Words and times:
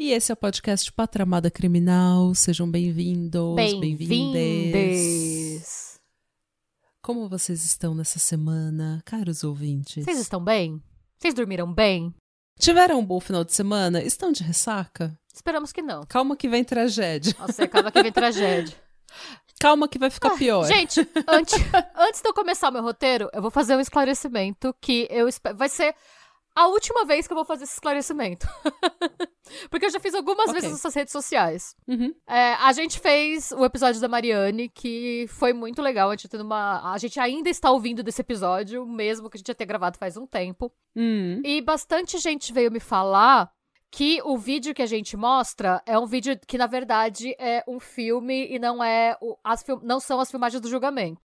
E 0.00 0.12
esse 0.12 0.32
é 0.32 0.34
o 0.34 0.36
podcast 0.36 0.90
Patramada 0.90 1.50
Criminal. 1.50 2.34
Sejam 2.34 2.66
bem-vindos. 2.70 3.54
Bem-vindes. 3.54 4.00
Como 7.02 7.28
vocês 7.28 7.66
estão 7.66 7.94
nessa 7.94 8.18
semana, 8.18 9.02
caros 9.04 9.44
ouvintes? 9.44 10.02
Vocês 10.02 10.18
estão 10.18 10.42
bem? 10.42 10.82
Vocês 11.18 11.34
dormiram 11.34 11.70
bem? 11.70 12.14
Tiveram 12.58 13.00
um 13.00 13.04
bom 13.04 13.20
final 13.20 13.44
de 13.44 13.52
semana? 13.52 14.02
Estão 14.02 14.32
de 14.32 14.42
ressaca? 14.42 15.14
Esperamos 15.34 15.70
que 15.70 15.82
não. 15.82 16.06
Calma 16.06 16.34
que 16.34 16.48
vem 16.48 16.64
tragédia. 16.64 17.36
Nossa, 17.38 17.64
acaba 17.64 17.92
que 17.92 18.02
vem 18.02 18.10
tragédia. 18.10 18.74
Calma 19.60 19.86
que 19.86 19.98
vai 19.98 20.08
ficar 20.08 20.30
pior. 20.30 20.64
Ah, 20.64 20.66
Gente, 20.66 21.06
antes, 21.28 21.58
antes 21.94 22.22
de 22.22 22.28
eu 22.30 22.32
começar 22.32 22.70
o 22.70 22.72
meu 22.72 22.82
roteiro, 22.82 23.28
eu 23.34 23.42
vou 23.42 23.50
fazer 23.50 23.76
um 23.76 23.80
esclarecimento 23.80 24.74
que 24.80 25.06
eu 25.10 25.28
espero. 25.28 25.58
Vai 25.58 25.68
ser 25.68 25.94
a 26.54 26.66
última 26.68 27.04
vez 27.04 27.26
que 27.26 27.32
eu 27.32 27.36
vou 27.36 27.44
fazer 27.44 27.64
esse 27.64 27.74
esclarecimento. 27.74 28.46
Porque 29.68 29.86
eu 29.86 29.90
já 29.90 29.98
fiz 29.98 30.14
algumas 30.14 30.48
Ok. 30.48 30.54
vezes 30.54 30.70
nessas 30.70 30.94
redes 30.94 31.12
sociais. 31.12 31.74
Uhum. 31.88 32.14
É, 32.26 32.54
a 32.54 32.72
gente 32.72 33.00
fez 33.00 33.50
o 33.52 33.64
episódio 33.64 34.00
da 34.00 34.08
Mariane, 34.08 34.68
que 34.68 35.26
foi 35.28 35.52
muito 35.52 35.82
legal. 35.82 36.08
A 36.10 36.12
gente, 36.14 36.28
tendo 36.28 36.44
uma... 36.44 36.92
a 36.92 36.98
gente 36.98 37.18
ainda 37.18 37.50
está 37.50 37.70
ouvindo 37.70 38.02
desse 38.02 38.20
episódio, 38.20 38.86
mesmo 38.86 39.28
que 39.28 39.36
a 39.36 39.38
gente 39.38 39.48
já 39.48 39.54
tenha 39.54 39.66
gravado 39.66 39.98
faz 39.98 40.16
um 40.16 40.26
tempo. 40.26 40.72
Hum. 40.94 41.40
E 41.44 41.60
bastante 41.60 42.18
gente 42.18 42.52
veio 42.52 42.70
me 42.70 42.78
falar 42.80 43.50
que 43.90 44.22
o 44.22 44.38
vídeo 44.38 44.72
que 44.72 44.82
a 44.82 44.86
gente 44.86 45.16
mostra 45.16 45.82
é 45.84 45.98
um 45.98 46.06
vídeo 46.06 46.38
que, 46.46 46.56
na 46.56 46.68
verdade, 46.68 47.34
é 47.36 47.64
um 47.66 47.80
filme 47.80 48.46
e 48.48 48.56
não 48.56 48.82
é 48.84 49.16
o- 49.20 49.36
as 49.42 49.64
fil- 49.64 49.80
não 49.82 49.98
são 49.98 50.20
as 50.20 50.30
filmagens 50.30 50.60
do 50.60 50.68
julgamento. 50.70 51.20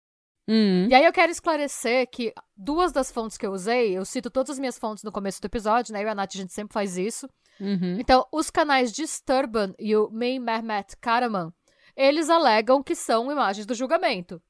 Hum. 0.46 0.88
E 0.90 0.94
aí 0.94 1.04
eu 1.04 1.12
quero 1.12 1.32
esclarecer 1.32 2.08
que 2.10 2.32
duas 2.56 2.92
das 2.92 3.10
fontes 3.10 3.38
que 3.38 3.46
eu 3.46 3.52
usei, 3.52 3.96
eu 3.96 4.04
cito 4.04 4.30
todas 4.30 4.50
as 4.50 4.58
minhas 4.58 4.78
fontes 4.78 5.02
no 5.02 5.12
começo 5.12 5.40
do 5.40 5.46
episódio, 5.46 5.92
né? 5.92 6.02
Eu 6.02 6.08
e 6.08 6.10
a 6.10 6.14
Nath, 6.14 6.34
a 6.34 6.38
gente 6.38 6.52
sempre 6.52 6.74
faz 6.74 6.98
isso. 6.98 7.28
Uhum. 7.60 7.98
Então, 7.98 8.26
os 8.32 8.50
canais 8.50 8.92
Disturban 8.92 9.74
e 9.78 9.96
o 9.96 10.10
May 10.10 10.38
Mehmet 10.38 10.96
Karaman, 11.00 11.52
eles 11.96 12.28
alegam 12.28 12.82
que 12.82 12.94
são 12.94 13.30
imagens 13.30 13.66
do 13.66 13.74
julgamento. 13.74 14.42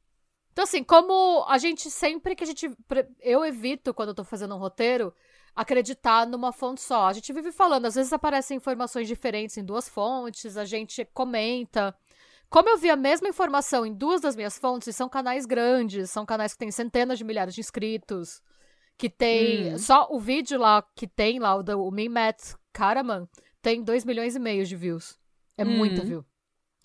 Então, 0.53 0.65
assim, 0.65 0.83
como 0.83 1.45
a 1.49 1.59
gente 1.59 1.91
sempre 1.91 2.35
que 2.35 2.45
a 2.45 2.47
gente. 2.47 2.71
Eu 3.21 3.45
evito, 3.45 3.93
quando 3.93 4.11
eu 4.11 4.15
tô 4.15 4.25
fazendo 4.25 4.55
um 4.55 4.59
roteiro, 4.59 5.13
acreditar 5.55 6.27
numa 6.27 6.53
fonte 6.53 6.81
só. 6.81 7.09
A 7.09 7.13
gente 7.13 7.33
vive 7.33 7.53
falando, 7.53 7.87
às 7.87 7.95
vezes 7.95 8.13
aparecem 8.13 8.57
informações 8.57 9.07
diferentes 9.07 9.57
em 9.57 9.65
duas 9.65 9.89
fontes, 9.89 10.57
a 10.57 10.65
gente 10.65 11.05
comenta. 11.13 11.95
Como 12.49 12.69
eu 12.69 12.79
vi 12.79 12.89
a 12.91 12.97
mesma 12.97 13.29
informação 13.29 13.85
em 13.85 13.93
duas 13.93 14.21
das 14.21 14.37
minhas 14.37 14.59
fontes, 14.59 14.89
e 14.89 14.93
são 14.93 15.09
canais 15.09 15.45
grandes, 15.45 16.11
são 16.11 16.25
canais 16.25 16.53
que 16.53 16.59
têm 16.59 16.71
centenas 16.71 17.19
de 17.19 17.25
milhares 17.25 17.55
de 17.55 17.61
inscritos, 17.61 18.41
que 18.97 19.11
tem. 19.11 19.75
Hum. 19.75 19.79
Só 19.79 20.09
o 20.11 20.21
vídeo 20.21 20.59
lá 20.59 20.85
que 20.95 21.07
tem 21.07 21.39
lá, 21.39 21.57
o 21.57 21.63
do 21.63 21.81
o 21.83 21.91
Me 21.91 22.09
Matt 22.09 22.55
Karaman, 22.73 23.29
tem 23.61 23.83
2 23.83 24.05
milhões 24.05 24.37
e 24.37 24.39
meio 24.39 24.65
de 24.65 24.77
views. 24.77 25.19
É 25.57 25.65
Hum. 25.65 25.77
muito 25.77 26.05
view. 26.05 26.25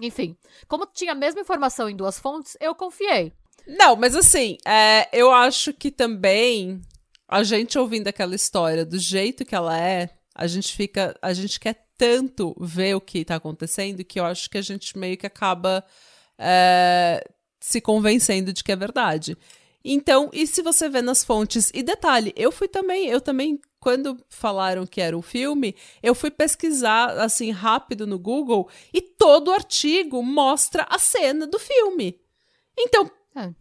Enfim, 0.01 0.37
como 0.67 0.85
tinha 0.85 1.11
a 1.11 1.15
mesma 1.15 1.41
informação 1.41 1.89
em 1.89 1.95
duas 1.95 2.17
fontes, 2.17 2.55
eu 2.59 2.73
confiei. 2.73 3.33
Não, 3.67 3.95
mas 3.95 4.15
assim, 4.15 4.57
é, 4.65 5.09
eu 5.11 5.31
acho 5.31 5.73
que 5.73 5.91
também 5.91 6.81
a 7.27 7.43
gente 7.43 7.77
ouvindo 7.77 8.07
aquela 8.07 8.33
história 8.33 8.85
do 8.85 8.97
jeito 8.97 9.45
que 9.45 9.53
ela 9.53 9.77
é, 9.77 10.09
a 10.33 10.47
gente 10.47 10.73
fica, 10.75 11.15
a 11.21 11.33
gente 11.33 11.59
quer 11.59 11.85
tanto 11.99 12.55
ver 12.57 12.95
o 12.95 13.01
que 13.01 13.25
tá 13.25 13.35
acontecendo 13.35 14.05
que 14.05 14.21
eu 14.21 14.23
acho 14.23 14.49
que 14.49 14.57
a 14.57 14.61
gente 14.61 14.97
meio 14.97 15.17
que 15.17 15.27
acaba 15.27 15.83
é, 16.37 17.29
se 17.59 17.81
convencendo 17.81 18.53
de 18.53 18.63
que 18.63 18.71
é 18.71 18.75
verdade. 18.75 19.37
Então, 19.83 20.29
e 20.31 20.47
se 20.47 20.61
você 20.61 20.87
vê 20.87 21.01
nas 21.01 21.25
fontes, 21.25 21.69
e 21.73 21.83
detalhe, 21.83 22.33
eu 22.37 22.53
fui 22.53 22.69
também, 22.69 23.07
eu 23.07 23.19
também, 23.19 23.59
quando 23.81 24.17
falaram 24.29 24.85
que 24.85 25.01
era 25.01 25.17
o 25.17 25.21
filme, 25.21 25.75
eu 26.01 26.15
fui 26.15 26.31
pesquisar 26.31 27.19
assim 27.19 27.51
rápido 27.51 28.07
no 28.07 28.17
Google 28.17 28.69
e 28.93 29.01
todo 29.01 29.49
o 29.49 29.53
artigo 29.53 30.23
mostra 30.23 30.87
a 30.89 30.97
cena 30.97 31.45
do 31.45 31.59
filme. 31.59 32.17
Então, 32.77 33.11
É. 33.35 33.53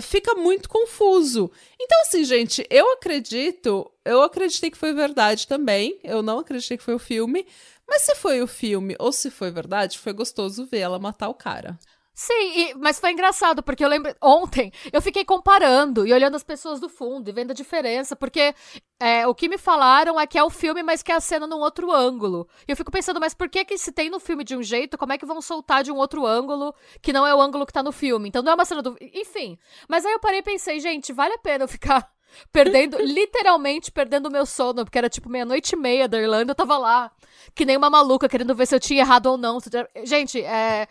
fica 0.00 0.34
muito 0.34 0.68
confuso. 0.68 1.50
Então, 1.78 2.00
assim, 2.02 2.24
gente, 2.24 2.66
eu 2.70 2.92
acredito, 2.92 3.90
eu 4.04 4.22
acreditei 4.22 4.70
que 4.70 4.78
foi 4.78 4.92
verdade 4.92 5.46
também. 5.46 5.98
Eu 6.02 6.22
não 6.22 6.38
acreditei 6.38 6.76
que 6.76 6.82
foi 6.84 6.94
o 6.94 6.98
filme. 6.98 7.46
Mas 7.88 8.02
se 8.02 8.14
foi 8.14 8.40
o 8.40 8.46
filme 8.46 8.94
ou 9.00 9.10
se 9.10 9.30
foi 9.30 9.50
verdade, 9.50 9.98
foi 9.98 10.12
gostoso 10.12 10.64
ver 10.64 10.78
ela 10.78 10.98
matar 10.98 11.28
o 11.28 11.34
cara. 11.34 11.76
Sim, 12.12 12.52
e- 12.54 12.74
mas 12.74 13.00
foi 13.00 13.12
engraçado, 13.12 13.62
porque 13.62 13.82
eu 13.82 13.88
lembro. 13.88 14.14
Ontem 14.20 14.70
eu 14.92 15.00
fiquei 15.00 15.24
comparando 15.24 16.06
e 16.06 16.12
olhando 16.12 16.34
as 16.36 16.42
pessoas 16.42 16.78
do 16.78 16.88
fundo 16.88 17.28
e 17.28 17.32
vendo 17.32 17.52
a 17.52 17.54
diferença, 17.54 18.14
porque 18.14 18.54
é, 19.00 19.26
o 19.26 19.34
que 19.34 19.48
me 19.48 19.56
falaram 19.56 20.20
é 20.20 20.26
que 20.26 20.36
é 20.36 20.42
o 20.44 20.50
filme, 20.50 20.82
mas 20.82 21.02
que 21.02 21.10
é 21.10 21.14
a 21.14 21.20
cena 21.20 21.46
num 21.46 21.60
outro 21.60 21.90
ângulo. 21.90 22.46
E 22.68 22.72
eu 22.72 22.76
fico 22.76 22.90
pensando, 22.90 23.20
mas 23.20 23.32
por 23.32 23.48
que 23.48 23.64
que 23.64 23.78
se 23.78 23.90
tem 23.90 24.10
no 24.10 24.20
filme 24.20 24.44
de 24.44 24.54
um 24.54 24.62
jeito, 24.62 24.98
como 24.98 25.12
é 25.14 25.18
que 25.18 25.24
vão 25.24 25.40
soltar 25.40 25.82
de 25.82 25.90
um 25.90 25.96
outro 25.96 26.26
ângulo 26.26 26.74
que 27.00 27.12
não 27.12 27.26
é 27.26 27.34
o 27.34 27.40
ângulo 27.40 27.64
que 27.64 27.72
tá 27.72 27.82
no 27.82 27.92
filme? 27.92 28.28
Então 28.28 28.42
não 28.42 28.52
é 28.52 28.54
uma 28.54 28.64
cena 28.66 28.82
do. 28.82 28.96
Enfim. 29.00 29.58
Mas 29.88 30.04
aí 30.04 30.12
eu 30.12 30.20
parei 30.20 30.40
e 30.40 30.42
pensei, 30.42 30.78
gente, 30.78 31.12
vale 31.14 31.34
a 31.34 31.38
pena 31.38 31.64
eu 31.64 31.68
ficar. 31.68 32.10
Perdendo, 32.52 32.98
literalmente 33.02 33.90
perdendo 33.90 34.26
o 34.26 34.30
meu 34.30 34.44
sono, 34.44 34.84
porque 34.84 34.98
era 34.98 35.08
tipo 35.08 35.28
meia-noite 35.30 35.74
e 35.74 35.78
meia 35.78 36.06
da 36.06 36.18
Irlanda, 36.20 36.52
eu 36.52 36.54
tava 36.54 36.76
lá, 36.78 37.10
que 37.54 37.64
nem 37.64 37.76
uma 37.76 37.90
maluca, 37.90 38.28
querendo 38.28 38.54
ver 38.54 38.66
se 38.66 38.74
eu 38.74 38.78
tinha 38.80 39.00
errado 39.00 39.26
ou 39.26 39.36
não. 39.38 39.58
Gente, 40.04 40.40
é. 40.42 40.86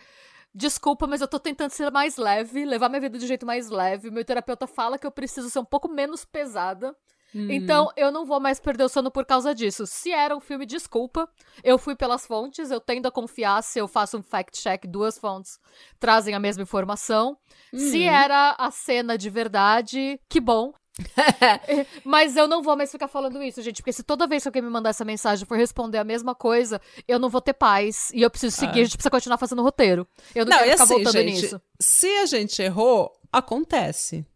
Desculpa, 0.54 1.06
mas 1.06 1.20
eu 1.20 1.28
tô 1.28 1.38
tentando 1.38 1.70
ser 1.70 1.90
mais 1.90 2.16
leve, 2.16 2.64
levar 2.64 2.88
minha 2.88 3.00
vida 3.00 3.18
de 3.18 3.24
um 3.24 3.28
jeito 3.28 3.46
mais 3.46 3.70
leve. 3.70 4.10
Meu 4.10 4.24
terapeuta 4.24 4.66
fala 4.66 4.98
que 4.98 5.06
eu 5.06 5.10
preciso 5.10 5.48
ser 5.48 5.60
um 5.60 5.64
pouco 5.64 5.88
menos 5.88 6.24
pesada. 6.24 6.94
Então, 7.32 7.88
eu 7.96 8.10
não 8.10 8.26
vou 8.26 8.40
mais 8.40 8.58
perder 8.58 8.82
o 8.82 8.88
sono 8.88 9.10
por 9.10 9.24
causa 9.24 9.54
disso. 9.54 9.86
Se 9.86 10.10
era 10.10 10.36
um 10.36 10.40
filme, 10.40 10.66
desculpa. 10.66 11.28
Eu 11.62 11.78
fui 11.78 11.94
pelas 11.94 12.26
fontes, 12.26 12.70
eu 12.70 12.80
tendo 12.80 13.06
a 13.06 13.10
confiar 13.10 13.62
se 13.62 13.78
eu 13.78 13.86
faço 13.86 14.18
um 14.18 14.22
fact-check, 14.22 14.86
duas 14.86 15.16
fontes 15.16 15.60
trazem 15.98 16.34
a 16.34 16.40
mesma 16.40 16.64
informação. 16.64 17.38
Se 17.72 18.02
era 18.02 18.56
a 18.58 18.70
cena 18.72 19.16
de 19.16 19.30
verdade, 19.30 20.20
que 20.28 20.40
bom. 20.40 20.72
Mas 22.04 22.36
eu 22.36 22.46
não 22.46 22.62
vou 22.62 22.76
mais 22.76 22.90
ficar 22.90 23.08
falando 23.08 23.42
isso, 23.42 23.62
gente, 23.62 23.76
porque 23.82 23.92
se 23.92 24.02
toda 24.02 24.26
vez 24.26 24.42
que 24.42 24.48
alguém 24.48 24.62
me 24.62 24.68
mandar 24.70 24.90
essa 24.90 25.04
mensagem 25.04 25.46
for 25.46 25.56
responder 25.56 25.98
a 25.98 26.04
mesma 26.04 26.34
coisa, 26.34 26.80
eu 27.06 27.18
não 27.18 27.28
vou 27.28 27.40
ter 27.40 27.52
paz. 27.54 28.10
E 28.14 28.22
eu 28.22 28.30
preciso 28.30 28.56
seguir, 28.56 28.80
a 28.80 28.84
gente 28.84 28.96
precisa 28.96 29.10
continuar 29.10 29.38
fazendo 29.38 29.62
roteiro. 29.62 30.06
Eu 30.34 30.44
não, 30.44 30.50
Não, 30.50 30.58
quero 30.58 30.70
ficar 30.72 30.84
assim, 30.84 30.94
voltando 30.94 31.12
gente, 31.12 31.42
nisso. 31.42 31.60
se 31.80 32.08
a 32.18 32.26
gente 32.26 32.60
errou, 32.62 33.12
acontece. 33.32 34.26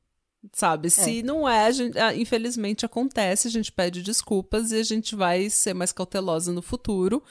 Sabe? 0.52 0.90
Se 0.90 1.22
não 1.22 1.48
é, 1.48 1.72
gente- 1.72 1.98
ah, 1.98 2.14
infelizmente 2.14 2.84
acontece, 2.84 3.48
a 3.48 3.50
gente 3.50 3.72
pede 3.72 4.02
desculpas 4.02 4.72
e 4.72 4.76
a 4.78 4.82
gente 4.82 5.16
vai 5.16 5.48
ser 5.48 5.72
mais 5.72 5.90
cautelosa 5.90 6.52
no 6.52 6.60
futuro. 6.60 7.22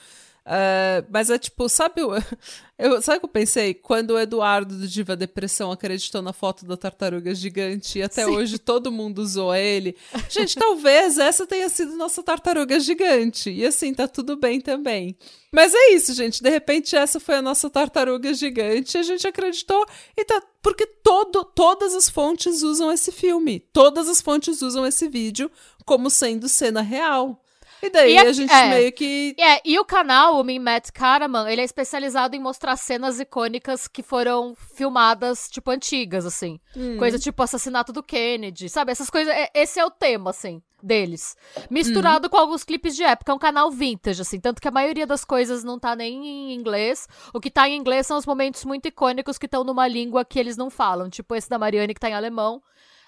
Ah, 0.45 1.03
mas 1.09 1.29
é 1.29 1.37
tipo, 1.37 1.69
sabe, 1.69 2.01
o- 2.03 2.11
eu, 2.77 3.01
sabe 3.01 3.17
o 3.17 3.19
que 3.21 3.25
eu 3.25 3.29
pensei? 3.29 3.73
Quando 3.73 4.11
o 4.11 4.19
Eduardo 4.19 4.77
do 4.77 4.87
Diva 4.87 5.15
Depressão 5.15 5.71
acreditou 5.71 6.21
na 6.21 6.33
foto 6.33 6.65
da 6.65 6.75
tartaruga 6.75 7.33
gigante 7.33 7.99
e 7.99 8.03
até 8.03 8.25
Sim. 8.25 8.31
hoje 8.31 8.57
todo 8.59 8.91
mundo 8.91 9.19
usou 9.19 9.55
ele. 9.55 9.95
Gente, 10.29 10.55
talvez 10.55 11.17
essa 11.17 11.47
tenha 11.47 11.69
sido 11.69 11.95
nossa 11.95 12.21
tartaruga 12.21 12.77
gigante. 12.79 13.49
E 13.51 13.65
assim, 13.65 13.93
tá 13.93 14.05
tudo 14.07 14.35
bem 14.35 14.59
também. 14.59 15.15
Mas 15.49 15.73
é 15.73 15.91
isso, 15.91 16.13
gente. 16.13 16.41
De 16.43 16.49
repente, 16.49 16.95
essa 16.95 17.19
foi 17.19 17.35
a 17.35 17.41
nossa 17.41 17.69
tartaruga 17.69 18.33
gigante. 18.33 18.97
E 18.97 18.99
a 18.99 19.03
gente 19.03 19.25
acreditou. 19.27 19.85
E 20.17 20.25
tá. 20.25 20.41
Porque 20.61 20.85
todo, 20.85 21.43
todas 21.45 21.93
as 21.93 22.09
fontes 22.09 22.63
usam 22.63 22.91
esse 22.91 23.11
filme. 23.11 23.59
Todas 23.71 24.09
as 24.09 24.21
fontes 24.21 24.61
usam 24.61 24.85
esse 24.85 25.07
vídeo 25.07 25.49
como 25.85 26.09
sendo 26.09 26.49
cena 26.49 26.81
real. 26.81 27.42
E 27.83 27.89
daí 27.89 28.13
E 28.13 28.17
a- 28.17 28.23
a 28.23 28.31
gente 28.31 28.51
é. 28.53 28.69
meio 28.69 28.91
que. 28.93 29.35
É, 29.37 29.61
e 29.65 29.77
o 29.77 29.83
canal, 29.83 30.39
o 30.39 30.43
Matt 30.61 30.89
Karaman, 30.91 31.49
ele 31.51 31.59
é 31.61 31.63
especializado 31.65 32.35
em 32.35 32.39
mostrar 32.39 32.77
cenas 32.77 33.19
icônicas 33.19 33.87
que 33.87 34.01
foram 34.01 34.55
filmadas, 34.55 35.49
tipo, 35.49 35.69
antigas, 35.69 36.25
assim. 36.25 36.59
Hum. 36.75 36.97
Coisa 36.97 37.19
tipo 37.19 37.43
assassinato 37.43 37.91
do 37.91 38.01
Kennedy, 38.01 38.69
sabe? 38.69 38.91
Essas 38.91 39.09
coisas. 39.09 39.33
é- 39.33 39.49
Esse 39.53 39.79
é 39.79 39.85
o 39.85 39.91
tema, 39.91 40.29
assim, 40.29 40.61
deles. 40.81 41.35
Misturado 41.69 42.29
com 42.29 42.37
alguns 42.37 42.63
clipes 42.63 42.95
de 42.95 43.03
época. 43.03 43.31
É 43.31 43.35
um 43.35 43.39
canal 43.39 43.69
vintage, 43.69 44.21
assim. 44.21 44.39
Tanto 44.39 44.61
que 44.61 44.67
a 44.67 44.71
maioria 44.71 45.05
das 45.05 45.25
coisas 45.25 45.63
não 45.63 45.77
tá 45.79 45.95
nem 45.95 46.25
em 46.25 46.53
inglês. 46.53 47.07
O 47.33 47.39
que 47.39 47.51
tá 47.51 47.67
em 47.67 47.75
inglês 47.77 48.07
são 48.07 48.17
os 48.17 48.25
momentos 48.25 48.63
muito 48.65 48.87
icônicos 48.87 49.37
que 49.37 49.45
estão 49.45 49.63
numa 49.63 49.87
língua 49.87 50.23
que 50.25 50.39
eles 50.39 50.55
não 50.57 50.69
falam. 50.69 51.09
Tipo 51.09 51.35
esse 51.35 51.49
da 51.49 51.59
Mariane, 51.59 51.93
que 51.93 51.99
tá 51.99 52.09
em 52.09 52.13
alemão. 52.13 52.61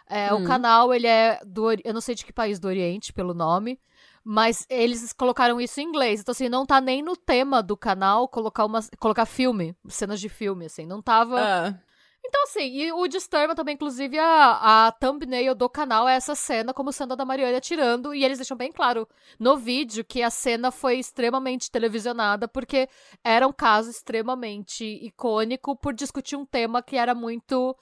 É, 0.07 0.31
O 0.33 0.43
canal, 0.45 0.93
ele 0.93 1.07
é 1.07 1.39
do. 1.45 1.71
Eu 1.83 1.93
não 1.93 2.01
sei 2.01 2.13
de 2.13 2.23
que 2.25 2.31
país 2.31 2.59
do 2.59 2.67
Oriente, 2.67 3.11
pelo 3.11 3.33
nome. 3.33 3.79
Mas 4.27 4.65
eles 4.67 5.13
colocaram 5.13 5.61
isso 5.61 5.79
em 5.79 5.83
inglês. 5.83 6.19
Então, 6.19 6.31
assim, 6.31 6.49
não 6.49 6.65
tá 6.65 6.81
nem 6.81 7.03
no 7.03 7.15
tema 7.15 7.61
do 7.61 7.77
canal 7.77 8.27
colocar 8.27 8.65
uma. 8.65 8.79
colocar 8.99 9.27
filme, 9.27 9.75
cenas 9.87 10.19
de 10.19 10.27
filme, 10.29 10.65
assim. 10.65 10.83
Não 10.83 10.99
tava. 10.99 11.39
Ah, 11.39 11.79
Então, 12.27 12.41
assim, 12.41 12.65
e 12.75 12.91
o 12.91 13.07
Disturba 13.07 13.53
também, 13.53 13.75
inclusive, 13.75 14.17
a, 14.17 14.87
a 14.87 14.91
thumbnail 14.93 15.53
do 15.53 15.69
canal 15.69 16.09
é 16.09 16.15
essa 16.15 16.33
cena 16.33 16.73
como 16.73 16.91
sendo 16.91 17.13
a 17.13 17.15
da 17.15 17.23
Mariana 17.23 17.59
atirando, 17.59 18.15
e 18.15 18.25
eles 18.25 18.39
deixam 18.39 18.57
bem 18.57 18.71
claro 18.71 19.07
no 19.39 19.55
vídeo 19.57 20.03
que 20.03 20.23
a 20.23 20.31
cena 20.31 20.71
foi 20.71 20.97
extremamente 20.97 21.69
televisionada, 21.69 22.47
porque 22.47 22.89
era 23.23 23.47
um 23.47 23.53
caso 23.53 23.91
extremamente 23.91 24.83
icônico 24.83 25.75
por 25.75 25.93
discutir 25.93 26.35
um 26.35 26.47
tema 26.47 26.81
que 26.81 26.97
era 26.97 27.13
muito 27.13 27.77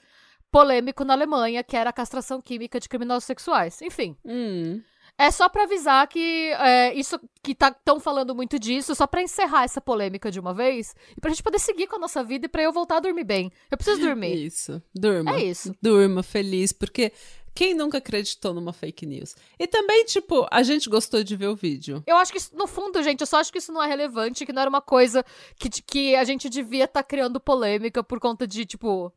polêmico 0.51 1.05
na 1.05 1.13
Alemanha, 1.13 1.63
que 1.63 1.77
era 1.77 1.89
a 1.89 1.93
castração 1.93 2.41
química 2.41 2.81
de 2.81 2.89
criminosos 2.89 3.23
sexuais. 3.23 3.81
Enfim, 3.81 4.17
hum. 4.25 4.81
É 5.17 5.29
só 5.31 5.47
pra 5.49 5.63
avisar 5.63 6.07
que 6.07 6.51
é, 6.59 6.93
isso 6.95 7.19
que 7.41 7.51
estão 7.51 7.99
falando 7.99 8.33
muito 8.35 8.57
disso, 8.57 8.95
só 8.95 9.05
pra 9.05 9.21
encerrar 9.21 9.63
essa 9.63 9.79
polêmica 9.81 10.31
de 10.31 10.39
uma 10.39 10.53
vez, 10.53 10.95
e 11.15 11.21
pra 11.21 11.29
gente 11.29 11.43
poder 11.43 11.59
seguir 11.59 11.87
com 11.87 11.95
a 11.97 11.99
nossa 11.99 12.23
vida 12.23 12.45
e 12.45 12.49
pra 12.49 12.63
eu 12.63 12.71
voltar 12.73 12.97
a 12.97 12.99
dormir 13.01 13.23
bem. 13.23 13.51
Eu 13.69 13.77
preciso 13.77 14.01
dormir. 14.01 14.33
Isso. 14.45 14.81
Durma. 14.93 15.35
É 15.35 15.43
isso. 15.43 15.75
Durma 15.81 16.23
feliz, 16.23 16.71
porque 16.73 17.11
quem 17.55 17.75
nunca 17.75 17.99
acreditou 17.99 18.51
numa 18.53 18.73
fake 18.73 19.05
news? 19.05 19.35
E 19.59 19.67
também, 19.67 20.03
tipo, 20.05 20.47
a 20.49 20.63
gente 20.63 20.89
gostou 20.89 21.23
de 21.23 21.35
ver 21.35 21.47
o 21.47 21.55
vídeo. 21.55 22.03
Eu 22.07 22.17
acho 22.17 22.31
que, 22.31 22.39
isso- 22.39 22.55
no 22.55 22.65
fundo, 22.65 23.01
gente, 23.03 23.21
eu 23.21 23.27
só 23.27 23.37
acho 23.37 23.51
que 23.51 23.59
isso 23.59 23.71
não 23.71 23.83
é 23.83 23.87
relevante, 23.87 24.43
que 24.45 24.51
não 24.51 24.61
era 24.63 24.69
uma 24.69 24.81
coisa 24.81 25.23
que, 25.59 25.69
que 25.69 26.15
a 26.15 26.23
gente 26.23 26.49
devia 26.49 26.85
estar 26.85 27.03
criando 27.03 27.39
polêmica 27.39 28.03
por 28.03 28.19
conta 28.19 28.47
de, 28.47 28.65
tipo. 28.65 29.13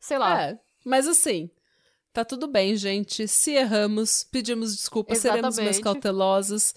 Sei 0.00 0.16
lá. 0.18 0.42
É, 0.42 0.58
mas 0.84 1.06
assim, 1.06 1.50
tá 2.12 2.24
tudo 2.24 2.46
bem, 2.46 2.76
gente. 2.76 3.26
Se 3.26 3.52
erramos, 3.52 4.24
pedimos 4.24 4.76
desculpa, 4.76 5.14
seremos 5.14 5.58
mais 5.58 5.78
cautelosos. 5.78 6.74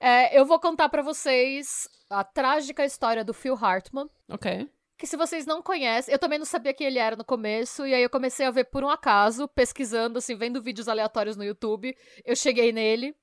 É, 0.00 0.38
eu 0.38 0.44
vou 0.44 0.60
contar 0.60 0.88
pra 0.90 1.00
vocês 1.02 1.88
a 2.10 2.22
trágica 2.22 2.84
história 2.84 3.24
do 3.24 3.32
Phil 3.32 3.54
Hartman. 3.54 4.08
Ok. 4.28 4.68
Que 4.98 5.06
se 5.06 5.16
vocês 5.16 5.46
não 5.46 5.62
conhecem, 5.62 6.12
eu 6.12 6.18
também 6.18 6.38
não 6.38 6.44
sabia 6.46 6.74
quem 6.74 6.86
ele 6.86 6.98
era 6.98 7.16
no 7.16 7.24
começo, 7.24 7.86
e 7.86 7.94
aí 7.94 8.02
eu 8.02 8.10
comecei 8.10 8.46
a 8.46 8.50
ver 8.50 8.64
por 8.64 8.84
um 8.84 8.88
acaso, 8.88 9.48
pesquisando, 9.48 10.18
assim, 10.18 10.36
vendo 10.36 10.62
vídeos 10.62 10.88
aleatórios 10.88 11.36
no 11.36 11.42
YouTube. 11.42 11.96
Eu 12.24 12.36
cheguei 12.36 12.70
nele. 12.70 13.16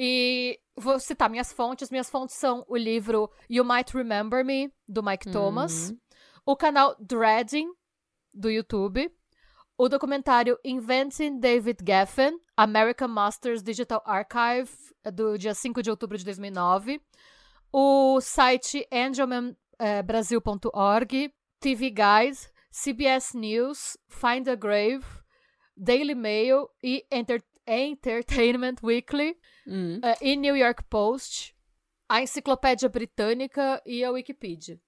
E 0.00 0.60
vou 0.76 1.00
citar 1.00 1.28
minhas 1.28 1.52
fontes. 1.52 1.90
Minhas 1.90 2.08
fontes 2.08 2.36
são 2.36 2.64
o 2.68 2.76
livro 2.76 3.28
You 3.50 3.64
Might 3.64 3.92
Remember 3.96 4.44
Me, 4.44 4.72
do 4.86 5.02
Mike 5.02 5.32
Thomas. 5.32 5.92
O 6.50 6.56
canal 6.56 6.96
Dreading, 6.98 7.70
do 8.32 8.48
YouTube, 8.50 9.10
o 9.76 9.86
documentário 9.86 10.58
Inventing 10.64 11.38
David 11.38 11.76
Geffen, 11.86 12.40
American 12.56 13.08
Masters 13.08 13.62
Digital 13.62 14.02
Archive, 14.06 14.70
do 15.12 15.36
dia 15.36 15.52
5 15.54 15.82
de 15.82 15.90
outubro 15.90 16.16
de 16.16 16.24
2009, 16.24 17.02
o 17.70 18.18
site 18.22 18.88
angelmanbrasil.org, 18.90 21.34
TV 21.60 21.90
Guide, 21.90 22.38
CBS 22.70 23.34
News, 23.36 23.98
Find 24.08 24.48
a 24.48 24.54
Grave, 24.54 25.04
Daily 25.76 26.14
Mail 26.14 26.70
e 26.82 27.04
Enter- 27.10 27.44
Entertainment 27.66 28.76
Weekly, 28.82 29.36
Hum. 29.66 30.00
eh, 30.02 30.16
e 30.22 30.34
New 30.34 30.56
York 30.56 30.82
Post, 30.88 31.54
a 32.08 32.22
Enciclopédia 32.22 32.88
Britânica 32.88 33.82
e 33.84 34.02
a 34.02 34.10
Wikipedia. 34.10 34.80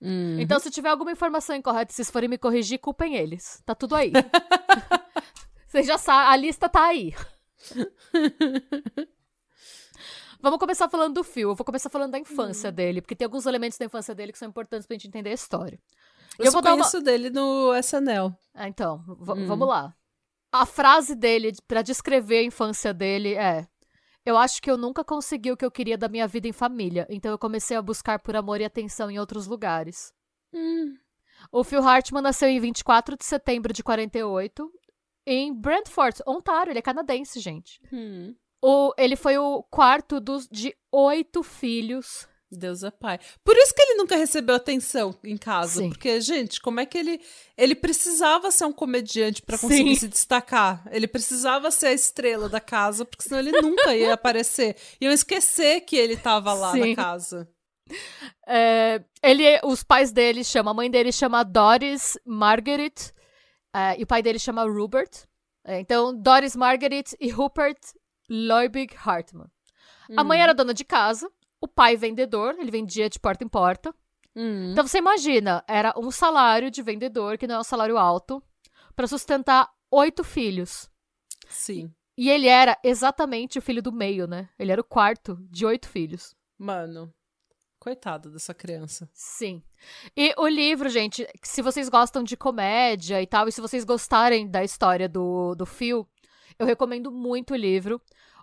Hum. 0.00 0.38
Então, 0.38 0.58
se 0.60 0.70
tiver 0.70 0.90
alguma 0.90 1.12
informação 1.12 1.56
incorreta, 1.56 1.90
se 1.92 1.96
vocês 1.96 2.10
forem 2.10 2.28
me 2.28 2.36
corrigir, 2.38 2.78
culpem 2.78 3.16
eles. 3.16 3.62
Tá 3.64 3.74
tudo 3.74 3.94
aí. 3.94 4.12
Vocês 5.66 5.86
já 5.86 5.98
sabem, 5.98 6.28
a 6.32 6.36
lista 6.36 6.68
tá 6.68 6.84
aí. 6.86 7.12
Vamos 10.40 10.58
começar 10.58 10.88
falando 10.88 11.14
do 11.14 11.24
Phil. 11.24 11.50
Eu 11.50 11.54
vou 11.54 11.64
começar 11.64 11.88
falando 11.90 12.12
da 12.12 12.18
infância 12.18 12.70
dele, 12.70 13.00
porque 13.00 13.16
tem 13.16 13.24
alguns 13.24 13.46
elementos 13.46 13.78
da 13.78 13.84
infância 13.84 14.14
dele 14.14 14.32
que 14.32 14.38
são 14.38 14.48
importantes 14.48 14.86
pra 14.86 14.94
gente 14.94 15.08
entender 15.08 15.30
a 15.30 15.34
história. 15.34 15.78
Eu, 16.38 16.46
eu 16.46 16.52
vou 16.52 16.62
dar 16.62 16.74
uma- 16.74 17.00
dele 17.02 17.30
no 17.30 17.74
SNL. 17.74 18.32
Ah, 18.54 18.68
então, 18.68 18.98
v- 19.18 19.32
Hum. 19.32 19.46
vamos 19.46 19.66
lá. 19.66 19.94
A 20.52 20.64
frase 20.66 21.14
dele 21.14 21.52
pra 21.66 21.82
descrever 21.82 22.38
a 22.38 22.42
infância 22.44 22.92
dele 22.94 23.34
é: 23.34 23.66
Eu 24.26 24.36
acho 24.36 24.60
que 24.60 24.68
eu 24.68 24.76
nunca 24.76 25.04
consegui 25.04 25.52
o 25.52 25.56
que 25.56 25.64
eu 25.64 25.70
queria 25.70 25.96
da 25.96 26.08
minha 26.08 26.26
vida 26.26 26.48
em 26.48 26.52
família, 26.52 27.06
então 27.08 27.30
eu 27.30 27.38
comecei 27.38 27.76
a 27.76 27.80
buscar 27.80 28.18
por 28.18 28.34
amor 28.34 28.60
e 28.60 28.64
atenção 28.64 29.08
em 29.08 29.20
outros 29.20 29.46
lugares. 29.46 30.12
Hum. 30.52 30.96
O 31.52 31.62
Phil 31.62 31.80
Hartman 31.80 32.22
nasceu 32.22 32.48
em 32.48 32.58
24 32.58 33.16
de 33.16 33.24
setembro 33.24 33.72
de 33.72 33.84
48 33.84 34.68
em 35.24 35.54
Brantford, 35.54 36.22
Ontário. 36.26 36.72
Ele 36.72 36.80
é 36.80 36.82
canadense, 36.82 37.38
gente. 37.38 37.80
Hum. 37.92 38.34
O, 38.60 38.92
ele 38.98 39.14
foi 39.14 39.38
o 39.38 39.62
quarto 39.62 40.18
dos, 40.18 40.48
de 40.48 40.74
oito 40.90 41.44
filhos. 41.44 42.28
Deus 42.50 42.82
é 42.82 42.90
pai. 42.90 43.18
Por 43.44 43.56
isso 43.56 43.74
que 43.74 43.82
ele 43.82 43.96
nunca 43.96 44.16
recebeu 44.16 44.54
atenção 44.54 45.14
em 45.24 45.36
casa. 45.36 45.80
Sim. 45.80 45.88
Porque, 45.88 46.20
gente, 46.20 46.60
como 46.60 46.78
é 46.78 46.86
que 46.86 46.96
ele. 46.96 47.20
Ele 47.56 47.74
precisava 47.74 48.50
ser 48.50 48.64
um 48.66 48.72
comediante 48.72 49.42
pra 49.42 49.58
conseguir 49.58 49.94
Sim. 49.94 50.00
se 50.00 50.08
destacar. 50.08 50.86
Ele 50.90 51.08
precisava 51.08 51.70
ser 51.70 51.88
a 51.88 51.92
estrela 51.92 52.48
da 52.48 52.60
casa, 52.60 53.04
porque 53.04 53.24
senão 53.24 53.40
ele 53.40 53.52
nunca 53.60 53.96
ia 53.96 54.14
aparecer. 54.14 54.76
Iam 55.00 55.12
esquecer 55.12 55.80
que 55.80 55.96
ele 55.96 56.16
tava 56.16 56.52
lá 56.52 56.72
Sim. 56.72 56.90
na 56.90 56.96
casa. 56.96 57.48
É, 58.46 59.02
ele, 59.22 59.60
os 59.64 59.82
pais 59.82 60.12
dele 60.12 60.44
chamam, 60.44 60.72
a 60.72 60.74
mãe 60.74 60.90
dele 60.90 61.12
chama 61.12 61.44
Doris 61.44 62.18
Margaret 62.24 62.94
é, 63.74 63.98
e 63.98 64.02
o 64.02 64.06
pai 64.06 64.22
dele 64.22 64.38
chama 64.38 64.64
Rupert. 64.64 65.24
É, 65.64 65.80
então, 65.80 66.16
Doris 66.16 66.54
Margaret 66.54 67.04
e 67.20 67.28
Rupert 67.28 67.78
Leubig 68.28 68.94
Hartman. 68.96 69.50
A 70.16 70.22
mãe 70.22 70.40
era 70.40 70.54
dona 70.54 70.72
de 70.72 70.84
casa, 70.84 71.28
o 71.66 71.68
pai 71.68 71.96
vendedor, 71.96 72.56
ele 72.58 72.70
vendia 72.70 73.10
de 73.10 73.20
porta 73.20 73.44
em 73.44 73.48
porta. 73.48 73.94
Hum. 74.34 74.72
Então 74.72 74.86
você 74.86 74.98
imagina, 74.98 75.64
era 75.68 75.92
um 75.96 76.10
salário 76.10 76.70
de 76.70 76.82
vendedor, 76.82 77.36
que 77.36 77.46
não 77.46 77.56
é 77.56 77.58
um 77.60 77.64
salário 77.64 77.98
alto, 77.98 78.42
pra 78.94 79.06
sustentar 79.06 79.70
oito 79.90 80.24
filhos. 80.24 80.90
Sim. 81.48 81.92
E 82.16 82.30
ele 82.30 82.46
era 82.48 82.78
exatamente 82.82 83.58
o 83.58 83.62
filho 83.62 83.82
do 83.82 83.92
meio, 83.92 84.26
né? 84.26 84.48
Ele 84.58 84.72
era 84.72 84.80
o 84.80 84.84
quarto 84.84 85.36
de 85.50 85.66
oito 85.66 85.88
filhos. 85.88 86.34
Mano. 86.58 87.12
Coitado 87.78 88.30
dessa 88.30 88.54
criança. 88.54 89.08
Sim. 89.12 89.62
E 90.16 90.34
o 90.38 90.48
livro, 90.48 90.88
gente, 90.88 91.28
se 91.42 91.62
vocês 91.62 91.88
gostam 91.88 92.24
de 92.24 92.36
comédia 92.36 93.20
e 93.20 93.26
tal, 93.26 93.46
e 93.46 93.52
se 93.52 93.60
vocês 93.60 93.84
gostarem 93.84 94.48
da 94.50 94.64
história 94.64 95.08
do, 95.08 95.54
do 95.54 95.66
Phil, 95.66 96.08
eu 96.58 96.66
recomendo 96.66 97.12
muito 97.12 97.52
o 97.52 97.56
livro. 97.56 98.00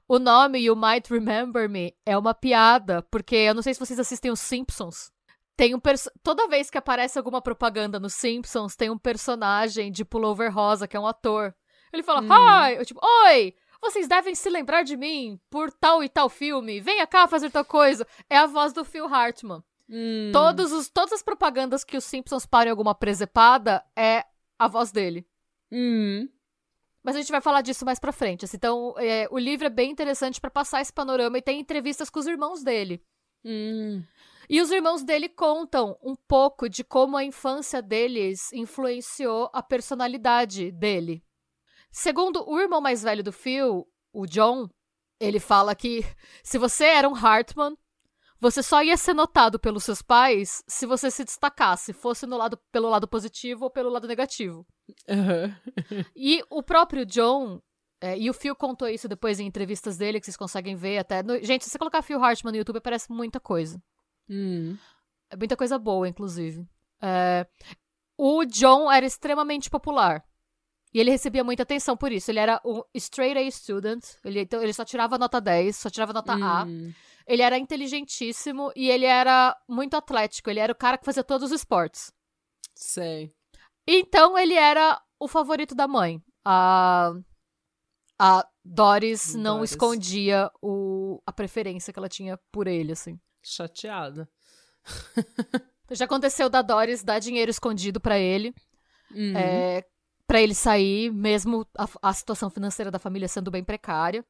O 0.08 0.20
nome 0.20 0.60
You 0.60 0.76
Might 0.76 1.12
Remember 1.12 1.70
Me 1.70 1.96
é 2.06 2.18
uma 2.18 2.34
piada, 2.34 3.02
porque 3.04 3.36
eu 3.36 3.54
não 3.54 3.62
sei 3.62 3.74
se 3.74 3.80
vocês 3.80 4.00
assistem 4.00 4.32
os 4.32 4.40
Simpsons. 4.40 5.12
Tem 5.56 5.74
um 5.74 5.80
Toda 6.22 6.48
vez 6.48 6.70
que 6.70 6.78
aparece 6.78 7.18
alguma 7.18 7.42
propaganda 7.42 8.00
nos 8.00 8.14
Simpsons, 8.14 8.76
tem 8.76 8.90
um 8.90 8.98
personagem 8.98 9.92
de 9.92 10.04
pullover 10.04 10.54
rosa, 10.54 10.88
que 10.88 10.98
é 10.98 11.00
um 11.00 11.08
ator. 11.08 11.56
Ele 11.92 12.04
fala, 12.04 12.22
hi! 12.22 12.76
Eu, 12.76 12.86
tipo, 12.86 13.00
oi! 13.26 13.56
Vocês 13.80 14.08
devem 14.08 14.34
se 14.34 14.50
lembrar 14.50 14.84
de 14.84 14.98
mim 14.98 15.40
por 15.50 15.72
tal 15.72 16.04
e 16.04 16.10
tal 16.10 16.30
filme. 16.30 16.80
Venha 16.80 17.06
cá 17.06 17.28
fazer 17.28 17.52
tal 17.52 17.66
coisa. 17.66 18.08
É 18.30 18.38
a 18.38 18.46
voz 18.46 18.74
do 18.74 18.84
Phil 18.84 19.06
Hartman. 19.06 19.64
Hum. 19.90 20.32
Todos 20.32 20.72
os, 20.72 20.90
todas 20.90 21.14
as 21.14 21.22
propagandas 21.22 21.84
que 21.84 21.98
os 21.98 22.04
Simpsons 22.04 22.46
parem 22.46 22.72
alguma 22.72 22.96
presepada 22.96 23.84
é 23.96 24.26
a 24.58 24.68
voz 24.68 24.92
dele. 24.92 25.28
Hum. 25.72 26.28
Mas 27.04 27.16
a 27.16 27.20
gente 27.20 27.32
vai 27.32 27.42
falar 27.42 27.62
disso 27.62 27.86
mais 27.86 28.00
pra 28.00 28.12
frente. 28.12 28.46
assim. 28.46 28.58
Então, 28.58 28.94
é, 28.98 29.28
o 29.30 29.38
livro 29.38 29.68
é 29.68 29.70
bem 29.70 29.92
interessante 29.92 30.40
pra 30.40 30.50
passar 30.50 30.82
esse 30.82 30.94
panorama 30.94 31.38
e 31.38 31.42
tem 31.42 31.60
entrevistas 31.60 32.10
com 32.10 32.20
os 32.20 32.28
irmãos 32.28 32.64
dele. 32.64 33.04
Hum. 33.44 34.02
E 34.50 34.62
os 34.62 34.72
irmãos 34.72 35.04
dele 35.04 35.28
contam 35.30 35.98
um 36.02 36.16
pouco 36.16 36.70
de 36.70 36.84
como 36.84 37.18
a 37.18 37.24
infância 37.24 37.82
deles 37.82 38.52
influenciou 38.54 39.50
a 39.54 39.62
personalidade 39.62 40.72
dele. 40.72 41.24
Segundo 41.92 42.44
o 42.50 42.60
irmão 42.60 42.82
mais 42.82 43.04
velho 43.04 43.24
do 43.24 43.32
Phil, 43.32 43.88
o 44.12 44.26
John, 44.26 44.70
ele 45.20 45.40
fala 45.40 45.76
que 45.76 46.04
se 46.44 46.58
você 46.58 46.86
era 46.86 47.08
um 47.08 47.16
Hartman, 47.16 47.78
você 48.44 48.62
só 48.62 48.84
ia 48.84 48.96
ser 48.98 49.14
notado 49.14 49.58
pelos 49.58 49.84
seus 49.84 50.02
pais 50.02 50.64
se 50.68 50.86
você 50.86 51.10
se 51.10 51.24
destacasse, 51.24 51.94
fosse 51.94 52.26
no 52.28 52.38
lado, 52.38 52.58
pelo 52.72 52.90
lado 52.90 53.08
positivo 53.08 53.64
ou 53.66 53.72
pelo 53.72 53.90
lado 53.90 54.08
negativo. 54.08 54.66
Aham. 55.10 55.56
E 56.16 56.44
o 56.50 56.62
próprio 56.62 57.06
John, 57.06 57.60
é, 58.02 58.18
e 58.18 58.30
o 58.30 58.34
Phil 58.34 58.56
contou 58.56 58.88
isso 58.88 59.08
depois 59.08 59.40
em 59.40 59.48
entrevistas 59.48 59.98
dele, 59.98 60.20
que 60.20 60.26
vocês 60.26 60.38
conseguem 60.38 60.76
ver 60.76 60.98
até. 61.00 61.24
no- 61.24 61.44
gente, 61.44 61.64
se 61.64 61.70
você 61.72 61.80
colocar 61.80 62.02
Phil 62.02 62.24
Hartman 62.24 62.52
no 62.52 62.58
YouTube, 62.58 62.78
aparece 62.78 63.12
muita 63.12 63.40
coisa. 63.40 63.82
Hum. 64.30 64.78
É 65.30 65.36
muita 65.36 65.56
coisa 65.58 65.80
boa, 65.80 66.08
inclusive. 66.08 66.68
É, 67.02 67.48
o 68.18 68.46
John 68.46 68.92
era 68.92 69.06
extremamente 69.06 69.70
popular. 69.70 70.24
E 70.94 71.00
ele 71.00 71.10
recebia 71.10 71.44
muita 71.44 71.64
atenção 71.64 71.98
por 71.98 72.12
isso. 72.12 72.30
Ele 72.30 72.38
era 72.40 72.62
um 72.64 72.84
straight 72.94 73.36
A 73.40 73.50
student. 73.52 74.04
Ele, 74.24 74.42
então, 74.42 74.62
ele 74.62 74.72
só 74.74 74.86
tirava 74.86 75.18
nota 75.18 75.42
10, 75.42 75.76
só 75.76 75.90
tirava 75.90 76.14
nota 76.14 76.34
A. 76.34 76.66
Hum. 77.24 77.34
Ele 77.34 77.42
era 77.42 77.58
inteligentíssimo 77.58 78.72
e 78.76 78.90
ele 78.90 79.06
era 79.06 79.56
muito 79.68 79.96
atlético. 79.96 80.50
Ele 80.50 80.60
era 80.60 80.72
o 80.72 80.76
cara 80.76 80.98
que 80.98 81.06
fazia 81.06 81.24
todos 81.24 81.52
os 81.52 81.60
esportes. 81.60 82.12
Sei. 82.76 83.34
Então 83.88 84.38
ele 84.38 84.54
era 84.54 85.02
o 85.20 85.28
favorito 85.28 85.74
da 85.76 85.88
mãe. 85.88 86.22
A, 86.46 87.14
a 88.20 88.48
Doris 88.64 89.34
não 89.36 89.56
Doris. 89.58 89.72
escondia 89.72 90.52
o, 90.62 91.22
a 91.26 91.32
preferência 91.32 91.92
que 91.94 92.00
ela 92.00 92.10
tinha 92.10 92.38
por 92.52 92.68
ele, 92.68 92.92
assim. 92.92 93.20
Chateada. 93.42 94.30
Já 95.92 96.06
aconteceu 96.06 96.50
da 96.50 96.62
Doris 96.62 97.04
dar 97.04 97.20
dinheiro 97.20 97.52
escondido 97.52 98.00
pra 98.00 98.18
ele, 98.18 98.54
Uhum. 99.12 99.38
é, 99.38 99.86
para 100.26 100.42
ele 100.42 100.56
sair, 100.56 101.12
mesmo 101.12 101.68
a, 101.78 101.86
a 102.02 102.14
situação 102.14 102.50
financeira 102.50 102.90
da 102.90 102.98
família 102.98 103.28
sendo 103.28 103.52
bem 103.52 103.64
precária. 103.64 104.26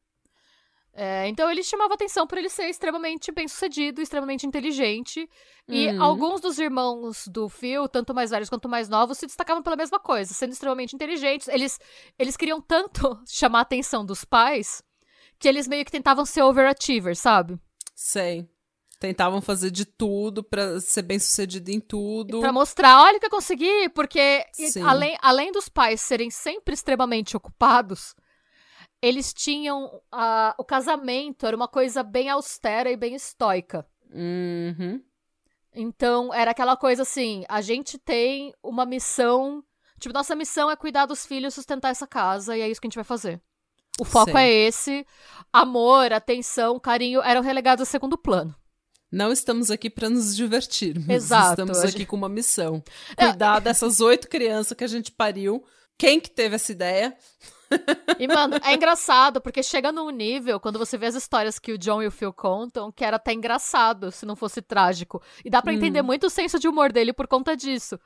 É, 0.96 1.28
então 1.28 1.50
ele 1.50 1.64
chamava 1.64 1.96
atenção 1.96 2.28
por 2.28 2.38
ele 2.38 2.50
ser 2.50 2.66
extremamente 2.70 3.32
bem 3.32 3.48
sucedido, 3.48 4.00
extremamente 4.00 4.46
inteligente. 4.46 5.28
E 5.68 5.88
Uhum. 5.88 6.04
alguns 6.04 6.40
dos 6.40 6.60
irmãos 6.60 7.28
do 7.28 7.50
Phil, 7.50 7.88
tanto 7.88 8.14
mais 8.14 8.30
velhos 8.30 8.48
quanto 8.50 8.70
mais 8.70 8.88
novos, 8.88 9.18
se 9.18 9.26
destacavam 9.26 9.64
pela 9.64 9.76
mesma 9.76 10.00
coisa, 10.00 10.34
sendo 10.34 10.52
extremamente 10.54 10.94
inteligentes. 10.96 11.48
Eles, 11.48 11.80
eles 12.20 12.38
queriam 12.38 12.62
tanto 12.62 13.18
chamar 13.28 13.60
a 13.60 13.62
atenção 13.64 14.06
dos 14.06 14.24
pais 14.24 14.84
que 15.40 15.48
eles 15.48 15.68
meio 15.68 15.84
que 15.84 15.92
tentavam 15.92 16.26
ser 16.26 16.44
overachievers, 16.44 17.18
sabe? 17.20 17.60
Sei. 17.96 18.48
Tentavam 19.00 19.42
fazer 19.42 19.72
de 19.72 19.84
tudo 19.86 20.42
pra 20.44 20.80
ser 20.80 21.02
bem 21.02 21.20
sucedido 21.20 21.70
em 21.72 21.80
tudo. 21.80 22.40
Pra 22.40 22.54
mostrar, 22.54 23.02
olha 23.02 23.18
o 23.18 23.20
que 23.20 23.26
eu 23.26 23.30
consegui, 23.32 23.90
porque 23.90 24.46
e- 24.58 24.72
Sim. 24.72 24.82
além, 24.84 25.18
além 25.22 25.52
dos 25.52 25.68
pais 25.68 26.00
serem 26.02 26.30
sempre 26.30 26.74
extremamente 26.74 27.36
ocupados, 27.36 28.16
eles 29.04 29.34
tinham. 29.34 30.02
ah, 30.12 30.56
o 30.58 30.64
casamento 30.64 31.46
era 31.46 31.56
uma 31.56 31.68
coisa 31.68 32.02
bem 32.02 32.30
austera 32.30 32.90
e 32.90 32.98
bem 32.98 33.14
estoica. 33.16 33.86
Uhum. 34.12 35.02
Então, 35.76 36.34
era 36.34 36.52
aquela 36.52 36.78
coisa 36.78 37.02
assim: 37.04 37.44
a 37.50 37.62
gente 37.62 37.98
tem 37.98 38.54
uma 38.64 38.86
missão. 38.86 39.64
Tipo, 40.00 40.14
nossa 40.14 40.36
missão 40.36 40.70
é 40.70 40.76
cuidar 40.76 41.06
dos 41.06 41.26
filhos, 41.26 41.54
sustentar 41.54 41.90
essa 41.90 42.06
casa, 42.08 42.58
e 42.58 42.62
é 42.62 42.70
isso 42.70 42.82
que 42.82 42.88
a 42.88 42.90
gente 42.90 42.96
vai 42.96 43.04
fazer. 43.06 43.42
O 44.00 44.04
foco 44.06 44.32
Sei. 44.32 44.42
é 44.42 44.52
esse. 44.68 45.06
Amor, 45.52 46.12
atenção, 46.12 46.80
carinho 46.80 47.22
eram 47.22 47.42
relegados 47.42 47.84
a 47.84 47.86
segundo 47.86 48.18
plano. 48.18 48.54
Não 49.12 49.32
estamos 49.32 49.70
aqui 49.70 49.90
pra 49.92 50.10
nos 50.10 50.36
divertir. 50.36 50.96
Exato, 51.10 51.52
Estamos 51.52 51.78
a 51.78 51.84
aqui 51.84 52.00
gente- 52.00 52.08
com 52.08 52.16
uma 52.16 52.28
missão. 52.28 52.84
É. 53.16 53.28
Cuidar 53.28 53.60
dessas 53.60 54.02
oito 54.02 54.28
crianças 54.28 54.76
que 54.76 54.84
a 54.84 54.88
gente 54.88 55.12
pariu. 55.12 55.64
Quem 55.98 56.20
que 56.20 56.32
teve 56.32 56.56
essa 56.56 56.72
ideia? 56.72 57.16
E, 58.20 58.28
mano, 58.28 58.56
é 58.64 58.74
engraçado, 58.74 59.42
porque 59.42 59.64
chega 59.64 59.92
num 59.92 60.10
nível, 60.10 60.60
quando 60.60 60.80
você 60.80 60.98
vê 60.98 61.08
as 61.08 61.16
histórias 61.16 61.60
que 61.60 61.72
o 61.72 61.78
John 61.78 62.02
e 62.02 62.08
o 62.08 62.12
Phil 62.12 62.34
contam, 62.34 62.92
que 62.92 63.04
era 63.04 63.18
até 63.18 63.34
engraçado, 63.34 64.12
se 64.12 64.26
não 64.26 64.36
fosse 64.36 64.62
trágico. 64.62 65.22
E 65.44 65.50
dá 65.50 65.62
pra 65.62 65.74
entender 65.74 66.02
muito 66.02 66.28
o 66.28 66.30
senso 66.30 66.60
de 66.60 66.68
humor 66.68 66.92
dele 66.92 67.14
por 67.14 67.28
conta 67.28 67.56
disso. 67.56 68.00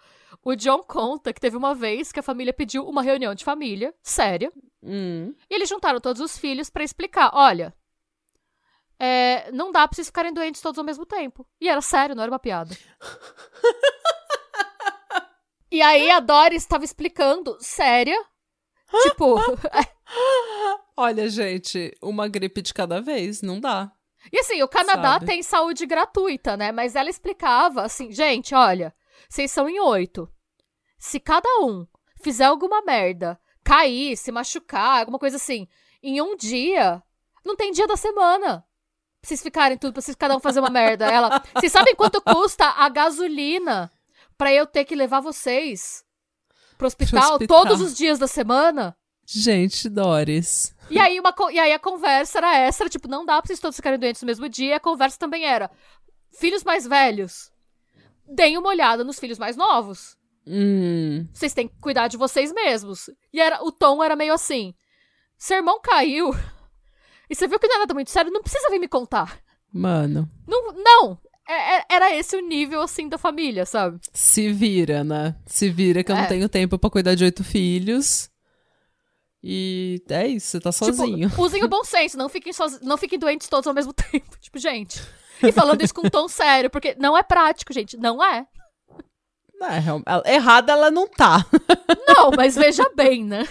O 0.43 0.55
John 0.55 0.79
conta 0.83 1.33
que 1.33 1.41
teve 1.41 1.57
uma 1.57 1.73
vez 1.75 2.11
que 2.11 2.19
a 2.19 2.23
família 2.23 2.53
pediu 2.53 2.87
uma 2.87 3.01
reunião 3.01 3.33
de 3.35 3.43
família, 3.43 3.93
séria, 4.01 4.51
Hum. 4.83 5.33
e 5.49 5.55
eles 5.55 5.67
juntaram 5.67 5.99
todos 5.99 6.21
os 6.21 6.37
filhos 6.37 6.69
pra 6.69 6.83
explicar: 6.83 7.31
olha. 7.33 7.73
é, 8.99 9.51
não 9.51 9.71
dá 9.71 9.87
pra 9.87 9.95
vocês 9.95 10.07
ficarem 10.07 10.33
doentes 10.33 10.61
todos 10.61 10.77
ao 10.79 10.85
mesmo 10.85 11.05
tempo. 11.05 11.45
E 11.59 11.67
era 11.67 11.81
sério, 11.81 12.15
não 12.15 12.23
era 12.23 12.31
uma 12.31 12.39
piada. 12.39 12.75
e 15.71 15.81
aí 15.81 16.09
a 16.09 16.19
Doris 16.19 16.63
estava 16.63 16.85
explicando, 16.85 17.57
séria. 17.59 18.17
Tipo, 19.03 19.35
Olha, 20.95 21.29
gente, 21.29 21.95
uma 22.01 22.27
gripe 22.27 22.61
de 22.61 22.73
cada 22.73 23.01
vez, 23.01 23.41
não 23.41 23.59
dá. 23.59 23.91
E 24.31 24.39
assim, 24.39 24.61
o 24.63 24.67
Canadá 24.67 25.13
Sabe? 25.13 25.25
tem 25.25 25.43
saúde 25.43 25.85
gratuita, 25.85 26.57
né? 26.57 26.71
Mas 26.71 26.95
ela 26.95 27.09
explicava 27.09 27.83
assim, 27.83 28.11
gente, 28.11 28.55
olha, 28.55 28.93
vocês 29.29 29.51
são 29.51 29.69
em 29.69 29.79
oito. 29.79 30.27
Se 30.97 31.19
cada 31.19 31.47
um 31.61 31.85
fizer 32.21 32.45
alguma 32.45 32.81
merda, 32.81 33.39
cair, 33.63 34.17
se 34.17 34.31
machucar, 34.31 34.99
alguma 34.99 35.19
coisa 35.19 35.35
assim, 35.35 35.67
em 36.01 36.21
um 36.21 36.35
dia, 36.35 37.01
não 37.45 37.55
tem 37.55 37.71
dia 37.71 37.87
da 37.87 37.95
semana. 37.95 38.65
Pra 39.21 39.29
vocês 39.29 39.41
ficarem 39.41 39.77
tudo, 39.77 39.93
pra 39.93 40.01
vocês 40.01 40.15
cada 40.15 40.35
um 40.35 40.39
fazer 40.39 40.59
uma 40.59 40.69
merda. 40.69 41.05
Ela, 41.05 41.43
vocês 41.53 41.71
sabem 41.71 41.95
quanto 41.95 42.21
custa 42.21 42.65
a 42.65 42.89
gasolina 42.89 43.91
pra 44.37 44.53
eu 44.53 44.65
ter 44.65 44.85
que 44.85 44.95
levar 44.95 45.19
vocês 45.19 46.03
pro 46.79 46.87
hospital, 46.87 47.33
hospital. 47.33 47.63
todos 47.65 47.81
os 47.81 47.95
dias 47.95 48.19
da 48.19 48.27
semana? 48.27 48.95
Gente, 49.25 49.89
Doris. 49.89 50.73
E 50.89 50.97
aí, 50.97 51.19
uma, 51.19 51.33
e 51.51 51.59
aí 51.59 51.73
a 51.73 51.79
conversa 51.79 52.37
era 52.37 52.57
essa, 52.57 52.83
era, 52.83 52.89
tipo, 52.89 53.09
não 53.09 53.25
dá 53.25 53.41
pra 53.41 53.47
vocês 53.47 53.59
todos 53.59 53.75
ficarem 53.75 53.99
doentes 53.99 54.21
no 54.21 54.25
mesmo 54.25 54.47
dia. 54.47 54.69
E 54.69 54.73
a 54.73 54.79
conversa 54.79 55.19
também 55.19 55.43
era, 55.43 55.69
filhos 56.39 56.63
mais 56.63 56.87
velhos, 56.87 57.51
deem 58.25 58.57
uma 58.57 58.69
olhada 58.69 59.03
nos 59.03 59.19
filhos 59.19 59.37
mais 59.37 59.57
novos. 59.57 60.15
Hum. 60.45 61.27
Vocês 61.33 61.53
têm 61.53 61.67
que 61.67 61.75
cuidar 61.81 62.07
de 62.07 62.15
vocês 62.15 62.53
mesmos. 62.53 63.09
E 63.33 63.41
era, 63.41 63.61
o 63.63 63.71
tom 63.71 64.01
era 64.01 64.15
meio 64.15 64.33
assim, 64.33 64.73
seu 65.37 65.57
irmão 65.57 65.81
caiu, 65.81 66.31
e 67.29 67.35
você 67.35 67.47
viu 67.49 67.59
que 67.59 67.67
não 67.67 67.75
é 67.75 67.79
nada 67.79 67.93
muito 67.93 68.09
sério, 68.09 68.31
não 68.31 68.41
precisa 68.41 68.69
vir 68.69 68.79
me 68.79 68.87
contar. 68.87 69.39
Mano, 69.73 70.29
Não, 70.47 70.71
não. 70.71 71.19
É- 71.47 71.77
é- 71.79 71.85
era 71.89 72.13
esse 72.15 72.35
o 72.35 72.41
nível, 72.41 72.81
assim, 72.81 73.07
da 73.07 73.17
família, 73.17 73.65
sabe? 73.65 73.99
se 74.13 74.51
vira, 74.51 75.03
né? 75.03 75.35
Se 75.45 75.69
vira 75.69 76.03
que 76.03 76.11
eu 76.11 76.15
É. 76.15 76.21
não 76.21 76.27
tenho 76.27 76.49
tempo 76.49 76.77
pra 76.77 76.89
cuidar 76.89 77.15
de 77.15 77.23
oito 77.23 77.43
filhos. 77.43 78.29
E 79.43 80.01
é 80.09 80.27
isso, 80.27 80.47
você 80.47 80.59
tá 80.59 80.71
sozinho. 80.71 81.29
Tipo, 81.29 81.41
usem 81.43 81.63
o 81.63 81.67
bom 81.69 81.83
senso, 81.83 82.17
não 82.17 82.27
fiquem, 82.27 82.51
soz... 82.51 82.81
não 82.81 82.97
fiquem 82.97 83.17
doentes 83.19 83.47
todos 83.47 83.67
ao 83.67 83.73
mesmo 83.73 83.93
tempo. 84.11 84.37
Tipo, 84.41 84.57
gente. 84.59 84.99
E 85.41 85.51
falando 85.51 85.81
isso 85.83 85.93
com 85.93 86.05
um 86.07 86.09
tom 86.09 86.27
sério, 86.27 86.69
porque 86.69 86.95
não 86.99 87.15
é 87.17 87.21
prático, 87.23 87.71
gente. 87.71 87.95
Não 87.97 88.23
é. 88.23 88.45
É, 89.61 89.79
real- 89.79 90.01
ela- 90.05 90.23
errada 90.25 90.71
ela 90.73 90.91
não 90.91 91.07
tá. 91.07 91.45
Não, 92.07 92.31
mas 92.31 92.55
veja 92.55 92.87
bem, 92.95 93.23
né? 93.23 93.47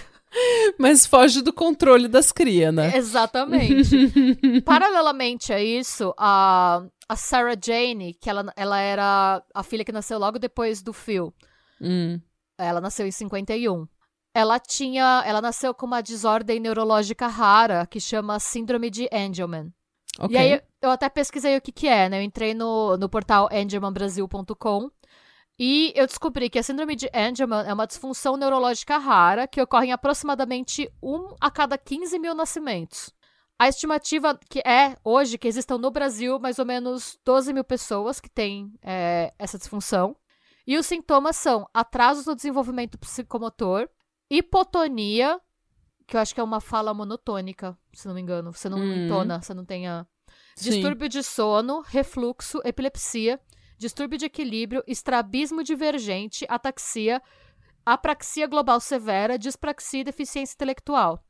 Mas 0.77 1.05
foge 1.05 1.41
do 1.41 1.51
controle 1.53 2.07
das 2.07 2.31
crias, 2.31 2.73
né? 2.73 2.95
Exatamente. 2.95 3.91
Paralelamente 4.63 5.51
a 5.51 5.61
isso, 5.61 6.13
a, 6.17 6.83
a 7.09 7.15
Sarah 7.15 7.55
Jane, 7.59 8.13
que 8.13 8.29
ela, 8.29 8.51
ela 8.55 8.79
era 8.79 9.43
a 9.53 9.63
filha 9.63 9.85
que 9.85 9.91
nasceu 9.91 10.19
logo 10.19 10.37
depois 10.37 10.81
do 10.81 10.93
Phil. 10.93 11.33
Hum. 11.81 12.19
Ela 12.57 12.81
nasceu 12.81 13.05
em 13.07 13.11
51. 13.11 13.87
Ela 14.33 14.59
tinha. 14.59 15.23
Ela 15.25 15.41
nasceu 15.41 15.73
com 15.73 15.85
uma 15.85 16.01
desordem 16.01 16.59
neurológica 16.59 17.27
rara 17.27 17.85
que 17.85 17.99
chama 17.99 18.39
Síndrome 18.39 18.89
de 18.89 19.09
Angelman. 19.11 19.73
Ok. 20.19 20.35
E 20.35 20.37
aí 20.37 20.61
eu 20.81 20.89
até 20.89 21.09
pesquisei 21.09 21.57
o 21.57 21.61
que 21.61 21.71
que 21.71 21.87
é, 21.87 22.09
né? 22.09 22.19
Eu 22.19 22.23
entrei 22.23 22.53
no, 22.53 22.97
no 22.97 23.07
portal 23.07 23.47
angelmanbrasil.com 23.51 24.89
e 25.59 25.91
eu 25.95 26.05
descobri 26.05 26.49
que 26.49 26.59
a 26.59 26.63
síndrome 26.63 26.95
de 26.95 27.09
Angelman 27.13 27.65
é 27.65 27.73
uma 27.73 27.87
disfunção 27.87 28.37
neurológica 28.37 28.97
rara 28.97 29.47
que 29.47 29.61
ocorre 29.61 29.87
em 29.87 29.91
aproximadamente 29.91 30.91
um 31.01 31.35
a 31.41 31.49
cada 31.49 31.77
15 31.77 32.19
mil 32.19 32.35
nascimentos. 32.35 33.11
A 33.59 33.67
estimativa 33.67 34.37
que 34.49 34.59
é, 34.59 34.95
hoje, 35.03 35.37
que 35.37 35.47
existam 35.47 35.77
no 35.77 35.89
Brasil 35.89 36.39
mais 36.39 36.59
ou 36.59 36.65
menos 36.65 37.17
12 37.25 37.51
mil 37.53 37.63
pessoas 37.63 38.19
que 38.19 38.29
têm 38.29 38.71
é, 38.83 39.33
essa 39.39 39.57
disfunção. 39.57 40.15
E 40.65 40.77
os 40.77 40.85
sintomas 40.85 41.37
são 41.37 41.67
atrasos 41.73 42.25
no 42.25 42.35
desenvolvimento 42.35 42.97
psicomotor, 42.97 43.89
hipotonia, 44.29 45.39
que 46.05 46.15
eu 46.15 46.19
acho 46.21 46.33
que 46.35 46.39
é 46.41 46.43
uma 46.43 46.61
fala 46.61 46.93
monotônica, 46.93 47.77
se 47.93 48.07
não 48.07 48.13
me 48.13 48.21
engano. 48.21 48.53
Você 48.53 48.69
não 48.69 48.77
Hum. 48.77 49.05
entona, 49.05 49.41
você 49.41 49.53
não 49.53 49.65
tem 49.65 49.87
a... 49.87 50.05
Sim. 50.55 50.71
Distúrbio 50.71 51.09
de 51.09 51.23
sono, 51.23 51.81
refluxo, 51.81 52.59
epilepsia, 52.63 53.39
distúrbio 53.77 54.17
de 54.17 54.25
equilíbrio, 54.25 54.83
estrabismo 54.87 55.63
divergente, 55.63 56.45
ataxia, 56.49 57.21
apraxia 57.85 58.47
global 58.47 58.79
severa, 58.79 59.37
dispraxia 59.37 60.01
e 60.01 60.03
deficiência 60.03 60.55
intelectual. 60.55 61.23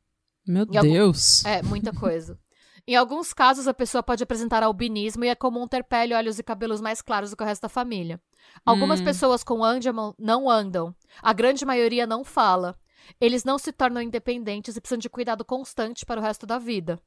Meu 0.48 0.64
Em 0.70 0.76
algum- 0.76 0.92
Deus. 0.92 1.44
É, 1.44 1.62
muita 1.62 1.92
coisa. 1.92 2.38
Em 2.86 2.96
alguns 2.96 3.34
casos, 3.34 3.68
a 3.68 3.74
pessoa 3.74 4.02
pode 4.02 4.22
apresentar 4.22 4.62
albinismo 4.62 5.22
e 5.24 5.28
é 5.28 5.34
comum 5.34 5.68
ter 5.68 5.84
pele, 5.84 6.14
olhos 6.14 6.38
e 6.38 6.42
cabelos 6.42 6.80
mais 6.80 7.02
claros 7.02 7.30
do 7.30 7.36
que 7.36 7.42
o 7.42 7.46
resto 7.46 7.62
da 7.62 7.68
família. 7.68 8.18
Algumas 8.64 9.00
Hum. 9.00 9.04
pessoas 9.04 9.44
com 9.44 9.62
Angelman 9.62 10.14
não 10.18 10.48
andam. 10.48 10.94
A 11.22 11.34
grande 11.34 11.66
maioria 11.66 12.06
não 12.06 12.24
fala. 12.24 12.74
Eles 13.20 13.44
não 13.44 13.58
se 13.58 13.72
tornam 13.72 14.00
independentes 14.00 14.74
e 14.74 14.80
precisam 14.80 14.98
de 14.98 15.10
cuidado 15.10 15.44
constante 15.44 16.06
para 16.06 16.18
o 16.18 16.22
resto 16.22 16.46
da 16.46 16.58
vida. 16.58 16.98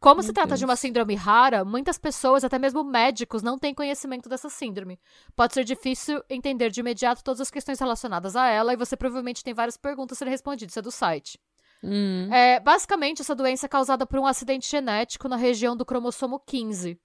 Como 0.00 0.16
Meu 0.16 0.22
se 0.24 0.32
trata 0.32 0.56
de 0.56 0.64
uma 0.64 0.72
Deus. 0.74 0.80
síndrome 0.80 1.14
rara, 1.14 1.64
muitas 1.64 1.98
pessoas, 1.98 2.44
até 2.44 2.58
mesmo 2.58 2.82
médicos, 2.84 3.42
não 3.42 3.58
têm 3.58 3.74
conhecimento 3.74 4.28
dessa 4.28 4.48
síndrome. 4.48 4.98
Pode 5.36 5.54
ser 5.54 5.64
difícil 5.64 6.22
entender 6.28 6.70
de 6.70 6.80
imediato 6.80 7.22
todas 7.24 7.40
as 7.40 7.50
questões 7.50 7.78
relacionadas 7.80 8.34
a 8.36 8.48
ela 8.48 8.72
e 8.72 8.76
você 8.76 8.96
provavelmente 8.96 9.42
tem 9.42 9.54
várias 9.54 9.76
perguntas 9.76 10.16
a 10.16 10.18
serem 10.18 10.30
respondidas. 10.32 10.72
Isso 10.72 10.78
é 10.78 10.82
do 10.82 10.90
site. 10.92 11.38
Hum. 11.82 12.32
É, 12.32 12.60
basicamente, 12.60 13.22
essa 13.22 13.34
doença 13.34 13.66
é 13.66 13.68
causada 13.68 14.06
por 14.06 14.18
um 14.18 14.26
acidente 14.26 14.68
genético 14.68 15.28
na 15.28 15.36
região 15.36 15.76
do 15.76 15.84
cromossomo 15.84 16.38
15. 16.38 16.98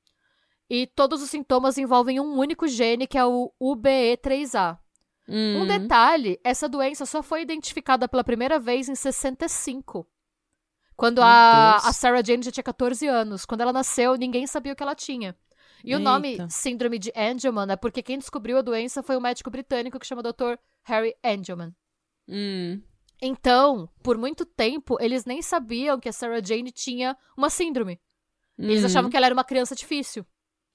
E 0.70 0.86
todos 0.88 1.22
os 1.22 1.30
sintomas 1.30 1.78
envolvem 1.78 2.20
um 2.20 2.38
único 2.38 2.68
gene, 2.68 3.08
que 3.08 3.18
é 3.18 3.26
o 3.26 3.52
UBE3A. 3.62 4.78
Um 5.30 5.64
Hum. 5.64 5.68
detalhe, 5.68 6.40
essa 6.44 6.70
doença 6.70 7.06
só 7.06 7.22
foi 7.22 7.42
identificada 7.42 8.08
pela 8.08 8.24
primeira 8.24 8.60
vez 8.60 8.88
em 8.88 8.96
65. 8.96 10.08
Quando 10.96 11.22
a, 11.22 11.76
a 11.76 11.94
Sarah 11.94 12.24
Jane 12.24 12.44
já 12.44 12.52
tinha 12.52 12.64
14 12.64 13.06
anos. 13.08 13.46
Quando 13.46 13.62
ela 13.62 13.74
nasceu, 13.74 14.16
ninguém 14.16 14.48
sabia 14.48 14.74
o 14.74 14.76
que 14.76 14.82
ela 14.82 14.96
tinha. 14.96 15.36
E 15.84 15.96
o 15.96 16.00
nome 16.00 16.30
Eita. 16.30 16.50
Síndrome 16.50 16.98
de 16.98 17.14
Angelman 17.16 17.72
é 17.72 17.76
porque 17.76 18.02
quem 18.02 18.18
descobriu 18.18 18.58
a 18.58 18.62
doença 18.64 19.04
foi 19.04 19.16
um 19.16 19.22
médico 19.22 19.52
britânico 19.52 20.00
que 20.00 20.08
chama 20.08 20.24
Dr. 20.24 20.56
Harry 20.84 21.14
Angelman. 21.24 21.72
Hum. 22.28 22.82
Então, 23.22 23.90
por 24.04 24.18
muito 24.18 24.46
tempo, 24.46 24.98
eles 25.00 25.26
nem 25.26 25.42
sabiam 25.42 26.00
que 26.00 26.10
a 26.10 26.14
Sarah 26.14 26.42
Jane 26.44 26.72
tinha 26.72 27.18
uma 27.36 27.50
síndrome. 27.50 28.00
Eles 28.58 28.82
Uhum. 28.82 28.86
achavam 28.88 29.10
que 29.10 29.18
ela 29.18 29.26
era 29.28 29.34
uma 29.34 29.44
criança 29.44 29.76
difícil. 29.76 30.26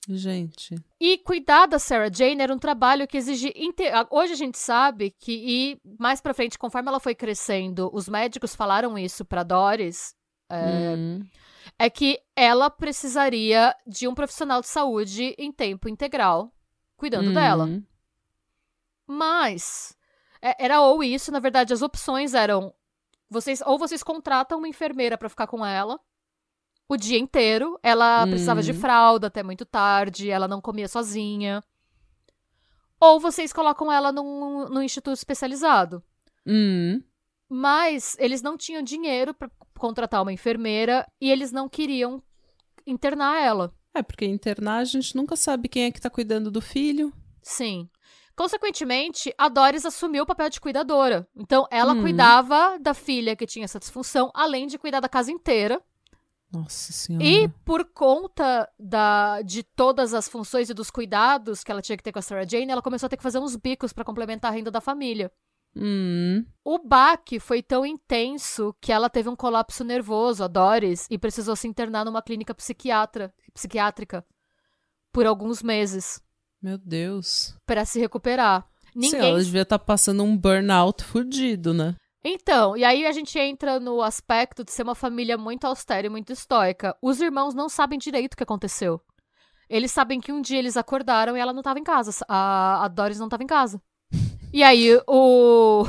Gente. 0.08 0.74
E 1.00 1.18
cuidar 1.18 1.66
da 1.66 1.78
Sarah 1.78 2.10
Jane 2.12 2.42
era 2.42 2.52
um 2.52 2.58
trabalho 2.58 3.06
que 3.06 3.16
exigia. 3.16 3.52
inte- 3.54 3.86
a- 3.86 4.06
Hoje 4.10 4.32
a 4.32 4.36
gente 4.36 4.58
sabe 4.58 5.12
que, 5.12 5.32
e 5.32 5.80
mais 5.98 6.20
pra 6.20 6.34
frente, 6.34 6.58
conforme 6.58 6.88
ela 6.88 6.98
foi 6.98 7.14
crescendo, 7.14 7.88
os 7.92 8.08
médicos 8.08 8.54
falaram 8.54 8.98
isso 8.98 9.24
pra 9.24 9.44
Doris, 9.44 10.14
é, 10.50 10.96
Hum. 10.96 11.20
é 11.78 11.88
que 11.88 12.18
ela 12.34 12.68
precisaria 12.68 13.72
de 13.86 14.08
um 14.08 14.14
profissional 14.14 14.60
de 14.60 14.66
saúde 14.66 15.36
em 15.38 15.52
tempo 15.52 15.88
integral 15.88 16.52
cuidando 16.96 17.32
dela. 17.32 17.66
Hum. 17.66 17.84
Mas 19.06 19.96
era 20.58 20.80
ou 20.82 21.02
isso, 21.02 21.30
na 21.30 21.38
verdade, 21.38 21.72
as 21.72 21.82
opções 21.82 22.34
eram 22.34 22.74
vocês 23.30 23.62
ou 23.64 23.78
vocês 23.78 24.02
contratam 24.02 24.58
uma 24.58 24.68
enfermeira 24.68 25.16
pra 25.16 25.28
ficar 25.28 25.46
com 25.46 25.64
ela 25.64 25.98
o 26.88 26.96
dia 26.96 27.18
inteiro, 27.18 27.78
ela 27.82 28.26
precisava 28.26 28.62
de 28.62 28.72
Hum. 28.72 28.74
fralda 28.74 29.28
até 29.28 29.42
muito 29.42 29.64
tarde, 29.64 30.28
ela 30.28 30.46
não 30.46 30.60
comia 30.60 30.86
sozinha. 30.88 31.62
Ou 33.00 33.18
vocês 33.18 33.52
colocam 33.52 33.90
ela 33.90 34.12
num, 34.12 34.68
num 34.68 34.82
instituto 34.82 35.16
especializado. 35.16 36.02
Hum. 36.46 37.02
Mas 37.48 38.16
eles 38.18 38.42
não 38.42 38.56
tinham 38.56 38.82
dinheiro 38.82 39.32
pra 39.32 39.50
contratar 39.78 40.22
uma 40.22 40.32
enfermeira 40.32 41.06
e 41.20 41.30
eles 41.30 41.50
não 41.50 41.68
queriam 41.68 42.22
internar 42.86 43.40
ela. 43.42 43.74
É, 43.94 44.02
porque 44.02 44.24
internar 44.24 44.78
a 44.78 44.84
gente 44.84 45.16
nunca 45.16 45.34
sabe 45.36 45.68
quem 45.68 45.84
é 45.84 45.90
que 45.90 46.00
tá 46.00 46.10
cuidando 46.10 46.50
do 46.50 46.60
filho. 46.60 47.12
Sim. 47.42 47.88
Consequentemente, 48.34 49.34
a 49.36 49.48
Doris 49.48 49.84
assumiu 49.84 50.22
o 50.24 50.26
papel 50.26 50.48
de 50.48 50.60
cuidadora. 50.60 51.28
Então, 51.36 51.66
ela 51.70 51.92
Hum. 51.94 52.02
cuidava 52.02 52.78
da 52.80 52.94
filha 52.94 53.36
que 53.36 53.46
tinha 53.46 53.64
essa 53.64 53.78
disfunção, 53.78 54.30
além 54.34 54.66
de 54.66 54.78
cuidar 54.78 55.00
da 55.00 55.08
casa 55.08 55.30
inteira. 55.30 55.80
Nossa 56.50 56.92
senhora. 56.92 57.24
E 57.24 57.48
por 57.64 57.84
conta 57.84 58.68
da, 58.78 59.40
de 59.42 59.62
todas 59.62 60.12
as 60.12 60.28
funções 60.28 60.68
e 60.68 60.74
dos 60.74 60.90
cuidados 60.90 61.64
que 61.64 61.70
ela 61.72 61.80
tinha 61.80 61.96
que 61.96 62.02
ter 62.02 62.12
com 62.12 62.18
a 62.18 62.22
Sarah 62.22 62.46
Jane, 62.46 62.70
ela 62.70 62.82
começou 62.82 63.06
a 63.06 63.10
ter 63.10 63.16
que 63.16 63.22
fazer 63.22 63.38
uns 63.38 63.56
bicos 63.56 63.92
pra 63.92 64.04
complementar 64.04 64.50
a 64.50 64.54
renda 64.54 64.70
da 64.70 64.80
família. 64.80 65.32
Hum. 65.74 66.44
O 66.62 66.78
baque 66.78 67.40
foi 67.40 67.62
tão 67.62 67.86
intenso 67.86 68.74
que 68.80 68.92
ela 68.92 69.08
teve 69.08 69.30
um 69.30 69.36
colapso 69.36 69.82
nervoso, 69.82 70.44
a 70.44 70.46
Doris, 70.46 71.06
e 71.10 71.16
precisou 71.16 71.56
se 71.56 71.66
internar 71.66 72.04
numa 72.04 72.20
clínica 72.20 72.54
psiquiatra, 72.54 73.32
psiquiátrica 73.54 74.22
por 75.10 75.24
alguns 75.26 75.62
meses 75.62 76.22
Meu 76.62 76.78
Deus. 76.78 77.54
pra 77.66 77.84
se 77.84 77.98
recuperar. 77.98 78.64
Sim, 78.92 79.00
Ninguém 79.00 79.30
ela 79.30 79.42
devia 79.42 79.62
estar 79.62 79.78
passando 79.78 80.22
um 80.22 80.36
burnout 80.36 81.02
fudido, 81.02 81.74
né? 81.74 81.96
Então, 82.24 82.76
e 82.76 82.84
aí 82.84 83.04
a 83.04 83.10
gente 83.10 83.36
entra 83.36 83.80
no 83.80 84.00
aspecto 84.00 84.62
de 84.62 84.70
ser 84.70 84.84
uma 84.84 84.94
família 84.94 85.36
muito 85.36 85.66
austera 85.66 86.06
e 86.06 86.10
muito 86.10 86.32
estoica. 86.32 86.96
Os 87.02 87.20
irmãos 87.20 87.52
não 87.52 87.68
sabem 87.68 87.98
direito 87.98 88.34
o 88.34 88.36
que 88.36 88.44
aconteceu. 88.44 89.00
Eles 89.68 89.90
sabem 89.90 90.20
que 90.20 90.30
um 90.30 90.40
dia 90.40 90.58
eles 90.58 90.76
acordaram 90.76 91.36
e 91.36 91.40
ela 91.40 91.52
não 91.52 91.60
estava 91.60 91.80
em 91.80 91.84
casa. 91.84 92.12
A, 92.28 92.84
a 92.84 92.88
Doris 92.88 93.18
não 93.18 93.26
estava 93.26 93.42
em 93.42 93.46
casa. 93.46 93.82
E 94.52 94.62
aí 94.62 95.00
o, 95.08 95.84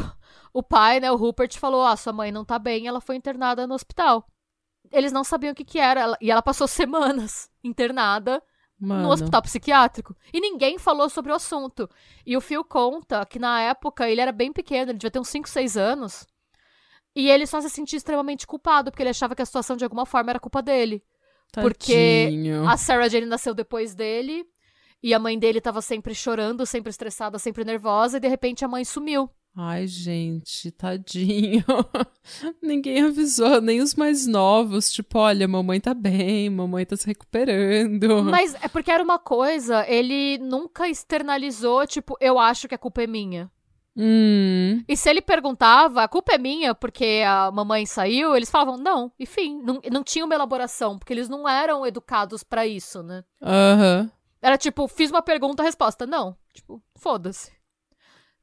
o 0.54 0.64
pai, 0.64 1.00
né, 1.00 1.12
o 1.12 1.18
Rupert, 1.18 1.60
falou: 1.60 1.86
Ah, 1.86 1.96
sua 1.98 2.14
mãe 2.14 2.32
não 2.32 2.46
tá 2.46 2.58
bem, 2.58 2.88
ela 2.88 3.02
foi 3.02 3.16
internada 3.16 3.68
no 3.68 3.76
hospital. 3.76 4.26
Eles 4.92 5.12
não 5.12 5.24
sabiam 5.24 5.52
o 5.52 5.56
que, 5.56 5.66
que 5.66 5.78
era. 5.78 6.18
E 6.22 6.32
ela 6.32 6.42
passou 6.42 6.68
semanas 6.68 7.50
internada 7.64 8.42
Mano. 8.84 9.04
no 9.04 9.10
hospital 9.12 9.42
psiquiátrico. 9.42 10.16
E 10.34 10.42
ninguém 10.42 10.78
falou 10.78 11.10
sobre 11.10 11.32
o 11.32 11.36
assunto. 11.36 11.90
E 12.26 12.36
o 12.36 12.42
Phil 12.42 12.64
conta 12.66 13.26
que 13.26 13.40
na 13.40 13.62
época 13.62 14.10
ele 14.10 14.20
era 14.20 14.32
bem 14.32 14.52
pequeno, 14.52 14.92
ele 14.92 14.98
devia 14.98 15.12
ter 15.12 15.20
uns 15.20 15.30
5, 15.30 15.48
6 15.48 15.78
anos. 15.78 16.28
E 17.16 17.30
ele 17.30 17.48
só 17.48 17.62
se 17.62 17.70
sentia 17.70 17.98
extremamente 17.98 18.46
culpado, 18.46 18.92
porque 18.92 19.02
ele 19.02 19.12
achava 19.12 19.36
que 19.36 19.42
a 19.42 19.46
situação 19.46 19.78
de 19.78 19.84
alguma 19.84 20.06
forma 20.06 20.32
era 20.32 20.40
culpa 20.40 20.62
dele. 20.62 21.02
porque 21.54 22.26
Tadinho. 22.26 22.68
A 22.68 22.76
Sarah 22.76 23.08
Jane 23.08 23.26
nasceu 23.26 23.54
depois 23.54 23.94
dele, 23.94 24.46
e 25.02 25.14
a 25.14 25.20
mãe 25.20 25.38
dele 25.38 25.62
tava 25.62 25.82
sempre 25.82 26.16
chorando, 26.16 26.66
sempre 26.66 26.90
estressada, 26.90 27.38
sempre 27.38 27.64
nervosa, 27.64 28.18
e 28.18 28.20
de 28.20 28.28
repente 28.28 28.66
a 28.66 28.68
mãe 28.68 28.84
sumiu. 28.84 29.30
Ai, 29.56 29.86
gente, 29.86 30.72
tadinho. 30.72 31.64
Ninguém 32.60 33.04
avisou, 33.04 33.62
nem 33.62 33.82
os 33.82 33.94
mais 33.94 34.26
novos. 34.26 34.92
Tipo, 34.92 35.20
olha, 35.20 35.48
mamãe 35.48 35.80
tá 35.80 35.94
bem, 35.94 36.50
mamãe 36.50 36.86
tá 36.86 36.98
se 36.98 37.06
recuperando. 37.06 38.24
Mas 38.24 38.56
é 38.56 38.68
porque 38.68 38.90
era 38.92 39.04
uma 39.04 39.20
coisa, 39.20 39.86
ele 39.88 40.40
nunca 40.40 40.90
externalizou, 40.90 41.86
tipo, 41.86 42.18
eu 42.20 42.40
acho 42.40 42.68
que 42.68 42.74
a 42.74 42.80
culpa 42.80 43.04
é 43.04 43.08
minha. 43.08 43.52
Hum. 43.96 44.84
E 44.88 44.98
se 44.98 45.08
ele 45.08 45.22
perguntava, 45.22 46.02
a 46.02 46.08
culpa 46.08 46.34
é 46.34 46.38
minha 46.40 46.74
porque 46.74 47.22
a 47.24 47.52
mamãe 47.52 47.86
saiu, 47.86 48.36
eles 48.36 48.50
falavam 48.50 48.76
não, 48.76 49.12
enfim, 49.20 49.62
não, 49.62 49.80
não 49.92 50.04
tinha 50.04 50.26
uma 50.26 50.34
elaboração, 50.34 50.98
porque 50.98 51.14
eles 51.14 51.30
não 51.30 51.48
eram 51.48 51.86
educados 51.86 52.44
pra 52.44 52.66
isso, 52.66 53.04
né? 53.04 53.24
Aham. 53.40 54.10
Era 54.42 54.58
tipo, 54.58 54.88
fiz 54.88 55.12
uma 55.12 55.22
pergunta, 55.22 55.62
a 55.62 55.66
resposta, 55.66 56.08
não. 56.08 56.36
Tipo, 56.54 56.82
foda-se. 56.96 57.52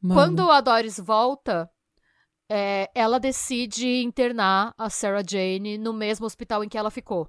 Mano. 0.00 0.20
Quando 0.20 0.50
a 0.50 0.60
Doris 0.60 0.98
volta, 0.98 1.70
é, 2.50 2.90
ela 2.94 3.20
decide 3.20 4.02
internar 4.02 4.74
a 4.76 4.88
Sarah 4.90 5.22
Jane 5.28 5.78
no 5.78 5.92
mesmo 5.92 6.26
hospital 6.26 6.64
em 6.64 6.68
que 6.68 6.78
ela 6.78 6.90
ficou. 6.90 7.28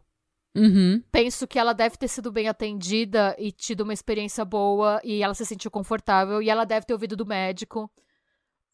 Uhum. 0.55 1.01
Penso 1.11 1.47
que 1.47 1.57
ela 1.57 1.73
deve 1.73 1.97
ter 1.97 2.07
sido 2.07 2.31
bem 2.31 2.47
atendida 2.47 3.35
e 3.39 3.51
tido 3.51 3.81
uma 3.81 3.93
experiência 3.93 4.43
boa 4.43 4.99
e 5.03 5.23
ela 5.23 5.33
se 5.33 5.45
sentiu 5.45 5.71
confortável 5.71 6.41
e 6.41 6.49
ela 6.49 6.65
deve 6.65 6.85
ter 6.85 6.93
ouvido 6.93 7.15
do 7.15 7.25
médico. 7.25 7.89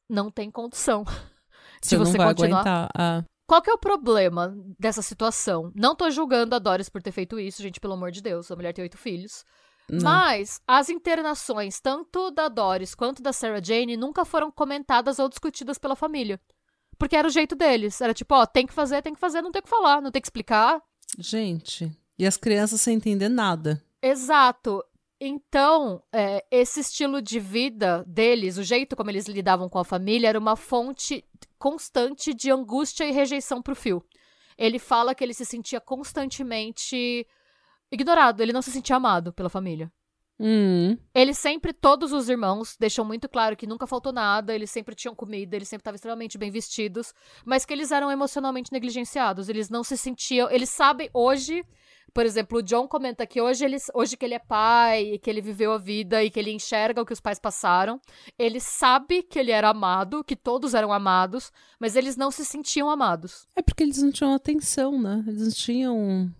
Não 0.09 0.31
tem 0.31 0.49
condição 0.49 1.03
de 1.83 1.97
Você, 1.97 2.17
continuar. 2.17 2.61
aguentar. 2.61 2.89
Ah. 2.97 3.23
Qual 3.45 3.61
que 3.61 3.69
é 3.69 3.73
o 3.73 3.77
problema 3.77 4.55
dessa 4.77 5.01
situação? 5.01 5.71
Não 5.75 5.95
tô 5.95 6.09
julgando 6.09 6.55
a 6.55 6.59
Doris 6.59 6.89
por 6.89 7.01
ter 7.01 7.11
feito 7.11 7.39
isso, 7.39 7.61
gente, 7.61 7.79
pelo 7.79 7.93
amor 7.93 8.11
de 8.11 8.21
Deus. 8.21 8.51
A 8.51 8.55
mulher 8.55 8.73
tem 8.73 8.83
oito 8.83 8.97
filhos. 8.97 9.45
Não. 9.89 10.03
Mas 10.03 10.61
as 10.67 10.89
internações, 10.89 11.79
tanto 11.79 12.29
da 12.31 12.49
Doris 12.49 12.93
quanto 12.93 13.21
da 13.21 13.31
Sarah 13.31 13.61
Jane, 13.63 13.95
nunca 13.95 14.25
foram 14.25 14.51
comentadas 14.51 15.17
ou 15.17 15.29
discutidas 15.29 15.77
pela 15.77 15.95
família. 15.95 16.39
Porque 16.97 17.15
era 17.15 17.27
o 17.27 17.31
jeito 17.31 17.55
deles. 17.55 18.01
Era 18.01 18.13
tipo, 18.13 18.35
ó, 18.35 18.45
tem 18.45 18.65
que 18.65 18.73
fazer, 18.73 19.01
tem 19.01 19.13
que 19.13 19.19
fazer, 19.19 19.41
não 19.41 19.51
tem 19.51 19.59
o 19.59 19.63
que 19.63 19.69
falar, 19.69 20.01
não 20.01 20.11
tem 20.11 20.21
que 20.21 20.27
explicar. 20.27 20.81
Gente. 21.17 21.91
E 22.19 22.25
as 22.25 22.35
crianças 22.35 22.81
sem 22.81 22.95
entender 22.95 23.29
nada. 23.29 23.81
Exato. 24.01 24.83
Então, 25.19 26.03
é, 26.13 26.45
esse 26.51 26.79
estilo 26.79 27.21
de 27.21 27.39
vida 27.39 28.03
deles, 28.07 28.57
o 28.57 28.63
jeito 28.63 28.95
como 28.95 29.09
eles 29.09 29.27
lidavam 29.27 29.67
com 29.67 29.79
a 29.79 29.85
família, 29.85 30.27
era 30.27 30.39
uma 30.39 30.55
fonte 30.55 31.23
constante 31.57 32.33
de 32.33 32.51
angústia 32.51 33.05
e 33.05 33.11
rejeição 33.11 33.61
pro 33.61 33.75
Phil. 33.75 34.03
Ele 34.57 34.79
fala 34.79 35.15
que 35.15 35.23
ele 35.23 35.33
se 35.33 35.45
sentia 35.45 35.79
constantemente 35.79 37.25
ignorado, 37.91 38.41
ele 38.41 38.53
não 38.53 38.61
se 38.61 38.71
sentia 38.71 38.95
amado 38.95 39.33
pela 39.33 39.49
família. 39.49 39.91
Hum. 40.39 40.95
Eles 41.15 41.37
sempre, 41.37 41.73
todos 41.73 42.11
os 42.13 42.29
irmãos, 42.29 42.75
deixam 42.79 43.03
muito 43.03 43.27
claro 43.27 43.55
que 43.57 43.65
nunca 43.65 43.87
faltou 43.87 44.13
nada, 44.13 44.53
eles 44.53 44.69
sempre 44.69 44.93
tinham 44.93 45.15
comida, 45.15 45.55
eles 45.55 45.67
sempre 45.67 45.81
estavam 45.81 45.95
extremamente 45.95 46.37
bem 46.37 46.51
vestidos, 46.51 47.13
mas 47.43 47.65
que 47.65 47.73
eles 47.73 47.91
eram 47.91 48.11
emocionalmente 48.11 48.71
negligenciados, 48.71 49.49
eles 49.49 49.69
não 49.69 49.83
se 49.83 49.97
sentiam, 49.97 50.49
eles 50.51 50.69
sabem 50.69 51.09
hoje, 51.11 51.65
por 52.13 52.25
exemplo, 52.25 52.59
o 52.59 52.63
John 52.63 52.87
comenta 52.87 53.25
que 53.25 53.41
hoje, 53.41 53.65
eles, 53.65 53.91
hoje 53.95 54.15
que 54.15 54.25
ele 54.25 54.35
é 54.35 54.39
pai, 54.39 55.13
e 55.13 55.19
que 55.19 55.29
ele 55.29 55.41
viveu 55.41 55.71
a 55.73 55.77
vida 55.77 56.23
e 56.23 56.29
que 56.29 56.39
ele 56.39 56.51
enxerga 56.51 57.01
o 57.01 57.05
que 57.05 57.13
os 57.13 57.19
pais 57.19 57.39
passaram, 57.39 57.99
ele 58.37 58.59
sabe 58.59 59.23
que 59.23 59.39
ele 59.39 59.51
era 59.51 59.69
amado, 59.69 60.23
que 60.23 60.35
todos 60.35 60.75
eram 60.75 60.93
amados, 60.93 61.51
mas 61.79 61.95
eles 61.95 62.15
não 62.15 62.29
se 62.29 62.45
sentiam 62.45 62.89
amados. 62.89 63.47
É 63.55 63.61
porque 63.61 63.83
eles 63.83 64.01
não 64.01 64.11
tinham 64.11 64.33
atenção, 64.33 65.01
né? 65.01 65.23
Eles 65.27 65.41
não 65.41 65.51
tinham 65.51 66.33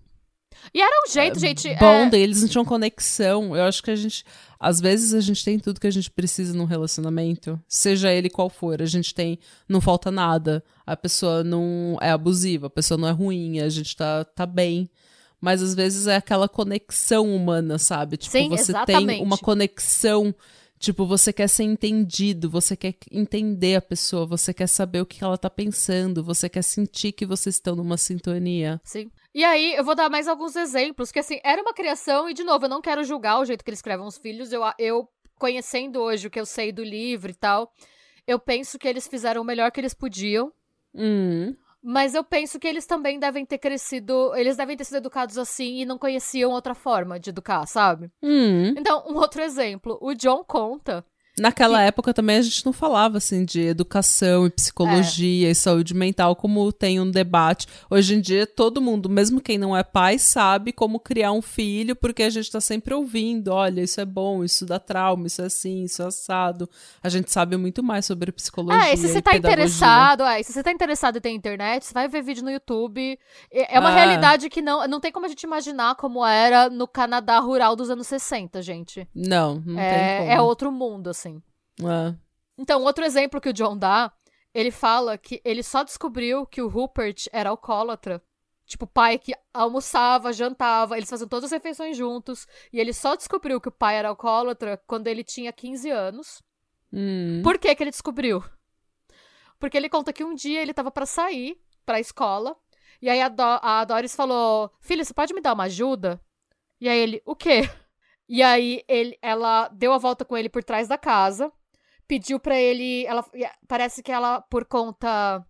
E 0.73 0.81
era 0.81 0.91
um 1.07 1.11
jeito, 1.11 1.39
gente. 1.39 1.67
é- 1.67 1.77
bom 1.77 2.09
deles, 2.09 2.41
não 2.41 2.47
tinham 2.47 2.65
conexão. 2.65 3.55
Eu 3.55 3.63
acho 3.63 3.81
que 3.81 3.91
a 3.91 3.95
gente. 3.95 4.23
Às 4.59 4.79
vezes 4.79 5.13
a 5.13 5.21
gente 5.21 5.43
tem 5.43 5.59
tudo 5.59 5.79
que 5.79 5.87
a 5.87 5.91
gente 5.91 6.09
precisa 6.09 6.53
num 6.53 6.65
relacionamento, 6.65 7.59
seja 7.67 8.11
ele 8.11 8.29
qual 8.29 8.49
for. 8.49 8.81
A 8.81 8.85
gente 8.85 9.13
tem. 9.13 9.39
Não 9.69 9.79
falta 9.79 10.09
nada. 10.11 10.63
A 10.85 10.95
pessoa 10.95 11.43
não 11.43 11.97
é 12.01 12.09
abusiva, 12.09 12.67
a 12.67 12.69
pessoa 12.69 12.97
não 12.97 13.07
é 13.07 13.11
ruim, 13.11 13.59
a 13.59 13.69
gente 13.69 13.95
tá, 13.95 14.23
tá 14.23 14.45
bem. 14.45 14.89
Mas 15.39 15.61
às 15.61 15.75
vezes 15.75 16.07
é 16.07 16.15
aquela 16.15 16.49
conexão 16.49 17.33
humana, 17.35 17.77
sabe? 17.77 18.17
Tipo, 18.17 18.31
Sim, 18.31 18.49
você 18.49 18.73
tem 18.73 18.81
exatamente. 18.95 19.21
uma 19.21 19.37
conexão. 19.37 20.33
Tipo, 20.79 21.05
você 21.07 21.33
quer 21.33 21.47
ser 21.47 21.63
entendido, 21.63 22.49
você 22.49 22.75
quer 22.75 22.95
entender 23.11 23.75
a 23.75 23.81
pessoa, 23.81 24.25
você 24.27 24.53
quer 24.53 24.67
saber 24.67 25.01
o 25.01 25.05
que 25.05 25.23
ela 25.23 25.37
tá 25.37 25.49
pensando, 25.49 26.23
você 26.23 26.47
quer 26.47 26.61
sentir 26.63 27.11
que 27.11 27.25
vocês 27.25 27.55
estão 27.55 27.75
numa 27.75 27.97
sintonia. 27.97 28.79
Sim. 28.83 29.09
E 29.37 29.45
aí, 29.45 29.75
eu 29.75 29.83
vou 29.83 29.93
dar 29.93 30.09
mais 30.09 30.27
alguns 30.27 30.55
exemplos, 30.55 31.11
que 31.11 31.19
assim, 31.19 31.39
era 31.43 31.61
uma 31.61 31.71
criação, 31.71 32.27
e 32.27 32.33
de 32.33 32.43
novo, 32.43 32.65
eu 32.65 32.69
não 32.69 32.81
quero 32.81 33.03
julgar 33.03 33.39
o 33.39 33.45
jeito 33.45 33.63
que 33.63 33.69
eles 33.69 33.77
escrevem 33.77 34.03
os 34.03 34.17
filhos, 34.17 34.51
eu, 34.51 34.63
eu 34.79 35.07
conhecendo 35.37 36.01
hoje 36.01 36.25
o 36.25 36.29
que 36.31 36.39
eu 36.39 36.45
sei 36.45 36.71
do 36.71 36.83
livro 36.83 37.29
e 37.29 37.35
tal, 37.35 37.71
eu 38.25 38.39
penso 38.39 38.79
que 38.79 38.87
eles 38.87 39.07
fizeram 39.07 39.43
o 39.43 39.45
melhor 39.45 39.71
que 39.71 39.79
eles 39.79 39.93
podiam, 39.93 40.51
Hum. 40.91 41.55
mas 41.83 42.15
eu 42.15 42.23
penso 42.23 42.59
que 42.59 42.67
eles 42.67 42.87
também 42.87 43.19
devem 43.19 43.45
ter 43.45 43.59
crescido, 43.59 44.33
eles 44.35 44.57
devem 44.57 44.75
ter 44.75 44.85
sido 44.85 44.97
educados 44.97 45.37
assim 45.37 45.81
e 45.81 45.85
não 45.85 45.99
conheciam 45.99 46.49
outra 46.49 46.73
forma 46.73 47.19
de 47.19 47.29
educar, 47.29 47.63
sabe? 47.67 48.09
Hum. 48.23 48.69
Então, 48.69 49.05
um 49.07 49.17
outro 49.17 49.43
exemplo, 49.43 49.99
o 50.01 50.15
John 50.15 50.43
conta 50.43 51.05
Naquela 51.39 51.81
época 51.81 52.13
também 52.13 52.37
a 52.37 52.41
gente 52.41 52.65
não 52.65 52.73
falava 52.73 53.17
assim 53.17 53.45
de 53.45 53.61
educação 53.61 54.45
e 54.47 54.49
psicologia 54.49 55.47
É. 55.47 55.51
e 55.51 55.55
saúde 55.55 55.93
mental 55.93 56.35
como 56.35 56.71
tem 56.71 56.99
um 56.99 57.09
debate. 57.09 57.67
Hoje 57.89 58.15
em 58.15 58.21
dia 58.21 58.47
todo 58.47 58.81
mundo, 58.81 59.07
mesmo 59.09 59.39
quem 59.39 59.57
não 59.57 59.75
é 59.77 59.83
pai, 59.83 60.17
sabe 60.17 60.71
como 60.71 60.99
criar 60.99 61.31
um 61.31 61.41
filho, 61.41 61.95
porque 61.95 62.23
a 62.23 62.29
gente 62.29 62.49
tá 62.51 62.59
sempre 62.59 62.93
ouvindo, 62.93 63.49
olha, 63.49 63.81
isso 63.81 64.01
é 64.01 64.05
bom, 64.05 64.43
isso 64.43 64.65
dá 64.65 64.79
trauma, 64.79 65.27
isso 65.27 65.41
é 65.41 65.45
assim, 65.45 65.83
isso 65.83 66.01
é 66.01 66.05
assado. 66.07 66.67
A 67.03 67.09
gente 67.09 67.31
sabe 67.31 67.55
muito 67.57 67.83
mais 67.83 68.05
sobre 68.05 68.31
psicologia. 68.31 68.89
É, 68.89 68.93
e 68.93 68.97
se 68.97 69.07
você 69.07 69.19
e 69.19 69.21
tá 69.21 69.31
pedagogia. 69.31 69.63
interessado, 69.63 70.23
é, 70.23 70.39
e 70.41 70.43
se 70.43 70.53
você 70.53 70.63
tá 70.63 70.71
interessado 70.71 71.17
em 71.17 71.21
ter 71.21 71.31
internet, 71.31 71.85
você 71.85 71.93
vai 71.93 72.07
ver 72.07 72.21
vídeo 72.23 72.43
no 72.43 72.49
YouTube. 72.51 73.17
É 73.51 73.77
é 73.77 73.79
uma 73.79 73.89
Ah. 73.89 73.95
realidade 73.95 74.49
que 74.49 74.61
não, 74.61 74.87
não 74.87 74.99
tem 74.99 75.11
como 75.11 75.25
a 75.25 75.29
gente 75.29 75.43
imaginar 75.43 75.95
como 75.95 76.25
era 76.25 76.69
no 76.69 76.87
Canadá 76.87 77.37
rural 77.39 77.75
dos 77.75 77.89
anos 77.89 78.07
60, 78.07 78.61
gente. 78.61 79.07
Não, 79.13 79.55
não 79.65 79.75
tem 79.75 79.83
É, 79.83 80.17
como. 80.19 80.31
é 80.31 80.41
outro 80.41 80.71
mundo, 80.71 81.09
assim. 81.11 81.26
É. 81.81 82.15
Então, 82.57 82.83
outro 82.83 83.05
exemplo 83.05 83.39
que 83.39 83.49
o 83.49 83.53
John 83.53 83.77
dá, 83.77 84.11
ele 84.53 84.71
fala 84.71 85.17
que 85.17 85.41
ele 85.45 85.61
só 85.61 85.83
descobriu 85.83 86.45
que 86.45 86.61
o 86.61 86.67
Rupert 86.67 87.27
era 87.31 87.49
alcoólatra. 87.49 88.21
Tipo, 88.65 88.85
pai 88.85 89.17
que 89.17 89.33
almoçava, 89.53 90.33
jantava, 90.33 90.97
eles 90.97 91.09
faziam 91.09 91.27
todas 91.27 91.45
as 91.45 91.51
refeições 91.51 91.95
juntos. 91.95 92.47
E 92.73 92.79
ele 92.79 92.91
só 92.91 93.15
descobriu 93.15 93.61
que 93.61 93.69
o 93.69 93.71
pai 93.71 93.95
era 93.95 94.09
alcoólatra 94.09 94.81
quando 94.85 95.07
ele 95.07 95.23
tinha 95.23 95.53
15 95.53 95.89
anos. 95.89 96.41
Hum. 96.91 97.41
Por 97.43 97.57
que 97.57 97.73
que 97.73 97.83
ele 97.83 97.91
descobriu? 97.91 98.43
Porque 99.59 99.77
ele 99.77 99.89
conta 99.89 100.11
que 100.11 100.23
um 100.23 100.35
dia 100.35 100.61
ele 100.61 100.73
tava 100.73 100.91
pra 100.91 101.05
sair 101.05 101.57
pra 101.85 101.99
escola. 101.99 102.55
E 103.01 103.09
aí 103.09 103.21
a, 103.21 103.29
Do 103.29 103.43
a 103.43 103.85
Doris 103.85 104.15
falou: 104.15 104.71
Filho, 104.81 105.05
você 105.05 105.13
pode 105.13 105.33
me 105.33 105.41
dar 105.41 105.53
uma 105.53 105.63
ajuda? 105.63 106.19
E 106.81 106.89
aí 106.89 106.97
ele: 106.97 107.21
O 107.25 107.35
quê? 107.35 107.61
E 108.29 108.43
aí 108.43 108.83
ele, 108.89 109.17
ela 109.21 109.69
deu 109.69 109.93
a 109.93 109.97
volta 109.97 110.25
com 110.25 110.35
ele 110.35 110.49
por 110.49 110.61
trás 110.61 110.87
da 110.87 110.97
casa. 110.97 111.49
Pediu 112.07 112.39
pra 112.39 112.55
ele. 112.57 113.05
Ela, 113.05 113.25
parece 113.67 114.01
que 114.01 114.11
ela, 114.11 114.41
por 114.41 114.65
conta. 114.65 115.45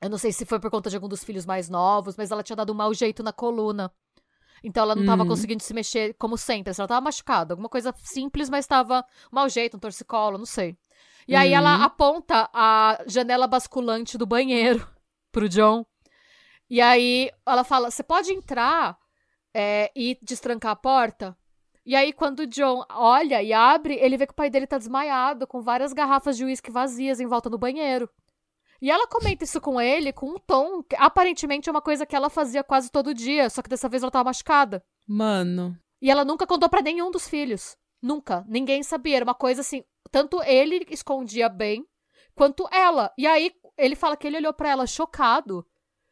Eu 0.00 0.10
não 0.10 0.18
sei 0.18 0.32
se 0.32 0.44
foi 0.44 0.58
por 0.60 0.70
conta 0.70 0.90
de 0.90 0.96
algum 0.96 1.08
dos 1.08 1.24
filhos 1.24 1.46
mais 1.46 1.68
novos, 1.68 2.16
mas 2.16 2.30
ela 2.30 2.42
tinha 2.42 2.56
dado 2.56 2.72
um 2.72 2.76
mau 2.76 2.92
jeito 2.92 3.22
na 3.22 3.32
coluna. 3.32 3.92
Então 4.64 4.82
ela 4.82 4.94
não 4.94 5.04
tava 5.04 5.24
Hum. 5.24 5.28
conseguindo 5.28 5.62
se 5.62 5.72
mexer 5.74 6.14
como 6.14 6.36
sempre. 6.36 6.72
Ela 6.76 6.88
tava 6.88 7.00
machucada. 7.00 7.54
Alguma 7.54 7.68
coisa 7.68 7.94
simples, 7.98 8.48
mas 8.50 8.66
tava 8.66 9.04
um 9.32 9.36
mau 9.36 9.48
jeito, 9.48 9.76
um 9.76 9.80
torcicolo, 9.80 10.38
não 10.38 10.46
sei. 10.46 10.76
E 11.26 11.34
aí 11.36 11.52
ela 11.52 11.84
aponta 11.84 12.50
a 12.52 13.02
janela 13.06 13.46
basculante 13.46 14.18
do 14.18 14.26
banheiro 14.26 14.86
pro 15.32 15.48
John. 15.48 15.86
E 16.68 16.80
aí 16.80 17.30
ela 17.46 17.64
fala: 17.64 17.90
Você 17.90 18.02
pode 18.02 18.32
entrar 18.32 18.98
é, 19.54 19.90
e 19.94 20.18
destrancar 20.22 20.72
a 20.72 20.76
porta? 20.76 21.36
E 21.84 21.96
aí, 21.96 22.12
quando 22.12 22.40
o 22.40 22.46
John 22.46 22.84
olha 22.90 23.42
e 23.42 23.52
abre, 23.52 23.94
ele 23.94 24.16
vê 24.16 24.26
que 24.26 24.32
o 24.32 24.36
pai 24.36 24.48
dele 24.48 24.66
tá 24.66 24.78
desmaiado, 24.78 25.46
com 25.46 25.60
várias 25.60 25.92
garrafas 25.92 26.36
de 26.36 26.44
uísque 26.44 26.70
vazias 26.70 27.18
em 27.18 27.26
volta 27.26 27.50
do 27.50 27.58
banheiro. 27.58 28.08
E 28.80 28.90
ela 28.90 29.06
comenta 29.06 29.44
isso 29.44 29.60
com 29.60 29.80
ele 29.80 30.12
com 30.12 30.30
um 30.30 30.38
tom 30.38 30.82
que 30.82 30.96
aparentemente 30.96 31.68
é 31.68 31.72
uma 31.72 31.80
coisa 31.80 32.04
que 32.04 32.16
ela 32.16 32.28
fazia 32.28 32.64
quase 32.64 32.90
todo 32.90 33.14
dia, 33.14 33.48
só 33.48 33.62
que 33.62 33.68
dessa 33.68 33.88
vez 33.88 34.02
ela 34.02 34.10
tava 34.10 34.24
machucada. 34.24 34.84
Mano. 35.06 35.78
E 36.00 36.10
ela 36.10 36.24
nunca 36.24 36.46
contou 36.48 36.68
pra 36.68 36.82
nenhum 36.82 37.10
dos 37.10 37.28
filhos. 37.28 37.76
Nunca. 38.02 38.44
Ninguém 38.48 38.82
sabia. 38.82 39.16
Era 39.16 39.24
uma 39.24 39.34
coisa 39.34 39.60
assim. 39.60 39.84
Tanto 40.10 40.42
ele 40.42 40.84
escondia 40.90 41.48
bem, 41.48 41.86
quanto 42.34 42.68
ela. 42.72 43.12
E 43.16 43.24
aí 43.24 43.52
ele 43.78 43.94
fala 43.94 44.16
que 44.16 44.26
ele 44.26 44.36
olhou 44.38 44.52
pra 44.52 44.70
ela 44.70 44.86
chocado. 44.86 45.64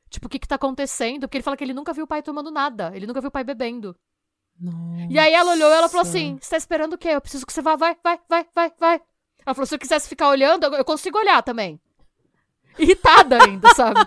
Tipo, 0.09 0.27
o 0.27 0.31
que 0.31 0.39
que 0.39 0.47
tá 0.47 0.55
acontecendo? 0.55 1.23
Porque 1.23 1.39
ele 1.39 1.45
fala 1.45 1.57
que 1.57 1.65
ele 1.65 1.75
nunca 1.75 1.93
viu 1.93 2.05
o 2.05 2.09
pai 2.09 2.23
tomando 2.23 2.53
nada. 2.53 2.93
Ele 2.95 3.07
nunca 3.07 3.21
viu 3.21 3.29
o 3.29 3.33
pai 3.33 3.43
bebendo. 3.43 3.97
E 5.09 5.19
aí 5.19 5.33
ela 5.33 5.53
olhou 5.53 5.71
e 5.71 5.73
ela 5.75 5.89
falou 5.89 6.05
Nossa. 6.05 6.17
assim: 6.19 6.39
Você 6.41 6.51
tá 6.51 6.57
esperando 6.57 6.95
o 6.95 6.99
quê? 6.99 7.09
Eu 7.09 7.21
preciso 7.21 7.47
que 7.47 7.53
você 7.53 7.63
vá, 7.63 7.77
vai, 7.77 7.97
vai, 8.03 8.19
vai, 8.29 8.47
vai, 8.55 8.73
vai. 8.79 9.01
Ela 9.47 9.55
falou: 9.55 9.67
se 9.67 9.75
eu 9.75 9.79
quisesse 9.79 10.09
ficar 10.09 10.29
olhando, 10.29 10.65
eu- 10.65 10.75
eu 10.75 10.85
consigo 10.85 11.19
olhar 11.19 11.43
também. 11.43 11.81
Irritada 12.79 13.43
ainda, 13.43 13.69
sabe? 13.75 14.01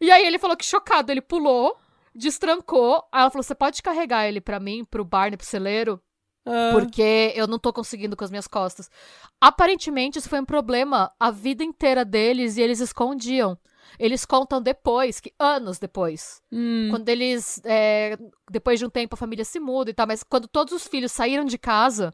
E 0.00 0.10
aí 0.10 0.24
ele 0.26 0.38
falou 0.38 0.56
que 0.56 0.64
chocado, 0.64 1.10
ele 1.12 1.20
pulou, 1.20 1.76
destrancou. 2.14 3.04
Aí 3.12 3.20
ela 3.22 3.30
falou: 3.30 3.42
Você 3.42 3.54
pode 3.54 3.82
carregar 3.82 4.26
ele 4.26 4.40
pra 4.40 4.58
mim, 4.60 4.84
pro 4.84 5.04
Barney, 5.04 5.36
pro 5.36 5.46
celeiro? 5.46 6.00
Ah, 6.44 6.70
Porque 6.72 7.32
eu 7.36 7.46
não 7.46 7.58
tô 7.58 7.72
conseguindo 7.72 8.16
com 8.16 8.24
as 8.24 8.30
minhas 8.30 8.48
costas. 8.48 8.90
Aparentemente, 9.40 10.18
isso 10.18 10.28
foi 10.28 10.40
um 10.40 10.44
problema 10.44 11.12
a 11.18 11.30
vida 11.30 11.62
inteira 11.62 12.04
deles 12.04 12.56
e 12.56 12.62
eles 12.62 12.80
escondiam. 12.80 13.56
Eles 13.98 14.24
contam 14.24 14.60
depois, 14.62 15.20
que 15.20 15.32
anos 15.38 15.78
depois. 15.78 16.42
hum, 16.50 16.88
Quando 16.90 17.08
eles. 17.08 17.60
é, 17.64 18.16
depois 18.50 18.78
de 18.78 18.86
um 18.86 18.90
tempo 18.90 19.14
a 19.14 19.18
família 19.18 19.44
se 19.44 19.58
muda 19.60 19.90
e 19.90 19.94
tal, 19.94 20.06
mas 20.06 20.22
quando 20.22 20.48
todos 20.48 20.72
os 20.72 20.86
filhos 20.86 21.12
saíram 21.12 21.44
de 21.44 21.58
casa, 21.58 22.12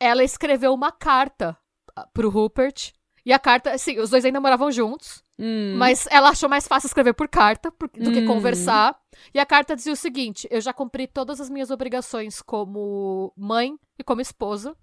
ela 0.00 0.24
escreveu 0.24 0.72
uma 0.74 0.90
carta 0.92 1.56
ah, 1.96 2.06
pro 2.12 2.28
Rupert. 2.30 2.92
E 3.24 3.32
a 3.32 3.38
carta, 3.38 3.70
assim, 3.70 4.00
os 4.00 4.10
dois 4.10 4.24
ainda 4.24 4.40
moravam 4.40 4.72
juntos, 4.72 5.22
hum. 5.38 5.76
mas 5.76 6.08
ela 6.10 6.30
achou 6.30 6.48
mais 6.48 6.66
fácil 6.66 6.88
escrever 6.88 7.14
por 7.14 7.28
carta 7.28 7.70
por- 7.70 7.88
do 7.88 8.10
que 8.10 8.20
Hum. 8.20 8.24
conversar. 8.26 8.98
E 9.32 9.38
a 9.38 9.46
carta 9.46 9.76
dizia 9.76 9.92
o 9.92 9.96
seguinte: 9.96 10.48
eu 10.50 10.60
já 10.60 10.72
cumpri 10.72 11.06
todas 11.06 11.40
as 11.40 11.48
minhas 11.48 11.70
obrigações 11.70 12.42
como 12.42 13.32
mãe 13.36 13.78
e 13.98 14.02
como 14.02 14.20
esposa. 14.20 14.76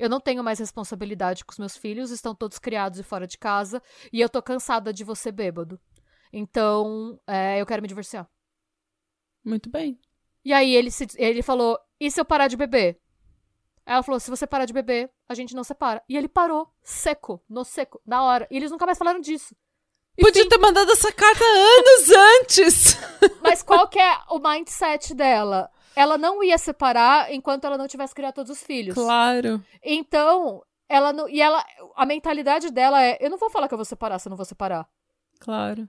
Eu 0.00 0.08
não 0.08 0.18
tenho 0.18 0.42
mais 0.42 0.58
responsabilidade 0.58 1.44
com 1.44 1.52
os 1.52 1.58
meus 1.58 1.76
filhos, 1.76 2.10
estão 2.10 2.34
todos 2.34 2.58
criados 2.58 2.98
e 2.98 3.02
fora 3.02 3.26
de 3.26 3.36
casa, 3.36 3.82
e 4.10 4.18
eu 4.18 4.30
tô 4.30 4.40
cansada 4.40 4.94
de 4.94 5.04
você 5.04 5.30
bêbado. 5.30 5.78
Então, 6.32 7.20
é, 7.26 7.60
eu 7.60 7.66
quero 7.66 7.82
me 7.82 7.88
divorciar. 7.88 8.26
Muito 9.44 9.68
bem. 9.68 10.00
E 10.42 10.54
aí 10.54 10.74
ele, 10.74 10.90
se, 10.90 11.06
ele 11.16 11.42
falou: 11.42 11.78
e 12.00 12.10
se 12.10 12.18
eu 12.18 12.24
parar 12.24 12.48
de 12.48 12.56
beber? 12.56 12.98
Ela 13.84 14.02
falou: 14.02 14.18
se 14.18 14.30
você 14.30 14.46
parar 14.46 14.64
de 14.64 14.72
beber, 14.72 15.10
a 15.28 15.34
gente 15.34 15.54
não 15.54 15.62
separa. 15.62 16.02
E 16.08 16.16
ele 16.16 16.30
parou, 16.30 16.72
seco, 16.82 17.44
no 17.46 17.62
seco, 17.62 18.00
na 18.06 18.22
hora. 18.22 18.48
E 18.50 18.56
eles 18.56 18.70
nunca 18.70 18.86
mais 18.86 18.96
falaram 18.96 19.20
disso. 19.20 19.54
E 20.16 20.22
Podia 20.22 20.44
fim. 20.44 20.48
ter 20.48 20.58
mandado 20.58 20.90
essa 20.92 21.12
carta 21.12 21.44
anos 21.44 22.08
antes. 22.40 22.96
Mas 23.42 23.62
qual 23.62 23.86
que 23.86 23.98
é 23.98 24.18
o 24.30 24.38
mindset 24.38 25.14
dela? 25.14 25.70
Ela 25.94 26.16
não 26.16 26.42
ia 26.42 26.56
separar 26.58 27.32
enquanto 27.32 27.64
ela 27.64 27.76
não 27.76 27.88
tivesse 27.88 28.14
criado 28.14 28.34
todos 28.34 28.50
os 28.50 28.62
filhos. 28.62 28.94
Claro. 28.94 29.62
Então, 29.82 30.62
ela 30.88 31.12
não. 31.12 31.28
E 31.28 31.40
ela. 31.40 31.64
A 31.96 32.06
mentalidade 32.06 32.70
dela 32.70 33.02
é: 33.02 33.18
eu 33.20 33.30
não 33.30 33.38
vou 33.38 33.50
falar 33.50 33.68
que 33.68 33.74
eu 33.74 33.78
vou 33.78 33.84
separar 33.84 34.18
se 34.18 34.28
eu 34.28 34.30
não 34.30 34.36
vou 34.36 34.46
separar. 34.46 34.88
Claro. 35.38 35.88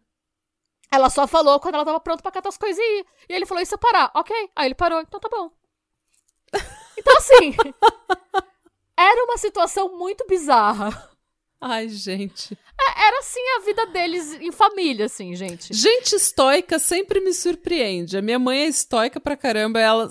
Ela 0.92 1.10
só 1.10 1.26
falou 1.26 1.60
quando 1.60 1.76
ela 1.76 1.86
tava 1.86 2.00
pronta 2.00 2.22
pra 2.22 2.32
catar 2.32 2.50
as 2.50 2.58
coisas 2.58 2.78
e 2.78 3.00
ir. 3.00 3.06
E 3.30 3.34
ele 3.34 3.46
falou: 3.46 3.62
e 3.62 3.66
se 3.66 3.74
eu 3.74 3.80
parar? 3.80 4.12
Ok. 4.14 4.36
Aí 4.56 4.68
ele 4.68 4.76
parou, 4.76 5.02
então 5.02 5.20
tá 5.20 5.30
bom. 5.30 5.52
Então, 6.98 7.16
assim. 7.18 7.56
era 8.98 9.24
uma 9.24 9.38
situação 9.38 9.98
muito 9.98 10.26
bizarra. 10.28 11.11
Ai, 11.62 11.88
gente. 11.90 12.58
Era 12.98 13.20
assim 13.20 13.40
a 13.58 13.60
vida 13.64 13.86
deles 13.88 14.34
em 14.42 14.52
família, 14.52 15.06
assim, 15.06 15.36
gente. 15.36 15.72
Gente 15.74 16.16
estoica 16.16 16.80
sempre 16.80 17.20
me 17.22 17.32
surpreende. 17.34 18.18
A 18.18 18.22
minha 18.22 18.40
mãe 18.40 18.64
é 18.64 18.68
estoica 18.68 19.20
pra 19.20 19.38
caramba, 19.38 19.80
ela 19.80 20.10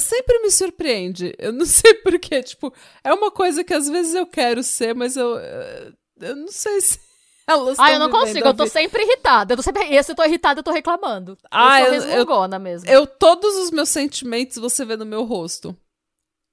sempre 0.00 0.38
me 0.40 0.50
surpreende. 0.50 1.34
Eu 1.38 1.52
não 1.52 1.66
sei 1.66 1.94
porquê, 1.94 2.40
tipo, 2.42 2.72
é 3.02 3.12
uma 3.12 3.30
coisa 3.32 3.64
que 3.64 3.74
às 3.74 3.88
vezes 3.88 4.14
eu 4.14 4.24
quero 4.26 4.62
ser, 4.62 4.94
mas 4.94 5.16
eu 5.16 5.36
eh, 5.38 5.92
eu 6.20 6.36
não 6.36 6.48
sei 6.48 6.80
se 6.80 7.00
elas 7.48 7.76
Ah, 7.80 7.92
eu 7.92 7.98
não 7.98 8.08
consigo, 8.08 8.46
eu 8.46 8.54
tô 8.54 8.66
sempre 8.68 9.02
irritada. 9.02 9.52
Eu 9.54 9.56
tô 9.56 9.62
sempre. 9.62 9.82
Esse 9.92 10.12
eu 10.12 10.16
tô 10.16 10.22
irritada, 10.24 10.60
eu 10.60 10.64
tô 10.64 10.70
reclamando. 10.70 11.36
Ah, 11.50 11.80
eu 11.80 11.86
eu- 11.94 12.00
sou 12.00 12.10
eu- 12.10 12.16
resmungona 12.18 12.58
mesmo. 12.60 12.88
Eu 12.88 13.04
todos 13.08 13.56
os 13.56 13.72
meus 13.72 13.88
sentimentos 13.88 14.56
você 14.58 14.84
vê 14.84 14.96
no 14.96 15.04
meu 15.04 15.24
rosto. 15.24 15.76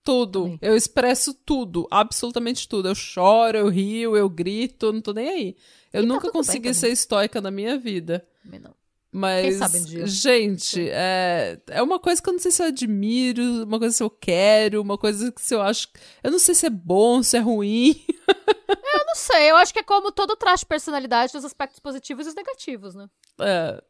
Tudo. 0.10 0.44
Também. 0.44 0.60
Eu 0.60 0.76
expresso 0.76 1.34
tudo, 1.34 1.88
absolutamente 1.92 2.68
tudo. 2.68 2.88
Eu 2.88 2.96
choro, 2.96 3.58
eu 3.58 3.68
rio, 3.68 4.18
eu 4.18 4.28
grito, 4.28 4.92
não 4.92 5.02
tô 5.02 5.14
nem 5.14 5.30
aí. 5.30 5.58
Eu 5.94 6.02
E 6.02 6.08
tá 6.08 6.14
nunca 6.14 6.24
bem 6.24 6.32
consegui 6.32 6.74
ser 6.74 6.90
estoica 6.90 7.40
na 7.40 7.52
minha 7.52 7.78
vida. 7.78 8.28
Também 8.44 8.60
não. 8.60 8.74
Mas, 9.12 9.56
sabe 9.56 9.80
um 9.80 10.08
gente, 10.08 10.88
é, 10.90 11.60
é 11.68 11.82
uma 11.82 12.00
coisa 12.00 12.22
que 12.22 12.30
eu 12.30 12.34
não 12.34 12.40
sei 12.40 12.52
se 12.52 12.62
eu 12.62 12.68
admiro, 12.68 13.64
uma 13.64 13.80
coisa 13.80 13.96
se 13.96 14.04
eu 14.04 14.10
quero, 14.10 14.82
uma 14.82 14.98
coisa 15.00 15.32
que 15.32 15.42
se 15.42 15.54
eu 15.54 15.62
acho. 15.62 15.88
Eu 16.24 16.32
não 16.32 16.40
sei 16.40 16.54
se 16.54 16.66
é 16.68 16.70
bom, 16.70 17.22
se 17.22 17.38
é 17.38 17.40
ruim. 17.40 18.04
Eu 18.28 19.06
não 19.06 19.16
sei, 19.16 19.50
eu 19.50 19.56
acho 19.58 19.74
que 19.74 19.80
é 19.80 19.84
como 19.84 20.12
todo 20.12 20.36
traço 20.36 20.64
de 20.64 20.68
personalidade, 20.68 21.36
os 21.36 21.46
aspectos 21.46 21.80
positivos 21.80 22.26
e 22.26 22.30
os 22.30 22.36
negativos, 22.36 22.94
né? 22.94 23.08
É, 23.42 23.84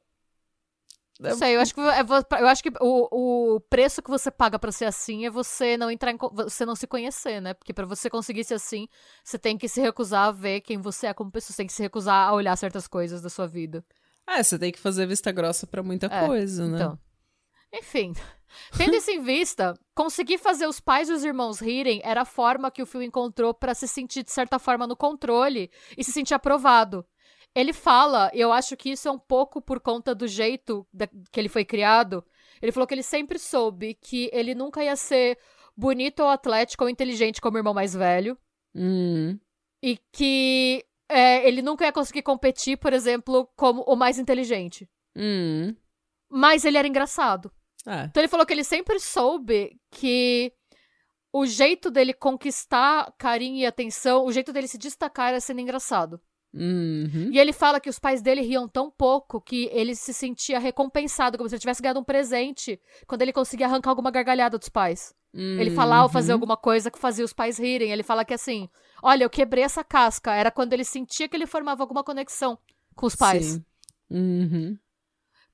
Não 1.20 1.36
sei, 1.36 1.56
eu 1.56 1.60
acho 1.62 1.74
que, 1.74 1.82
é 1.82 2.02
eu 2.42 2.48
acho 2.48 2.64
que 2.64 2.72
o, 2.80 3.56
o 3.56 3.60
preço 3.60 4.02
que 4.02 4.10
você 4.10 4.32
paga 4.32 4.58
pra 4.58 4.72
ser 4.72 4.86
assim 4.86 5.26
é 5.26 5.30
você 5.30 5.76
não 5.78 5.92
entrar 5.92 6.12
em, 6.12 6.18
você 6.34 6.66
não 6.66 6.76
se 6.76 6.88
conhecer, 6.88 7.42
né? 7.42 7.54
Porque 7.54 7.74
pra 7.74 7.86
você 7.86 8.10
conseguir 8.10 8.46
ser 8.46 8.54
assim, 8.54 8.88
você 9.24 9.38
tem 9.38 9.58
que 9.58 9.68
se 9.68 9.82
recusar 9.82 10.28
a 10.30 10.32
ver 10.32 10.62
quem 10.62 10.78
você 10.80 11.08
é 11.08 11.14
como 11.14 11.30
pessoa, 11.32 11.52
você 11.54 11.58
tem 11.58 11.68
que 11.68 11.74
se 11.74 11.82
recusar 11.84 12.30
a 12.30 12.34
olhar 12.34 12.56
certas 12.56 12.88
coisas 12.88 13.22
da 13.22 13.30
sua 13.30 13.48
vida. 13.48 13.84
é, 14.28 14.42
você 14.44 14.58
tem 14.60 14.72
que 14.72 14.80
fazer 14.80 15.06
vista 15.08 15.32
grossa 15.32 15.68
pra 15.68 15.84
muita 15.84 16.08
É, 16.08 16.26
coisa, 16.28 16.68
né? 16.68 16.78
Então. 16.78 17.00
Enfim, 17.74 18.14
tendo 18.78 18.96
isso 18.96 19.12
em 19.12 19.22
vista, 19.22 19.74
conseguir 19.94 20.38
fazer 20.38 20.68
os 20.68 20.80
pais 20.80 21.10
e 21.10 21.14
os 21.14 21.24
irmãos 21.24 21.60
rirem 21.60 22.02
era 22.04 22.22
a 22.22 22.26
forma 22.26 22.72
que 22.72 22.82
o 22.82 22.86
Phil 22.86 23.04
encontrou 23.04 23.54
pra 23.54 23.74
se 23.76 23.88
sentir, 23.88 24.24
de 24.24 24.32
certa 24.32 24.58
forma, 24.60 24.88
no 24.88 24.96
controle 24.96 25.70
e 25.98 26.04
se 26.04 26.12
sentir 26.12 26.34
aprovado. 26.34 27.06
Ele 27.56 27.74
fala, 27.74 28.32
e 28.34 28.40
eu 28.40 28.52
acho 28.52 28.78
que 28.78 28.92
isso 28.92 29.08
é 29.08 29.12
um 29.12 29.20
pouco 29.20 29.62
por 29.62 29.80
conta 29.80 30.14
do 30.14 30.28
jeito 30.28 30.88
da- 30.94 31.08
que 31.32 31.40
ele 31.40 31.50
foi 31.50 31.66
criado. 31.66 32.24
Ele 32.62 32.72
falou 32.72 32.86
que 32.88 32.94
ele 32.94 33.04
sempre 33.04 33.40
soube 33.40 33.96
que 33.96 34.30
ele 34.32 34.54
nunca 34.54 34.84
ia 34.84 34.96
ser 34.96 35.38
bonito 35.76 36.22
ou 36.22 36.30
atlético 36.30 36.84
ou 36.84 36.90
inteligente 36.90 37.42
como 37.42 37.56
o 37.56 37.60
irmão 37.60 37.74
mais 37.74 37.94
velho. 37.94 38.38
Hum. 38.76 39.40
E 39.82 39.98
que 40.12 40.86
é, 41.08 41.48
ele 41.48 41.62
nunca 41.62 41.86
ia 41.86 41.92
conseguir 41.92 42.22
competir, 42.22 42.78
por 42.78 42.94
exemplo, 42.94 43.50
como 43.56 43.82
o 43.84 43.96
mais 43.96 44.20
inteligente. 44.20 44.88
Hum. 45.16 45.76
Mas 46.30 46.66
ele 46.66 46.78
era 46.78 46.88
engraçado. 46.88 47.52
É. 47.86 48.04
Então 48.04 48.22
ele 48.22 48.28
falou 48.28 48.46
que 48.46 48.54
ele 48.54 48.64
sempre 48.64 49.00
soube 49.00 49.80
que 49.90 50.54
o 51.34 51.46
jeito 51.46 51.90
dele 51.90 52.14
conquistar 52.14 53.12
carinho 53.18 53.58
e 53.58 53.66
atenção, 53.66 54.26
o 54.26 54.32
jeito 54.32 54.52
dele 54.54 54.68
se 54.68 54.78
destacar 54.78 55.30
era 55.30 55.40
sendo 55.40 55.62
engraçado. 55.62 56.22
Uhum. 56.54 57.30
E 57.32 57.38
ele 57.38 57.54
fala 57.54 57.80
que 57.80 57.90
os 57.90 58.00
pais 58.00 58.22
dele 58.22 58.42
riam 58.42 58.68
tão 58.68 58.90
pouco 58.90 59.40
que 59.40 59.70
ele 59.72 59.94
se 59.96 60.14
sentia 60.14 60.58
recompensado, 60.60 61.38
como 61.38 61.48
se 61.48 61.56
ele 61.56 61.60
tivesse 61.62 61.82
ganhado 61.82 62.00
um 62.00 62.04
presente 62.04 62.80
quando 63.06 63.22
ele 63.22 63.32
conseguia 63.34 63.68
arrancar 63.68 63.92
alguma 63.92 64.10
gargalhada 64.12 64.58
dos 64.58 64.70
pais. 64.70 65.14
Ele 65.32 65.70
falar 65.70 66.02
ou 66.02 66.10
fazer 66.10 66.32
Uhum. 66.32 66.38
alguma 66.38 66.58
coisa 66.58 66.90
que 66.90 66.98
fazia 66.98 67.24
os 67.24 67.34
pais 67.34 67.60
rirem. 67.60 67.92
Ele 67.92 68.02
fala 68.02 68.26
que 68.26 68.34
assim, 68.34 68.68
olha, 69.04 69.24
eu 69.24 69.30
quebrei 69.30 69.64
essa 69.64 69.84
casca. 69.84 70.34
Era 70.34 70.50
quando 70.50 70.74
ele 70.74 70.84
sentia 70.84 71.30
que 71.30 71.36
ele 71.38 71.46
formava 71.46 71.84
alguma 71.84 72.04
conexão 72.04 72.58
com 72.96 73.06
os 73.06 73.16
pais. 73.16 73.46
Sim. 73.46 73.66
Uhum. 74.10 74.78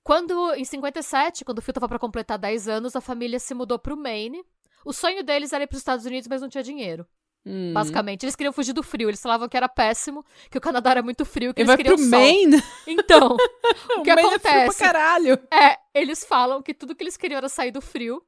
Quando, 0.02 0.54
em 0.56 0.64
57, 0.64 1.44
quando 1.44 1.58
o 1.58 1.62
Phil 1.62 1.74
tava 1.74 1.90
pra 1.90 2.00
completar 2.00 2.38
10 2.38 2.68
anos, 2.70 2.96
a 2.96 3.02
família 3.02 3.38
se 3.38 3.54
mudou 3.54 3.78
pro 3.78 3.98
Maine. 3.98 4.46
O 4.86 4.94
sonho 4.94 5.24
deles 5.24 5.52
era 5.52 5.64
ir 5.66 5.68
pros 5.68 5.80
Estados 5.82 6.06
Unidos, 6.06 6.28
mas 6.30 6.42
não 6.42 6.48
tinha 6.48 6.64
dinheiro. 6.64 7.06
Hum. 7.46 7.74
Basicamente, 7.74 8.24
eles 8.24 8.36
queriam 8.36 8.52
fugir 8.52 8.74
do 8.74 8.82
frio. 8.82 9.08
Eles 9.10 9.22
falavam 9.22 9.48
que 9.48 9.56
era 9.56 9.70
péssimo, 9.70 10.26
que 10.50 10.58
o 10.58 10.62
Canadá 10.62 10.92
era 10.92 11.04
muito 11.04 11.24
frio, 11.24 11.54
que 11.54 11.62
Ele 11.62 11.70
eles 11.72 11.76
vai 11.76 11.78
queriam 11.78 11.96
pro 11.96 12.04
sol. 12.10 12.20
Maine? 12.20 12.64
Então, 12.88 13.38
o 14.00 14.02
que 14.02 14.16
Maine 14.16 14.30
é 14.30 14.32
frio 14.32 14.40
pra 14.42 14.62
acontece? 14.62 14.80
caralho. 14.84 15.40
é, 15.54 15.78
eles 15.94 16.24
falam 16.26 16.62
que 16.62 16.74
tudo 16.74 16.96
que 16.96 17.04
eles 17.04 17.16
queriam 17.18 17.38
era 17.38 17.48
sair 17.50 17.72
do 17.72 17.82
frio. 17.82 18.22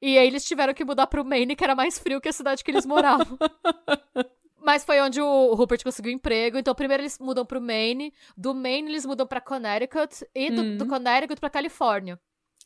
E 0.00 0.18
aí 0.18 0.26
eles 0.26 0.44
tiveram 0.44 0.74
que 0.74 0.84
mudar 0.84 1.06
pro 1.06 1.24
Maine, 1.24 1.56
que 1.56 1.64
era 1.64 1.74
mais 1.74 1.98
frio 1.98 2.20
que 2.20 2.28
a 2.28 2.32
cidade 2.32 2.62
que 2.62 2.70
eles 2.70 2.84
moravam. 2.86 3.38
Mas 4.62 4.82
foi 4.84 5.00
onde 5.00 5.20
o 5.20 5.54
Rupert 5.54 5.82
conseguiu 5.82 6.10
emprego. 6.12 6.56
Então, 6.58 6.74
primeiro 6.74 7.02
eles 7.02 7.18
mudam 7.18 7.44
pro 7.44 7.60
Maine. 7.60 8.12
Do 8.36 8.54
Maine, 8.54 8.88
eles 8.90 9.04
mudam 9.04 9.26
pra 9.26 9.40
Connecticut. 9.40 10.26
E 10.34 10.50
do, 10.50 10.62
Hum. 10.62 10.76
do 10.78 10.86
Connecticut 10.86 11.38
pra 11.40 11.50
Califórnia. 11.50 12.18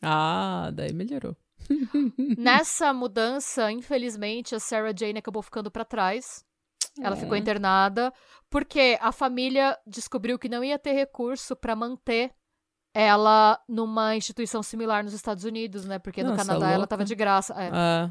Ah, 0.03 0.71
daí 0.73 0.93
melhorou. 0.93 1.37
Nessa 2.37 2.93
mudança, 2.93 3.71
infelizmente, 3.71 4.55
a 4.55 4.61
Sarah 4.61 4.93
Jane 4.97 5.19
acabou 5.19 5.43
ficando 5.43 5.71
pra 5.71 5.85
trás. 5.85 6.45
Ela 7.01 7.17
É. 7.17 7.19
ficou 7.21 7.37
internada 7.37 8.13
porque 8.51 8.99
a 9.01 9.13
família 9.13 9.79
descobriu 9.87 10.39
que 10.39 10.49
não 10.49 10.65
ia 10.65 10.79
ter 10.79 10.93
recurso 10.93 11.55
pra 11.55 11.77
manter 11.77 12.33
ela 12.95 13.61
numa 13.69 14.17
instituição 14.17 14.63
similar 14.63 15.05
nos 15.05 15.13
Estados 15.13 15.45
Unidos, 15.45 15.85
né? 15.85 15.99
Porque 15.99 16.23
no 16.23 16.31
Nossa, 16.31 16.45
Canadá 16.45 16.67
ela 16.69 16.77
louca. 16.79 16.89
tava 16.89 17.05
de 17.05 17.15
graça. 17.15 17.53
é. 17.55 17.71
Ah, 17.73 18.11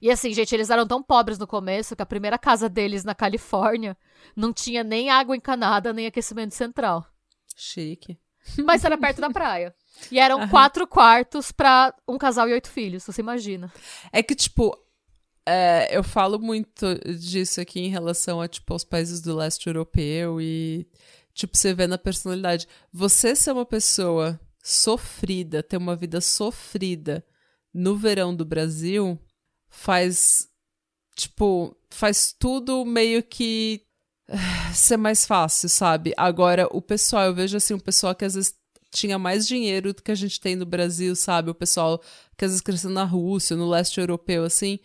E 0.00 0.10
assim, 0.10 0.32
gente, 0.32 0.52
eles 0.54 0.70
eram 0.70 0.86
tão 0.86 1.02
pobres 1.02 1.38
no 1.38 1.46
começo 1.46 1.94
que 1.94 2.02
a 2.02 2.06
primeira 2.06 2.38
casa 2.38 2.68
deles 2.68 3.04
na 3.04 3.14
Califórnia 3.14 3.96
não 4.34 4.52
tinha 4.52 4.82
nem 4.82 5.10
água 5.10 5.36
encanada, 5.36 5.92
nem 5.92 6.06
aquecimento 6.06 6.54
central. 6.54 7.04
chique. 7.54 8.18
Mas 8.64 8.84
era 8.84 8.96
perto 8.96 9.20
da 9.20 9.30
praia. 9.30 9.74
E 10.10 10.18
eram 10.18 10.40
Aham. 10.40 10.48
quatro 10.48 10.86
quartos 10.86 11.50
pra 11.50 11.94
um 12.06 12.18
casal 12.18 12.48
e 12.48 12.52
oito 12.52 12.68
filhos, 12.68 13.04
você 13.04 13.20
imagina. 13.20 13.72
É 14.12 14.22
que, 14.22 14.34
tipo, 14.34 14.76
é, 15.46 15.96
eu 15.96 16.02
falo 16.02 16.38
muito 16.38 16.94
disso 17.18 17.60
aqui 17.60 17.80
em 17.80 17.88
relação 17.88 18.40
a, 18.40 18.48
tipo, 18.48 18.72
aos 18.72 18.84
países 18.84 19.20
do 19.20 19.34
leste 19.34 19.68
europeu 19.68 20.40
e, 20.40 20.86
tipo, 21.32 21.56
você 21.56 21.72
vê 21.72 21.86
na 21.86 21.96
personalidade. 21.96 22.66
Você 22.92 23.34
ser 23.34 23.52
uma 23.52 23.64
pessoa 23.64 24.38
sofrida, 24.62 25.62
ter 25.62 25.76
uma 25.76 25.94
vida 25.94 26.20
sofrida 26.20 27.24
no 27.72 27.96
verão 27.96 28.34
do 28.34 28.44
Brasil, 28.44 29.18
faz, 29.68 30.48
tipo, 31.14 31.76
faz 31.90 32.34
tudo 32.36 32.84
meio 32.84 33.22
que 33.22 33.85
ser 34.74 34.96
mais 34.96 35.26
fácil, 35.26 35.68
sabe? 35.68 36.12
Agora, 36.16 36.68
o 36.70 36.80
pessoal, 36.82 37.24
eu 37.24 37.34
vejo, 37.34 37.56
assim, 37.56 37.74
um 37.74 37.78
pessoal 37.78 38.14
que 38.14 38.24
às 38.24 38.34
vezes 38.34 38.54
tinha 38.90 39.18
mais 39.18 39.46
dinheiro 39.46 39.92
do 39.92 40.02
que 40.02 40.10
a 40.10 40.14
gente 40.14 40.40
tem 40.40 40.56
no 40.56 40.64
Brasil, 40.66 41.14
sabe? 41.14 41.50
O 41.50 41.54
pessoal 41.54 42.00
que 42.36 42.44
às 42.44 42.50
vezes 42.50 42.62
cresceu 42.62 42.90
na 42.90 43.04
Rússia, 43.04 43.56
no 43.56 43.68
leste 43.68 44.00
europeu, 44.00 44.44
assim, 44.44 44.78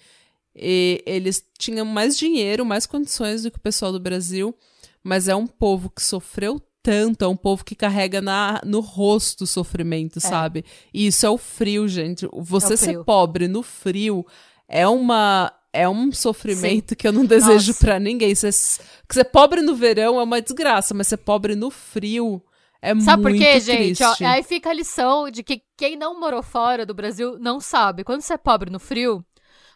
e 0.55 1.01
eles 1.05 1.43
tinham 1.57 1.85
mais 1.85 2.17
dinheiro, 2.17 2.65
mais 2.65 2.85
condições 2.85 3.43
do 3.43 3.51
que 3.51 3.57
o 3.57 3.61
pessoal 3.61 3.91
do 3.91 3.99
Brasil, 3.99 4.55
mas 5.03 5.27
é 5.27 5.35
um 5.35 5.47
povo 5.47 5.89
que 5.89 6.03
sofreu 6.03 6.61
tanto, 6.83 7.23
é 7.23 7.27
um 7.27 7.35
povo 7.35 7.63
que 7.63 7.75
carrega 7.75 8.21
na, 8.21 8.59
no 8.65 8.79
rosto 8.79 9.43
o 9.43 9.47
sofrimento, 9.47 10.19
sabe? 10.19 10.65
E 10.93 11.07
isso 11.07 11.25
é 11.25 11.29
o 11.29 11.37
frio, 11.37 11.87
gente. 11.87 12.27
Você 12.33 12.73
É 12.73 12.75
o 12.75 12.77
ser 12.77 12.85
frio. 12.85 13.05
pobre 13.05 13.47
no 13.47 13.61
frio 13.61 14.25
é 14.67 14.87
uma 14.87 15.53
é 15.73 15.87
um 15.87 16.11
sofrimento 16.11 16.95
que 16.95 17.07
eu 17.07 17.11
não 17.13 17.25
desejo 17.25 17.73
pra 17.75 17.99
ninguém. 17.99 18.33
Ser, 18.35 18.51
ser 18.51 19.23
pobre 19.25 19.61
no 19.61 19.75
verão 19.75 20.19
é 20.19 20.23
uma 20.23 20.41
desgraça, 20.41 20.93
mas 20.93 21.07
ser 21.07 21.17
pobre 21.17 21.55
no 21.55 21.69
frio 21.71 22.43
é 22.81 22.93
Sabe 22.99 23.21
muito 23.23 23.37
por 23.37 23.45
quê, 23.45 23.59
gente? 23.59 23.97
triste. 23.97 24.23
Ó, 24.23 24.27
aí 24.27 24.43
fica 24.43 24.69
a 24.69 24.73
lição 24.73 25.29
de 25.29 25.43
que 25.43 25.61
quem 25.77 25.95
não 25.95 26.19
morou 26.19 26.41
fora 26.43 26.85
do 26.85 26.93
Brasil 26.93 27.37
não 27.39 27.59
sabe. 27.59 28.03
Quando 28.03 28.21
você 28.21 28.33
é 28.33 28.37
pobre 28.37 28.69
no 28.71 28.79
frio, 28.79 29.23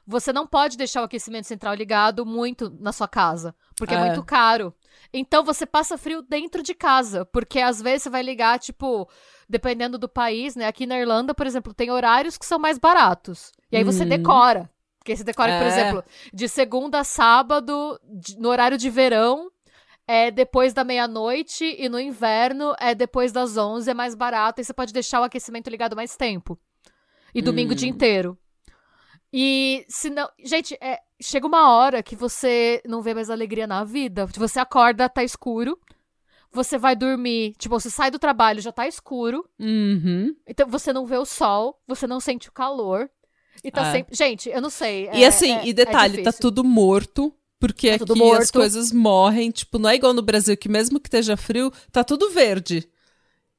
você 0.07 0.33
não 0.33 0.45
pode 0.47 0.75
deixar 0.77 1.01
o 1.01 1.05
aquecimento 1.05 1.45
central 1.47 1.73
ligado 1.75 2.25
muito 2.25 2.69
na 2.79 2.91
sua 2.91 3.07
casa, 3.07 3.55
porque 3.77 3.93
é, 3.93 3.97
É. 3.97 4.01
muito 4.01 4.23
caro. 4.23 4.73
Então 5.13 5.43
você 5.43 5.65
passa 5.65 5.97
frio 5.97 6.21
dentro 6.21 6.61
de 6.63 6.73
casa, 6.73 7.25
porque 7.25 7.59
às 7.59 7.81
vezes 7.81 8.03
você 8.03 8.09
vai 8.09 8.23
ligar, 8.23 8.57
tipo, 8.59 9.07
dependendo 9.47 9.97
do 9.97 10.09
país, 10.09 10.55
né? 10.55 10.65
Aqui 10.67 10.85
na 10.85 10.99
Irlanda, 10.99 11.33
por 11.33 11.45
exemplo, 11.47 11.73
tem 11.73 11.91
horários 11.91 12.37
que 12.37 12.45
são 12.45 12.57
mais 12.59 12.77
baratos. 12.77 13.51
E 13.71 13.77
aí 13.77 13.83
você 13.83 14.03
Uhum. 14.03 14.09
decora. 14.09 14.69
Porque 15.05 15.15
você 15.17 15.23
decora, 15.23 15.59
por 15.59 15.65
É. 15.65 15.67
exemplo, 15.67 16.03
de 16.33 16.49
segunda 16.49 17.01
a 17.01 17.03
sábado, 17.03 17.99
de- 18.03 18.39
no 18.39 18.49
horário 18.49 18.75
de 18.75 18.89
verão, 18.89 19.51
é 20.07 20.31
depois 20.31 20.73
da 20.73 20.83
meia-noite 20.83 21.63
e 21.77 21.87
no 21.87 21.99
inverno 21.99 22.73
é 22.79 22.95
depois 22.95 23.31
das 23.31 23.55
11, 23.55 23.91
é 23.91 23.93
mais 23.93 24.15
barato 24.15 24.59
e 24.59 24.63
você 24.63 24.73
pode 24.73 24.91
deixar 24.91 25.21
o 25.21 25.23
aquecimento 25.23 25.69
ligado 25.69 25.95
mais 25.95 26.17
tempo. 26.17 26.57
E 27.35 27.39
domingo 27.43 27.73
o 27.73 27.75
dia 27.75 27.87
Hum. 27.87 27.91
inteiro. 27.93 28.35
E 29.31 29.85
se 29.87 30.09
não, 30.09 30.27
gente, 30.43 30.75
é, 30.81 30.99
chega 31.21 31.45
uma 31.45 31.69
hora 31.75 32.01
que 32.01 32.15
você 32.15 32.81
não 32.83 32.99
vê 33.03 33.13
mais 33.13 33.29
alegria 33.29 33.67
na 33.67 33.83
vida. 33.83 34.25
Você 34.25 34.59
acorda, 34.59 35.07
tá 35.07 35.23
escuro. 35.23 35.77
Você 36.51 36.79
vai 36.79 36.95
dormir, 36.95 37.53
tipo, 37.59 37.79
você 37.79 37.91
sai 37.91 38.09
do 38.09 38.17
trabalho, 38.17 38.59
já 38.61 38.71
tá 38.71 38.87
escuro. 38.87 39.47
Uhum. 39.59 40.33
Então 40.47 40.67
você 40.67 40.91
não 40.91 41.05
vê 41.05 41.17
o 41.17 41.25
sol, 41.25 41.79
você 41.85 42.07
não 42.07 42.19
sente 42.19 42.49
o 42.49 42.51
calor. 42.51 43.07
E 43.63 43.71
tá 43.71 43.87
É. 43.87 43.91
sempre. 43.91 44.15
Gente, 44.15 44.49
eu 44.49 44.61
não 44.61 44.69
sei. 44.69 45.09
E 45.13 45.23
é- 45.23 45.27
assim, 45.27 45.51
é- 45.53 45.67
e 45.67 45.73
detalhe, 45.73 46.19
é 46.21 46.23
tá 46.23 46.31
tudo 46.33 46.63
morto. 46.63 47.33
Porque 47.57 47.87
Tá 47.89 47.95
aqui 47.95 48.05
tudo 48.05 48.13
as 48.13 48.19
morto. 48.19 48.51
coisas 48.53 48.91
morrem, 48.91 49.49
tipo, 49.49 49.79
não 49.79 49.89
é 49.89 49.95
igual 49.95 50.13
no 50.13 50.21
Brasil, 50.21 50.55
que 50.57 50.67
mesmo 50.67 50.99
que 50.99 51.07
esteja 51.07 51.37
frio, 51.37 51.71
tá 51.91 52.03
tudo 52.03 52.29
verde. 52.29 52.87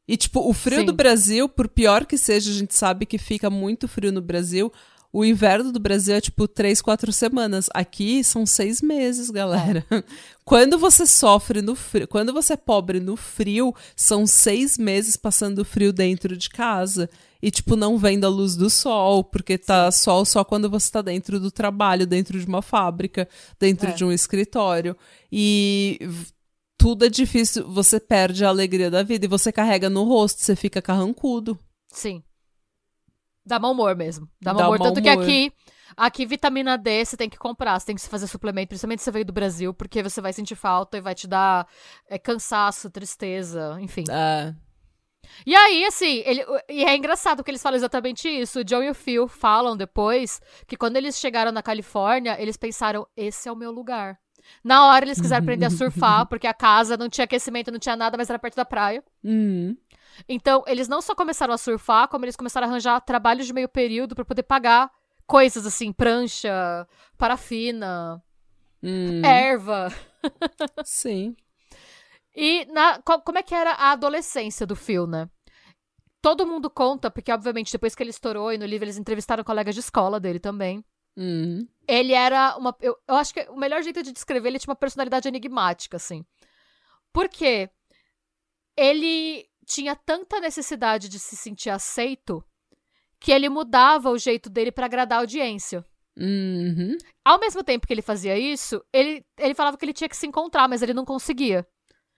E, 0.06 0.16
tipo, 0.16 0.48
o 0.48 0.52
frio 0.52 0.80
Sim. 0.80 0.84
do 0.86 0.92
Brasil, 0.92 1.48
por 1.48 1.66
pior 1.66 2.04
que 2.04 2.16
seja, 2.18 2.50
a 2.50 2.54
gente 2.54 2.74
sabe 2.74 3.06
que 3.06 3.18
fica 3.18 3.48
muito 3.50 3.88
frio 3.88 4.12
no 4.12 4.20
Brasil. 4.20 4.70
O 5.12 5.24
inverno 5.24 5.72
do 5.72 5.80
Brasil 5.80 6.14
é, 6.14 6.20
tipo, 6.20 6.46
três, 6.46 6.82
quatro 6.82 7.10
semanas. 7.10 7.68
Aqui 7.72 8.22
são 8.22 8.44
seis 8.44 8.82
meses, 8.82 9.30
galera. 9.30 9.84
Quando 10.44 10.78
você 10.78 11.06
sofre 11.06 11.62
no 11.62 11.74
frio, 11.74 12.06
quando 12.06 12.32
você 12.32 12.52
é 12.52 12.56
pobre 12.56 13.00
no 13.00 13.16
frio, 13.16 13.74
são 13.96 14.26
seis 14.26 14.76
meses 14.78 15.16
passando 15.16 15.64
frio 15.64 15.92
dentro 15.92 16.36
de 16.36 16.48
casa. 16.50 17.08
E, 17.42 17.50
tipo, 17.50 17.76
não 17.76 17.98
vendo 17.98 18.24
a 18.24 18.28
luz 18.28 18.56
do 18.56 18.70
sol, 18.70 19.22
porque 19.22 19.58
tá 19.58 19.90
sol 19.90 20.24
só 20.24 20.42
quando 20.44 20.70
você 20.70 20.90
tá 20.90 21.02
dentro 21.02 21.38
do 21.38 21.50
trabalho, 21.50 22.06
dentro 22.06 22.38
de 22.40 22.46
uma 22.46 22.62
fábrica, 22.62 23.28
dentro 23.58 23.88
É. 23.90 23.92
de 23.92 24.04
um 24.04 24.10
escritório. 24.12 24.96
E 25.30 25.98
tudo 26.78 27.04
é 27.04 27.08
difícil, 27.08 27.68
você 27.70 27.98
perde 28.00 28.44
a 28.44 28.48
alegria 28.48 28.90
da 28.90 29.02
vida 29.02 29.24
e 29.26 29.28
você 29.28 29.52
carrega 29.52 29.88
no 29.90 30.04
rosto, 30.04 30.40
você 30.42 30.56
fica 30.56 30.80
carrancudo. 30.82 31.58
Sim. 31.92 32.22
Dá 33.44 33.58
mau 33.58 33.72
humor 33.72 33.94
mesmo. 33.94 34.28
Dá 34.40 34.52
mau 34.52 34.62
Dá 34.62 34.66
humor. 34.68 34.78
mau 34.78 34.88
Tanto 34.88 35.02
que 35.02 35.10
humor. 35.10 35.22
aqui, 35.22 35.52
aqui, 35.96 36.26
vitamina 36.26 36.76
D 36.76 37.04
você 37.04 37.16
tem 37.16 37.28
que 37.30 37.38
comprar, 37.38 37.78
você 37.78 37.86
tem 37.86 37.94
que 37.94 38.00
se 38.02 38.08
fazer 38.08 38.26
suplemento, 38.26 38.68
principalmente 38.68 39.00
se 39.00 39.04
você 39.04 39.10
veio 39.12 39.24
do 39.24 39.32
Brasil, 39.32 39.72
porque 39.72 40.02
você 40.02 40.20
vai 40.20 40.32
sentir 40.32 40.56
falta 40.56 40.96
e 40.96 41.00
vai 41.00 41.14
te 41.14 41.26
dar 41.28 41.66
é, 42.08 42.18
cansaço, 42.18 42.90
tristeza, 42.90 43.78
enfim. 43.80 44.04
É. 44.10 44.54
E 45.44 45.54
aí, 45.54 45.84
assim, 45.84 46.22
ele, 46.24 46.44
e 46.68 46.84
é 46.84 46.96
engraçado 46.96 47.42
que 47.44 47.50
eles 47.50 47.62
falam 47.62 47.76
exatamente 47.76 48.28
isso. 48.28 48.60
O 48.60 48.64
John 48.64 48.82
e 48.82 48.90
o 48.90 48.94
Phil 48.94 49.26
falam 49.28 49.76
depois 49.76 50.40
que 50.66 50.76
quando 50.76 50.96
eles 50.96 51.18
chegaram 51.18 51.50
na 51.52 51.62
Califórnia, 51.62 52.40
eles 52.40 52.56
pensaram: 52.56 53.06
esse 53.16 53.48
é 53.48 53.52
o 53.52 53.56
meu 53.56 53.70
lugar. 53.70 54.18
Na 54.62 54.86
hora 54.86 55.04
eles 55.04 55.20
quiseram 55.20 55.42
aprender 55.42 55.66
a 55.66 55.70
surfar, 55.70 56.24
porque 56.28 56.46
a 56.46 56.54
casa 56.54 56.96
não 56.96 57.08
tinha 57.08 57.24
aquecimento, 57.24 57.72
não 57.72 57.80
tinha 57.80 57.96
nada, 57.96 58.16
mas 58.16 58.30
era 58.30 58.38
perto 58.38 58.54
da 58.54 58.64
praia. 58.64 59.02
Hum. 59.24 59.76
Então, 60.28 60.62
eles 60.66 60.88
não 60.88 61.02
só 61.02 61.14
começaram 61.14 61.52
a 61.52 61.58
surfar, 61.58 62.08
como 62.08 62.24
eles 62.24 62.36
começaram 62.36 62.66
a 62.66 62.70
arranjar 62.70 63.00
trabalhos 63.00 63.46
de 63.46 63.52
meio 63.52 63.68
período 63.68 64.14
pra 64.14 64.24
poder 64.24 64.44
pagar 64.44 64.90
coisas 65.26 65.66
assim, 65.66 65.92
prancha, 65.92 66.86
parafina, 67.18 68.22
Hum. 68.82 69.22
erva. 69.24 69.92
Sim. 70.84 71.36
E 72.36 72.66
na, 72.66 73.00
co- 73.00 73.20
como 73.22 73.38
é 73.38 73.42
que 73.42 73.54
era 73.54 73.72
a 73.72 73.92
adolescência 73.92 74.66
do 74.66 74.76
Phil, 74.76 75.06
né? 75.06 75.28
Todo 76.20 76.46
mundo 76.46 76.68
conta, 76.68 77.10
porque 77.10 77.32
obviamente 77.32 77.72
depois 77.72 77.94
que 77.94 78.02
ele 78.02 78.10
estourou 78.10 78.52
e 78.52 78.58
no 78.58 78.66
livro 78.66 78.84
eles 78.84 78.98
entrevistaram 78.98 79.42
colegas 79.42 79.74
de 79.74 79.80
escola 79.80 80.20
dele 80.20 80.38
também. 80.38 80.84
Hum. 81.16 81.66
Ele 81.88 82.12
era 82.12 82.56
uma. 82.58 82.76
Eu, 82.80 82.94
eu 83.08 83.14
acho 83.16 83.32
que 83.32 83.40
o 83.48 83.56
melhor 83.56 83.82
jeito 83.82 84.02
de 84.02 84.12
descrever 84.12 84.48
ele 84.48 84.58
tinha 84.58 84.70
uma 84.70 84.76
personalidade 84.76 85.26
enigmática, 85.26 85.96
assim. 85.96 86.26
Por 87.12 87.28
quê? 87.28 87.70
Ele 88.76 89.48
tinha 89.64 89.96
tanta 89.96 90.38
necessidade 90.40 91.08
de 91.08 91.18
se 91.18 91.36
sentir 91.36 91.70
aceito 91.70 92.44
que 93.18 93.32
ele 93.32 93.48
mudava 93.48 94.10
o 94.10 94.18
jeito 94.18 94.50
dele 94.50 94.70
pra 94.70 94.86
agradar 94.86 95.18
a 95.18 95.22
audiência. 95.22 95.84
Uhum. 96.18 96.96
Ao 97.24 97.38
mesmo 97.38 97.64
tempo 97.64 97.86
que 97.86 97.92
ele 97.92 98.02
fazia 98.02 98.38
isso, 98.38 98.82
ele, 98.92 99.24
ele 99.38 99.54
falava 99.54 99.76
que 99.76 99.84
ele 99.84 99.92
tinha 99.92 100.08
que 100.08 100.16
se 100.16 100.26
encontrar, 100.26 100.68
mas 100.68 100.82
ele 100.82 100.92
não 100.94 101.04
conseguia. 101.04 101.66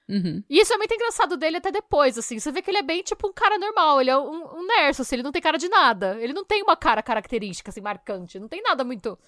Uhum. 0.08 0.42
E 0.48 0.60
isso 0.60 0.72
é 0.72 0.76
muito 0.78 0.94
engraçado 0.94 1.36
dele 1.36 1.58
até 1.58 1.70
depois, 1.70 2.16
assim. 2.16 2.38
Você 2.38 2.50
vê 2.50 2.62
que 2.62 2.70
ele 2.70 2.78
é 2.78 2.82
bem, 2.82 3.02
tipo, 3.02 3.28
um 3.28 3.32
cara 3.32 3.58
normal. 3.58 4.00
Ele 4.00 4.10
é 4.10 4.16
um, 4.16 4.58
um 4.58 4.66
nerso, 4.66 5.02
assim. 5.02 5.16
Ele 5.16 5.22
não 5.22 5.32
tem 5.32 5.42
cara 5.42 5.58
de 5.58 5.68
nada. 5.68 6.16
Ele 6.18 6.32
não 6.32 6.44
tem 6.44 6.62
uma 6.62 6.76
cara 6.76 7.02
característica, 7.02 7.70
assim, 7.70 7.80
marcante. 7.80 8.38
Não 8.38 8.48
tem 8.48 8.62
nada 8.62 8.84
muito... 8.84 9.18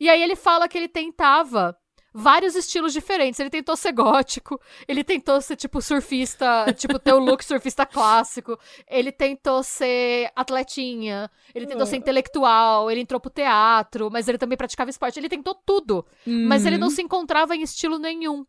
E 0.00 0.08
aí 0.08 0.22
ele 0.22 0.36
fala 0.36 0.68
que 0.68 0.78
ele 0.78 0.86
tentava 0.86 1.76
vários 2.12 2.54
estilos 2.54 2.92
diferentes. 2.92 3.40
Ele 3.40 3.50
tentou 3.50 3.76
ser 3.76 3.92
gótico, 3.92 4.60
ele 4.86 5.02
tentou 5.02 5.40
ser, 5.40 5.56
tipo, 5.56 5.80
surfista, 5.80 6.66
tipo, 6.76 6.98
ter 6.98 7.12
o 7.12 7.18
look 7.18 7.44
surfista 7.44 7.86
clássico. 7.86 8.58
Ele 8.88 9.10
tentou 9.10 9.62
ser 9.62 10.30
atletinha, 10.36 11.30
ele 11.54 11.66
tentou 11.66 11.86
ser 11.86 11.96
intelectual, 11.96 12.90
ele 12.90 13.00
entrou 13.00 13.20
pro 13.20 13.30
teatro, 13.30 14.10
mas 14.10 14.28
ele 14.28 14.38
também 14.38 14.58
praticava 14.58 14.90
esporte. 14.90 15.18
Ele 15.18 15.28
tentou 15.28 15.54
tudo, 15.54 16.04
mas 16.26 16.66
ele 16.66 16.78
não 16.78 16.90
se 16.90 17.02
encontrava 17.02 17.56
em 17.56 17.62
estilo 17.62 17.98
nenhum. 17.98 18.44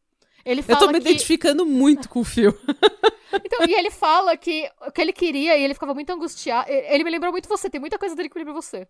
Ele 0.46 0.62
Eu 0.62 0.64
fala 0.64 0.80
tô 0.80 0.88
me 0.88 1.02
que... 1.02 1.10
identificando 1.10 1.66
muito 1.66 2.10
com 2.10 2.22
o 2.22 2.24
Phil. 2.24 2.54
Então, 3.32 3.66
e 3.68 3.74
ele 3.76 3.92
fala 3.92 4.36
que 4.36 4.68
o 4.88 4.92
que 4.92 5.00
ele 5.00 5.14
queria, 5.14 5.56
e 5.56 5.64
ele 5.64 5.76
ficava 5.76 5.94
muito 5.94 6.10
angustiado. 6.10 6.68
Ele 6.68 7.04
me 7.04 7.12
lembrou 7.12 7.32
muito 7.32 7.48
você, 7.48 7.70
tem 7.70 7.80
muita 7.80 8.00
coisa 8.00 8.16
dele 8.16 8.28
que 8.28 8.36
me 8.36 8.44
lembra 8.44 8.60
você. 8.60 8.88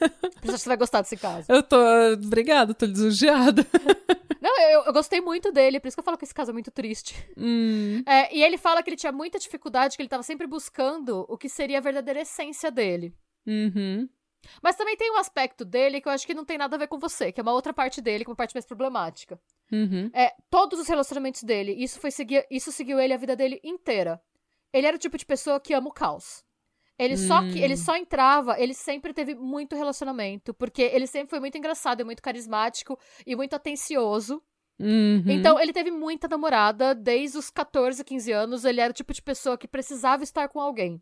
Por 0.00 0.44
isso 0.44 0.52
que 0.54 0.58
você 0.58 0.68
vai 0.68 0.76
gostar 0.76 1.02
desse 1.02 1.16
caso. 1.16 1.46
Eu 1.48 1.62
tô. 1.62 1.76
Obrigada, 2.14 2.74
tô 2.74 2.84
lisonjeada. 2.84 3.64
Não, 4.42 4.60
eu, 4.60 4.84
eu 4.84 4.92
gostei 4.92 5.20
muito 5.20 5.50
dele, 5.50 5.80
por 5.80 5.88
isso 5.88 5.96
que 5.96 6.00
eu 6.00 6.04
falo 6.04 6.18
que 6.18 6.24
esse 6.24 6.34
caso 6.34 6.50
é 6.50 6.52
muito 6.52 6.70
triste. 6.70 7.14
Hum. 7.36 8.02
É, 8.06 8.34
e 8.36 8.42
ele 8.42 8.58
fala 8.58 8.82
que 8.82 8.90
ele 8.90 8.96
tinha 8.96 9.12
muita 9.12 9.38
dificuldade, 9.38 9.96
que 9.96 10.02
ele 10.02 10.08
tava 10.08 10.22
sempre 10.22 10.46
buscando 10.46 11.24
o 11.28 11.38
que 11.38 11.48
seria 11.48 11.78
a 11.78 11.80
verdadeira 11.80 12.20
essência 12.20 12.70
dele. 12.70 13.14
Uhum. 13.46 14.08
Mas 14.62 14.76
também 14.76 14.96
tem 14.96 15.10
um 15.10 15.16
aspecto 15.16 15.64
dele 15.64 16.00
que 16.00 16.08
eu 16.08 16.12
acho 16.12 16.26
que 16.26 16.34
não 16.34 16.44
tem 16.44 16.58
nada 16.58 16.76
a 16.76 16.78
ver 16.78 16.86
com 16.86 16.98
você, 16.98 17.32
que 17.32 17.40
é 17.40 17.42
uma 17.42 17.52
outra 17.52 17.72
parte 17.72 18.00
dele, 18.00 18.24
que 18.24 18.30
é 18.30 18.32
uma 18.32 18.36
parte 18.36 18.54
mais 18.54 18.66
problemática. 18.66 19.38
Uhum. 19.72 20.10
É, 20.14 20.32
todos 20.48 20.78
os 20.78 20.88
relacionamentos 20.88 21.42
dele, 21.42 21.72
isso 21.72 21.98
foi 21.98 22.10
seguir, 22.10 22.46
isso 22.50 22.70
seguiu 22.70 23.00
ele 23.00 23.12
a 23.12 23.18
vida 23.18 23.34
dele 23.34 23.60
inteira. 23.64 24.20
Ele 24.72 24.86
era 24.86 24.96
o 24.96 25.00
tipo 25.00 25.16
de 25.16 25.26
pessoa 25.26 25.60
que 25.60 25.74
ama 25.74 25.88
o 25.88 25.92
caos. 25.92 26.44
Ele 26.98 27.16
só 27.16 27.42
que 27.42 27.58
ele 27.60 27.76
só 27.76 27.94
entrava, 27.94 28.58
ele 28.58 28.72
sempre 28.72 29.12
teve 29.12 29.34
muito 29.34 29.76
relacionamento, 29.76 30.54
porque 30.54 30.80
ele 30.80 31.06
sempre 31.06 31.28
foi 31.28 31.40
muito 31.40 31.58
engraçado, 31.58 32.04
muito 32.06 32.22
carismático 32.22 32.98
e 33.26 33.36
muito 33.36 33.54
atencioso. 33.54 34.42
Uhum. 34.78 35.24
Então, 35.26 35.58
ele 35.58 35.72
teve 35.72 35.90
muita 35.90 36.28
namorada 36.28 36.94
desde 36.94 37.38
os 37.38 37.50
14, 37.50 38.02
15 38.02 38.32
anos, 38.32 38.64
ele 38.64 38.80
era 38.80 38.90
o 38.90 38.94
tipo 38.94 39.12
de 39.12 39.22
pessoa 39.22 39.56
que 39.58 39.68
precisava 39.68 40.22
estar 40.22 40.48
com 40.48 40.60
alguém. 40.60 41.00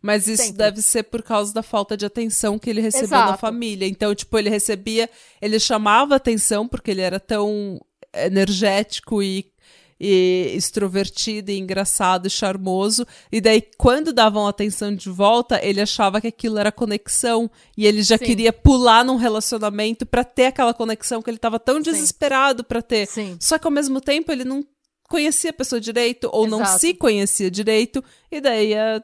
Mas 0.00 0.26
isso 0.26 0.44
Sempre. 0.44 0.58
deve 0.58 0.82
ser 0.82 1.04
por 1.04 1.22
causa 1.22 1.52
da 1.52 1.62
falta 1.62 1.96
de 1.96 2.06
atenção 2.06 2.58
que 2.58 2.70
ele 2.70 2.80
recebeu 2.80 3.18
Exato. 3.18 3.38
família. 3.38 3.86
Então, 3.86 4.14
tipo, 4.14 4.38
ele 4.38 4.48
recebia. 4.48 5.10
Ele 5.40 5.58
chamava 5.58 6.16
atenção 6.16 6.66
porque 6.66 6.90
ele 6.90 7.02
era 7.02 7.20
tão 7.20 7.80
energético 8.24 9.22
e, 9.22 9.50
e 9.98 10.52
extrovertido 10.54 11.50
e 11.50 11.58
engraçado 11.58 12.26
e 12.26 12.30
charmoso. 12.30 13.06
E 13.30 13.40
daí, 13.40 13.62
quando 13.76 14.12
davam 14.12 14.46
atenção 14.46 14.94
de 14.94 15.08
volta, 15.08 15.58
ele 15.64 15.80
achava 15.80 16.20
que 16.20 16.28
aquilo 16.28 16.58
era 16.58 16.72
conexão. 16.72 17.50
E 17.76 17.86
ele 17.86 18.02
já 18.02 18.18
Sim. 18.18 18.24
queria 18.24 18.52
pular 18.52 19.04
num 19.04 19.16
relacionamento 19.16 20.04
pra 20.06 20.24
ter 20.24 20.46
aquela 20.46 20.74
conexão 20.74 21.22
que 21.22 21.30
ele 21.30 21.38
tava 21.38 21.58
tão 21.58 21.80
desesperado 21.80 22.64
pra 22.64 22.82
ter. 22.82 23.06
Sim. 23.06 23.36
Só 23.40 23.58
que 23.58 23.66
ao 23.66 23.72
mesmo 23.72 24.00
tempo 24.00 24.30
ele 24.32 24.44
não 24.44 24.64
conhecia 25.08 25.50
a 25.50 25.54
pessoa 25.54 25.80
direito 25.80 26.28
ou 26.32 26.46
não 26.46 26.60
Exato. 26.60 26.80
se 26.80 26.94
conhecia 26.94 27.50
direito. 27.50 28.02
E 28.30 28.40
daí 28.40 28.70
ia. 28.70 29.02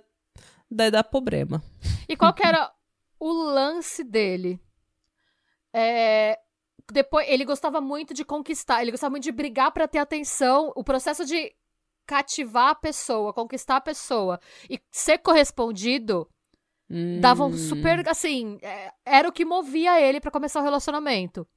Daí 0.70 0.90
dá 0.90 1.04
problema. 1.04 1.62
E 2.08 2.16
qual 2.16 2.32
que 2.32 2.46
era 2.46 2.70
o 3.20 3.30
lance 3.30 4.02
dele? 4.02 4.58
É, 5.74 6.38
depois, 6.92 7.28
ele 7.28 7.44
gostava 7.44 7.80
muito 7.80 8.14
de 8.14 8.24
conquistar, 8.24 8.82
ele 8.82 8.90
gostava 8.90 9.10
muito 9.10 9.24
de 9.24 9.32
brigar 9.32 9.72
pra 9.72 9.88
ter 9.88 9.98
atenção, 9.98 10.72
o 10.76 10.84
processo 10.84 11.24
de 11.24 11.52
cativar 12.06 12.68
a 12.70 12.74
pessoa, 12.74 13.32
conquistar 13.32 13.76
a 13.76 13.80
pessoa 13.80 14.38
e 14.68 14.78
ser 14.90 15.18
correspondido 15.18 16.28
dava 17.20 17.46
um 17.46 17.56
super, 17.56 18.06
assim, 18.08 18.58
é, 18.60 18.92
era 19.06 19.28
o 19.28 19.32
que 19.32 19.44
movia 19.44 19.98
ele 20.00 20.20
pra 20.20 20.30
começar 20.30 20.60
o 20.60 20.64
relacionamento. 20.64 21.48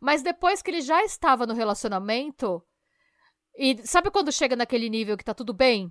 Mas 0.00 0.22
depois 0.22 0.60
que 0.60 0.70
ele 0.70 0.82
já 0.82 1.02
estava 1.02 1.46
no 1.46 1.54
relacionamento, 1.54 2.62
e 3.56 3.78
sabe 3.86 4.10
quando 4.10 4.30
chega 4.30 4.54
naquele 4.54 4.90
nível 4.90 5.16
que 5.16 5.24
tá 5.24 5.32
tudo 5.34 5.54
bem? 5.54 5.90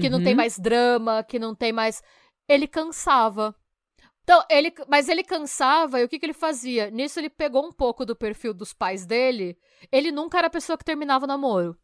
que 0.00 0.10
não 0.10 0.22
tem 0.22 0.32
Uhum. 0.34 0.36
mais 0.36 0.58
drama, 0.58 1.24
que 1.24 1.38
não 1.38 1.54
tem 1.54 1.72
mais. 1.72 2.02
Ele 2.48 2.68
cansava. 2.68 3.54
Então, 4.28 4.44
ele, 4.50 4.70
mas 4.86 5.08
ele 5.08 5.24
cansava 5.24 5.98
e 6.00 6.04
o 6.04 6.08
que, 6.08 6.18
que 6.18 6.26
ele 6.26 6.34
fazia? 6.34 6.90
Nisso 6.90 7.18
ele 7.18 7.30
pegou 7.30 7.64
um 7.66 7.72
pouco 7.72 8.04
do 8.04 8.14
perfil 8.14 8.52
dos 8.52 8.74
pais 8.74 9.06
dele. 9.06 9.56
Ele 9.90 10.12
nunca 10.12 10.36
era 10.36 10.48
a 10.48 10.50
pessoa 10.50 10.76
que 10.76 10.84
terminava 10.84 11.24
o 11.24 11.26
namoro. 11.26 11.74